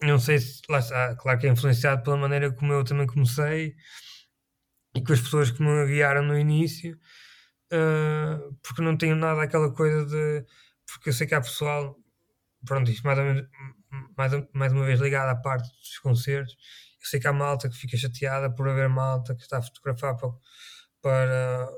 não 0.03 0.19
sei 0.19 0.39
se 0.39 0.61
lá 0.69 0.79
está, 0.79 1.15
claro 1.15 1.39
que 1.39 1.47
é 1.47 1.51
influenciado 1.51 2.03
pela 2.03 2.17
maneira 2.17 2.51
como 2.51 2.73
eu 2.73 2.83
também 2.83 3.05
comecei 3.07 3.75
e 4.95 5.01
com 5.03 5.13
as 5.13 5.21
pessoas 5.21 5.51
que 5.51 5.61
me 5.63 5.85
guiaram 5.87 6.23
no 6.23 6.37
início, 6.37 6.99
eh, 7.71 8.37
porque 8.63 8.81
não 8.81 8.97
tenho 8.97 9.15
nada 9.15 9.43
aquela 9.43 9.73
coisa 9.73 10.05
de 10.05 10.45
porque 10.93 11.09
eu 11.09 11.13
sei 11.13 11.27
que 11.27 11.35
há 11.35 11.41
pessoal, 11.41 11.97
pronto, 12.65 12.91
isto 12.91 13.03
mais, 13.05 13.17
ou 13.19 13.25
menos, 13.25 13.47
mais, 14.17 14.31
mais 14.53 14.73
uma 14.73 14.85
vez 14.85 14.99
ligado 14.99 15.29
à 15.29 15.35
parte 15.35 15.69
dos 15.69 15.97
concertos, 15.99 16.55
eu 17.01 17.07
sei 17.07 17.19
que 17.19 17.27
há 17.27 17.33
malta 17.33 17.69
que 17.69 17.75
fica 17.75 17.97
chateada 17.97 18.53
por 18.53 18.67
haver 18.69 18.89
malta 18.89 19.35
que 19.35 19.41
está 19.43 19.59
a 19.59 19.61
fotografar 19.61 20.17
para, 20.17 20.31
para 21.01 21.69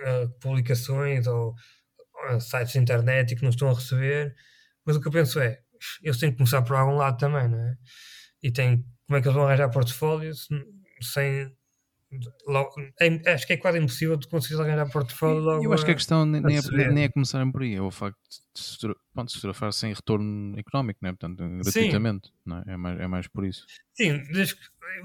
eh, 0.00 0.28
publicações 0.40 1.26
ou 1.26 1.54
eh, 2.30 2.40
sites 2.40 2.72
de 2.72 2.78
internet 2.78 3.32
e 3.32 3.36
que 3.36 3.42
não 3.42 3.50
estão 3.50 3.70
a 3.70 3.74
receber, 3.74 4.34
mas 4.84 4.96
o 4.96 5.00
que 5.00 5.08
eu 5.08 5.12
penso 5.12 5.40
é, 5.40 5.60
eles 6.02 6.18
têm 6.18 6.30
que 6.30 6.38
começar 6.38 6.62
por 6.62 6.76
algum 6.76 6.96
lado 6.96 7.18
também, 7.18 7.48
não 7.48 7.58
é? 7.58 7.76
E 8.42 8.50
tem, 8.50 8.84
como 9.06 9.18
é 9.18 9.20
que 9.22 9.28
eles 9.28 9.34
vão 9.36 9.46
arranjar 9.46 9.70
portfólios 9.70 10.48
sem... 11.02 11.52
É- 13.00 13.32
acho 13.32 13.46
que 13.46 13.52
é 13.52 13.56
quase 13.56 13.78
impossível 13.78 14.16
de 14.16 14.28
conseguir 14.28 14.60
arranjar 14.60 14.90
portfólio 14.90 15.40
logo 15.40 15.64
Eu 15.64 15.72
acho 15.72 15.84
que 15.84 15.90
a 15.90 15.94
questão 15.94 16.24
nem, 16.24 16.40
nem, 16.40 16.56
é, 16.56 16.88
nem 16.88 17.04
é 17.04 17.08
começarem 17.08 17.50
por 17.52 17.62
aí, 17.62 17.74
é 17.74 17.82
o 17.82 17.90
facto 17.90 18.18
de 18.54 18.60
se 18.60 18.78
pronto, 19.12 19.30
se 19.30 19.36
fotografar 19.36 19.72
sem 19.72 19.92
retorno 19.92 20.58
económico, 20.58 21.00
não 21.02 21.10
é? 21.10 21.12
portanto, 21.12 21.36
gratuitamente. 21.62 22.32
Não 22.46 22.58
é? 22.58 22.62
É, 22.68 22.76
mais, 22.76 23.00
é 23.00 23.06
mais 23.06 23.28
por 23.28 23.44
isso. 23.44 23.66
Sim, 23.94 24.22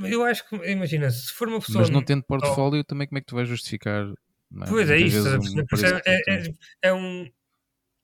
eu 0.06 0.24
acho 0.24 0.48
que, 0.48 0.56
imagina, 0.72 1.10
se 1.10 1.34
for 1.34 1.48
uma 1.50 1.60
pessoa. 1.60 1.80
Mas 1.80 1.90
não 1.90 2.04
tendo 2.04 2.24
portfólio, 2.24 2.84
também 2.84 3.08
como 3.08 3.18
é 3.18 3.22
que 3.22 3.28
tu 3.28 3.36
vais 3.36 3.50
justificar? 3.50 4.06
não 4.50 4.68
Pois 4.68 4.90
é 4.90 5.00
isso, 5.00 5.28
um 5.28 5.60
é, 6.06 6.22
é, 6.28 6.44
é, 6.84 6.94
um, 6.94 7.30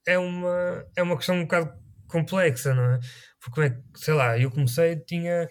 é, 0.05 0.17
uma, 0.17 0.85
é 0.95 1.03
uma 1.03 1.15
questão 1.15 1.35
um 1.35 1.43
bocado 1.43 1.73
complexa, 2.07 2.73
não 2.73 2.83
é? 2.95 2.99
Porque, 3.39 3.61
é 3.61 3.77
sei 3.95 4.13
lá, 4.13 4.37
eu 4.37 4.51
comecei, 4.51 4.97
tinha. 4.97 5.47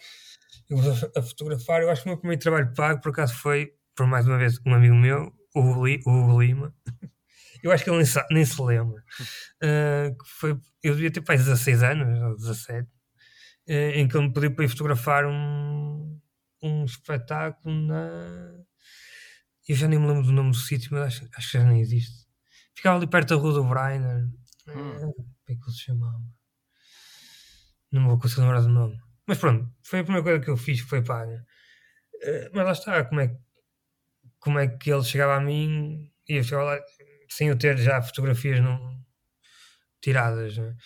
Eu 0.69 0.79
a 1.17 1.23
fotografar, 1.23 1.83
eu 1.83 1.91
acho 1.91 2.03
que 2.03 2.09
o 2.09 2.13
meu 2.13 2.19
primeiro 2.19 2.43
trabalho 2.43 2.75
pago, 2.75 3.01
por 3.01 3.11
acaso, 3.11 3.35
foi, 3.35 3.73
por 3.97 4.07
mais 4.07 4.27
uma 4.27 4.37
vez, 4.37 4.61
um 4.67 4.75
amigo 4.75 4.95
meu, 4.95 5.33
o 5.55 5.61
Hugo 5.61 6.43
Lima. 6.43 6.75
Eu 7.61 7.73
acho 7.73 7.83
que 7.83 7.91
ele 7.91 8.05
nem, 8.31 8.45
se 8.45 8.63
lembra. 8.63 9.03
Ah, 9.61 10.11
que 10.11 10.29
foi, 10.39 10.51
eu 10.81 10.95
devia 10.95 11.11
ter 11.11 11.23
pai 11.23 11.37
16 11.37 11.83
anos, 11.83 12.21
ou 12.23 12.37
17, 12.37 12.89
eh, 13.67 14.01
em 14.01 14.07
que 14.07 14.17
ele 14.17 14.29
me 14.29 14.33
pediu 14.33 14.55
para 14.55 14.65
ir 14.65 14.69
fotografar 14.69 15.27
um, 15.27 16.21
um 16.63 16.85
espetáculo 16.85 17.75
na. 17.75 18.65
Eu 19.69 19.75
já 19.77 19.89
nem 19.89 19.99
me 19.99 20.07
lembro 20.07 20.23
do 20.23 20.33
nome 20.33 20.53
do 20.53 20.57
sítio, 20.57 20.91
mas 20.93 21.03
acho, 21.09 21.29
acho 21.37 21.51
que 21.51 21.59
já 21.59 21.65
nem 21.65 21.81
existe. 21.81 22.27
Ficava 22.77 22.97
ali 22.97 23.09
perto 23.09 23.31
da 23.35 23.41
rua 23.43 23.53
do 23.53 23.65
Brainer. 23.65 24.29
Eh, 24.69 24.73
Como 24.73 25.15
é 25.49 25.55
que 25.55 25.61
ele 25.65 25.73
se 25.73 25.81
chamava? 25.81 26.23
Não 27.93 28.03
me 28.03 28.09
vou 28.09 28.19
conseguir 28.19 28.43
lembrar 28.43 28.61
do 28.61 28.69
nome. 28.69 28.99
Mas 29.29 29.39
pronto, 29.39 29.65
foi 29.89 30.01
a 30.01 30.05
primeira 30.05 30.25
coisa 30.25 30.41
que 30.45 30.51
eu 30.51 30.57
fiz 30.57 30.81
foi 30.81 31.03
paga. 31.05 31.45
Eh, 32.23 32.51
Mas 32.55 32.67
lá 32.67 32.73
está, 32.73 33.05
como 33.07 33.21
é, 33.23 33.37
como 34.41 34.59
é 34.59 34.67
que 34.69 34.91
ele 34.91 35.05
chegava 35.05 35.37
a 35.37 35.41
mim 35.41 36.11
e 36.29 36.35
eu 36.37 36.45
chegava 36.45 36.75
lá 36.75 36.81
sem 37.29 37.49
eu 37.49 37.59
ter 37.59 37.77
já 37.79 38.01
fotografias 38.03 38.59
tiradas. 40.01 40.57
né? 40.57 40.77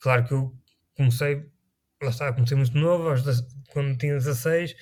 Claro 0.00 0.26
que 0.26 0.34
eu 0.34 0.54
comecei, 0.96 1.36
lá 2.02 2.10
está, 2.10 2.32
comecei 2.32 2.56
muito 2.56 2.76
novo, 2.78 3.10
aos 3.10 3.22
quando 3.72 3.96
tinha 3.98 4.14
16. 4.14 4.74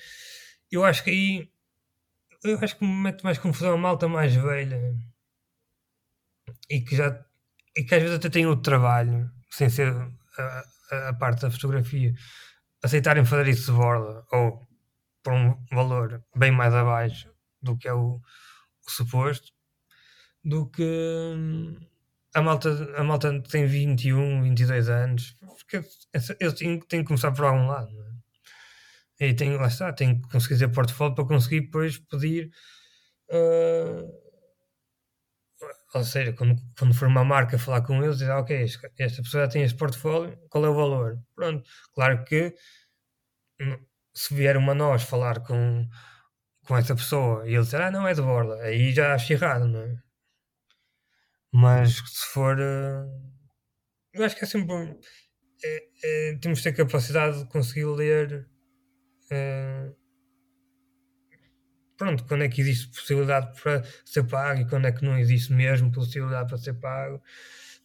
Eu 0.71 0.83
acho 0.85 1.03
que 1.03 1.09
aí 1.11 1.51
eu 2.43 2.59
acho 2.61 2.77
que 2.77 2.85
me 2.85 2.93
mete 3.03 3.23
mais 3.23 3.37
confusão 3.39 3.73
a 3.75 3.77
malta 3.77 4.07
mais 4.07 4.35
velha 4.35 4.79
e 6.69 6.81
que 6.81 6.95
já 6.95 7.07
e 7.77 7.83
que 7.83 7.95
às 7.95 8.01
vezes 8.01 8.17
até 8.17 8.29
tem 8.29 8.45
outro 8.45 8.63
trabalho 8.63 9.29
sem 9.51 9.69
ser 9.69 9.87
a, 10.37 10.63
a- 10.91 11.09
a 11.09 11.13
parte 11.13 11.41
da 11.41 11.51
fotografia 11.51 12.13
aceitarem 12.85 13.25
fazer 13.25 13.47
isso 13.47 13.71
de 13.71 13.77
borda 13.77 14.23
ou 14.31 14.61
por 15.23 15.33
um 15.33 15.55
valor 15.71 16.23
bem 16.35 16.51
mais 16.51 16.73
abaixo 16.73 17.29
do 17.61 17.75
que 17.75 17.87
é 17.87 17.93
o, 17.93 18.21
o 18.85 18.91
suposto, 18.91 19.51
do 20.43 20.69
que 20.69 20.83
hum, 20.83 21.75
a 22.35 22.41
malta, 22.41 22.69
a 22.95 23.03
malta 23.03 23.41
tem 23.49 23.65
21, 23.65 24.43
22 24.43 24.89
anos, 24.89 25.35
porque 25.39 25.87
eu 26.39 26.53
tenho, 26.53 26.79
que 26.79 27.03
começar 27.03 27.31
por 27.31 27.45
algum 27.45 27.65
lado. 27.65 27.89
É? 29.19 29.29
E 29.29 29.33
tenho, 29.33 29.57
lá 29.57 29.67
está, 29.67 29.91
tenho 29.91 30.21
que 30.21 30.29
conseguir 30.29 30.59
ter 30.59 30.67
portfólio 30.67 31.15
para 31.15 31.25
conseguir 31.25 31.61
depois 31.61 31.97
pedir. 31.97 32.51
Uh, 33.29 34.24
ou 35.95 36.03
seja, 36.03 36.33
quando, 36.33 36.55
quando 36.77 36.93
for 36.93 37.07
uma 37.07 37.23
marca 37.23 37.57
falar 37.57 37.81
com 37.81 38.03
eles, 38.03 38.17
dizer, 38.17 38.31
ah, 38.31 38.39
ok, 38.39 38.65
esta 38.99 39.21
pessoa 39.23 39.47
tem 39.47 39.63
este 39.63 39.77
portfólio, 39.77 40.37
qual 40.49 40.65
é 40.65 40.69
o 40.69 40.75
valor? 40.75 41.17
Pronto, 41.33 41.63
claro 41.93 42.23
que 42.25 42.53
se 44.13 44.33
vier 44.33 44.57
uma 44.57 44.73
nós 44.75 45.03
falar 45.03 45.39
com, 45.39 45.87
com 46.67 46.77
essa 46.77 46.93
pessoa 46.95 47.47
e 47.47 47.53
ele 47.55 47.63
dizer, 47.63 47.81
ah, 47.81 47.91
não 47.91 48.05
é 48.05 48.13
de 48.13 48.21
borda, 48.21 48.61
aí 48.61 48.91
já 48.91 49.13
acho 49.13 49.31
errado, 49.31 49.67
não 49.67 49.79
é? 49.81 49.95
Mas 51.53 51.95
se 51.95 52.25
for. 52.33 52.59
Uh, 52.59 53.09
eu 54.13 54.25
acho 54.25 54.35
que 54.35 54.43
é 54.43 54.47
sempre. 54.47 54.99
É, 55.63 56.31
é, 56.31 56.37
temos 56.37 56.57
de 56.57 56.65
ter 56.65 56.73
capacidade 56.73 57.39
de 57.39 57.49
conseguir 57.49 57.85
ler. 57.85 58.45
Uh, 59.31 59.95
pronto, 61.97 62.23
quando 62.25 62.43
é 62.43 62.49
que 62.49 62.61
existe 62.61 62.87
possibilidade 62.87 63.61
para 63.61 63.83
ser 64.03 64.23
pago 64.23 64.61
e 64.61 64.67
quando 64.67 64.85
é 64.87 64.91
que 64.91 65.03
não 65.03 65.17
existe 65.17 65.53
mesmo 65.53 65.91
possibilidade 65.91 66.47
para 66.47 66.57
ser 66.57 66.73
pago. 66.75 67.21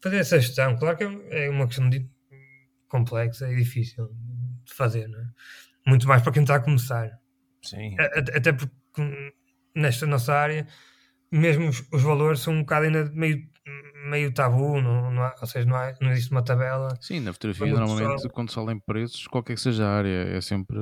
Fazer 0.01 0.17
essa 0.17 0.41
gestão, 0.41 0.77
claro 0.77 0.97
que 0.97 1.05
é 1.05 1.51
uma 1.51 1.67
questão 1.67 1.89
de, 1.91 2.09
complexa 2.89 3.51
e 3.51 3.57
difícil 3.57 4.11
de 4.65 4.75
fazer, 4.75 5.09
não 5.09 5.21
é? 5.21 5.27
Muito 5.87 6.07
mais 6.07 6.23
para 6.23 6.33
quem 6.33 6.43
está 6.43 6.57
a 6.57 6.61
começar. 6.61 7.19
Sim. 7.63 7.95
Até 8.35 8.53
porque 8.53 8.73
nesta 9.75 10.07
nossa 10.07 10.35
área, 10.35 10.67
mesmo 11.31 11.69
os, 11.69 11.83
os 11.93 12.03
valores 12.03 12.41
são 12.41 12.55
um 12.55 12.61
bocado 12.61 12.87
ainda 12.87 13.05
meio 13.13 13.49
meio 14.09 14.33
tabu, 14.33 14.81
não, 14.81 15.11
não 15.11 15.23
há, 15.23 15.35
ou 15.41 15.47
seja, 15.47 15.67
não, 15.67 15.77
há, 15.77 15.95
não 16.01 16.11
existe 16.11 16.31
uma 16.33 16.43
tabela. 16.43 16.97
Sim, 17.01 17.21
na 17.21 17.33
fotografia 17.33 17.67
normalmente 17.67 18.29
quando 18.31 18.49
se 18.49 18.55
fala 18.55 18.73
em 18.73 18.81
preços, 18.81 19.27
qualquer 19.27 19.55
que 19.55 19.61
seja 19.61 19.87
a 19.87 19.99
área, 19.99 20.37
é 20.37 20.41
sempre 20.41 20.79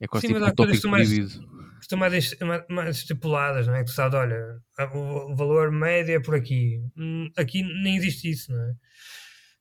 é 0.00 0.06
quase 0.08 0.26
Sim, 0.26 0.34
tipo 0.34 0.44
um 0.44 0.54
tópico 0.54 0.88
mais, 0.88 1.38
estão 1.84 1.98
mais, 1.98 2.36
mais, 2.68 2.96
estipuladas, 2.96 3.66
não 3.66 3.74
é? 3.74 3.80
Que 3.80 3.86
tu 3.86 3.92
sabes, 3.92 4.18
olha, 4.18 4.60
o, 4.94 5.34
valor 5.34 5.70
médio 5.70 6.16
é 6.16 6.20
por 6.20 6.34
aqui. 6.34 6.82
Hum, 6.96 7.30
aqui 7.36 7.62
nem 7.62 7.96
existe 7.96 8.30
isso, 8.30 8.52
não 8.52 8.60
é? 8.60 8.74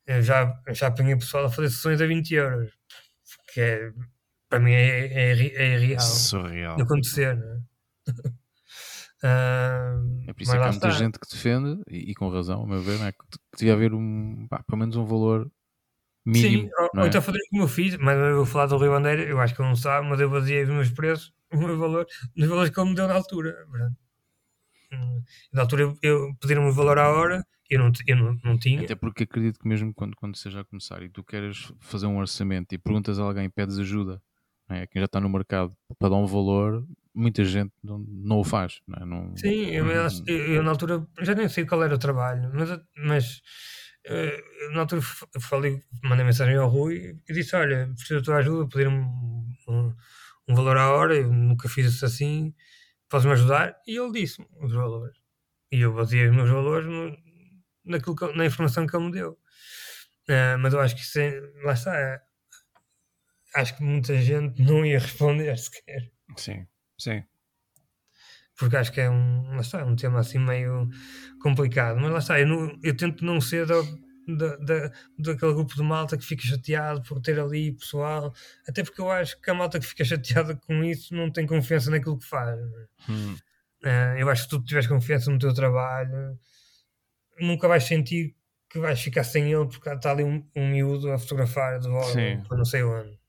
Eu 0.07 0.22
já, 0.22 0.53
já 0.69 0.88
apanhei 0.88 1.15
pessoal 1.15 1.45
a 1.45 1.49
fazer 1.49 1.69
sessões 1.69 2.01
a 2.01 2.07
20 2.07 2.32
euros, 2.32 2.72
que 3.53 3.61
é, 3.61 3.91
para 4.49 4.59
mim 4.59 4.72
é, 4.72 5.07
é, 5.07 5.32
é, 5.32 5.74
é 5.74 5.78
real. 5.78 5.99
Surreal. 5.99 6.76
De 6.76 6.82
acontecer, 6.82 7.38
não 7.38 7.53
é? 7.53 7.59
Uh, 9.24 10.26
é 10.28 10.34
por 10.34 10.41
isso 10.41 10.51
que 10.51 10.57
há 10.57 10.61
muita 10.61 10.88
está. 10.88 10.89
gente 10.89 11.19
que 11.19 11.30
defende, 11.30 11.82
e, 11.89 12.11
e, 12.11 12.15
com 12.15 12.30
razão, 12.30 12.63
a 12.63 12.67
meu 12.67 12.82
ver, 12.82 12.99
é? 13.01 13.11
que, 13.11 13.19
que 13.19 13.57
devia 13.57 13.74
haver 13.74 13.93
um, 13.93 14.47
pá, 14.49 14.63
pelo 14.63 14.80
menos 14.80 14.95
um 14.95 15.05
valor 15.05 15.49
mínimo. 16.26 16.63
Sim, 16.63 16.69
ou, 16.95 17.03
é? 17.03 17.07
então 17.07 17.22
fazer 17.22 17.39
como 17.49 17.63
eu 17.63 17.67
fiz, 17.67 17.95
mas 17.97 18.17
eu 18.17 18.38
vou 18.38 18.45
falar 18.45 18.65
do 18.65 18.78
Rio 18.78 18.91
Bandeira, 18.91 19.24
eu 19.24 19.39
acho 19.39 19.55
que 19.55 19.61
ele 19.61 19.69
não 19.69 19.76
sabe, 19.76 20.07
mas 20.07 20.19
eu 20.19 20.30
baseei 20.30 20.63
os 20.63 20.69
meus 20.69 20.89
preços, 20.89 21.34
o 21.52 21.58
meu 21.58 21.78
valor, 21.78 22.06
nos 22.36 22.47
valores 22.47 22.72
que 22.72 22.80
ele 22.80 22.89
me 22.89 22.95
deu 22.95 23.08
na 23.08 23.16
altura. 23.16 23.56
Hum, 24.93 25.24
na 25.54 25.62
altura 25.62 25.93
eu, 26.02 26.36
pediram-me 26.39 26.70
o 26.70 26.74
valor 26.74 26.97
à 26.97 27.10
hora 27.10 27.43
eu 27.72 27.80
não, 27.80 27.91
eu 28.06 28.18
não, 28.18 28.39
não 28.43 28.60
tinha. 28.60 28.82
Até 28.82 28.95
porque 28.95 29.24
acredito 29.24 29.58
que 29.58 29.68
mesmo 29.68 29.93
quando, 29.93 30.14
quando 30.18 30.36
seja 30.36 30.60
a 30.60 30.66
começar 30.66 31.02
e 31.02 31.10
tu 31.10 31.24
queres 31.24 31.72
fazer 31.80 32.06
um 32.06 32.18
orçamento 32.18 32.76
e 32.76 32.78
perguntas 32.78 33.18
a 33.18 33.24
alguém, 33.24 33.49
pedes 33.49 33.80
ajuda, 33.80 34.22
é? 34.70 34.86
quem 34.88 34.99
já 35.02 35.06
está 35.06 35.22
no 35.22 35.30
mercado 35.30 35.74
para 35.97 36.10
dar 36.10 36.18
um 36.18 36.26
valor, 36.26 36.86
muita 37.16 37.45
gente 37.45 37.72
não, 37.82 37.99
não 37.99 38.39
o 38.39 38.43
faz. 38.43 38.82
Não, 38.86 39.02
é? 39.02 39.06
não 39.06 39.38
Sim, 39.38 39.68
eu, 39.68 39.86
eu, 39.88 40.10
eu, 40.28 40.64
na 40.64 40.72
altura 40.72 41.08
já 41.22 41.34
nem 41.34 41.47
sei 41.47 41.66
qual 41.66 41.82
era 41.82 41.95
o 41.95 41.97
trabalho, 41.97 42.52
mas, 42.54 42.82
mas 42.97 43.41
uh, 44.10 44.74
na 44.74 44.82
altura 44.82 45.02
falei, 45.39 45.82
mandei 46.04 46.26
mensagem 46.26 46.58
ao 46.58 46.68
Rui 46.68 47.18
e 47.28 47.34
disse: 47.34 47.56
Olha, 47.56 47.89
preciso 47.95 48.20
da 48.20 48.26
tua 48.26 48.36
ajuda, 48.36 48.68
pedir 48.68 48.89
um, 48.89 49.47
um, 49.70 49.95
um, 50.52 50.56
valor 50.56 50.78
à 50.78 50.91
hora, 50.91 51.16
eu 51.16 51.32
nunca 51.32 51.70
fiz 51.70 51.88
isso 51.88 52.06
assim, 52.06 52.54
podes-me 53.10 53.34
ajudar? 53.34 53.76
E 53.88 53.97
ele 53.97 54.12
disse 54.12 54.45
os 54.60 54.74
valores. 54.74 55.18
E 55.72 55.82
eu 55.82 55.93
baseei 55.93 56.28
os 56.28 56.36
meus 56.36 56.49
valores 56.49 56.88
no, 56.88 57.18
naquilo 57.86 58.16
que, 58.16 58.28
na 58.36 58.45
informação 58.45 58.86
que 58.86 58.95
ele 58.95 59.06
me 59.06 59.12
deu. 59.12 59.32
Uh, 60.30 60.58
mas 60.60 60.74
eu 60.74 60.80
acho 60.80 60.95
que 60.95 61.02
isso 61.02 61.20
é, 61.20 61.39
lá 61.64 61.74
está. 61.74 61.97
É, 61.97 62.22
acho 63.56 63.76
que 63.76 63.84
muita 63.84 64.18
gente 64.18 64.62
não 64.62 64.86
ia 64.86 64.99
responder 64.99 65.56
sequer. 65.58 66.12
Sim. 66.38 66.68
Sim. 66.97 67.24
Porque 68.58 68.78
acho 68.78 68.91
que 68.91 69.02
é 69.02 69.10
um, 69.10 69.56
lá 69.56 69.62
está, 69.62 69.80
é 69.80 69.84
um 69.84 69.95
tema 69.95 70.20
assim 70.20 70.38
meio 70.38 70.88
complicado. 71.41 71.99
Mas 71.99 72.12
lá 72.12 72.20
está, 72.20 72.39
eu, 72.39 72.47
não, 72.47 72.80
eu 72.84 72.95
tento 72.95 73.26
não 73.26 73.41
ser 73.41 73.66
da, 73.66 73.76
da, 74.38 74.55
da, 74.57 74.91
daquele 75.17 75.53
grupo 75.53 75.75
de 75.75 75.84
malta 75.84 76.17
que 76.17 76.25
fica 76.25 76.43
chateado 76.43 77.01
por 77.03 77.21
ter 77.21 77.39
ali 77.39 77.71
pessoal, 77.73 78.34
até 78.67 78.84
porque 78.84 79.01
eu 79.01 79.09
acho 79.09 79.39
que 79.41 79.49
a 79.49 79.53
malta 79.53 79.79
que 79.79 79.86
fica 79.86 80.03
chateada 80.05 80.55
com 80.55 80.84
isso 80.84 81.13
não 81.15 81.32
tem 81.32 81.45
confiança 81.45 81.91
naquilo 81.91 82.17
que 82.17 82.25
faz. 82.25 82.59
Hum. 83.09 83.36
Uh, 83.84 84.17
eu 84.17 84.29
acho 84.29 84.43
que 84.43 84.49
se 84.49 84.57
tu 84.57 84.63
tiveres 84.63 84.88
confiança 84.88 85.32
no 85.32 85.39
teu 85.39 85.53
trabalho, 85.53 86.38
nunca 87.39 87.67
vais 87.67 87.84
sentir 87.84 88.36
que 88.69 88.79
vais 88.79 89.01
ficar 89.01 89.23
sem 89.23 89.51
ele 89.51 89.67
porque 89.67 89.89
está 89.89 90.11
ali 90.11 90.23
um, 90.23 90.47
um 90.55 90.69
miúdo 90.69 91.11
a 91.11 91.17
fotografar 91.17 91.79
de 91.79 91.89
volta 91.89 92.17
para 92.47 92.57
não 92.57 92.65
sei 92.65 92.84
onde. 92.84 93.19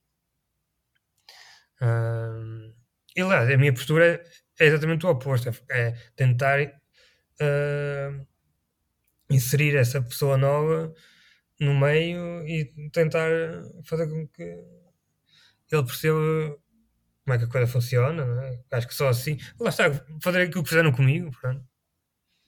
Uh, 1.81 2.73
e 3.15 3.23
lá, 3.23 3.41
a 3.41 3.57
minha 3.57 3.73
postura 3.73 4.23
é 4.59 4.65
exatamente 4.65 5.05
o 5.05 5.09
oposto: 5.09 5.49
é, 5.49 5.53
é 5.69 5.91
tentar 6.15 6.61
uh, 6.61 8.27
inserir 9.29 9.75
essa 9.75 10.01
pessoa 10.01 10.37
nova 10.37 10.93
no 11.59 11.73
meio 11.73 12.45
e 12.47 12.89
tentar 12.91 13.29
fazer 13.85 14.07
com 14.07 14.27
que 14.27 14.43
ele 15.71 15.83
perceba 15.85 16.19
como 17.23 17.35
é 17.35 17.37
que 17.37 17.45
a 17.45 17.47
coisa 17.47 17.67
funciona. 17.67 18.23
É? 18.45 18.63
Acho 18.71 18.87
que 18.87 18.93
só 18.93 19.07
assim, 19.07 19.37
lá 19.59 19.69
está, 19.69 19.85
fazer 20.21 20.41
aquilo 20.41 20.63
que 20.63 20.69
fizeram 20.69 20.91
comigo. 20.91 21.31
Pronto. 21.39 21.63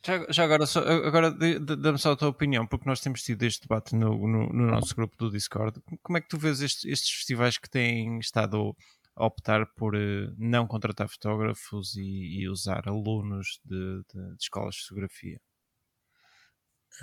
Já, 0.06 0.24
já, 0.30 0.44
agora, 0.44 0.68
só, 0.68 0.82
agora 0.82 1.32
dá-me 1.32 1.98
só 1.98 2.12
a 2.12 2.16
tua 2.16 2.28
opinião, 2.28 2.68
porque 2.68 2.88
nós 2.88 3.02
temos 3.02 3.24
tido 3.24 3.42
este 3.42 3.64
debate 3.68 3.96
no, 3.96 4.16
no, 4.28 4.54
no, 4.54 4.68
nosso 4.68 4.96
grupo 4.96 5.18
do 5.18 5.32
Discord. 5.32 5.82
Como 6.04 6.18
é 6.18 6.22
que 6.22 6.28
tu 6.28 6.38
vês 6.38 6.62
estes, 6.62 6.86
estes 6.86 7.10
festivais 7.10 7.58
que 7.58 7.68
têm 7.68 8.20
estado 8.20 8.76
optar 9.16 9.66
por 9.76 9.96
uh, 9.96 10.36
não 10.38 10.68
contratar 10.68 11.10
fotógrafos 11.10 11.96
e, 11.96 12.42
e 12.42 12.48
usar 12.48 12.88
alunos 12.88 13.60
de, 13.66 14.04
de, 14.14 14.30
de, 14.36 14.44
escolas 14.44 14.76
de 14.76 14.82
fotografia? 14.82 15.40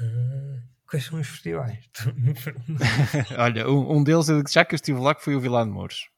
Uh, 0.01 0.63
quais 0.87 1.05
são 1.05 1.21
os 1.21 1.29
festivais? 1.29 1.79
Olha, 3.39 3.69
um, 3.69 3.99
um, 3.99 4.05
deles, 4.05 4.27
já 4.51 4.65
que 4.65 4.75
eu 4.75 4.77
estive 4.77 5.01
lá, 5.01 5.15
que 5.15 5.23
foi 5.23 5.35
o 5.35 5.41
Vilã 5.41 5.65
de 5.65 5.73
Mouros. 5.73 6.09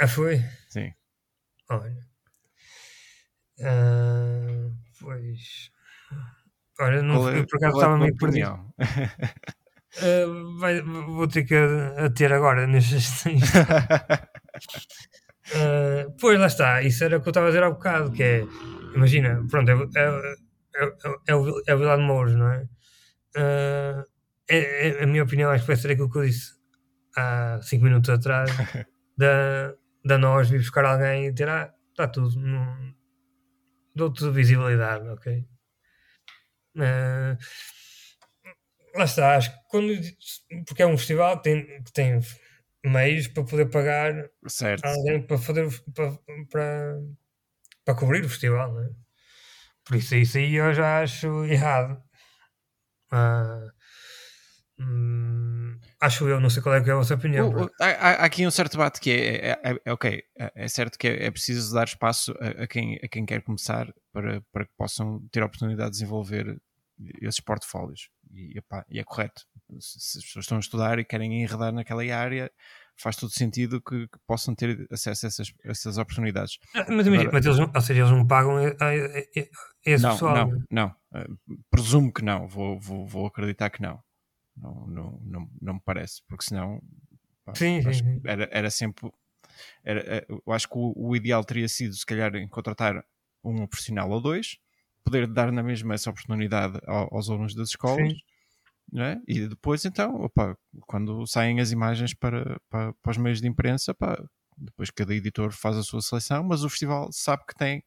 Ah, 0.00 0.08
foi? 0.08 0.42
Sim. 0.68 0.92
Olha. 1.70 1.96
Uh, 3.58 4.76
pois. 5.00 5.70
Olha, 6.78 7.02
não, 7.02 7.28
é, 7.28 7.44
por 7.46 7.56
acaso 7.56 7.76
estava 7.76 7.98
meio 7.98 8.16
perdido. 8.16 8.72
Uh, 10.02 10.58
vai, 10.60 10.82
vou 10.82 11.26
ter 11.26 11.44
que 11.44 11.54
a, 11.54 12.04
a 12.04 12.10
ter 12.10 12.32
agora 12.32 12.66
nestes 12.66 13.24
Uh, 15.54 16.10
pois 16.20 16.40
lá 16.40 16.46
está, 16.46 16.82
isso 16.82 17.04
era 17.04 17.18
o 17.18 17.20
que 17.20 17.28
eu 17.28 17.30
estava 17.30 17.46
a 17.46 17.50
dizer 17.50 17.62
há 17.62 17.70
bocado, 17.70 18.10
que 18.10 18.22
é, 18.22 18.44
imagina, 18.96 19.46
pronto, 19.48 19.70
é, 19.70 19.74
é, 19.74 20.08
é, 20.74 20.92
é, 21.28 21.34
o, 21.36 21.62
é 21.64 21.74
o 21.74 21.96
de 21.96 22.02
Mouros, 22.02 22.34
não 22.34 22.50
é? 22.50 22.68
Uh, 23.36 24.04
é, 24.48 24.88
é? 24.88 25.02
A 25.02 25.06
minha 25.06 25.22
opinião 25.22 25.50
acho 25.50 25.64
que 25.64 25.68
vai 25.68 25.76
ser 25.76 25.90
aquilo 25.90 26.10
que 26.10 26.18
eu 26.18 26.24
disse 26.24 26.54
há 27.16 27.60
5 27.62 27.84
minutos 27.84 28.10
atrás, 28.10 28.50
da, 29.16 29.74
da 30.04 30.18
nós 30.18 30.48
vir 30.48 30.58
buscar 30.58 30.84
alguém 30.84 31.26
e 31.26 31.32
dizer, 31.32 31.48
ah, 31.48 31.72
está 31.90 32.06
tudo, 32.06 32.38
dou-te 33.94 34.30
visibilidade, 34.30 35.08
ok? 35.08 35.46
Uh, 36.76 37.36
lá 38.94 39.04
está, 39.04 39.36
acho 39.36 39.50
que 39.50 39.58
quando, 39.68 39.92
porque 40.66 40.82
é 40.82 40.86
um 40.86 40.98
festival 40.98 41.38
que 41.38 41.44
tem, 41.44 41.82
que 41.82 41.92
tem 41.92 42.20
meios 42.84 43.28
para 43.28 43.44
poder 43.44 43.70
pagar 43.70 44.30
certo. 44.46 44.84
alguém 44.84 45.22
para, 45.22 45.38
fazer, 45.38 45.68
para, 45.94 46.12
para, 46.50 47.00
para 47.84 47.94
cobrir 47.94 48.24
o 48.24 48.28
festival. 48.28 48.74
Né? 48.74 48.90
Por 49.84 49.96
isso, 49.96 50.14
isso 50.14 50.38
aí 50.38 50.54
eu 50.54 50.72
já 50.74 51.02
acho 51.02 51.44
errado. 51.44 52.02
Hum, 54.78 55.78
acho 56.00 56.28
eu, 56.28 56.38
não 56.38 56.50
sei 56.50 56.62
qual 56.62 56.74
é, 56.74 56.78
é 56.86 56.90
a 56.92 56.96
vossa 56.96 57.14
opinião. 57.14 57.48
Uh, 57.48 57.64
uh, 57.64 57.70
há, 57.80 57.86
há, 57.86 58.12
aqui 58.24 58.46
um 58.46 58.50
certo 58.50 58.72
debate 58.72 59.00
que 59.00 59.10
é, 59.10 59.36
é, 59.36 59.50
é, 59.72 59.80
é 59.86 59.92
ok, 59.92 60.22
é, 60.38 60.52
é 60.54 60.68
certo 60.68 60.98
que 60.98 61.08
é, 61.08 61.24
é, 61.26 61.30
preciso 61.30 61.72
dar 61.74 61.84
espaço 61.84 62.34
a, 62.40 62.64
a, 62.64 62.66
quem, 62.66 62.96
a 63.02 63.08
quem 63.08 63.24
quer 63.24 63.42
começar 63.42 63.90
para, 64.12 64.42
para 64.52 64.66
que 64.66 64.72
possam 64.76 65.20
ter 65.32 65.42
a 65.42 65.46
oportunidade 65.46 65.92
de 65.92 65.98
desenvolver 65.98 66.60
esses 67.22 67.40
portfólios. 67.40 68.10
E, 68.32 68.58
epá, 68.58 68.84
e 68.90 68.98
é 68.98 69.04
correto. 69.04 69.42
Se, 69.80 70.18
as 70.18 70.24
pessoas 70.24 70.44
estão 70.44 70.58
a 70.58 70.60
estudar 70.60 70.98
e 70.98 71.04
querem 71.04 71.42
enredar 71.42 71.72
naquela 71.72 72.02
área, 72.14 72.50
faz 72.98 73.16
todo 73.16 73.30
sentido 73.30 73.80
que, 73.80 74.08
que 74.08 74.18
possam 74.26 74.54
ter 74.54 74.86
acesso 74.90 75.24
a 75.24 75.28
essas, 75.28 75.52
essas 75.64 75.96
oportunidades. 75.96 76.58
Ah, 76.74 76.84
Mas 76.88 77.06
imagina, 77.06 77.28
Agora- 77.28 77.32
mas 77.32 77.46
eles, 77.46 77.58
não- 77.58 77.72
ou 77.74 77.80
seja, 77.80 78.00
eles 78.00 78.10
não 78.12 78.26
pagam 78.26 78.56
a, 78.58 78.60
a- 78.60 78.66
a- 78.68 79.40
a 79.40 79.90
esse 79.90 80.02
não, 80.02 80.10
pessoal. 80.12 80.34
não, 80.50 80.62
não. 80.70 80.94
Presumo 81.70 82.12
que 82.12 82.22
não. 82.24 82.46
Vou, 82.48 82.78
vou, 82.80 83.06
vou 83.06 83.26
acreditar 83.26 83.70
que 83.70 83.82
não. 83.82 84.02
Não, 84.56 84.86
não, 84.86 85.20
não, 85.22 85.50
não 85.60 85.74
me 85.74 85.80
parece, 85.84 86.22
porque 86.26 86.44
senão 86.44 86.80
pá, 87.44 87.54
Sim, 87.54 87.82
sim. 87.92 88.20
Era, 88.24 88.48
era 88.50 88.70
sempre. 88.70 89.10
Era, 89.84 90.00
eh, 90.00 90.26
eu 90.28 90.52
acho 90.52 90.68
que 90.68 90.76
o, 90.78 90.92
o 90.96 91.16
ideal 91.16 91.44
teria 91.44 91.68
sido, 91.68 91.94
se 91.94 92.06
calhar, 92.06 92.34
em 92.36 92.48
contratar 92.48 93.04
um 93.44 93.66
profissional 93.66 94.10
ou 94.10 94.20
dois, 94.20 94.58
poder 95.04 95.26
dar 95.26 95.52
na 95.52 95.62
mesma 95.62 95.94
essa 95.94 96.10
oportunidade 96.10 96.78
ao- 96.86 97.14
aos 97.14 97.28
alunos 97.30 97.54
das 97.54 97.68
escolas. 97.70 98.12
Sim. 98.12 99.00
é? 99.00 99.18
E 99.26 99.46
depois, 99.48 99.84
então, 99.84 100.14
opa, 100.22 100.56
quando 100.86 101.26
saem 101.26 101.60
as 101.60 101.70
imagens 101.72 102.14
para, 102.14 102.60
para, 102.70 102.92
para 102.94 103.10
os 103.10 103.16
meios 103.18 103.40
de 103.40 103.48
imprensa, 103.48 103.94
pá, 103.94 104.16
depois 104.56 104.90
cada 104.90 105.14
editor 105.14 105.52
faz 105.52 105.76
a 105.76 105.82
sua 105.82 106.00
seleção, 106.00 106.42
mas 106.44 106.64
o 106.64 106.68
festival 106.70 107.10
sabe 107.12 107.44
que 107.46 107.54
tem, 107.54 107.84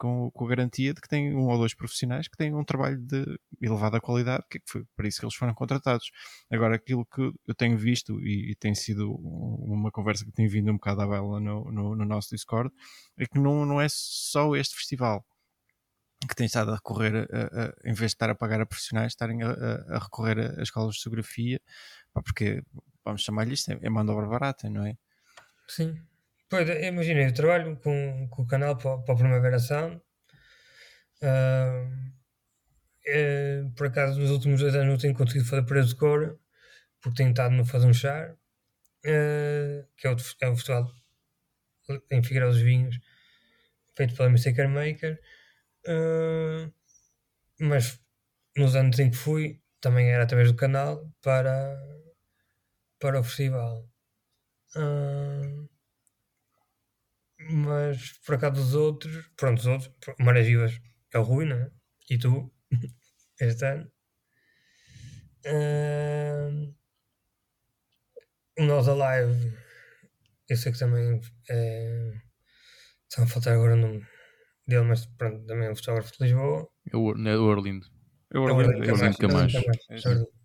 com, 0.00 0.30
com 0.30 0.46
a 0.46 0.48
garantia 0.48 0.94
de 0.94 1.00
que 1.00 1.06
tem 1.08 1.36
um 1.36 1.46
ou 1.46 1.58
dois 1.58 1.74
profissionais 1.74 2.26
que 2.26 2.34
têm 2.36 2.54
um 2.54 2.64
trabalho 2.64 2.96
de 2.98 3.22
elevada 3.60 4.00
qualidade, 4.00 4.42
que 4.50 4.58
foi 4.66 4.82
para 4.96 5.06
isso 5.06 5.20
que 5.20 5.26
eles 5.26 5.34
foram 5.34 5.52
contratados. 5.54 6.10
Agora, 6.50 6.76
aquilo 6.76 7.04
que 7.04 7.20
eu 7.46 7.54
tenho 7.54 7.76
visto 7.76 8.18
e, 8.20 8.52
e 8.52 8.54
tem 8.54 8.74
sido 8.74 9.10
um- 9.12 9.74
uma 9.74 9.90
conversa 9.90 10.24
que 10.24 10.32
tem 10.32 10.48
vindo 10.48 10.70
um 10.70 10.74
bocado 10.76 11.02
à 11.02 11.06
baila 11.06 11.38
no, 11.38 11.70
no, 11.70 11.94
no 11.94 12.04
nosso 12.06 12.30
Discord, 12.34 12.72
é 13.18 13.26
que 13.26 13.38
não, 13.38 13.66
não 13.66 13.78
é 13.78 13.86
só 13.90 14.56
este 14.56 14.74
festival 14.74 15.22
que 16.28 16.34
tem 16.34 16.46
estado 16.46 16.70
a 16.70 16.76
recorrer, 16.76 17.28
a, 17.30 17.62
a- 17.64 17.72
em 17.84 17.92
vez 17.92 18.10
de 18.12 18.14
estar 18.16 18.30
a 18.30 18.34
pagar 18.34 18.60
a 18.62 18.66
profissionais, 18.66 19.12
estarem 19.12 19.42
a, 19.42 19.50
a- 19.50 19.98
recorrer 19.98 20.58
a, 20.58 20.62
escolas 20.62 20.94
de 20.94 21.02
fotografia, 21.02 21.60
porque 22.24 22.62
vamos 23.04 23.22
chamar-lhe 23.22 23.52
isto, 23.54 23.70
é, 23.70 23.78
é 23.82 23.90
mão 23.90 24.04
de 24.04 24.10
obra 24.12 24.26
barata, 24.26 24.68
não 24.70 24.84
é? 24.86 24.96
Sim. 25.68 26.00
Pois, 26.50 26.68
imagina, 26.68 27.20
eu 27.22 27.32
trabalho 27.32 27.76
com, 27.78 28.28
com 28.28 28.42
o 28.42 28.46
canal 28.46 28.76
para, 28.76 28.98
para 28.98 29.14
a 29.14 29.16
Primavera 29.16 29.58
Sound. 29.58 30.02
Ah, 31.22 32.10
eh, 33.06 33.64
por 33.76 33.86
acaso, 33.88 34.20
nos 34.20 34.30
últimos 34.30 34.60
dois 34.60 34.74
anos 34.74 34.88
não 34.88 34.98
tenho 34.98 35.14
conseguido 35.14 35.48
fazer 35.48 35.64
preço 35.64 35.90
de 35.90 35.96
cor, 35.96 36.38
porque 37.00 37.18
tenho 37.18 37.30
estado 37.30 37.54
no 37.54 37.64
Fazer 37.66 37.86
um 37.88 37.94
Char, 37.94 38.36
eh, 39.04 39.86
que 39.96 40.06
é 40.08 40.10
o, 40.12 40.16
é 40.42 40.48
o 40.50 40.56
festival 40.56 40.92
em 42.10 42.22
Figueirão 42.22 42.50
dos 42.50 42.60
Vinhos, 42.60 42.98
feito 43.96 44.14
pela 44.14 44.30
Mistaker 44.30 44.68
Maker. 44.68 45.20
Ah, 45.86 46.70
mas 47.60 48.00
nos 48.56 48.76
anos 48.76 48.98
em 48.98 49.10
que 49.10 49.16
fui, 49.16 49.60
também 49.80 50.10
era 50.10 50.24
através 50.24 50.50
do 50.52 50.56
canal 50.58 51.10
para, 51.22 51.78
para 53.00 53.20
o 53.20 53.24
festival. 53.24 53.88
Ah, 54.76 55.66
mas 57.48 58.12
por 58.24 58.34
acaso 58.34 58.54
dos 58.54 58.74
outros, 58.74 59.26
pronto, 59.36 59.58
os 59.58 59.66
outros, 59.66 59.92
Marés 60.18 60.46
Vivas 60.46 60.80
é 61.12 61.18
o 61.18 61.22
Rui, 61.22 61.46
não 61.46 61.56
é? 61.56 61.70
E 62.08 62.18
tu, 62.18 62.52
este 63.40 63.64
ano. 63.64 63.90
Ah, 65.46 66.50
o 68.58 68.64
Nós 68.64 68.88
Alive, 68.88 69.56
eu 70.48 70.56
sei 70.56 70.72
que 70.72 70.78
também 70.78 71.20
é. 71.48 72.12
Está 73.08 73.24
a 73.24 73.26
faltar 73.26 73.54
agora 73.54 73.74
o 73.74 73.76
nome 73.76 74.06
dele, 74.66 74.84
mas 74.84 75.06
pronto, 75.06 75.44
também 75.46 75.66
é 75.66 75.70
um 75.70 75.76
fotógrafo 75.76 76.12
de 76.12 76.24
Lisboa. 76.24 76.68
É 76.92 76.96
o, 76.96 77.28
é 77.28 77.36
o 77.36 77.42
Orlindo. 77.42 77.86
É 78.32 78.38
o 78.38 78.42
Orlando 78.42 78.86
Camacho, 78.86 79.18
Camacho. 79.18 79.58
Orlando 80.06 80.39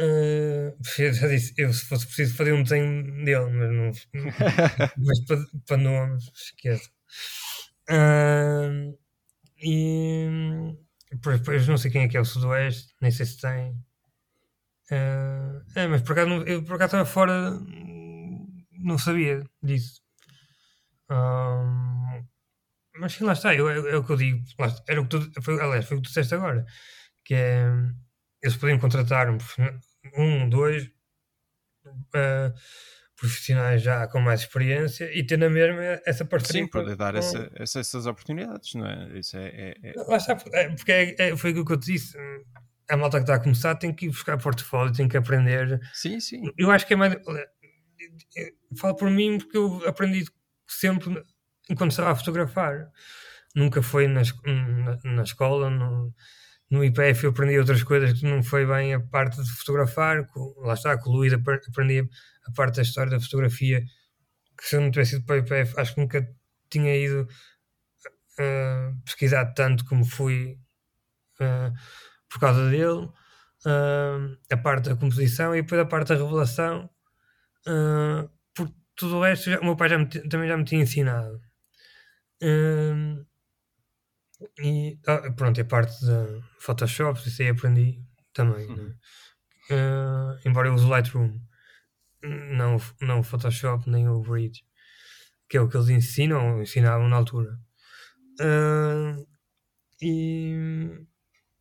Ah, 0.00 0.72
eu 0.98 1.12
já 1.12 1.28
disse, 1.28 1.52
eu 1.58 1.72
se 1.72 1.84
fosse 1.84 2.06
preciso 2.06 2.34
fazer 2.36 2.52
um 2.54 2.62
desenho 2.62 3.02
dele, 3.24 3.50
mas 3.50 3.70
não. 3.70 3.92
mas 4.96 5.20
para, 5.26 5.38
para 5.66 5.76
nomes, 5.76 6.30
esqueça. 6.34 6.90
Ah, 7.88 8.70
e 9.62 10.26
depois, 11.12 11.68
não 11.68 11.76
sei 11.76 11.90
quem 11.90 12.02
é 12.04 12.08
que 12.08 12.16
é 12.16 12.20
o 12.20 12.24
Sudoeste, 12.24 12.94
nem 13.00 13.10
sei 13.10 13.26
se 13.26 13.38
tem. 13.40 13.76
Ah, 14.90 15.62
é, 15.76 15.86
mas 15.86 16.02
por 16.02 16.12
acaso, 16.12 16.30
eu 16.46 16.62
por 16.64 16.74
acaso 16.74 16.86
estava 16.96 17.04
fora, 17.06 17.58
não 18.78 18.98
sabia 18.98 19.44
disso. 19.62 20.00
Mas 22.98 23.12
sim, 23.14 23.24
lá 23.24 23.32
está, 23.32 23.54
eu, 23.54 23.68
é, 23.70 23.76
é 23.94 23.96
o 23.96 24.04
que 24.04 24.12
eu 24.12 24.16
digo. 24.16 24.38
está, 24.46 24.82
era 24.88 25.00
o 25.00 25.06
que 25.06 25.18
tu, 25.18 25.42
foi, 25.42 25.60
aliás, 25.60 25.86
foi 25.86 25.96
o 25.96 26.00
que 26.00 26.06
tu 26.06 26.08
disseste 26.08 26.34
agora, 26.34 26.64
que 27.24 27.34
é 27.34 27.66
eles 28.42 28.56
podiam 28.56 28.78
contratar 28.78 29.28
um, 29.30 29.38
um 30.16 30.48
dois 30.48 30.90
ah, 32.14 32.52
profissionais 33.16 33.82
já 33.82 34.06
com 34.08 34.20
mais 34.20 34.40
experiência 34.40 35.10
e 35.12 35.24
ter 35.24 35.36
na 35.36 35.48
mesma 35.50 36.00
essa 36.06 36.24
parceria. 36.24 36.62
Sim, 36.62 36.68
poder 36.70 36.96
dar 36.96 37.12
com- 37.12 37.18
essa, 37.18 37.50
essa- 37.54 37.80
essas 37.80 38.06
oportunidades, 38.06 38.74
não 38.74 38.86
é? 38.86 39.18
Isso 39.18 39.36
é, 39.36 39.46
é- 39.48 39.74
é- 39.90 39.92
Lá 40.06 40.16
está, 40.16 40.38
é, 40.54 40.68
porque 40.70 40.92
é, 40.92 41.14
é- 41.18 41.36
foi 41.36 41.50
aquilo 41.50 41.64
que 41.66 41.72
eu 41.72 41.80
te 41.80 41.92
disse. 41.92 42.16
A 42.88 42.96
malta 42.96 43.18
que 43.18 43.22
está 43.24 43.34
a 43.36 43.40
começar 43.40 43.74
tem 43.76 43.94
que 43.94 44.06
ir 44.06 44.08
buscar 44.08 44.36
portfólio, 44.38 44.92
tem 44.92 45.08
que 45.08 45.16
aprender. 45.16 45.80
Sim, 45.92 46.18
sim. 46.18 46.42
Eu 46.58 46.70
acho 46.70 46.86
que 46.86 46.94
é 46.94 46.96
mais. 46.96 47.14
Falo 48.78 48.96
por 48.96 49.10
mim 49.10 49.38
porque 49.38 49.56
eu 49.56 49.86
aprendi 49.88 50.24
sempre 50.68 51.22
enquanto 51.68 51.90
estava 51.92 52.10
a 52.12 52.16
fotografar. 52.16 52.88
Nunca 53.54 53.82
foi 53.82 54.06
na, 54.06 54.22
na, 54.46 54.98
na 55.04 55.22
escola, 55.22 55.68
no, 55.68 56.14
no 56.70 56.84
IPF 56.84 57.24
eu 57.24 57.30
aprendi 57.30 57.58
outras 57.58 57.82
coisas 57.82 58.18
que 58.18 58.26
não 58.26 58.42
foi 58.42 58.66
bem 58.66 58.94
a 58.94 59.00
parte 59.00 59.42
de 59.42 59.50
fotografar. 59.52 60.26
com- 60.28 60.54
lá 60.58 60.74
está, 60.74 60.96
com 60.98 61.10
o 61.10 61.14
Luís 61.14 61.32
apre- 61.32 61.60
aprendi 61.68 62.08
a 62.46 62.52
parte 62.52 62.76
da 62.76 62.82
história 62.82 63.10
da 63.10 63.20
fotografia. 63.20 63.82
Que 64.58 64.66
se 64.68 64.76
eu 64.76 64.80
não 64.82 64.90
tivesse 64.92 65.16
ido 65.16 65.26
para 65.26 65.36
o 65.36 65.38
IPF, 65.40 65.80
acho 65.80 65.94
que 65.94 66.00
nunca 66.02 66.28
tinha 66.70 66.96
ido 66.96 67.28
ah, 68.38 68.92
pesquisar 69.04 69.46
tanto 69.54 69.84
como 69.84 70.04
fui 70.04 70.58
ah, 71.40 71.72
por 72.30 72.40
causa 72.40 72.70
dele. 72.70 73.10
Ah, 73.66 74.18
a 74.52 74.56
parte 74.58 74.90
da 74.90 74.96
composição 74.96 75.54
e 75.56 75.62
depois 75.62 75.80
a 75.80 75.86
parte 75.86 76.10
da 76.10 76.16
revelação. 76.16 76.90
Ah, 77.68 78.28
por 78.54 78.70
tudo 78.96 79.18
o 79.18 79.22
resto, 79.22 79.50
já- 79.50 79.60
o 79.60 79.64
meu 79.66 79.76
pai 79.76 79.88
já 79.90 79.98
me 79.98 80.06
também 80.08 80.48
já 80.48 80.56
me 80.58 80.64
tinha 80.64 80.82
ensinado. 80.82 81.40
Ah, 82.42 83.24
e 84.62 84.98
ah, 85.06 85.30
pronto, 85.32 85.60
a 85.60 85.64
parte 85.64 86.04
da 86.06 86.26
Photoshop, 86.60 87.20
isso 87.28 87.42
aí 87.42 87.48
aprendi 87.48 88.02
também. 88.32 88.66
né? 88.68 88.94
Ah, 89.70 90.38
embora 90.46 90.68
eu 90.68 90.74
use 90.74 90.86
o 90.86 90.88
Lightroom, 90.90 91.40
não, 92.24 92.76
o- 92.76 92.82
não 93.04 93.20
o 93.20 93.24
Photoshop 93.24 93.88
nem 93.90 94.08
o 94.08 94.20
Bridge, 94.22 94.64
que 95.48 95.56
é 95.58 95.60
o 95.60 95.68
que 95.68 95.76
eles 95.76 95.88
ensinam, 95.90 96.62
ensinavam 96.62 97.08
na 97.08 97.16
altura. 97.16 97.58
Ah, 98.40 99.16
e 100.02 100.56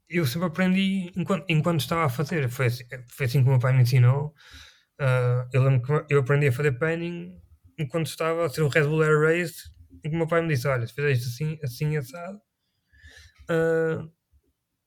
eu 0.10 0.26
sempre 0.26 0.48
aprendi 0.48 1.12
enquanto, 1.16 1.46
enquanto 1.50 1.82
estava 1.82 2.06
a 2.06 2.10
fazer. 2.10 2.50
Foi 2.50 2.68
assim, 2.68 2.84
foi 3.10 3.26
assim 3.26 3.42
que 3.44 3.48
o 3.50 3.52
meu 3.52 3.60
pai 3.60 3.74
me 3.74 3.84
ensinou. 3.84 4.34
Ah, 5.00 5.48
eu 5.54 5.64
lembro 5.64 6.06
que 6.08 6.14
eu 6.14 6.20
aprendi 6.22 6.48
a 6.48 6.52
fazer 6.54 6.74
panning 6.74 7.40
enquanto 7.78 8.08
estava 8.08 8.46
a 8.46 8.50
ser 8.50 8.62
o 8.64 8.70
Red 8.70 8.84
Bull 8.86 9.04
Air 9.04 9.20
Race. 9.22 9.56
E 10.04 10.10
que 10.10 10.16
o 10.16 10.20
meu 10.20 10.28
pai 10.28 10.42
me 10.42 10.50
disse: 10.50 10.68
Olha, 10.68 10.88
se 10.88 10.94
fizer 10.94 11.12
isto 11.12 11.28
assim, 11.30 11.60
assim 11.64 11.98
assado, 11.98 12.42
ah, 13.50 14.08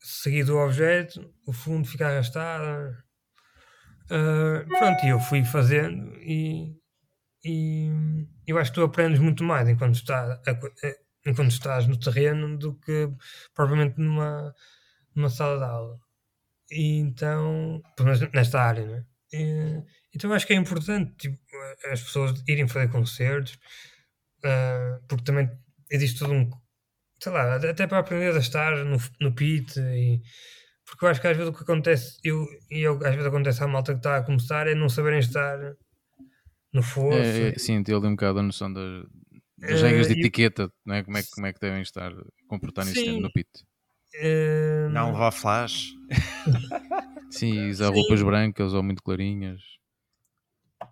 seguido 0.00 0.56
o 0.56 0.64
objeto, 0.64 1.32
o 1.46 1.52
fundo 1.52 1.86
fica 1.86 2.08
arrastado. 2.08 2.96
Ah, 4.10 4.64
pronto, 4.78 5.04
e 5.04 5.08
eu 5.08 5.20
fui 5.20 5.44
fazendo 5.44 6.14
e, 6.20 6.76
e 7.44 7.90
eu 8.46 8.58
acho 8.58 8.70
que 8.70 8.76
tu 8.76 8.84
aprendes 8.84 9.20
muito 9.20 9.42
mais 9.44 9.68
enquanto, 9.68 9.94
está, 9.96 10.40
eh, 10.46 10.96
enquanto 11.26 11.50
estás 11.50 11.86
no 11.86 11.98
terreno 11.98 12.58
do 12.58 12.74
que 12.78 13.08
propriamente 13.54 13.98
numa, 13.98 14.54
numa 15.14 15.30
sala 15.30 15.58
de 15.58 15.64
aula. 15.64 15.98
E 16.70 16.98
então, 16.98 17.82
nesta 18.32 18.60
área, 18.60 18.86
né? 18.86 19.06
E, 19.32 19.82
então 20.14 20.32
acho 20.32 20.46
que 20.46 20.52
é 20.52 20.56
importante 20.56 21.14
tipo, 21.16 21.38
as 21.90 22.02
pessoas 22.02 22.42
irem 22.46 22.68
fazer 22.68 22.88
concertos, 22.88 23.58
ah, 24.44 25.00
porque 25.08 25.24
também 25.24 25.50
existe 25.90 26.18
todo 26.18 26.32
um, 26.32 26.50
sei 27.22 27.32
lá, 27.32 27.54
até 27.56 27.86
para 27.86 27.98
aprender 28.00 28.34
a 28.34 28.38
estar 28.38 28.84
no, 28.84 28.96
no 29.20 29.34
pit 29.34 29.78
e 29.78 30.20
porque 30.84 31.04
eu 31.04 31.08
acho 31.08 31.20
que 31.20 31.28
às 31.28 31.36
vezes 31.36 31.52
o 31.52 31.56
que 31.56 31.62
acontece, 31.62 32.18
eu, 32.24 32.44
e 32.70 32.80
eu, 32.80 32.94
às 32.96 33.14
vezes 33.14 33.26
acontece 33.26 33.62
à 33.62 33.68
malta 33.68 33.92
que 33.92 33.98
está 34.00 34.16
a 34.16 34.22
começar 34.24 34.66
é 34.66 34.74
não 34.74 34.88
saberem 34.88 35.20
estar 35.20 35.56
no 36.72 36.82
fosso. 36.82 37.14
É, 37.14 37.48
é, 37.50 37.58
sim, 37.58 37.82
ter 37.82 37.94
ali 37.94 38.06
um 38.06 38.16
bocado 38.16 38.40
a 38.40 38.42
noção 38.42 38.72
das, 38.72 39.04
das 39.58 39.80
Eh, 39.80 39.82
regras 39.86 40.08
de 40.08 40.14
e- 40.14 40.18
etiqueta, 40.18 40.70
não 40.84 40.94
é? 40.96 41.02
Como, 41.04 41.16
é, 41.16 41.22
que- 41.22 41.30
como 41.30 41.46
é 41.46 41.52
que 41.52 41.60
devem 41.60 41.82
estar, 41.82 42.12
comportar-se 42.48 43.06
no 43.20 43.30
pit. 43.30 43.48
Eh, 44.14 44.88
Não 44.90 45.12
levar 45.12 45.30
flash. 45.30 45.92
Sim, 47.30 47.70
usar 47.70 47.88
roupas 47.90 48.22
brancas 48.22 48.74
ou 48.74 48.82
muito 48.82 49.02
clarinhas. 49.02 49.60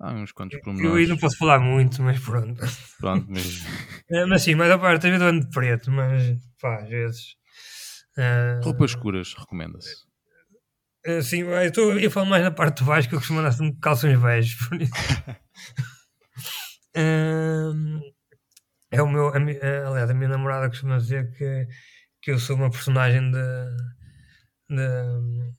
Há 0.00 0.12
uns 0.14 0.32
quantos 0.32 0.54
eu 0.54 0.58
aí 0.58 0.64
pormenores. 0.64 1.08
não 1.08 1.16
posso 1.18 1.36
falar 1.36 1.60
muito, 1.60 2.02
mas 2.02 2.18
pronto. 2.18 2.60
Pronto, 2.98 3.26
mas 3.28 3.44
Eh, 4.10 4.26
mas 4.26 4.42
sim, 4.42 4.54
mas 4.56 4.70
a 4.70 4.78
parte, 4.78 5.06
às 5.06 5.12
vezes 5.12 5.20
eu 5.22 5.28
ando 5.28 5.46
de 5.46 5.50
preto, 5.50 5.90
mas 5.90 6.36
pá, 6.60 6.82
às 6.82 6.88
vezes. 6.88 7.36
eh, 8.18 8.60
roupas 8.64 8.90
escuras 8.90 9.34
recomenda-se. 9.34 10.08
Uh, 11.06 11.22
sim, 11.22 11.40
eu, 11.42 11.72
tô, 11.72 11.92
eu 11.92 12.10
falo 12.10 12.26
mais 12.26 12.42
na 12.42 12.50
parte 12.50 12.78
de 12.78 12.84
baixo 12.84 13.08
que 13.08 13.14
eu 13.14 13.18
costumo 13.18 13.40
andar 13.40 13.56
com 13.56 13.74
calções 13.80 14.20
beijos, 14.20 14.54
por 14.68 14.80
isso. 14.82 14.92
uh, 16.96 18.00
é 18.90 19.00
o 19.02 19.08
meu, 19.08 19.28
a, 19.28 19.32
a, 19.36 19.88
aliás, 19.88 20.10
a 20.10 20.14
minha 20.14 20.28
namorada 20.28 20.68
costuma 20.68 20.98
dizer 20.98 21.30
que, 21.32 21.66
que 22.20 22.30
eu 22.32 22.38
sou 22.38 22.56
uma 22.56 22.70
personagem 22.70 23.30
de, 23.30 23.38
de, 24.68 25.52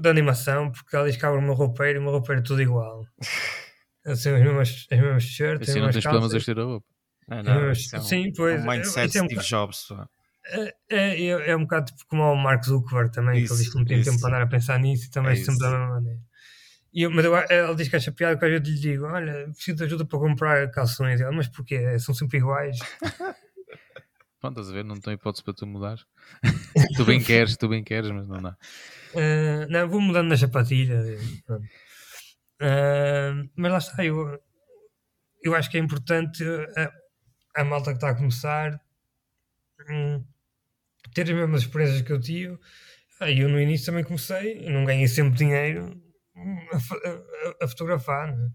de 0.00 0.08
animação, 0.08 0.70
porque 0.70 0.94
ela 0.94 1.06
diz 1.06 1.16
que 1.16 1.24
abre 1.24 1.38
o 1.38 1.42
meu 1.42 1.54
roupeiro 1.54 1.98
e 1.98 2.00
o 2.00 2.02
meu 2.02 2.12
roupeiro 2.12 2.40
é 2.40 2.44
tudo 2.44 2.60
igual. 2.62 3.06
Assim, 4.04 4.30
as 4.30 4.40
mesmas, 4.40 4.86
as 4.90 4.98
mesmas 4.98 5.24
t-shirts, 5.24 5.68
Assim 5.68 5.80
não 5.80 5.90
tens 5.90 6.02
problemas 6.02 6.30
a 6.32 6.34
vestir 6.34 6.58
a 6.58 6.64
roupa. 6.64 6.86
Ah, 7.28 7.42
não, 7.42 7.60
Mas, 7.62 7.78
isso 7.78 7.96
é 7.96 7.98
um, 8.00 8.02
sim, 8.02 8.32
pois, 8.36 8.60
um 8.60 8.66
mindset 8.66 9.08
isso 9.08 9.18
é 9.18 9.22
um 9.22 9.26
Steve 9.26 9.44
Jobs. 9.44 9.88
É, 10.44 10.74
é, 10.90 11.22
é, 11.22 11.50
é 11.50 11.56
um 11.56 11.60
bocado 11.62 11.86
tipo 11.86 12.04
como 12.08 12.22
o 12.24 12.34
Mark 12.36 12.64
Zuckerberg 12.64 13.12
também, 13.12 13.44
que 13.44 13.52
ele 13.52 13.58
diz 13.58 13.68
que 13.70 13.78
não 13.78 13.84
tem 13.84 14.00
Isso, 14.00 14.10
tempo 14.10 14.20
para 14.20 14.28
andar 14.30 14.42
a 14.42 14.46
pensar 14.48 14.78
nisso 14.80 15.06
e 15.06 15.10
também 15.10 15.30
É 15.30 15.34
é 15.34 15.36
sempre 15.36 15.58
da 15.60 15.68
isso. 15.68 15.78
mesma 15.78 15.94
maneira. 15.94 16.20
E 16.92 17.02
eu, 17.02 17.10
mas 17.10 17.24
eu, 17.24 17.34
ele 17.36 17.74
diz 17.76 17.88
que 17.88 17.96
acha 17.96 18.12
piada 18.12 18.36
que 18.36 18.44
às 18.44 18.50
vezes 18.50 18.68
lhe 18.68 18.80
digo: 18.80 19.06
Olha, 19.06 19.48
preciso 19.54 19.76
de 19.76 19.84
ajuda 19.84 20.04
para 20.04 20.18
comprar 20.18 20.70
calções. 20.72 21.20
E 21.20 21.22
ela, 21.22 21.32
mas 21.32 21.46
porquê? 21.48 21.96
São 22.00 22.14
sempre 22.14 22.38
iguais. 22.38 22.76
Pronto, 24.42 24.60
estás 24.60 24.70
a 24.70 24.72
ver? 24.74 24.84
Não 24.84 24.96
tem 25.00 25.14
hipótese 25.14 25.44
para 25.44 25.54
tu 25.54 25.66
mudar. 25.66 25.98
tu 26.96 27.04
bem 27.04 27.22
queres, 27.22 27.56
tu 27.56 27.68
bem 27.68 27.84
queres, 27.84 28.10
mas 28.10 28.26
não 28.26 28.42
dá. 28.42 28.56
Ah, 29.14 29.66
não, 29.70 29.88
vou 29.88 30.00
mudando 30.00 30.28
nas 30.30 30.40
sapatilhas. 30.40 31.06
e 31.08 31.42
pronto. 31.46 31.64
Ah, 32.60 33.32
mas 33.56 33.72
lá 33.72 33.78
está, 33.78 34.04
eu, 34.04 34.40
eu 35.44 35.54
acho 35.54 35.70
que 35.70 35.76
é 35.76 35.80
importante 35.80 36.42
a, 36.76 37.60
a 37.60 37.64
malta 37.64 37.90
que 37.92 37.96
está 37.98 38.10
a 38.10 38.14
começar 38.16 38.80
hum, 39.88 40.24
ter 41.14 41.22
as 41.24 41.30
mesmas 41.30 41.62
experiências 41.62 42.02
que 42.02 42.12
eu 42.12 42.20
tive. 42.20 42.58
Ah, 43.20 43.30
eu 43.30 43.48
no 43.48 43.60
início 43.60 43.86
também 43.86 44.04
comecei, 44.04 44.68
não 44.70 44.84
ganhei 44.84 45.08
sempre 45.08 45.38
dinheiro 45.38 46.00
hum, 46.36 46.58
a, 46.72 46.76
a- 46.76 47.64
a 47.64 47.68
fotografar. 47.68 48.36
né? 48.36 48.50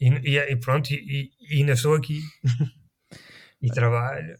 E, 0.00 0.08
e, 0.08 0.38
e 0.38 0.56
pronto, 0.56 0.90
e, 0.92 1.32
e 1.40 1.56
ainda 1.58 1.72
estou 1.72 1.94
aqui 1.94 2.20
e 3.62 3.68
trabalho. 3.70 4.36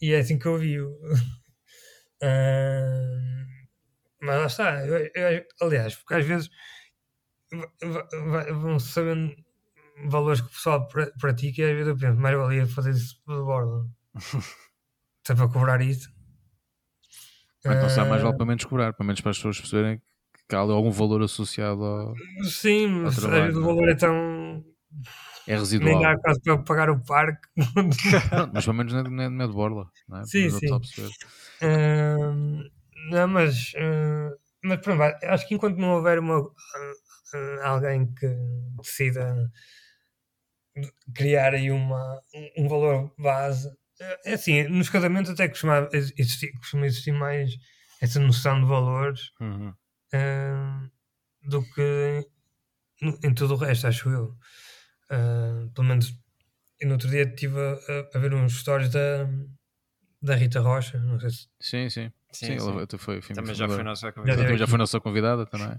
E 0.00 0.12
é 0.12 0.18
assim 0.20 0.38
que 0.38 0.46
eu 0.46 0.58
vivo. 0.58 0.90
Ah, 2.22 3.46
mas 4.20 4.38
lá 4.40 4.46
está. 4.46 4.86
eu- 4.86 5.10
eu- 5.14 5.44
aliás, 5.62 5.96
porque 5.96 6.14
às 6.14 6.26
vezes 6.26 6.50
vão 8.52 8.78
sabendo 8.78 9.34
valores 10.08 10.40
que 10.40 10.48
o 10.48 10.50
pessoal 10.50 10.86
pra- 10.88 11.10
pratica 11.20 11.62
e 11.62 11.64
às 11.64 11.72
vezes 11.72 11.88
eu 11.88 11.96
penso, 11.98 12.20
mais 12.20 12.36
valia 12.36 12.66
fazer 12.66 12.90
isso 12.92 13.16
de 13.26 13.34
borda. 13.34 13.88
Se 15.26 15.32
é 15.32 15.36
para 15.36 15.48
cobrar 15.48 15.80
isso. 15.82 16.08
Mas 17.64 17.78
não 17.80 17.88
sabe 17.88 18.08
mais 18.10 18.22
Ah, 18.22 18.24
vale 18.24 18.36
para 18.36 18.46
menos 18.46 18.64
cobrar, 18.64 18.92
para 18.92 19.04
menos 19.06 19.20
para 19.20 19.30
as 19.30 19.36
pessoas 19.36 19.58
perceberem 19.60 20.00
que 20.48 20.54
há 20.56 20.58
algum 20.58 20.90
valor 20.90 21.22
associado 21.22 21.84
ao. 21.84 22.14
Sim, 22.44 22.86
mas 22.88 23.16
às 23.16 23.20
trabalho, 23.20 23.58
o 23.58 23.60
é? 23.60 23.64
valor 23.64 23.88
é 23.88 23.94
tão. 23.96 24.64
É 25.46 25.52
Nem 25.52 25.58
residual. 25.58 26.00
dá 26.02 26.18
quase 26.18 26.40
para 26.42 26.58
pagar 26.58 26.90
o 26.90 27.00
parque. 27.04 27.48
Mas 28.52 28.64
pelo 28.64 28.76
menos 28.76 28.92
não 28.92 29.00
é, 29.00 29.02
não 29.10 29.22
é- 29.24 29.28
não 29.28 29.44
é 29.44 29.48
de 29.48 29.52
borla. 29.54 29.90
Não 30.08 30.18
é? 30.18 30.24
Sim, 30.24 30.50
pessoal 30.60 30.84
sim. 30.84 31.08
Ahm, 31.62 32.64
não, 33.10 33.28
mas, 33.28 33.72
ah, 33.76 34.30
mas 34.64 34.80
pronto, 34.80 35.02
acho 35.02 35.48
que 35.48 35.54
enquanto 35.54 35.76
não 35.78 35.90
houver 35.96 36.18
uma, 36.18 36.38
ah, 37.34 37.68
alguém 37.68 38.12
que 38.14 38.26
decida 38.82 39.50
criar 41.14 41.54
aí 41.54 41.70
uma, 41.70 42.20
um, 42.56 42.68
valor 42.68 43.12
base, 43.18 43.68
é 44.24 44.34
assim, 44.34 44.64
nos 44.68 44.88
casamentos 44.88 45.30
até 45.30 45.48
costuma 45.48 45.88
existir, 45.92 46.52
costuma 46.58 46.86
existir 46.86 47.12
mais 47.12 47.52
essa 48.00 48.18
noção 48.18 48.60
de 48.60 48.66
valores 48.66 49.30
Uhum. 49.40 49.74
ah, 50.14 50.88
do 51.42 51.62
que 51.74 52.26
no- 53.02 53.18
em 53.24 53.34
tudo 53.34 53.54
o 53.54 53.56
resto, 53.56 53.86
acho 53.86 54.08
eu. 54.10 54.34
Ah, 55.10 55.66
pelo 55.74 55.86
menos 55.88 56.14
eu 56.80 56.88
no 56.88 56.94
outro 56.94 57.08
dia 57.10 57.22
estive 57.22 57.58
a, 57.58 58.16
a- 58.16 58.18
ver 58.18 58.32
uns 58.34 58.60
stories 58.60 58.90
da, 58.90 59.26
da 60.22 60.34
Rita 60.34 60.60
Rocha, 60.60 60.98
não 60.98 61.18
sei 61.20 61.30
se 61.30 61.48
Sim, 61.60 61.90
sim. 61.90 62.12
Sim, 62.32 62.46
Sim, 62.46 62.58
sim. 62.60 62.70
ela 62.70 62.82
até 62.84 62.96
foi, 62.96 63.20
foi 63.20 63.34
Também 63.34 63.54
já 63.54 63.68
foi 63.68 63.82
nossa 63.82 64.06
Já 64.06 64.12
convidada. 64.12 64.42
Também 64.42 64.58
já 64.58 64.66
foi 64.66 64.78
nossa 64.78 65.00
convidada 65.00 65.46
também. 65.46 65.76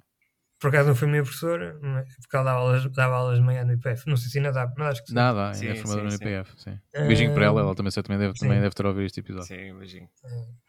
Por 0.59 0.67
acaso 0.67 0.89
não 0.89 0.95
foi 0.95 1.07
minha 1.07 1.23
professora, 1.23 1.79
porque 2.21 2.35
ela 2.35 2.45
dava 2.45 2.59
aulas, 2.59 2.91
dava 2.91 3.15
aulas 3.15 3.39
de 3.39 3.43
manhã 3.43 3.63
no 3.65 3.73
IPF. 3.73 4.07
Não 4.07 4.15
sei 4.15 4.29
se 4.29 4.37
ainda 4.37 4.51
dá, 4.51 4.71
mas 4.77 4.89
acho 4.89 5.01
que 5.01 5.07
sim. 5.07 5.15
Nada, 5.15 5.53
Sim, 5.55 5.67
é 5.69 5.75
formadora 5.75 6.09
no. 6.09 6.15
IPF. 6.15 6.53
Sim. 6.61 6.79
Um 6.97 7.07
beijinho 7.07 7.33
para 7.33 7.45
ela, 7.45 7.61
ela 7.61 7.73
também, 7.75 7.91
também, 7.91 8.19
deve, 8.19 8.33
também 8.37 8.61
deve 8.61 8.75
ter 8.75 8.85
ouvido 8.85 9.05
este 9.05 9.21
episódio. 9.21 9.47
Sim, 9.47 9.73
beijinho. 9.79 10.09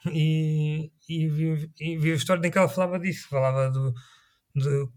E, 0.07 0.91
e, 1.09 1.29
vi, 1.29 1.71
e 1.79 1.97
vi 1.99 2.13
a 2.13 2.15
história 2.15 2.47
em 2.47 2.51
que 2.51 2.57
ela 2.57 2.69
falava 2.69 2.99
disso, 2.99 3.29
falava 3.29 3.71
do, 3.71 3.93
de 4.55 4.89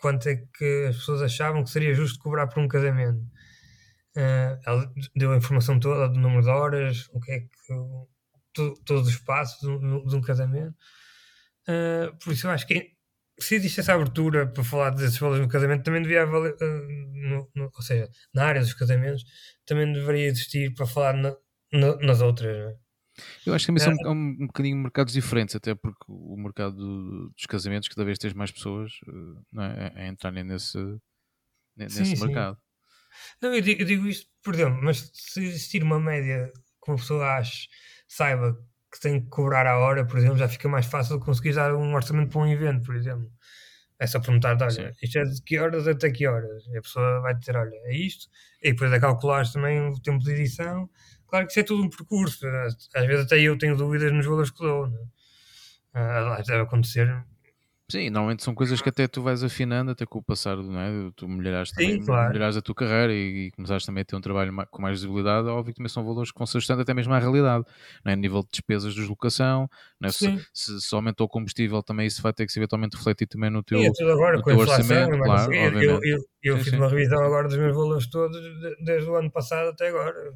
quanto 0.00 0.28
é 0.28 0.36
que 0.56 0.86
as 0.88 0.96
pessoas 0.96 1.22
achavam 1.22 1.64
que 1.64 1.70
seria 1.70 1.94
justo 1.94 2.18
cobrar 2.18 2.46
por 2.48 2.60
um 2.62 2.68
casamento. 2.68 3.20
Ah, 4.16 4.58
ela 4.66 4.92
deu 5.16 5.32
a 5.32 5.36
informação 5.36 5.78
toda 5.80 6.08
do 6.08 6.20
número 6.20 6.42
de 6.42 6.48
horas, 6.50 7.08
o 7.12 7.20
que 7.20 7.32
é 7.32 7.40
que 7.40 7.48
to- 8.54 8.74
todos 8.84 9.08
os 9.08 9.18
passos 9.18 9.60
de 9.60 10.16
um, 10.16 10.20
casamento. 10.20 10.74
Ah, 11.68 12.12
por 12.22 12.32
isso 12.32 12.46
eu 12.46 12.50
acho 12.52 12.66
que 12.66 12.92
se 13.40 13.56
existe 13.56 13.80
essa 13.80 13.94
abertura 13.94 14.46
para 14.46 14.62
falar 14.64 14.90
desses 14.90 15.18
valores 15.18 15.42
no 15.44 15.48
casamento, 15.50 15.82
também 15.84 16.02
devia 16.02 16.22
haver, 16.22 16.56
ah, 16.60 16.64
no- 17.28 17.50
no- 17.54 17.70
ou 17.74 17.82
seja, 17.82 18.08
na 18.34 18.46
área 18.46 18.60
dos 18.60 18.74
casamentos, 18.74 19.24
também 19.66 19.92
deveria 19.92 20.26
existir 20.28 20.72
para 20.74 20.86
falar 20.86 21.14
na- 21.14 21.36
na- 21.72 21.96
nas 21.96 22.20
outras. 22.20 22.56
não 22.56 22.70
é? 22.70 22.83
Eu 23.46 23.54
acho 23.54 23.64
que 23.64 23.66
também 23.68 23.80
são 23.80 23.92
um, 23.92 24.12
um, 24.12 24.36
um 24.44 24.46
bocadinho 24.46 24.76
mercados 24.76 25.12
diferentes, 25.12 25.54
até 25.56 25.74
porque 25.74 26.04
o 26.08 26.36
mercado 26.36 26.76
do- 26.76 27.30
dos 27.30 27.46
casamentos, 27.46 27.88
cada 27.88 28.04
vez 28.04 28.18
tens 28.18 28.32
mais 28.34 28.50
pessoas 28.52 28.92
eh, 29.56 29.92
é, 29.96 30.04
a 30.04 30.08
entrarem 30.08 30.44
nesse, 30.44 30.78
ne- 31.76 31.88
Sim, 31.88 31.88
nesse 31.90 32.16
sim. 32.16 32.18
mercado. 32.18 32.58
Não, 33.42 33.54
eu 33.54 33.60
digo, 33.60 33.82
eu 33.82 33.86
digo 33.86 34.06
isto, 34.08 34.28
por 34.42 34.54
exemplo, 34.54 34.80
mas 34.82 35.10
se 35.14 35.42
existir 35.44 35.82
uma 35.82 36.00
média 36.00 36.52
que 36.84 36.90
uma 36.90 36.96
pessoa 36.98 37.36
ache, 37.38 37.68
saiba 38.08 38.54
que 38.92 39.00
tem 39.00 39.22
que 39.22 39.28
cobrar 39.30 39.66
a 39.66 39.78
hora, 39.78 40.06
por 40.06 40.18
exemplo, 40.18 40.36
já 40.38 40.48
fica 40.48 40.68
mais 40.68 40.86
fácil 40.86 41.18
conseguir 41.20 41.54
dar 41.54 41.74
um 41.74 41.94
orçamento 41.94 42.30
para 42.32 42.40
um 42.42 42.48
evento, 42.48 42.84
por 42.86 42.94
exemplo. 42.96 43.30
É 43.98 44.06
só 44.06 44.20
perguntar, 44.20 44.56
olha, 44.60 44.70
Sim. 44.70 44.90
isto 45.02 45.18
é 45.18 45.22
de 45.22 45.42
que 45.42 45.58
horas 45.58 45.86
até 45.86 46.10
que 46.10 46.26
horas? 46.26 46.66
E 46.66 46.76
a 46.76 46.82
pessoa 46.82 47.20
vai 47.20 47.34
dizer, 47.34 47.56
olha, 47.56 47.74
é 47.84 47.96
isto. 47.96 48.28
E 48.60 48.72
depois 48.72 48.92
é 48.92 48.98
calcular 48.98 49.50
também 49.50 49.80
o 49.80 49.92
tempo 50.00 50.22
de 50.22 50.32
edição. 50.32 50.90
Claro 51.28 51.46
que 51.46 51.52
isso 51.52 51.60
é 51.60 51.62
tudo 51.62 51.84
um 51.84 51.90
percurso. 51.90 52.46
Às 52.94 53.06
vezes 53.06 53.26
até 53.26 53.40
eu 53.40 53.56
tenho 53.56 53.76
dúvidas 53.76 54.12
nos 54.12 54.26
valores 54.26 54.50
que 54.50 54.58
dou. 54.58 54.88
Né? 54.88 54.98
Ah, 55.94 56.42
deve 56.44 56.62
acontecer. 56.62 57.24
Sim, 57.90 58.08
normalmente 58.08 58.42
são 58.42 58.54
coisas 58.54 58.80
que 58.80 58.88
até 58.88 59.06
tu 59.06 59.20
vais 59.20 59.44
afinando, 59.44 59.90
até 59.90 60.06
com 60.06 60.18
o 60.18 60.22
passar, 60.22 60.56
não 60.56 60.80
é? 60.80 61.10
Tu 61.14 61.28
melhoraste, 61.28 61.74
Sim, 61.74 61.98
também, 61.98 62.06
claro. 62.06 62.32
melhoraste 62.32 62.58
a 62.58 62.62
tua 62.62 62.74
carreira 62.74 63.12
e, 63.12 63.48
e 63.48 63.50
começaste 63.50 63.86
também 63.86 64.00
a 64.00 64.04
ter 64.06 64.16
um 64.16 64.22
trabalho 64.22 64.54
com 64.70 64.80
mais 64.80 64.98
visibilidade. 65.00 65.46
Óbvio 65.48 65.74
que 65.74 65.76
também 65.76 65.90
são 65.90 66.02
valores 66.02 66.32
que 66.32 66.38
vão 66.38 66.46
se 66.46 66.56
ajustando 66.56 66.80
até 66.80 66.94
mesmo 66.94 67.12
à 67.12 67.18
realidade, 67.18 67.64
não 68.02 68.10
é? 68.10 68.14
A 68.14 68.16
nível 68.16 68.42
de 68.42 68.48
despesas 68.52 68.94
de 68.94 69.00
deslocação, 69.00 69.68
não 70.00 70.08
é? 70.08 70.12
Se, 70.12 70.18
Sim. 70.24 70.40
se, 70.54 70.80
se 70.80 70.94
aumentou 70.94 71.26
o 71.26 71.28
combustível, 71.28 71.82
também 71.82 72.06
isso 72.06 72.22
vai 72.22 72.32
ter 72.32 72.46
que 72.46 72.52
se 72.52 72.58
eventualmente 72.58 72.96
refletir 72.96 73.26
também 73.26 73.50
no 73.50 73.62
teu. 73.62 73.78
E 73.78 73.84
é 73.86 74.12
agora 74.12 74.38
no 74.38 74.42
teu 74.42 74.56
orçamento, 74.56 75.18
claro, 75.18 75.52
eu, 75.54 75.82
eu, 75.82 76.00
eu, 76.02 76.18
eu 76.42 76.56
Sim, 76.56 76.64
fiz 76.64 76.72
sim. 76.72 76.78
uma 76.78 76.88
revisão 76.88 77.22
agora 77.22 77.48
dos 77.48 77.56
meus 77.58 77.76
valores 77.76 78.06
todos 78.08 78.40
de- 78.40 78.76
desde 78.82 79.10
o 79.10 79.14
ano 79.14 79.30
passado 79.30 79.68
até 79.68 79.88
agora. 79.88 80.32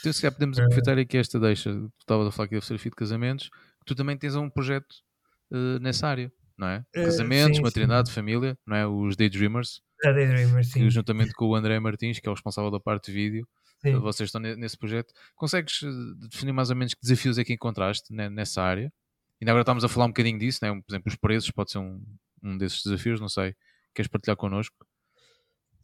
Então, 0.00 0.12
se 0.12 0.20
calhar 0.20 0.32
podemos 0.34 0.58
É. 0.58 0.62
aproveitar 0.62 0.98
aqui 0.98 1.16
esta 1.18 1.38
deixa, 1.38 1.70
tu 1.72 1.92
estavas 2.00 2.26
a 2.26 2.30
falar 2.32 2.48
que 2.48 2.54
deve 2.56 2.66
ser 2.66 2.78
filho 2.78 2.90
de 2.90 2.96
casamentos, 2.96 3.48
que 3.48 3.84
tu 3.86 3.94
também 3.94 4.16
tens 4.16 4.34
um 4.36 4.50
projeto 4.50 5.05
eh, 5.52 5.78
nessa 5.80 6.08
área, 6.08 6.32
não 6.58 6.68
é? 6.68 6.84
Eh, 6.94 7.04
Casamentos, 7.04 7.56
sim, 7.58 7.62
maternidade, 7.62 8.12
família, 8.12 8.58
não 8.66 8.76
é? 8.76 8.86
Os 8.86 9.16
Daydreamers, 9.16 9.80
A 10.04 10.12
Daydreamer, 10.12 10.64
sim. 10.64 10.80
que 10.80 10.90
juntamente 10.90 11.32
com 11.32 11.46
o 11.46 11.54
André 11.54 11.78
Martins, 11.80 12.18
que 12.18 12.28
é 12.28 12.30
o 12.30 12.34
responsável 12.34 12.70
da 12.70 12.80
parte 12.80 13.06
de 13.06 13.12
vídeo, 13.12 13.48
sim. 13.82 13.94
vocês 14.00 14.28
estão 14.28 14.40
ne- 14.40 14.56
nesse 14.56 14.76
projeto. 14.76 15.12
Consegues 15.34 15.82
eh, 15.82 15.88
definir 16.30 16.52
mais 16.52 16.70
ou 16.70 16.76
menos 16.76 16.94
que 16.94 17.00
desafios 17.02 17.38
é 17.38 17.44
que 17.44 17.52
encontraste 17.52 18.12
ne- 18.12 18.28
nessa 18.30 18.62
área? 18.62 18.92
Ainda 19.40 19.52
agora 19.52 19.62
estamos 19.62 19.84
a 19.84 19.88
falar 19.88 20.06
um 20.06 20.10
bocadinho 20.10 20.38
disso, 20.38 20.60
né? 20.62 20.70
por 20.70 20.92
exemplo, 20.92 21.08
os 21.10 21.16
preços 21.16 21.50
pode 21.50 21.70
ser 21.70 21.78
um, 21.78 22.02
um 22.42 22.56
desses 22.56 22.82
desafios, 22.82 23.20
não 23.20 23.28
sei. 23.28 23.54
Queres 23.94 24.08
partilhar 24.08 24.36
connosco? 24.36 24.74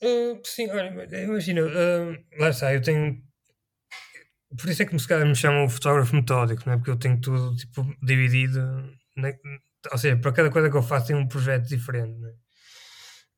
Ah, 0.03 0.41
sim, 0.45 0.69
olha, 0.71 1.23
imagina, 1.23 1.63
ah, 1.67 2.19
lá 2.39 2.49
está, 2.49 2.73
eu 2.75 2.81
tenho. 2.83 3.23
Por 4.59 4.69
isso 4.69 4.83
é 4.83 4.87
que 4.87 4.93
me, 4.93 5.01
se 5.01 5.09
calhar 5.09 5.27
me 5.27 5.35
chamam 5.35 5.65
o 5.65 5.69
fotógrafo 5.69 6.15
metódico, 6.15 6.63
não 6.67 6.75
é? 6.75 6.77
Porque 6.77 6.91
eu 6.91 6.99
tenho 6.99 7.21
tudo 7.21 7.55
tipo, 7.57 7.85
dividido. 8.03 8.61
Né? 9.17 9.35
Ou 9.93 9.99
seja, 9.99 10.17
para 10.17 10.33
cada 10.33 10.51
coisa 10.51 10.71
que 10.71 10.77
eu 10.77 10.83
faço 10.83 11.09
tem 11.09 11.17
um 11.17 11.29
projeto 11.29 11.69
diferente. 11.69 12.19
é? 12.27 12.35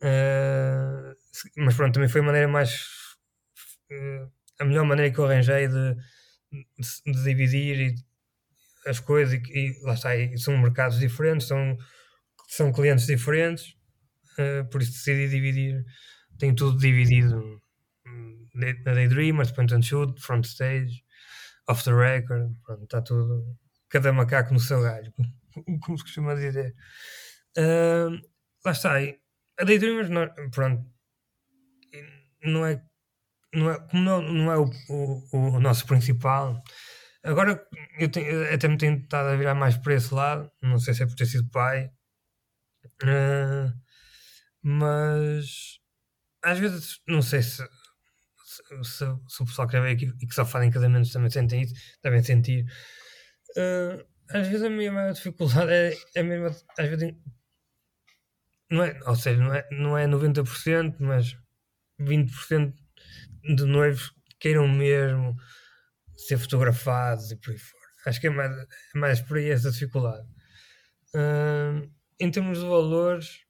Ah, 0.02 1.14
se- 1.32 1.51
mas 1.56 1.74
pronto, 1.76 1.94
também 1.94 2.09
foi 2.09 2.20
a 2.20 2.24
maneira 2.24 2.48
mais. 2.48 2.72
ah, 3.90 4.28
a 4.60 4.64
melhor 4.64 4.84
maneira 4.84 5.12
que 5.12 5.18
eu 5.18 5.24
arranjei 5.24 5.68
de, 5.68 5.94
de, 6.52 7.12
de 7.12 7.24
dividir 7.24 7.80
e 7.80 7.94
as 8.90 9.01
coisas, 9.01 9.34
e, 9.34 9.42
e 9.80 9.82
lá 9.84 9.94
está, 9.94 10.16
e 10.16 10.38
são 10.38 10.56
mercados 10.59 10.98
diferentes, 11.01 11.46
são, 11.48 11.78
são 12.48 12.72
clientes 12.72 13.06
diferentes, 13.06 13.76
ah, 14.38 14.64
por 14.70 14.82
isso 14.82 14.92
decidi 14.92 15.28
dividir 15.28 15.84
tem 16.38 16.55
tudo 16.55 16.78
dividido 16.78 17.60
hum, 18.06 18.48
na 18.55 18.94
Daydreamers, 18.94 19.52
point 19.52 19.74
and 19.74 19.82
shoot, 19.82 20.20
front 20.20 20.46
stage, 20.46 21.05
off 21.68 21.84
the 21.84 21.92
record, 21.94 22.55
pronto, 22.64 22.84
está 22.84 23.02
tudo, 23.02 23.56
cada 23.90 24.12
macaco 24.12 24.55
no 24.55 24.60
seu 24.60 24.82
galho. 24.82 25.12
Como 25.81 25.98
se 25.98 26.05
costuma 26.05 26.35
dizer. 26.35 26.74
Uh, 27.56 28.20
lá 28.64 28.72
está. 28.72 28.94
A 29.59 29.64
Daydreamers, 29.64 30.10
não, 30.10 30.28
pronto, 30.51 30.85
não 32.43 32.66
é, 32.66 32.82
não 33.55 33.70
é, 33.70 33.78
como 33.89 34.02
não, 34.02 34.22
não 34.22 34.52
é 34.52 34.59
o, 34.59 34.70
o, 34.89 35.56
o 35.56 35.60
nosso 35.60 35.86
principal. 35.86 36.62
Agora 37.22 37.66
eu 37.98 38.10
tenho, 38.10 38.52
até 38.52 38.68
me 38.68 38.76
tenho 38.76 38.98
estado 38.98 39.28
a 39.28 39.36
virar 39.36 39.55
mais 39.55 39.76
para 39.78 39.94
esse 39.94 40.12
lado. 40.12 40.51
Não 40.62 40.78
sei 40.78 40.94
se 40.94 41.02
é 41.02 41.06
por 41.06 41.14
ter 41.14 41.26
sido 41.26 41.48
pai, 41.51 41.90
uh, 43.02 43.72
mas 44.62 45.78
às 46.43 46.59
vezes 46.59 47.01
não 47.09 47.22
sei 47.22 47.43
se, 47.43 47.62
se, 48.44 48.85
se, 48.85 49.05
se 49.28 49.43
o 49.43 49.47
pessoal 49.47 49.66
que 49.66 49.81
ver 49.81 49.93
aqui 49.93 50.12
e 50.20 50.26
que 50.26 50.35
só 50.35 50.44
fazem 50.44 50.70
casamentos 50.70 51.12
também 51.12 51.31
sentem 51.31 51.62
isso, 51.62 51.74
devem 52.02 52.22
sentir. 52.22 52.66
Uh, 53.56 54.14
às 54.30 54.48
vezes 54.48 54.62
a 54.62 54.70
minha 54.70 54.92
maior 54.92 55.12
dificuldade 55.12 55.70
é, 55.72 55.96
é 56.14 56.22
mesmo, 56.22 56.46
às 56.78 56.88
vezes, 56.88 57.14
não 58.70 58.82
é, 58.82 58.98
ou 59.06 59.16
seja, 59.16 59.40
não 59.40 59.55
é, 59.55 59.68
não 59.70 59.98
é 59.98 60.06
90%, 60.06 60.96
mas 61.01 61.36
20% 62.01 62.74
de 63.56 63.64
noivos 63.64 64.12
queiram 64.40 64.66
mesmo 64.66 65.36
ser 66.16 66.38
fotografados 66.38 67.30
e 67.30 67.36
por 67.36 67.51
aí 67.51 67.59
fora. 67.59 67.84
Acho 68.06 68.20
que 68.20 68.26
é 68.26 68.30
mais, 68.30 68.52
é 68.56 68.98
mais 68.98 69.20
por 69.20 69.36
aí 69.36 69.51
essa 69.51 69.70
dificuldade. 69.70 70.26
Uh, 71.14 71.90
em 72.18 72.30
termos 72.30 72.59
de 72.59 72.64
valores, 72.64 73.40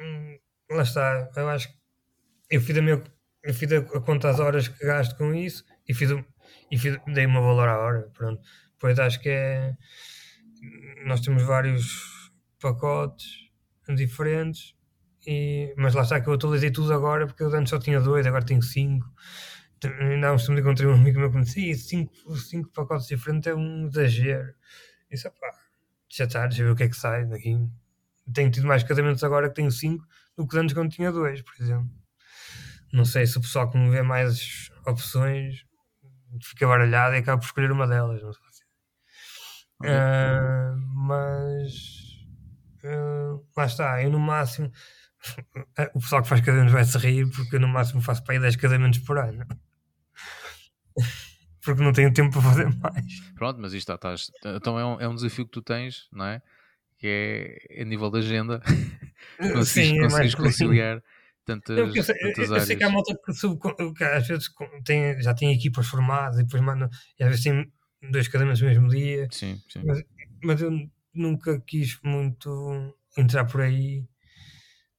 hum, 0.00 0.38
lá 0.70 0.82
está, 0.82 1.30
eu 1.36 1.48
acho 1.48 1.68
que 1.68 1.78
eu 2.50 2.60
fiz 2.60 2.76
a 2.76 2.82
minha 2.82 3.02
eu 3.42 3.52
fiz 3.52 3.70
a, 3.72 3.78
a 3.78 4.00
conta 4.00 4.30
as 4.30 4.40
horas 4.40 4.68
que 4.68 4.84
gasto 4.86 5.16
com 5.16 5.34
isso 5.34 5.64
e 5.86 5.92
fiz, 5.94 6.10
e 6.70 6.78
fiz 6.78 6.96
dei 7.06 7.26
uma 7.26 7.40
valor 7.40 7.68
à 7.68 7.78
hora, 7.78 8.10
pronto. 8.14 8.42
Pois 8.78 8.98
acho 8.98 9.20
que 9.20 9.28
é 9.28 9.76
nós 11.04 11.20
temos 11.20 11.42
vários 11.42 12.30
pacotes 12.60 13.26
diferentes 13.96 14.74
e, 15.26 15.74
mas 15.76 15.94
lá 15.94 16.02
está 16.02 16.20
que 16.20 16.28
eu 16.28 16.34
atualizei 16.34 16.70
tudo 16.70 16.92
agora 16.92 17.26
porque 17.26 17.42
eu 17.42 17.54
antes 17.54 17.70
só 17.70 17.78
tinha 17.78 18.00
dois, 18.00 18.26
agora 18.26 18.44
tenho 18.44 18.62
cinco. 18.62 19.06
Ainda 20.00 20.28
há 20.28 20.32
uns 20.32 20.46
tempos 20.46 20.60
encontrei 20.60 20.88
um 20.88 20.94
amigo 20.94 21.20
meu 21.20 21.30
que 21.30 21.36
me 21.36 21.44
disse: 21.44 21.76
cinco, 21.76 22.36
cinco 22.36 22.70
pacotes 22.70 23.06
diferentes 23.06 23.46
é 23.46 23.54
um 23.54 23.86
exagero. 23.88 24.54
Isso, 25.10 25.30
pá, 25.30 25.50
já 26.08 26.24
está, 26.24 26.46
deixa 26.46 26.62
eu 26.62 26.66
ver 26.68 26.72
o 26.72 26.76
que 26.76 26.84
é 26.84 26.88
que 26.88 26.96
sai 26.96 27.26
daqui. 27.26 27.56
Tenho 28.32 28.50
tido 28.50 28.66
mais 28.66 28.82
casamentos 28.82 29.22
agora 29.22 29.48
que 29.48 29.54
tenho 29.54 29.70
cinco 29.70 30.06
do 30.36 30.46
que 30.46 30.56
antes 30.58 30.74
quando 30.74 30.90
tinha 30.90 31.12
dois, 31.12 31.42
por 31.42 31.52
exemplo. 31.60 31.90
Não 32.92 33.04
sei 33.04 33.26
se 33.26 33.36
o 33.36 33.40
pessoal 33.40 33.70
que 33.70 33.76
me 33.76 33.90
vê 33.90 34.02
mais 34.02 34.70
opções 34.86 35.66
fica 36.42 36.66
baralhado 36.66 37.14
e 37.14 37.18
acaba 37.18 37.38
por 37.38 37.46
escolher 37.46 37.70
uma 37.70 37.86
delas. 37.86 38.22
Não 38.22 38.32
sei. 38.32 38.53
Uh, 39.82 40.76
mas 40.94 41.74
uh, 42.84 43.44
lá 43.56 43.66
está, 43.66 44.02
eu 44.02 44.10
no 44.10 44.20
máximo 44.20 44.70
o 45.94 46.00
pessoal 46.00 46.22
que 46.22 46.28
faz 46.28 46.40
casamentos 46.40 46.72
vai 46.72 46.84
se 46.84 46.96
rir 46.98 47.28
porque 47.30 47.56
eu 47.56 47.60
no 47.60 47.68
máximo 47.68 48.00
faço 48.00 48.22
para 48.22 48.34
aí 48.34 48.40
10 48.40 48.56
casamentos 48.56 49.00
por 49.00 49.18
ano 49.18 49.44
porque 51.64 51.82
não 51.82 51.92
tenho 51.92 52.12
tempo 52.12 52.30
para 52.30 52.42
fazer 52.42 52.68
mais. 52.76 53.20
Pronto, 53.34 53.60
mas 53.60 53.72
isto 53.72 53.90
está, 53.90 53.94
estás, 53.94 54.30
então 54.56 54.78
é 54.78 54.84
um, 54.84 55.00
é 55.00 55.08
um 55.08 55.14
desafio 55.14 55.46
que 55.46 55.50
tu 55.50 55.62
tens, 55.62 56.08
não 56.12 56.26
é? 56.26 56.42
Que 56.98 57.66
é 57.72 57.82
a 57.82 57.84
nível 57.84 58.10
da 58.10 58.18
agenda, 58.18 58.60
consegues, 59.40 59.68
Sim, 59.68 59.98
é 59.98 60.02
consegues 60.02 60.34
conciliar 60.34 61.02
tantas, 61.44 61.76
eu, 61.76 61.86
eu, 61.86 61.94
tantas 61.94 62.50
eu, 62.50 62.56
eu 62.56 62.60
sei 62.60 62.76
que 62.76 62.84
há 62.84 62.90
malta 62.90 63.14
que, 63.24 63.32
sub, 63.32 63.58
que 63.94 64.04
às 64.04 64.26
vezes 64.26 64.48
tem, 64.84 65.20
já 65.20 65.34
tem 65.34 65.52
equipas 65.52 65.86
formadas 65.86 66.38
e 66.38 66.44
depois 66.44 66.62
mandam, 66.62 66.88
e 67.18 67.24
às 67.24 67.30
vezes 67.30 67.44
tem 67.44 67.72
dois 68.10 68.28
casamentos 68.28 68.60
no 68.60 68.68
mesmo 68.68 68.88
dia. 68.88 69.28
Sim, 69.30 69.60
sim. 69.68 69.82
Mas, 69.84 70.02
mas 70.42 70.60
eu 70.60 70.70
nunca 71.12 71.60
quis 71.60 71.98
muito 72.02 72.96
entrar 73.16 73.44
por 73.44 73.60
aí 73.60 74.06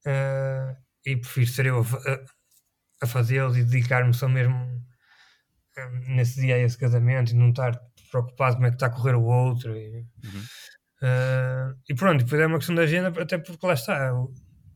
uh, 0.06 0.76
e 1.04 1.16
prefiro 1.16 1.46
ser 1.46 1.66
eu 1.66 1.80
a, 1.80 3.04
a 3.04 3.06
fazê-los 3.06 3.56
e 3.56 3.64
dedicar-me 3.64 4.14
só 4.14 4.28
mesmo 4.28 4.84
nesse 6.08 6.40
dia 6.40 6.54
a 6.54 6.58
esse 6.58 6.78
casamento 6.78 7.32
e 7.32 7.34
não 7.34 7.50
estar 7.50 7.78
preocupado 8.10 8.56
como 8.56 8.66
é 8.66 8.70
que 8.70 8.76
está 8.76 8.86
a 8.86 8.90
correr 8.90 9.14
o 9.14 9.24
outro. 9.24 9.76
E, 9.76 10.06
uhum. 10.24 10.40
uh, 11.02 11.76
e 11.88 11.94
pronto, 11.94 12.24
depois 12.24 12.40
é 12.40 12.46
uma 12.46 12.58
questão 12.58 12.74
da 12.74 12.82
agenda, 12.82 13.08
até 13.08 13.38
porque 13.38 13.66
lá 13.66 13.74
está. 13.74 14.06
Eu, 14.06 14.32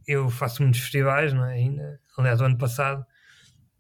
eu 0.06 0.30
faço 0.30 0.62
muitos 0.62 0.80
festivais, 0.80 1.32
não 1.32 1.44
é? 1.46 1.54
Ainda, 1.54 2.00
aliás, 2.18 2.40
o 2.40 2.44
ano 2.44 2.58
passado 2.58 3.04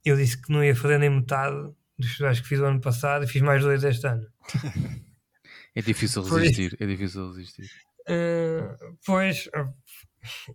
eu 0.04 0.16
disse 0.16 0.40
que 0.40 0.50
não 0.52 0.64
ia 0.64 0.74
fazer 0.74 0.98
nem 0.98 1.10
metade 1.10 1.56
dos 1.98 2.08
festivais 2.08 2.40
que 2.40 2.48
fiz 2.48 2.60
o 2.60 2.64
ano 2.64 2.80
passado 2.80 3.24
e 3.24 3.28
fiz 3.28 3.42
mais 3.42 3.62
dois 3.62 3.84
este 3.84 4.06
ano. 4.06 4.26
é 5.74 5.82
difícil 5.82 6.22
resistir, 6.22 6.76
é 6.80 6.86
difícil 6.86 7.28
resistir. 7.28 7.70
Uh, 8.08 8.96
pois, 9.04 9.48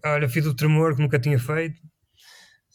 olha, 0.03 0.27
fiz 0.29 0.45
o 0.45 0.55
tremor 0.55 0.95
que 0.95 1.01
nunca 1.01 1.19
tinha 1.19 1.39
feito. 1.39 1.79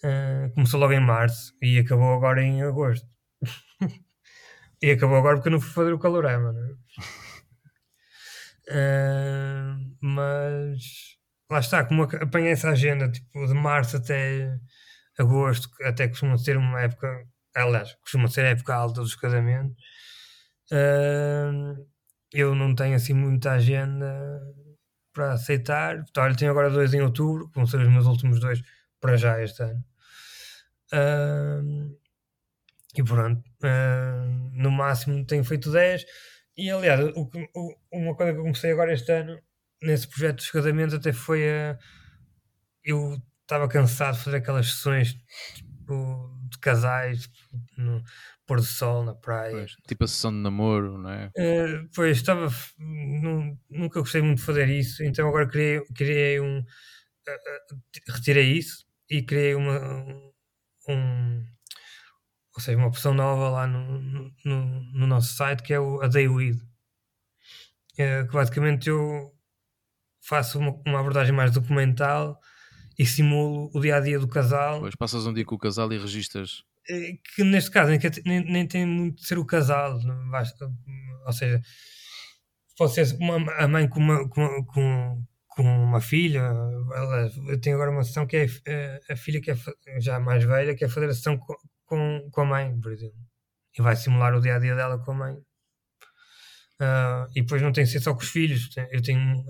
Uh, 0.03 0.53
começou 0.55 0.81
logo 0.81 0.93
em 0.93 1.01
março 1.01 1.55
e 1.61 1.79
acabou 1.79 2.15
agora 2.15 2.43
em 2.43 2.63
agosto. 2.63 3.07
e 4.83 4.91
acabou 4.91 5.19
agora 5.19 5.37
porque 5.37 5.49
eu 5.49 5.53
não 5.53 5.61
fui 5.61 5.73
fazer 5.73 5.93
o 5.93 5.99
calorama, 5.99 6.53
né? 6.53 6.75
uh, 8.71 9.97
mas 10.01 11.19
lá 11.51 11.59
está, 11.59 11.85
como 11.85 12.05
apanhei 12.05 12.53
essa 12.53 12.71
agenda 12.71 13.11
tipo, 13.11 13.47
de 13.47 13.55
março 13.55 13.97
até 13.97 14.59
agosto, 15.19 15.69
até 15.83 16.09
costuma 16.09 16.39
ser 16.39 16.57
uma 16.57 16.81
época, 16.81 17.27
aliás, 17.55 17.95
costuma 17.97 18.29
ser 18.29 18.47
a 18.47 18.51
época 18.51 18.75
alta 18.75 19.03
dos 19.03 19.15
casamentos. 19.15 19.77
Eu 22.33 22.55
não 22.55 22.75
tenho 22.75 22.95
assim 22.95 23.13
muita 23.13 23.53
agenda 23.53 24.41
para 25.13 25.33
aceitar. 25.33 26.05
Olha, 26.17 26.37
tenho 26.37 26.51
agora 26.51 26.71
dois 26.71 26.95
em 26.95 27.01
outubro, 27.03 27.49
que 27.49 27.55
vão 27.57 27.67
ser 27.67 27.81
os 27.81 27.89
meus 27.89 28.07
últimos 28.07 28.41
dois 28.41 28.63
para 29.01 29.17
já 29.17 29.43
este 29.43 29.63
ano. 29.63 29.85
Uh, 30.93 31.99
e 32.95 33.03
pronto, 33.03 33.41
uh, 33.63 34.51
no 34.53 34.71
máximo 34.71 35.25
tenho 35.25 35.45
feito 35.45 35.71
10. 35.71 36.05
E 36.57 36.71
aliás, 36.71 37.01
o, 37.17 37.31
o, 37.55 37.77
uma 37.93 38.15
coisa 38.15 38.33
que 38.33 38.39
eu 38.39 38.43
comecei 38.43 38.73
agora 38.73 38.93
este 38.93 39.11
ano, 39.13 39.41
nesse 39.83 40.09
projeto 40.09 40.37
dos 40.37 40.51
casamentos, 40.51 40.95
até 40.95 41.13
foi 41.13 41.49
a. 41.49 41.79
Eu 42.85 43.21
estava 43.43 43.69
cansado 43.69 44.17
de 44.17 44.25
fazer 44.25 44.37
aquelas 44.39 44.71
sessões 44.71 45.17
tipo, 45.55 46.39
de 46.51 46.59
casais 46.59 47.23
tipo, 47.23 47.61
no 47.77 48.03
pôr 48.51 48.57
do 48.57 48.67
sol 48.67 49.05
na 49.05 49.15
praia. 49.15 49.53
Pois, 49.53 49.77
tipo 49.87 50.03
a 50.03 50.09
sessão 50.09 50.33
de 50.33 50.39
namoro, 50.39 50.99
não 50.99 51.11
é? 51.11 51.27
Uh, 51.29 51.89
pois, 51.95 52.17
estava. 52.17 52.49
nunca 53.71 54.01
gostei 54.01 54.21
muito 54.21 54.39
de 54.39 54.45
fazer 54.45 54.69
isso, 54.69 55.05
então 55.05 55.29
agora 55.29 55.47
criei, 55.47 55.81
criei 55.95 56.41
um. 56.41 56.59
Uh, 56.59 58.13
retirei 58.13 58.53
isso 58.59 58.85
e 59.09 59.23
criei 59.23 59.55
uma, 59.55 59.79
um, 60.89 61.47
ou 62.57 62.61
seja, 62.61 62.77
uma 62.77 62.89
opção 62.89 63.15
nova 63.15 63.51
lá 63.51 63.67
no, 63.69 64.33
no, 64.45 64.81
no 64.95 65.07
nosso 65.07 65.35
site 65.35 65.63
que 65.63 65.73
é 65.73 65.79
o, 65.79 66.03
a 66.03 66.09
Daywid. 66.09 66.61
É, 67.97 68.25
que 68.25 68.33
basicamente 68.33 68.89
eu 68.89 69.33
faço 70.21 70.59
uma, 70.59 70.73
uma, 70.85 70.99
abordagem 70.99 71.35
mais 71.35 71.53
documental 71.53 72.41
e 72.99 73.07
simulo 73.07 73.71
o 73.73 73.81
dia 73.81 73.97
a 73.97 74.01
dia 74.01 74.19
do 74.19 74.27
casal. 74.27 74.81
Pois 74.81 74.97
passas 74.97 75.25
um 75.25 75.33
dia 75.33 75.45
com 75.45 75.55
o 75.55 75.59
casal 75.59 75.93
e 75.93 75.99
registas. 75.99 76.65
É, 76.91 77.13
que 77.35 77.45
neste 77.45 77.71
caso 77.71 77.93
nem, 78.27 78.41
nem 78.45 78.67
tem 78.67 78.85
muito 78.85 79.21
de 79.21 79.27
ser 79.27 79.39
o 79.39 79.47
casal, 79.47 79.99
basta, 80.29 80.69
ou 81.25 81.33
seja, 81.33 81.63
pode 82.77 82.95
ser 82.95 83.17
uma, 83.21 83.53
a 83.55 83.69
mãe 83.69 83.89
com 83.89 84.01
uma, 84.01 84.29
com, 84.29 84.65
com, 84.65 85.63
uma 85.63 86.01
filha. 86.01 86.51
Eu 87.49 87.61
tenho 87.61 87.77
agora 87.77 87.91
uma 87.93 88.03
sessão 88.03 88.27
que 88.27 88.37
é 88.37 88.47
a, 88.47 88.71
é, 88.71 89.01
a 89.11 89.17
filha 89.17 89.41
que 89.41 89.51
é 89.53 89.57
já 90.01 90.19
mais 90.19 90.43
velha, 90.45 90.75
que 90.75 90.85
é 90.85 90.89
fazer 90.89 91.09
a 91.11 91.15
sessão 91.15 91.39
com, 91.39 91.55
com, 91.85 92.29
com 92.33 92.41
a 92.41 92.45
mãe, 92.45 92.81
por 92.81 92.93
exemplo. 92.93 93.19
E 93.79 93.83
vai 93.83 93.95
simular 93.95 94.35
o 94.35 94.41
dia 94.41 94.57
a 94.57 94.59
dia 94.59 94.75
dela 94.75 94.99
com 94.99 95.13
a 95.13 95.15
mãe. 95.15 95.35
Uh, 96.81 97.29
e 97.37 97.43
depois 97.43 97.61
não 97.63 97.73
tem 97.73 97.85
que 97.85 97.91
ser 97.91 98.01
só 98.01 98.15
com 98.15 98.23
os 98.23 98.31
filhos. 98.31 98.71
Eu 98.91 99.03
tenho, 99.03 99.45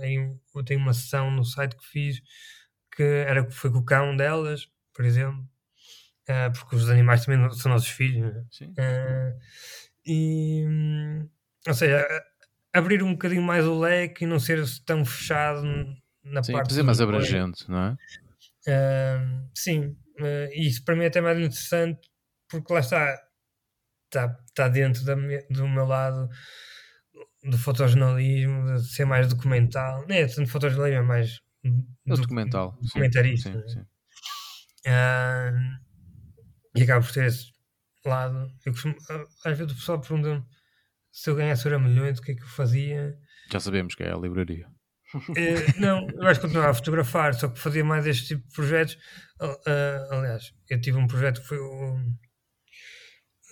eu 0.54 0.64
tenho 0.64 0.80
uma 0.80 0.92
sessão 0.92 1.30
no 1.30 1.44
site 1.44 1.76
que 1.76 1.86
fiz 1.86 2.20
que 2.94 3.02
era, 3.02 3.50
foi 3.50 3.70
com 3.70 3.78
o 3.78 3.84
cão 3.84 4.16
delas, 4.16 4.68
por 4.92 5.04
exemplo. 5.04 5.48
Uh, 6.30 6.52
porque 6.52 6.76
os 6.76 6.88
animais 6.88 7.24
também 7.24 7.50
são 7.54 7.72
nossos 7.72 7.88
filhos. 7.88 8.32
Uh, 8.60 9.36
e, 10.06 10.64
ou 11.66 11.74
seja, 11.74 12.06
abrir 12.72 13.02
um 13.02 13.12
bocadinho 13.12 13.42
mais 13.42 13.66
o 13.66 13.78
leque 13.78 14.24
e 14.24 14.28
não 14.28 14.38
ser 14.38 14.62
tão 14.86 15.04
fechado 15.04 15.62
na 16.22 16.40
sim, 16.42 16.52
parte. 16.52 16.72
Sim, 16.72 16.82
mais 16.82 17.00
abrangente, 17.00 17.68
não 17.68 17.84
é? 17.84 17.96
sim, 19.54 19.96
e 20.52 20.68
isso 20.68 20.84
para 20.84 20.94
mim 20.94 21.04
é 21.04 21.06
até 21.06 21.20
mais 21.20 21.38
interessante 21.38 21.98
porque 22.48 22.72
lá 22.72 22.80
está, 22.80 23.20
está, 24.04 24.38
está 24.46 24.68
dentro 24.68 25.04
da, 25.04 25.14
do 25.14 25.66
meu 25.66 25.86
lado 25.86 26.28
do 27.42 27.58
fotojornalismo, 27.58 28.74
de 28.74 28.86
ser 28.92 29.06
mais 29.06 29.26
documental, 29.28 30.06
não 30.06 30.14
é 30.14 30.26
tanto 30.26 30.48
fotojornalismo, 30.48 31.02
é 31.02 31.06
mais 31.06 31.40
é 31.64 32.14
documental, 32.14 32.78
documentarista. 32.82 33.50
Sim, 33.50 33.68
sim, 33.68 33.74
sim. 33.74 33.86
Uh, 34.86 35.89
e 36.74 36.82
acaba 36.82 37.04
por 37.04 37.12
ter 37.12 37.26
esse 37.26 37.46
lado. 38.04 38.50
Eu 38.64 38.72
costumo, 38.72 38.96
às 39.44 39.58
vezes 39.58 39.72
o 39.72 39.76
pessoal 39.76 40.00
pergunta 40.00 40.44
se 41.12 41.28
eu 41.28 41.34
ganhasse 41.34 41.66
Euro 41.66 41.80
milhões, 41.80 42.18
o 42.18 42.22
que 42.22 42.32
é 42.32 42.34
que 42.34 42.42
eu 42.42 42.48
fazia? 42.48 43.16
Já 43.50 43.60
sabemos 43.60 43.94
que 43.94 44.02
é 44.02 44.12
a 44.12 44.16
livraria. 44.16 44.66
Uh, 45.14 45.80
não, 45.80 46.08
eu 46.08 46.26
acho 46.28 46.40
que 46.40 46.46
continuava 46.46 46.70
a 46.70 46.74
fotografar, 46.74 47.34
só 47.34 47.48
que 47.48 47.58
fazia 47.58 47.84
mais 47.84 48.06
este 48.06 48.28
tipo 48.28 48.46
de 48.46 48.54
projetos. 48.54 48.94
Uh, 49.40 50.14
aliás, 50.14 50.52
eu 50.68 50.80
tive 50.80 50.98
um 50.98 51.06
projeto 51.06 51.40
que 51.40 51.48
foi 51.48 51.58
o. 51.58 51.96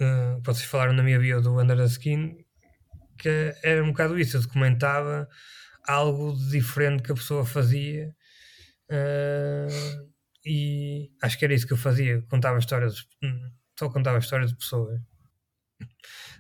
Uh, 0.01 0.41
vocês 0.45 0.69
falaram 0.69 0.93
na 0.93 1.03
minha 1.03 1.19
bio 1.19 1.43
do 1.43 1.61
Under 1.61 1.77
the 1.77 1.85
Skin, 1.87 2.37
que 3.19 3.53
era 3.65 3.83
um 3.83 3.89
bocado 3.89 4.19
isso. 4.19 4.37
Eu 4.37 4.43
documentava 4.43 5.27
algo 5.85 6.37
de 6.37 6.51
diferente 6.51 7.03
que 7.03 7.11
a 7.11 7.17
pessoa 7.17 7.45
fazia. 7.45 8.15
E 10.45 11.11
acho 11.23 11.39
que 11.39 11.45
era 11.45 11.55
isso 11.55 11.67
que 11.67 11.73
eu 11.73 11.77
fazia. 11.77 12.23
Contava 12.23 12.59
histórias, 12.59 13.07
só 13.79 13.89
contava 13.89 14.19
histórias 14.19 14.51
de 14.51 14.57
pessoas. 14.57 15.01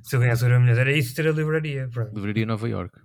Se 0.02 0.16
eu 0.16 0.20
ganhasse 0.20 0.44
o 0.44 0.60
milhões, 0.60 0.78
era 0.78 0.92
isso 0.92 1.14
ter 1.14 1.26
a 1.28 1.32
livraria. 1.32 1.88
Pronto. 1.92 2.14
Livraria 2.14 2.46
Nova 2.46 2.68
York. 2.68 2.98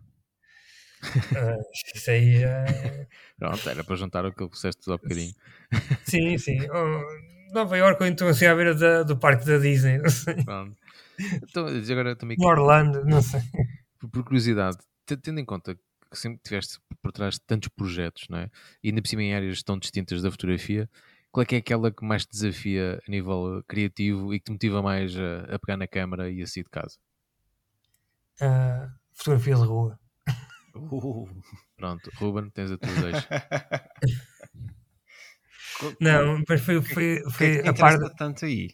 Uh, 1.03 1.61
isso 1.93 2.11
aí 2.11 2.39
já. 2.39 2.65
Pronto, 3.37 3.69
era 3.69 3.83
para 3.83 3.95
juntar 3.95 4.25
aquilo 4.25 4.49
que 4.49 4.55
disseste 4.55 4.89
há 4.89 4.97
bocadinho. 4.97 5.33
Sim, 6.05 6.37
sim. 6.37 6.59
Oh, 6.71 7.53
Nova 7.53 7.77
York 7.77 8.01
ou 8.01 8.07
então 8.07 8.27
assim 8.27 8.45
à 8.45 8.55
beira 8.55 8.73
da, 8.73 9.03
do 9.03 9.17
parque 9.17 9.45
da 9.45 9.57
Disney, 9.57 9.97
não 9.97 10.09
sei. 10.09 10.43
Pronto. 10.43 10.77
Então, 11.19 11.67
agora 11.67 12.15
também. 12.15 12.37
Orlando, 12.39 13.03
não 13.05 13.21
sei. 13.21 13.41
Por, 13.99 14.09
por 14.09 14.23
curiosidade, 14.23 14.77
tendo 15.21 15.39
em 15.39 15.45
conta 15.45 15.77
que 16.13 16.19
sempre 16.19 16.39
tiveste 16.43 16.79
por 17.01 17.11
trás 17.11 17.35
de 17.35 17.41
tantos 17.41 17.69
projetos, 17.69 18.27
não 18.29 18.37
é? 18.37 18.49
E 18.81 18.89
ainda 18.89 19.01
por 19.01 19.07
cima 19.07 19.23
em 19.23 19.33
áreas 19.33 19.63
tão 19.63 19.77
distintas 19.77 20.21
da 20.21 20.31
fotografia, 20.31 20.89
qual 21.31 21.41
é 21.41 21.45
que 21.45 21.55
é 21.55 21.57
aquela 21.57 21.91
que 21.91 22.05
mais 22.05 22.25
te 22.25 22.31
desafia 22.31 23.01
a 23.05 23.11
nível 23.11 23.63
criativo 23.67 24.33
e 24.33 24.39
que 24.39 24.45
te 24.45 24.51
motiva 24.51 24.81
mais 24.81 25.17
a, 25.17 25.55
a 25.55 25.59
pegar 25.59 25.77
na 25.77 25.87
câmara 25.87 26.29
e 26.29 26.41
a 26.41 26.47
sair 26.47 26.63
de 26.63 26.69
casa? 26.69 26.97
Uh, 28.39 28.89
fotografia 29.13 29.55
de 29.55 29.61
rua. 29.61 29.99
Uh. 30.75 31.27
Pronto, 31.75 32.09
Ruben, 32.15 32.49
tens 32.51 32.71
a 32.71 32.77
tua 32.77 32.93
deixa. 32.93 33.27
Não, 35.99 36.43
mas 36.47 36.61
foi, 36.61 36.81
foi, 36.81 37.21
foi 37.21 37.23
o 37.25 37.37
que 37.37 37.43
é 37.43 37.61
que 37.63 37.69
a 37.69 37.73
parte. 37.73 38.15
tanto 38.15 38.45
aí? 38.45 38.69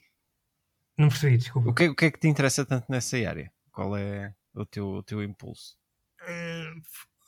Não 0.98 1.08
percebi, 1.08 1.38
desculpa. 1.38 1.70
O 1.70 1.74
que, 1.74 1.88
o 1.88 1.96
que 1.96 2.06
é 2.06 2.12
que 2.12 2.20
te 2.20 2.28
interessa 2.28 2.66
tanto 2.66 2.92
nessa 2.92 3.18
área? 3.18 3.52
Qual 3.72 3.98
é 3.98 4.36
o 4.54 4.66
teu, 4.66 4.86
o 4.86 5.04
teu 5.04 5.24
impulso? 5.24 5.80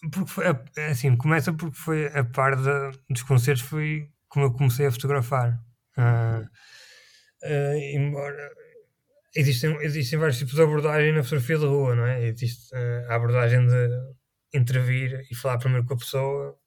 Porque 0.10 0.32
foi, 0.32 0.46
assim, 0.90 1.16
começa 1.16 1.54
porque 1.54 1.78
foi 1.78 2.08
a 2.08 2.24
par 2.24 2.56
de, 2.56 2.98
dos 3.10 3.24
concertos, 3.24 3.64
foi 3.64 4.10
como 4.28 4.46
eu 4.46 4.54
comecei 4.54 4.86
a 4.88 4.92
fotografar. 4.92 5.60
Uh, 5.98 6.42
uh, 7.44 7.76
embora 7.94 8.50
existem, 9.36 9.76
existem 9.82 10.18
vários 10.18 10.38
tipos 10.38 10.56
de 10.56 10.62
abordagem 10.62 11.14
na 11.14 11.24
fotografia 11.24 11.58
de 11.58 11.66
rua, 11.66 11.96
não 11.96 12.06
é? 12.06 12.28
Existe 12.28 12.74
uh, 12.74 13.12
a 13.12 13.16
abordagem 13.16 13.66
de 13.68 13.90
intervir 14.54 15.26
e 15.30 15.36
falar 15.36 15.58
primeiro 15.58 15.86
com 15.86 15.94
a 15.94 15.98
pessoa 15.98 16.58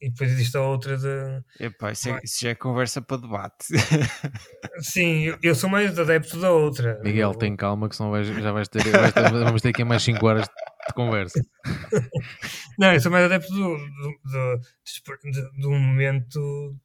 e 0.00 0.08
depois 0.08 0.32
existe 0.32 0.56
a 0.56 0.62
outra 0.62 0.96
de. 0.96 1.42
Epá, 1.58 1.92
isso, 1.92 2.08
é, 2.08 2.20
isso 2.24 2.38
já 2.40 2.50
é 2.50 2.54
conversa 2.54 3.02
para 3.02 3.20
debate. 3.20 3.66
Sim, 4.80 5.24
eu, 5.24 5.38
eu, 5.42 5.54
sou 5.54 5.68
mais 5.68 5.98
adepto 5.98 6.40
da 6.40 6.50
outra. 6.50 6.98
Miguel, 7.02 7.34
tem 7.34 7.54
calma 7.54 7.88
que 7.88 7.96
senão 7.96 8.10
vais, 8.10 8.26
já 8.26 8.52
vais 8.52 8.68
ter, 8.68 8.82
vais 8.82 9.12
ter, 9.12 9.30
vamos 9.30 9.60
ter 9.60 9.68
aqui 9.68 9.84
mais 9.84 10.02
5 10.02 10.26
horas 10.26 10.48
de 10.88 10.94
conversa. 10.94 11.40
Não, 12.78 12.92
eu 12.92 13.00
sou 13.00 13.12
mais 13.12 13.24
adepto 13.24 13.52
do, 13.52 13.76
do, 13.76 14.60
do, 15.60 15.70
momento. 15.70 16.76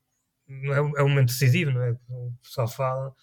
É, 0.48 0.78
é 0.78 1.04
um 1.04 1.10
momento 1.10 1.28
decisivo, 1.28 1.72
não 1.72 1.82
é? 1.82 1.92
O 2.10 2.34
pessoal 2.44 2.68
fala. 2.68 3.14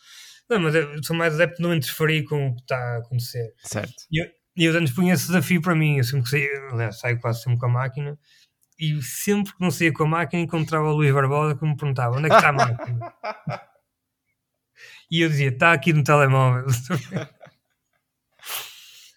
Não, 0.49 0.61
mas 0.61 0.75
eu 0.75 1.03
sou 1.03 1.17
mais 1.17 1.35
adepto 1.35 1.57
de 1.57 1.63
não 1.63 1.75
interferir 1.75 2.25
com 2.25 2.49
o 2.49 2.55
que 2.55 2.63
está 2.63 2.77
a 2.77 2.99
acontecer. 2.99 3.55
Certo. 3.63 3.95
E 4.11 4.23
eu, 4.23 4.29
eu 4.57 4.79
antes 4.79 4.95
punha 4.95 5.15
esse 5.15 5.27
desafio 5.27 5.63
para 5.63 5.75
mim. 5.75 5.99
Eu 5.99 6.05
sempre 6.05 6.25
que 6.25 6.31
saio, 6.31 6.71
aliás, 6.73 6.99
saio 6.99 7.21
quase 7.21 7.43
sempre 7.43 7.59
com 7.59 7.67
a 7.67 7.71
máquina 7.71 8.19
e 8.83 9.01
sempre 9.01 9.53
que 9.53 9.61
não 9.61 9.71
saía 9.71 9.93
com 9.93 10.03
a 10.03 10.09
máquina 10.09 10.43
encontrava 10.43 10.89
o 10.89 10.95
Luís 10.95 11.13
Barbosa 11.13 11.55
que 11.57 11.65
me 11.65 11.77
perguntava 11.77 12.17
onde 12.17 12.27
é 12.27 12.29
que 12.31 12.35
está 12.35 12.49
a 12.49 12.53
máquina. 12.53 13.15
e 15.09 15.21
eu 15.21 15.29
dizia, 15.29 15.51
está 15.51 15.73
aqui 15.73 15.93
no 15.93 16.03
telemóvel. 16.03 16.67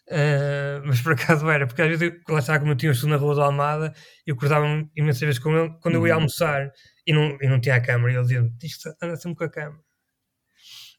Uh, 0.08 0.86
mas 0.86 1.02
por 1.02 1.14
acaso 1.14 1.50
era, 1.50 1.66
porque 1.66 1.82
às 1.82 1.88
vezes, 1.88 2.22
lá 2.30 2.40
está, 2.40 2.60
como 2.60 2.72
eu 2.72 2.76
tinha 2.76 2.92
estudo 2.92 3.10
na 3.10 3.16
Rua 3.16 3.36
da 3.36 3.46
Almada, 3.46 3.94
eu 4.26 4.36
cruzava-me 4.36 4.88
imensas 4.96 5.22
vezes 5.22 5.40
com 5.40 5.58
ele 5.58 5.76
quando 5.82 5.96
eu 5.96 6.06
ia 6.06 6.14
uhum. 6.14 6.20
almoçar 6.20 6.72
e 7.08 7.14
não, 7.14 7.38
e 7.42 7.48
não 7.48 7.60
tinha 7.60 7.76
a 7.76 7.82
câmera. 7.82 8.12
E 8.12 8.16
ele 8.16 8.24
dizia-me: 8.24 8.52
anda 9.02 9.16
sempre 9.16 9.38
com 9.38 9.44
a 9.46 9.50
câmera. 9.50 9.82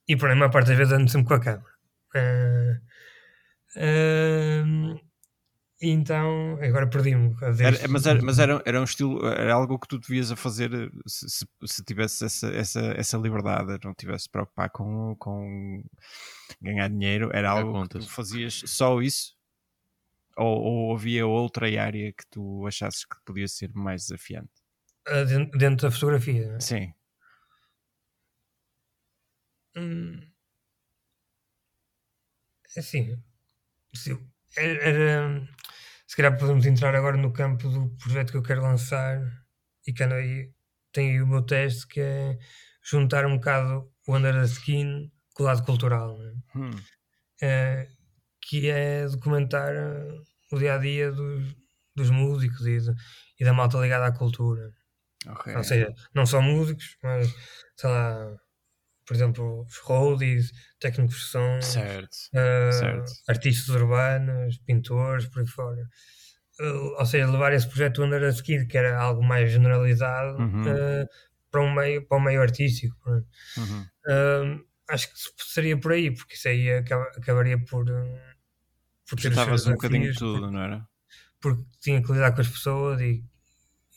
E 0.08 0.16
por 0.16 0.30
a 0.30 0.34
maior 0.34 0.50
parte 0.50 0.68
das 0.68 0.76
vezes 0.76 0.92
ando 0.92 1.10
sempre 1.10 1.28
com 1.28 1.34
a 1.34 1.40
câmera. 1.40 1.76
Uh, 2.16 2.74
uh, 3.78 5.05
então, 5.80 6.58
agora 6.62 6.88
perdi-me. 6.88 7.34
Mas, 7.88 8.06
era, 8.06 8.22
mas 8.22 8.38
era, 8.38 8.62
era 8.64 8.80
um 8.80 8.84
estilo, 8.84 9.26
era 9.26 9.52
algo 9.52 9.78
que 9.78 9.86
tu 9.86 9.98
devias 9.98 10.30
a 10.30 10.36
fazer 10.36 10.70
se, 11.06 11.28
se, 11.28 11.46
se 11.64 11.84
tivesse 11.84 12.24
essa, 12.24 12.48
essa, 12.48 12.80
essa 12.96 13.18
liberdade, 13.18 13.78
não 13.84 13.94
tivesse 13.94 14.24
de 14.24 14.30
preocupar 14.30 14.70
com, 14.70 15.14
com 15.16 15.84
ganhar 16.62 16.88
dinheiro, 16.88 17.30
era 17.32 17.50
algo 17.50 17.72
contas. 17.72 18.04
que 18.04 18.08
tu 18.08 18.14
fazias 18.14 18.62
só 18.66 19.02
isso? 19.02 19.36
Ou, 20.36 20.62
ou 20.62 20.94
havia 20.94 21.26
outra 21.26 21.66
área 21.82 22.12
que 22.12 22.26
tu 22.30 22.66
achasses 22.66 23.04
que 23.04 23.16
podia 23.24 23.48
ser 23.48 23.70
mais 23.74 24.02
desafiante? 24.02 24.50
Uh, 25.08 25.58
dentro 25.58 25.88
da 25.88 25.90
fotografia? 25.90 26.58
Sim. 26.60 26.92
Hum, 29.76 30.20
assim, 32.76 33.22
era, 34.56 34.82
era, 34.82 35.48
se 36.06 36.16
calhar 36.16 36.38
podemos 36.38 36.64
entrar 36.66 36.94
agora 36.94 37.16
no 37.16 37.32
campo 37.32 37.68
do 37.68 37.90
projeto 37.96 38.30
que 38.30 38.36
eu 38.36 38.42
quero 38.42 38.62
lançar 38.62 39.20
e 39.86 39.92
que 39.92 40.02
aí 40.02 40.50
tem 40.92 41.10
aí 41.10 41.22
o 41.22 41.26
meu 41.26 41.42
teste 41.42 41.86
que 41.86 42.00
é 42.00 42.38
juntar 42.82 43.26
um 43.26 43.36
bocado 43.36 43.90
o 44.06 44.16
Under 44.16 44.34
the 44.34 44.44
Skin 44.44 45.10
com 45.34 45.42
o 45.42 45.46
lado 45.46 45.64
cultural 45.64 46.16
né? 46.18 46.32
hum. 46.54 46.70
é, 47.42 47.88
que 48.40 48.70
é 48.70 49.06
documentar 49.06 49.74
eh, 49.74 50.18
o 50.52 50.58
dia 50.58 50.74
a 50.74 50.78
dia 50.78 51.10
dos, 51.10 51.56
dos 51.94 52.10
músicos 52.10 52.64
e, 52.66 52.78
de, 52.78 52.94
e, 53.40 53.44
da 53.44 53.52
malta 53.52 53.78
ligada 53.78 54.06
à 54.06 54.12
cultura 54.12 54.72
okay. 55.26 55.56
ou 55.56 55.64
seja, 55.64 55.92
não 56.14 56.24
só 56.24 56.40
músicos 56.40 56.96
mas 57.02 57.34
sei 57.76 57.90
lá 57.90 58.36
por 59.06 59.14
exemplo, 59.14 59.62
os 59.62 59.78
roadies, 59.78 60.52
técnicos 60.80 61.16
de 61.16 61.24
som, 61.24 61.62
certo, 61.62 62.12
uh, 62.12 62.72
certo. 62.72 63.12
artistas 63.28 63.68
urbanos, 63.68 64.58
pintores, 64.58 65.26
por 65.26 65.40
aí 65.40 65.46
fora. 65.46 65.88
Uh, 66.58 66.98
ou 66.98 67.06
seja, 67.06 67.30
levar 67.30 67.52
esse 67.52 67.68
projeto 67.68 68.02
Under 68.02 68.22
a 68.24 68.28
Skid, 68.30 68.66
que 68.66 68.76
era 68.76 68.98
algo 68.98 69.22
mais 69.22 69.50
generalizado, 69.50 70.38
uhum. 70.38 70.62
uh, 70.62 71.08
para, 71.50 71.60
um 71.62 71.72
meio, 71.72 72.06
para 72.06 72.18
um 72.18 72.20
meio 72.20 72.42
artístico. 72.42 72.96
Uhum. 73.56 74.64
acho 74.88 75.08
que 75.12 75.18
seria 75.38 75.78
por 75.78 75.92
aí, 75.92 76.10
porque 76.10 76.34
isso 76.34 76.48
aí 76.48 76.70
acabaria 76.70 77.58
por. 77.58 77.84
por 79.08 79.20
ter 79.20 79.28
Estavas 79.28 79.66
um 79.66 79.72
bocadinho 79.72 80.12
de 80.12 80.18
tudo, 80.18 80.50
não 80.50 80.60
era? 80.60 80.86
Porque 81.40 81.62
tinha 81.80 82.02
que 82.02 82.12
lidar 82.12 82.32
com 82.32 82.40
as 82.40 82.48
pessoas 82.48 83.00
e 83.00 83.22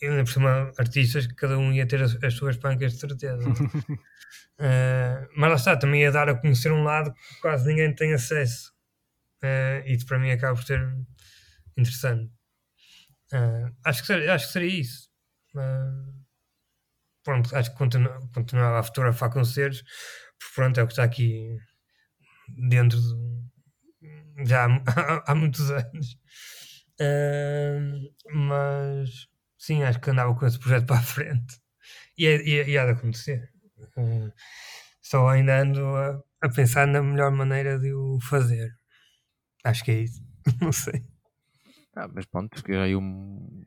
ainda 0.08 0.24
por 0.24 0.32
cima 0.32 0.72
artistas 0.78 1.28
que 1.28 1.36
cada 1.36 1.58
um 1.58 1.74
ia 1.74 1.88
ter 1.88 2.02
as, 2.02 2.22
as 2.24 2.34
suas 2.34 2.58
pancas 2.58 2.94
de 2.94 3.00
certeza. 3.00 3.50
uh, 3.50 3.54
mas 5.36 5.50
lá 5.50 5.56
está, 5.56 5.78
também 5.78 6.02
ia 6.02 6.12
dar 6.12 6.30
a 6.30 6.36
conhecer 6.36 6.72
um 6.72 6.84
lado 6.84 7.14
que 7.14 7.42
quase 7.42 7.68
ninguém 7.68 7.94
tem 7.94 8.14
acesso. 8.14 8.72
Uh, 9.44 9.86
e 9.86 9.96
isso 9.96 10.06
para 10.06 10.20
mim 10.20 10.32
acaba 10.32 10.56
por 10.56 10.64
ser 10.64 10.82
interessante. 11.78 12.32
Uh, 13.34 13.76
acho, 13.86 14.02
que 14.02 14.08
seria, 14.08 14.34
acho 14.34 14.48
que 14.48 14.54
seria 14.54 14.82
isso. 14.82 15.10
pronto, 17.24 17.56
acho 17.56 17.72
que 17.72 17.78
continu, 17.78 18.10
continuava 18.34 18.80
a 18.80 18.84
fotografar 18.84 19.30
concertos, 19.30 19.84
porque 20.40 20.56
pronto, 20.56 20.80
é 20.80 20.84
o 20.84 20.88
que 20.88 20.94
está 20.94 21.04
aqui 21.04 21.58
dentro 22.70 23.00
de, 23.00 24.48
já 24.48 24.66
há, 24.66 25.24
há, 25.32 25.36
muitos 25.36 25.70
anos. 25.70 26.18
mas 28.34 29.29
sim, 29.60 29.84
acho 29.84 29.99
que 29.99 30.10
andava 30.10 30.34
com 30.34 30.45
esse 30.48 30.57
projeto 30.57 30.88
para 30.88 30.99
a 30.99 31.03
frente 31.03 31.60
e, 32.18 32.26
e, 32.26 32.72
e 32.72 32.77
há 32.77 32.86
de 32.86 32.91
acontecer. 32.91 33.52
Uh, 33.98 34.31
só 35.02 35.27
ainda 35.27 35.61
ando 35.61 35.86
a, 35.95 36.22
a, 36.41 36.49
pensar 36.49 36.88
na 36.88 37.03
melhor 37.03 37.31
maneira 37.31 37.77
de 37.77 37.94
o 37.94 38.19
fazer. 38.22 38.72
Acho 39.64 39.84
que 39.84 39.91
é 39.91 39.99
isso. 40.02 40.22
Não 40.61 40.72
sei. 40.72 41.03
Ah, 41.95 42.07
mas 42.07 42.26
pronto, 42.26 42.57
fiquei 42.57 42.77
aí 42.77 42.95
um, 42.95 43.64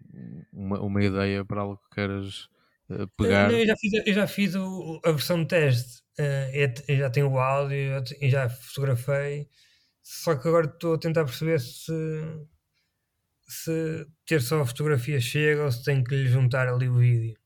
uma, 0.53 0.81
uma 0.81 1.05
ideia 1.05 1.45
para 1.45 1.61
algo 1.61 1.77
que 1.77 1.97
queiras 1.97 2.49
uh, 2.89 3.07
pegar. 3.17 3.51
Não, 3.51 3.59
eu 3.59 3.67
já 3.67 3.77
fiz, 3.77 3.93
eu 4.07 4.15
já 4.15 4.27
fiz 4.27 4.55
o, 4.55 5.01
a 5.05 5.13
versão 5.13 5.43
de 5.43 5.49
teste. 5.49 6.03
Uh, 6.19 6.83
eu 6.89 6.97
já 6.97 7.11
tenho 7.11 7.31
o 7.31 7.39
áudio 7.39 8.03
e 8.21 8.31
já 8.31 8.49
fotografei. 8.49 9.49
Só 10.03 10.35
que 10.35 10.49
agora 10.49 10.67
estou 10.67 10.95
a 10.95 10.99
tentar 10.99 11.25
perceber 11.25 11.61
se 11.61 11.93
se 13.53 14.07
ter 14.27 14.41
só 14.41 14.61
a 14.61 14.67
fotografia 14.67 15.21
chega 15.21 15.65
ou 15.65 15.71
se 15.71 15.85
tem 15.85 16.03
que 16.03 16.15
lhe 16.15 16.29
juntar 16.29 16.69
ali 16.69 16.89
o 16.89 16.95
vídeo. 16.95 17.37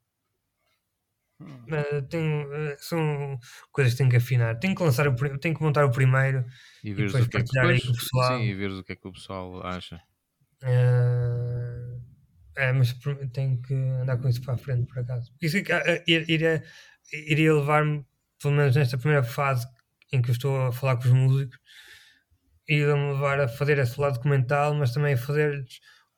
Uh, 1.40 2.00
tenho, 2.08 2.46
uh, 2.46 2.76
são 2.78 3.38
coisas 3.70 3.92
que 3.92 3.98
tenho 3.98 4.10
que 4.10 4.16
afinar. 4.16 4.58
Tenho 4.58 4.74
que 4.74 4.82
lançar 4.82 5.06
o, 5.06 5.38
tenho 5.38 5.54
que 5.54 5.62
montar 5.62 5.84
o 5.84 5.90
primeiro 5.90 6.46
E 6.82 6.90
e 6.90 6.94
depois 6.94 7.26
é 7.26 7.28
partilhar 7.28 7.66
aí 7.66 7.80
com 7.80 7.92
o 7.92 7.94
pessoal. 7.94 8.38
sim, 8.38 8.44
e 8.44 8.54
veres 8.54 8.78
o 8.78 8.84
que 8.84 8.92
é 8.92 8.96
que 8.96 9.06
o 9.06 9.12
pessoal 9.12 9.66
acha. 9.66 10.00
Uh, 10.62 12.00
é, 12.56 12.72
mas 12.72 12.96
tenho 13.34 13.60
que 13.60 13.74
andar 13.74 14.16
com 14.16 14.28
isso 14.28 14.40
para 14.40 14.54
a 14.54 14.58
frente, 14.58 14.86
por 14.86 15.00
acaso. 15.00 15.30
Isso 15.42 15.58
é 15.58 16.04
iria, 16.06 16.64
iria 17.12 17.54
levar-me, 17.54 18.06
pelo 18.40 18.54
menos 18.54 18.74
nesta 18.74 18.96
primeira 18.96 19.22
fase 19.22 19.66
em 20.10 20.22
que 20.22 20.30
eu 20.30 20.32
estou 20.32 20.66
a 20.66 20.72
falar 20.72 20.96
com 20.96 21.04
os 21.04 21.10
músicos, 21.10 21.58
iria-me 22.66 23.12
levar 23.12 23.40
a 23.40 23.48
fazer 23.48 23.76
esse 23.78 24.00
lado 24.00 24.14
documental, 24.14 24.74
mas 24.74 24.92
também 24.92 25.14
a 25.14 25.18
fazer 25.18 25.64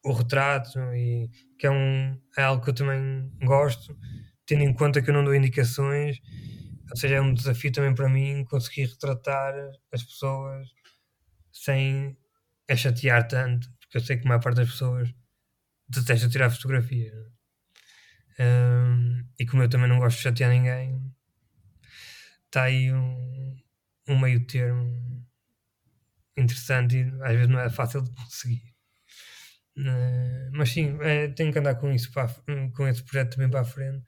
o 0.05 0.13
retrato, 0.13 0.79
e, 0.95 1.29
que 1.59 1.67
é, 1.67 1.71
um, 1.71 2.19
é 2.37 2.43
algo 2.43 2.63
que 2.63 2.71
eu 2.71 2.75
também 2.75 3.31
gosto, 3.45 3.97
tendo 4.47 4.63
em 4.63 4.73
conta 4.75 5.03
que 5.03 5.11
eu 5.11 5.15
não 5.15 5.25
dou 5.25 5.35
indicações, 5.35 6.19
ou 6.91 6.97
seja, 6.97 7.17
é 7.17 7.21
um 7.21 7.35
desafio 7.35 7.73
também 7.73 7.95
para 7.95 8.09
mim 8.09 8.45
conseguir 8.45 8.87
retratar 8.87 9.55
as 9.93 10.03
pessoas 10.03 10.67
sem 11.53 12.17
a 12.71 12.77
chatear 12.77 13.27
tanto, 13.29 13.69
porque 13.81 13.99
eu 13.99 14.01
sei 14.03 14.17
que 14.19 14.25
a 14.27 14.29
maior 14.29 14.43
parte 14.43 14.57
das 14.59 14.71
pessoas 14.71 15.13
detesta 15.89 16.29
tirar 16.29 16.51
fotografias. 16.51 17.15
né? 17.15 17.31
Ahm, 18.41 19.25
e 19.39 19.47
como 19.47 19.63
eu 19.63 19.69
também 19.69 19.89
não 19.89 19.99
gosto 19.99 20.17
de 20.19 20.23
chatear 20.23 20.51
ninguém, 20.51 21.13
está 22.47 22.65
aí 22.65 22.93
um, 22.93 23.57
um 24.09 24.19
meio 24.19 24.45
termo 24.47 25.27
interessante 26.37 26.97
e 26.97 27.03
às 27.23 27.33
vezes 27.33 27.49
não 27.49 27.61
é 27.61 27.69
fácil 27.69 28.03
de 28.03 28.11
conseguir. 28.13 28.78
Eh, 29.79 30.51
mas 30.53 30.71
sim, 30.71 30.99
eh, 31.03 31.29
tenho 31.29 31.53
que 31.53 31.59
andar 31.59 31.77
com 31.77 31.93
isso 31.93 32.11
para, 32.13 32.25
a 32.25 32.29
f- 32.29 32.43
com 32.75 32.89
esse 32.89 33.03
projeto 33.05 33.35
também 33.35 33.51
para 33.51 33.61
a 33.61 33.65
frente. 33.65 34.03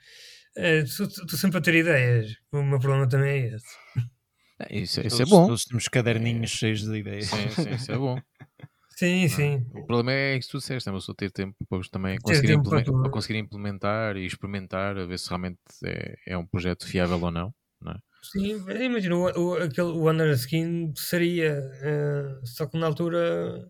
Eh, 0.57 0.81
Estou 0.81 1.39
sempre 1.39 1.59
a 1.59 1.61
ter 1.61 1.75
ideias. 1.75 2.33
O 2.53 2.63
meu 2.63 2.79
problema 2.81 3.09
também 3.09 3.31
é 3.31 3.55
esse. 3.55 3.67
É, 4.63 4.77
Isso, 4.79 5.01
isso 5.01 5.17
é 5.23 5.25
Todos- 5.25 5.31
bom. 5.31 5.47
Todos 5.47 5.65
temos 5.65 5.89
caderninhos 5.89 6.51
cheios 6.51 6.83
de 6.83 6.95
ideias. 6.99 7.29
Sim, 7.29 7.49
sim, 7.51 7.71
isso 7.77 7.93
é 7.93 7.97
bom. 7.99 8.21
Sim, 8.95 9.27
sim. 9.29 9.67
O 9.73 9.87
problema 9.87 10.13
é 10.13 10.37
isso 10.37 10.49
que 10.49 10.53
tu 10.53 10.59
disseste, 10.59 10.87
é 10.87 10.93
uma 10.93 10.99
pessoa 10.99 11.17
ter 11.17 11.31
tempo 11.31 11.57
depois 11.59 11.89
também 11.89 12.19
conseguir, 12.19 12.49
tempo 12.49 12.69
para 12.69 12.81
implemen- 12.81 12.85
tudo. 12.85 13.01
para 13.03 13.11
conseguir 13.11 13.39
implementar 13.39 14.17
e 14.19 14.27
experimentar, 14.27 14.99
a 14.99 15.07
ver 15.07 15.19
se 15.19 15.31
realmente 15.31 15.59
é, 15.83 16.15
é 16.27 16.37
um 16.37 16.45
projeto 16.47 16.87
fiável 16.87 17.19
ou 17.23 17.31
não. 17.31 17.55
não 17.81 17.93
é? 17.93 17.97
Sim, 18.23 18.63
imagina, 18.85 19.17
o, 19.17 19.23
o, 19.31 19.55
aquele, 19.55 19.89
o 19.89 20.11
Under 20.11 20.27
the 20.29 20.35
Skin 20.35 20.93
seria, 20.95 21.53
eh, 21.83 22.41
só 22.45 22.67
que 22.67 22.79
na 22.79 22.85
altura, 22.87 23.67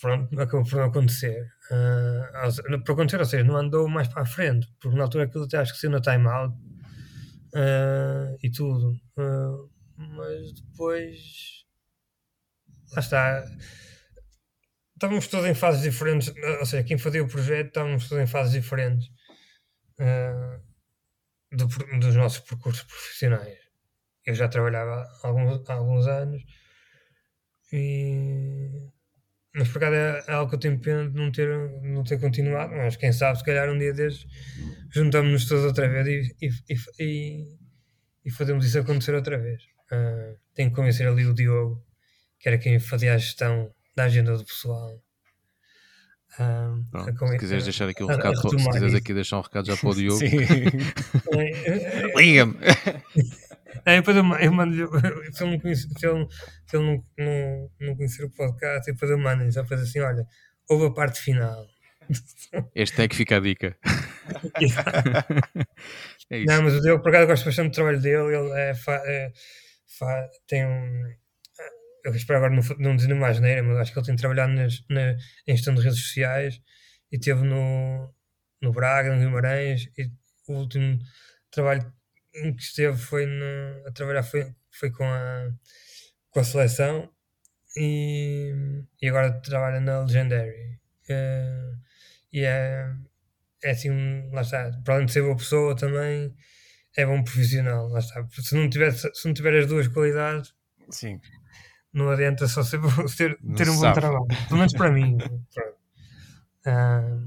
pronto, 0.00 0.40
acabou 0.40 0.64
por 0.64 0.76
não 0.76 0.84
acontecer. 0.84 1.46
Eh, 1.70 2.44
ou 2.44 2.50
se- 2.50 2.62
por 2.84 2.92
acontecer, 2.92 3.18
ou 3.20 3.24
seja, 3.26 3.44
não 3.44 3.56
andou 3.56 3.88
mais 3.88 4.08
para 4.08 4.22
a 4.22 4.26
frente, 4.26 4.68
porque 4.80 4.96
na 4.96 5.04
altura 5.04 5.24
aquilo 5.24 5.44
até 5.44 5.58
acho 5.58 5.72
que 5.72 5.78
saiu 5.80 5.90
na 5.92 6.00
Time 6.00 6.26
Out 6.28 6.54
eh, 7.54 8.36
e 8.42 8.50
tudo. 8.50 8.94
Eh, 9.18 9.68
mas 9.96 10.52
depois, 10.52 11.64
lá 12.92 13.00
está. 13.00 13.44
Estávamos 14.94 15.28
todos 15.28 15.46
em 15.46 15.54
fases 15.54 15.80
diferentes, 15.82 16.28
ou 16.60 16.66
seja, 16.66 16.84
quem 16.84 16.98
fazia 16.98 17.22
o 17.22 17.28
projeto 17.28 17.68
estávamos 17.68 18.06
todos 18.08 18.22
em 18.22 18.26
fases 18.26 18.52
diferentes. 18.52 19.08
Do 21.58 21.66
dos 22.00 22.14
nossos 22.16 22.40
percursos 22.40 22.84
profissionais. 22.84 23.58
Eu 24.26 24.34
já 24.34 24.48
trabalhava 24.48 24.96
há 25.22 25.28
alguns, 25.28 25.68
há 25.70 25.74
alguns 25.74 26.06
anos, 26.06 26.42
e... 27.72 28.90
mas 29.58 29.68
por 29.68 29.78
acaso 29.78 29.94
é, 29.96 30.24
é 30.28 30.32
algo 30.32 30.48
que 30.48 30.54
eu 30.56 30.60
tenho 30.60 30.78
pena 30.78 31.08
de 31.10 31.16
não 31.16 31.30
ter, 31.32 31.48
não 31.82 32.04
ter 32.04 32.18
continuado. 32.20 32.72
Mas 32.74 32.96
quem 32.96 33.12
sabe, 33.12 33.38
se 33.38 33.44
calhar 33.44 33.68
um 33.68 33.78
dia 33.78 33.92
desses 33.92 34.24
juntamos-nos 34.90 35.46
todos 35.46 35.64
outra 35.64 35.88
vez 35.88 36.06
e, 36.40 36.48
e, 36.48 36.76
e, 37.00 37.44
e- 38.24 38.30
fazemos 38.30 38.64
isso 38.64 38.78
acontecer 38.78 39.14
outra 39.14 39.36
vez. 39.38 39.62
Ah, 39.90 40.34
tenho 40.54 40.70
que 40.70 40.76
convencer 40.76 41.06
ali 41.08 41.26
o 41.26 41.34
Diogo, 41.34 41.82
que 42.38 42.48
era 42.48 42.56
quem 42.58 42.78
fazia 42.78 43.14
a 43.14 43.18
gestão 43.18 43.70
da 43.96 44.04
agenda 44.04 44.36
do 44.36 44.44
pessoal. 44.44 45.02
Ah, 46.38 46.72
a 46.72 46.90
Pronto, 47.12 47.26
se 47.32 47.38
quiseres 47.38 47.64
deixar 47.64 47.88
aqui 47.88 48.04
um 48.04 48.08
a- 48.08 48.12
a 48.12 48.16
recado, 48.16 48.40
para- 48.40 48.50
se 48.50 48.56
quiseres 48.66 48.88
isso. 48.88 48.96
aqui 48.96 49.14
deixar 49.14 49.38
um 49.38 49.42
recado 49.42 49.66
já 49.66 49.76
para 49.76 49.88
o 49.88 49.94
Diogo. 49.96 50.20
É, 51.32 51.50
é, 51.50 52.12
liga-me. 52.16 52.54
É, 53.84 53.96
depois 53.96 54.16
eu, 54.16 54.24
eu 54.38 54.52
mando-lhe, 54.52 54.86
se 55.32 55.42
ele 55.44 55.52
não 55.52 55.60
conhece, 55.60 55.88
se 55.96 56.06
ele, 56.06 56.26
se 56.66 56.76
ele 56.76 56.84
não, 56.86 57.04
não, 57.18 57.70
não 57.80 57.96
conhecer 57.96 58.24
o 58.24 58.30
podcast, 58.30 58.90
depois 58.90 59.10
eu 59.10 59.18
mando-lhe 59.18 59.52
só 59.52 59.62
dizer 59.62 59.74
assim: 59.76 60.00
olha, 60.00 60.26
houve 60.68 60.86
a 60.86 60.90
parte 60.90 61.20
final. 61.20 61.66
Este 62.74 63.02
é 63.02 63.08
que 63.08 63.16
fica 63.16 63.36
a 63.36 63.40
dica. 63.40 63.76
é 66.30 66.38
isso. 66.38 66.46
Não, 66.46 66.62
mas 66.62 66.74
o 66.74 66.80
Diogo, 66.80 67.02
por 67.02 67.10
acaso, 67.10 67.26
gosto 67.26 67.44
bastante 67.44 67.70
do 67.70 67.74
trabalho 67.74 68.00
dele. 68.00 68.34
Ele 68.36 68.50
é, 68.60 68.74
fa- 68.74 69.02
é, 69.04 69.32
fa- 69.98 70.28
tem 70.46 70.66
um. 70.66 71.02
Eu 72.04 72.14
espero 72.14 72.38
agora 72.38 72.54
não, 72.54 72.62
não 72.78 72.96
dizer 72.96 73.08
nenhuma 73.08 73.28
asneira, 73.28 73.62
mas 73.62 73.76
acho 73.78 73.92
que 73.92 73.98
ele 73.98 74.06
tem 74.06 74.16
trabalhado 74.16 74.52
nas, 74.52 74.82
na, 74.88 75.12
em 75.46 75.56
gestão 75.56 75.74
de 75.74 75.82
redes 75.82 76.00
sociais 76.00 76.60
e 77.12 77.16
esteve 77.16 77.42
no, 77.44 78.14
no 78.62 78.72
Braga, 78.72 79.14
no 79.14 79.20
Guimarães. 79.20 79.88
E 79.98 80.10
o 80.48 80.54
último 80.54 80.98
trabalho 81.50 81.92
em 82.44 82.54
que 82.54 82.62
esteve 82.62 82.96
foi 82.98 83.26
no- 83.26 83.86
a 83.88 83.92
trabalhar 83.92 84.22
foi, 84.22 84.52
foi 84.70 84.90
com, 84.90 85.04
a, 85.04 85.50
com 86.30 86.40
a 86.40 86.44
seleção 86.44 87.10
e, 87.76 88.52
e 89.00 89.08
agora 89.08 89.32
trabalha 89.40 89.80
na 89.80 90.00
Legendary. 90.00 90.78
Eh, 91.08 91.72
e 92.32 92.40
é, 92.44 92.92
é 93.64 93.70
assim, 93.70 93.90
um- 93.90 94.30
lá 94.32 94.42
está, 94.42 94.70
para 94.84 94.94
além 94.94 95.06
de 95.06 95.12
ser 95.12 95.22
boa 95.22 95.36
pessoa 95.36 95.76
também 95.76 96.34
é 96.96 97.06
bom 97.06 97.22
profissional, 97.22 97.88
lá 97.88 98.00
está. 98.00 98.26
Se 98.30 98.54
não 98.56 98.68
tiver, 98.68 98.92
se 98.92 99.10
não 99.26 99.32
tiver 99.34 99.56
as 99.58 99.66
duas 99.66 99.86
qualidades, 99.88 100.52
Sim. 100.90 101.20
não 101.92 102.10
adianta 102.10 102.46
só 102.48 102.62
ser, 102.62 102.80
ter, 103.16 103.38
Não 103.42 103.54
ter 103.54 103.68
um 103.68 103.72
se 103.72 103.76
bom 103.76 103.82
sabe. 103.82 104.00
trabalho. 104.00 104.26
Pelo 104.48 104.58
menos 104.58 104.72
para 104.72 104.90
mim. 104.90 105.16
Pronto. 105.18 105.76
Ah, 106.66 107.18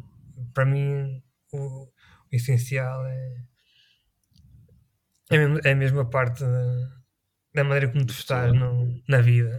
para 0.54 0.66
mim, 0.66 1.24
o, 1.54 1.58
o 1.86 1.90
essencial 2.32 3.06
é, 3.06 3.36
é, 5.32 5.38
mesmo, 5.38 5.60
é 5.64 5.76
mesmo 5.76 6.00
a 6.00 6.06
parte 6.06 6.42
da, 6.44 7.02
da 7.56 7.64
maneira 7.64 7.90
como 7.92 8.06
tu 8.06 8.12
estás 8.14 8.54
no- 8.54 9.02
na 9.08 9.22
vida. 9.22 9.58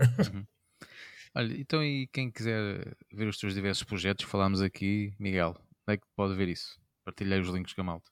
Olha, 1.35 1.55
então 1.59 1.82
e 1.82 2.07
quem 2.12 2.31
quiser 2.31 2.94
ver 3.12 3.27
os 3.27 3.39
teus 3.39 3.55
diversos 3.55 3.85
projetos, 3.85 4.24
falámos 4.27 4.61
aqui, 4.61 5.15
Miguel, 5.19 5.51
onde 5.86 5.94
é 5.94 5.97
que 5.97 6.07
pode 6.15 6.35
ver 6.35 6.49
isso? 6.49 6.78
Partilhei 7.05 7.40
os 7.40 7.49
links 7.49 7.73
com 7.73 7.81
a 7.81 7.85
malta. 7.85 8.11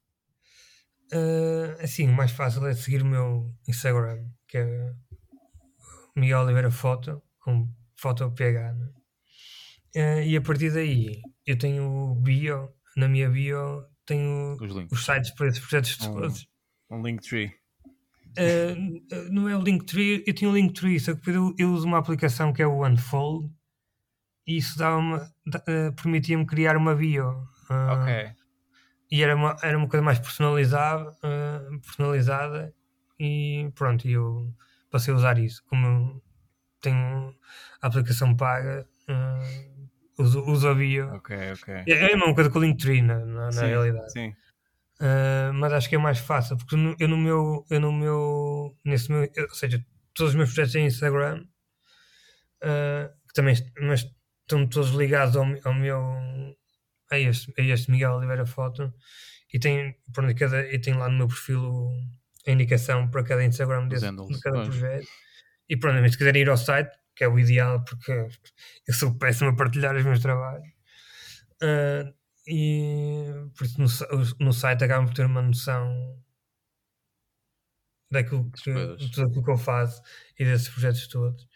Ah, 1.12 1.82
assim, 1.82 2.08
o 2.08 2.12
mais 2.12 2.30
fácil 2.30 2.66
é 2.66 2.74
seguir 2.74 3.02
o 3.02 3.06
meu 3.06 3.54
Instagram, 3.68 4.24
que 4.48 4.58
é 4.58 4.92
Miguel 6.16 6.40
Oliveira 6.40 6.70
Foto, 6.70 7.22
com 7.40 7.68
foto 7.96 8.30
PH. 8.32 8.72
né? 8.72 8.88
Ah, 9.96 10.22
e 10.22 10.36
a 10.36 10.40
partir 10.40 10.72
daí, 10.72 11.20
eu 11.46 11.58
tenho 11.58 11.84
o 11.84 12.14
bio, 12.14 12.72
na 12.96 13.08
minha 13.08 13.28
bio, 13.28 13.84
tenho 14.06 14.56
Os 14.60 14.92
os 14.92 15.04
sites 15.04 15.30
para 15.34 15.48
esses 15.48 15.60
projetos 15.60 15.98
Um- 16.00 16.14
todos. 16.14 16.46
Um 16.90 17.02
Linktree. 17.02 17.52
Ah, 18.38 18.74
não 19.30 19.48
é 19.48 19.56
o 19.56 19.60
Linktree, 19.62 20.22
eu 20.26 20.34
tinha 20.34 20.50
o 20.50 20.54
Linktree, 20.54 20.98
só 21.00 21.12
que 21.12 21.18
depois 21.18 21.36
eu, 21.36 21.54
eu 21.58 21.72
uso 21.72 21.86
uma 21.86 21.98
aplicação 21.98 22.52
que 22.52 22.62
é 22.62 22.66
o 22.66 22.86
Unfold 22.86 23.50
e 24.46 24.56
isso 24.56 24.78
dava-me, 24.78 25.18
da- 25.46 25.62
ah, 25.66 25.92
permitia-me 26.00 26.46
criar 26.46 26.76
uma 26.76 26.94
bio. 26.94 27.46
Ah, 27.68 27.92
Ok. 28.02 28.32
e 29.10 29.22
era 29.22 29.34
uma, 29.36 29.56
era 29.62 29.76
uma 29.76 29.88
coisa 29.88 30.04
mais 30.04 30.18
personalizada, 30.18 31.16
personalizada 31.82 32.72
e 33.18 33.70
pronto, 33.74 34.06
e 34.08 34.12
eu 34.12 34.52
passei 34.90 35.12
a 35.12 35.16
usar 35.16 35.38
isso. 35.38 35.62
Como 35.68 36.22
tenho 36.80 37.34
a 37.82 37.86
aplicação 37.88 38.34
paga, 38.36 38.86
uso, 40.18 40.40
uso 40.46 40.68
a 40.68 40.74
bio. 40.74 41.12
Ok, 41.14 41.36
ok. 41.52 41.74
É, 41.86 41.92
é 41.92 42.12
a 42.14 42.16
mesma 42.16 42.34
coisa 42.34 42.50
que 42.50 42.58
o 42.58 42.60
Linktree 42.60 43.02
na, 43.02 43.18
na, 43.24 43.50
na 43.50 43.62
realidade. 43.66 44.12
Sim. 44.12 44.34
Ah, 45.00 45.50
mas 45.54 45.72
acho 45.72 45.88
que 45.88 45.94
é 45.94 45.98
mais 45.98 46.18
fácil, 46.18 46.56
porque 46.56 46.76
no- 46.76 46.94
eu 46.98 47.08
no 47.08 47.16
meu, 47.16 47.64
eu 47.70 47.80
no 47.80 47.92
meu, 47.92 48.76
nesse 48.84 49.10
meu, 49.10 49.24
eu- 49.34 49.44
ou 49.44 49.54
seja, 49.54 49.84
todos 50.14 50.32
os 50.32 50.36
meus 50.36 50.50
projetos 50.52 50.74
em 50.74 50.86
Instagram, 50.86 51.44
que 52.60 53.34
também, 53.34 53.54
mas 53.80 54.06
estão 54.42 54.66
todos 54.68 54.90
ligados 54.90 55.36
ao, 55.36 55.46
ao 55.64 55.74
meu, 55.74 55.98
a 57.10 57.18
este, 57.18 57.52
a 57.58 57.62
este 57.62 57.90
Miguel 57.90 58.12
Oliveira 58.12 58.44
Foto, 58.44 58.92
e 59.52 59.58
tem, 59.58 59.96
pronto, 60.12 60.34
cada, 60.34 60.66
e 60.70 60.78
tem 60.78 60.94
lá 60.94 61.08
no 61.08 61.16
meu 61.16 61.28
perfil 61.28 61.90
a 62.46 62.50
indicação 62.50 63.10
para 63.10 63.24
cada 63.24 63.44
Instagram 63.44 63.88
desse, 63.88 64.06
handles, 64.06 64.36
de 64.36 64.40
cada 64.40 64.56
pois. 64.56 64.68
projeto. 64.68 65.08
E 65.68 65.76
pronto, 65.76 66.00
mas 66.00 66.12
se 66.12 66.18
quiserem 66.18 66.42
ir 66.42 66.50
ao 66.50 66.56
site, 66.56 66.90
que 67.16 67.24
é 67.24 67.28
o 67.28 67.38
ideal, 67.38 67.84
porque 67.84 68.12
eu 68.12 68.94
sou 68.94 69.16
péssimo 69.16 69.50
a 69.50 69.56
partilhar 69.56 69.96
os 69.96 70.04
meus 70.04 70.20
trabalhos. 70.20 70.68
Ah, 71.62 72.12
e 72.46 73.26
por 73.56 73.64
isso 73.64 73.80
no, 73.80 74.46
no 74.46 74.52
site 74.52 74.84
acabam 74.84 75.06
por 75.06 75.14
ter 75.14 75.26
uma 75.26 75.42
noção 75.42 76.18
daquilo 78.10 78.50
que, 78.50 78.72
de 78.96 79.10
tudo 79.10 79.26
aquilo 79.26 79.44
que 79.44 79.50
eu 79.50 79.58
faço 79.58 80.02
e 80.38 80.44
desses 80.44 80.68
projetos 80.68 81.06
todos. 81.06 81.46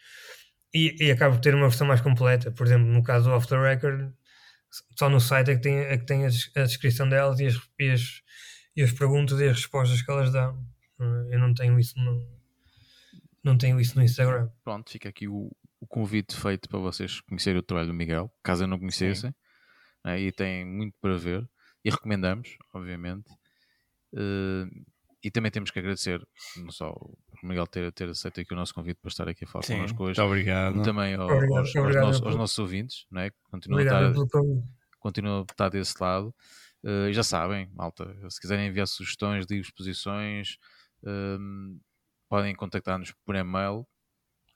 E, 0.72 0.96
e 1.00 1.10
acabo 1.10 1.36
por 1.36 1.40
ter 1.40 1.54
uma 1.54 1.68
versão 1.68 1.86
mais 1.86 2.00
completa. 2.00 2.50
Por 2.50 2.66
exemplo, 2.66 2.86
no 2.86 3.02
caso 3.02 3.28
do 3.28 3.34
Off 3.34 3.46
the 3.46 3.56
Record, 3.56 4.12
só 4.98 5.08
no 5.08 5.20
site 5.20 5.50
é 5.52 5.54
que 5.56 5.62
tem, 5.62 5.78
é 5.78 5.96
que 5.96 6.06
tem 6.06 6.24
a, 6.24 6.28
a 6.28 6.62
descrição 6.64 7.08
delas 7.08 7.38
e 7.40 7.46
as, 7.46 7.60
e 7.78 7.90
as, 7.90 8.22
e 8.76 8.82
as 8.82 8.92
perguntas 8.92 9.40
e 9.40 9.44
as 9.44 9.56
respostas 9.56 10.02
que 10.02 10.10
elas 10.10 10.32
dão. 10.32 10.66
Eu 11.30 11.38
não 11.38 11.52
tenho 11.54 11.78
isso 11.78 11.98
no, 11.98 12.26
não 13.42 13.58
tenho 13.58 13.80
isso 13.80 13.96
no 13.96 14.04
Instagram. 14.04 14.48
Pronto, 14.62 14.90
fica 14.90 15.08
aqui 15.08 15.28
o, 15.28 15.50
o 15.80 15.86
convite 15.86 16.34
feito 16.34 16.68
para 16.68 16.78
vocês 16.78 17.20
conhecerem 17.20 17.58
o 17.58 17.62
trabalho 17.62 17.88
do 17.88 17.94
Miguel, 17.94 18.32
caso 18.42 18.66
não 18.66 18.78
conhecessem, 18.78 19.34
né, 20.04 20.20
e 20.20 20.32
tem 20.32 20.64
muito 20.64 20.94
para 21.00 21.16
ver, 21.16 21.48
e 21.84 21.90
recomendamos, 21.90 22.56
obviamente. 22.72 23.30
Uh, 24.12 24.68
e 25.22 25.30
também 25.30 25.50
temos 25.50 25.70
que 25.70 25.78
agradecer 25.78 26.20
não 26.58 26.70
só 26.70 26.90
o 26.92 27.16
Miguel 27.42 27.66
ter, 27.66 27.90
ter 27.92 28.10
aceito 28.10 28.40
aqui 28.40 28.52
o 28.52 28.56
nosso 28.56 28.74
convite 28.74 28.98
para 29.00 29.08
estar 29.08 29.28
aqui 29.28 29.44
a 29.44 29.48
falar 29.48 29.64
Sim, 29.64 29.76
connosco 29.76 30.04
hoje, 30.04 30.20
muito 30.20 30.30
obrigado. 30.30 30.82
também 30.82 31.14
ao, 31.14 31.24
obrigado, 31.24 31.58
aos, 31.58 31.74
obrigado, 31.74 32.04
aos, 32.04 32.06
nossos, 32.06 32.26
aos, 32.26 32.36
nossos, 32.36 32.58
ouvintes, 32.58 33.06
não 33.10 33.22
é? 33.22 33.30
continuam, 33.50 33.80
a 33.80 33.82
estar, 33.82 34.12
continuam 35.00 35.40
a 35.40 35.52
estar 35.52 35.68
desse 35.70 35.94
lado. 35.98 36.34
Uh, 36.84 37.08
e 37.08 37.14
já 37.14 37.22
sabem, 37.22 37.70
malta, 37.72 38.14
se 38.28 38.38
quiserem 38.38 38.68
enviar 38.68 38.86
sugestões 38.86 39.46
de 39.46 39.58
exposições, 39.58 40.58
uh, 41.02 41.80
podem 42.28 42.54
contactar-nos 42.54 43.12
por 43.24 43.34
e-mail 43.34 43.86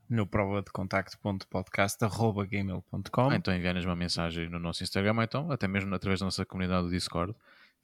no 0.09 0.27
prova 0.27 0.63
de 0.63 0.73
contacto.podcast.gmail.com 0.73 3.31
ah, 3.31 3.37
Então 3.37 3.55
enviar-nos 3.55 3.85
uma 3.85 3.95
mensagem 3.95 4.49
no 4.49 4.59
nosso 4.59 4.83
Instagram, 4.83 5.15
ou 5.17 5.23
então 5.23 5.53
até 5.53 5.69
mesmo 5.69 5.95
através 5.95 6.21
da 6.21 6.27
nossa 6.27 6.47
comunidade 6.47 6.87
do 6.87 6.91
Discord. 6.91 7.35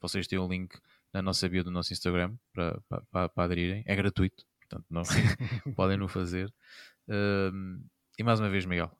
Vocês 0.01 0.25
têm 0.27 0.39
o 0.39 0.47
link 0.47 0.75
na 1.13 1.21
nossa 1.21 1.47
bio 1.47 1.63
do 1.63 1.69
nosso 1.71 1.93
Instagram 1.93 2.33
para, 2.53 2.81
para, 3.11 3.29
para 3.29 3.43
aderirem. 3.43 3.83
É 3.85 3.95
gratuito, 3.95 4.43
portanto 4.59 4.85
não 4.89 5.03
podem 5.75 5.97
no 5.97 6.07
fazer. 6.07 6.51
Uh, 7.07 7.79
e 8.17 8.23
mais 8.23 8.39
uma 8.39 8.49
vez, 8.49 8.65
Miguel, 8.65 8.91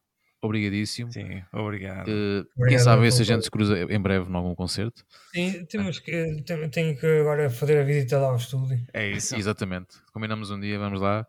obrigadíssimo. 0.42 1.12
Sim, 1.12 1.44
obrigado. 1.52 2.08
Uh, 2.08 2.46
obrigado 2.56 2.70
quem 2.70 2.80
sabe 2.80 3.12
se 3.12 3.22
a 3.22 3.26
gente 3.26 3.44
se 3.44 3.52
cruza 3.52 3.78
em 3.78 4.00
breve 4.00 4.30
em 4.30 4.36
algum 4.36 4.56
concerto. 4.56 5.06
Sim, 5.34 5.66
temos 5.66 6.00
que, 6.00 6.44
tenho 6.72 6.98
que 6.98 7.06
agora 7.20 7.50
fazer 7.50 7.78
a 7.80 7.84
visita 7.84 8.20
lá 8.20 8.28
ao 8.28 8.36
estúdio. 8.36 8.86
É 8.94 9.10
isso. 9.10 9.36
Exatamente. 9.36 9.98
Combinamos 10.14 10.52
um 10.52 10.60
dia, 10.60 10.78
vamos 10.78 11.02
lá 11.02 11.26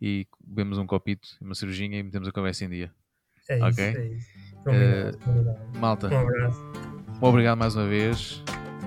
e 0.00 0.26
bebemos 0.44 0.78
um 0.78 0.86
copito, 0.86 1.28
uma 1.40 1.54
cervejinha 1.54 1.98
e 1.98 2.02
metemos 2.02 2.28
a 2.28 2.32
conversa 2.32 2.64
em 2.64 2.68
dia. 2.68 2.92
É 3.48 3.56
isso, 3.56 3.66
okay? 3.66 3.84
é 3.84 4.06
isso. 4.08 4.28
Combinado, 4.64 5.16
uh, 5.16 5.20
combinado. 5.20 5.78
Malta. 5.78 6.08
Um 6.08 6.18
abraço. 6.18 6.60
Obrigado 7.20 7.58
mais 7.58 7.76
uma 7.76 7.86
vez. 7.86 8.42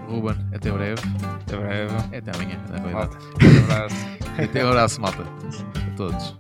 Ruben, 0.07 0.35
até 0.53 0.71
breve. 0.71 1.01
Até 1.41 1.57
breve. 1.57 1.95
Até 2.15 2.31
amanhã. 2.31 2.63
Até 2.69 2.91
malta. 2.91 3.17
Um 3.43 3.63
abraço. 3.63 3.95
até 4.41 4.65
um 4.65 4.69
abraço, 4.69 5.01
malta. 5.01 5.23
A 5.23 5.95
todos. 5.95 6.38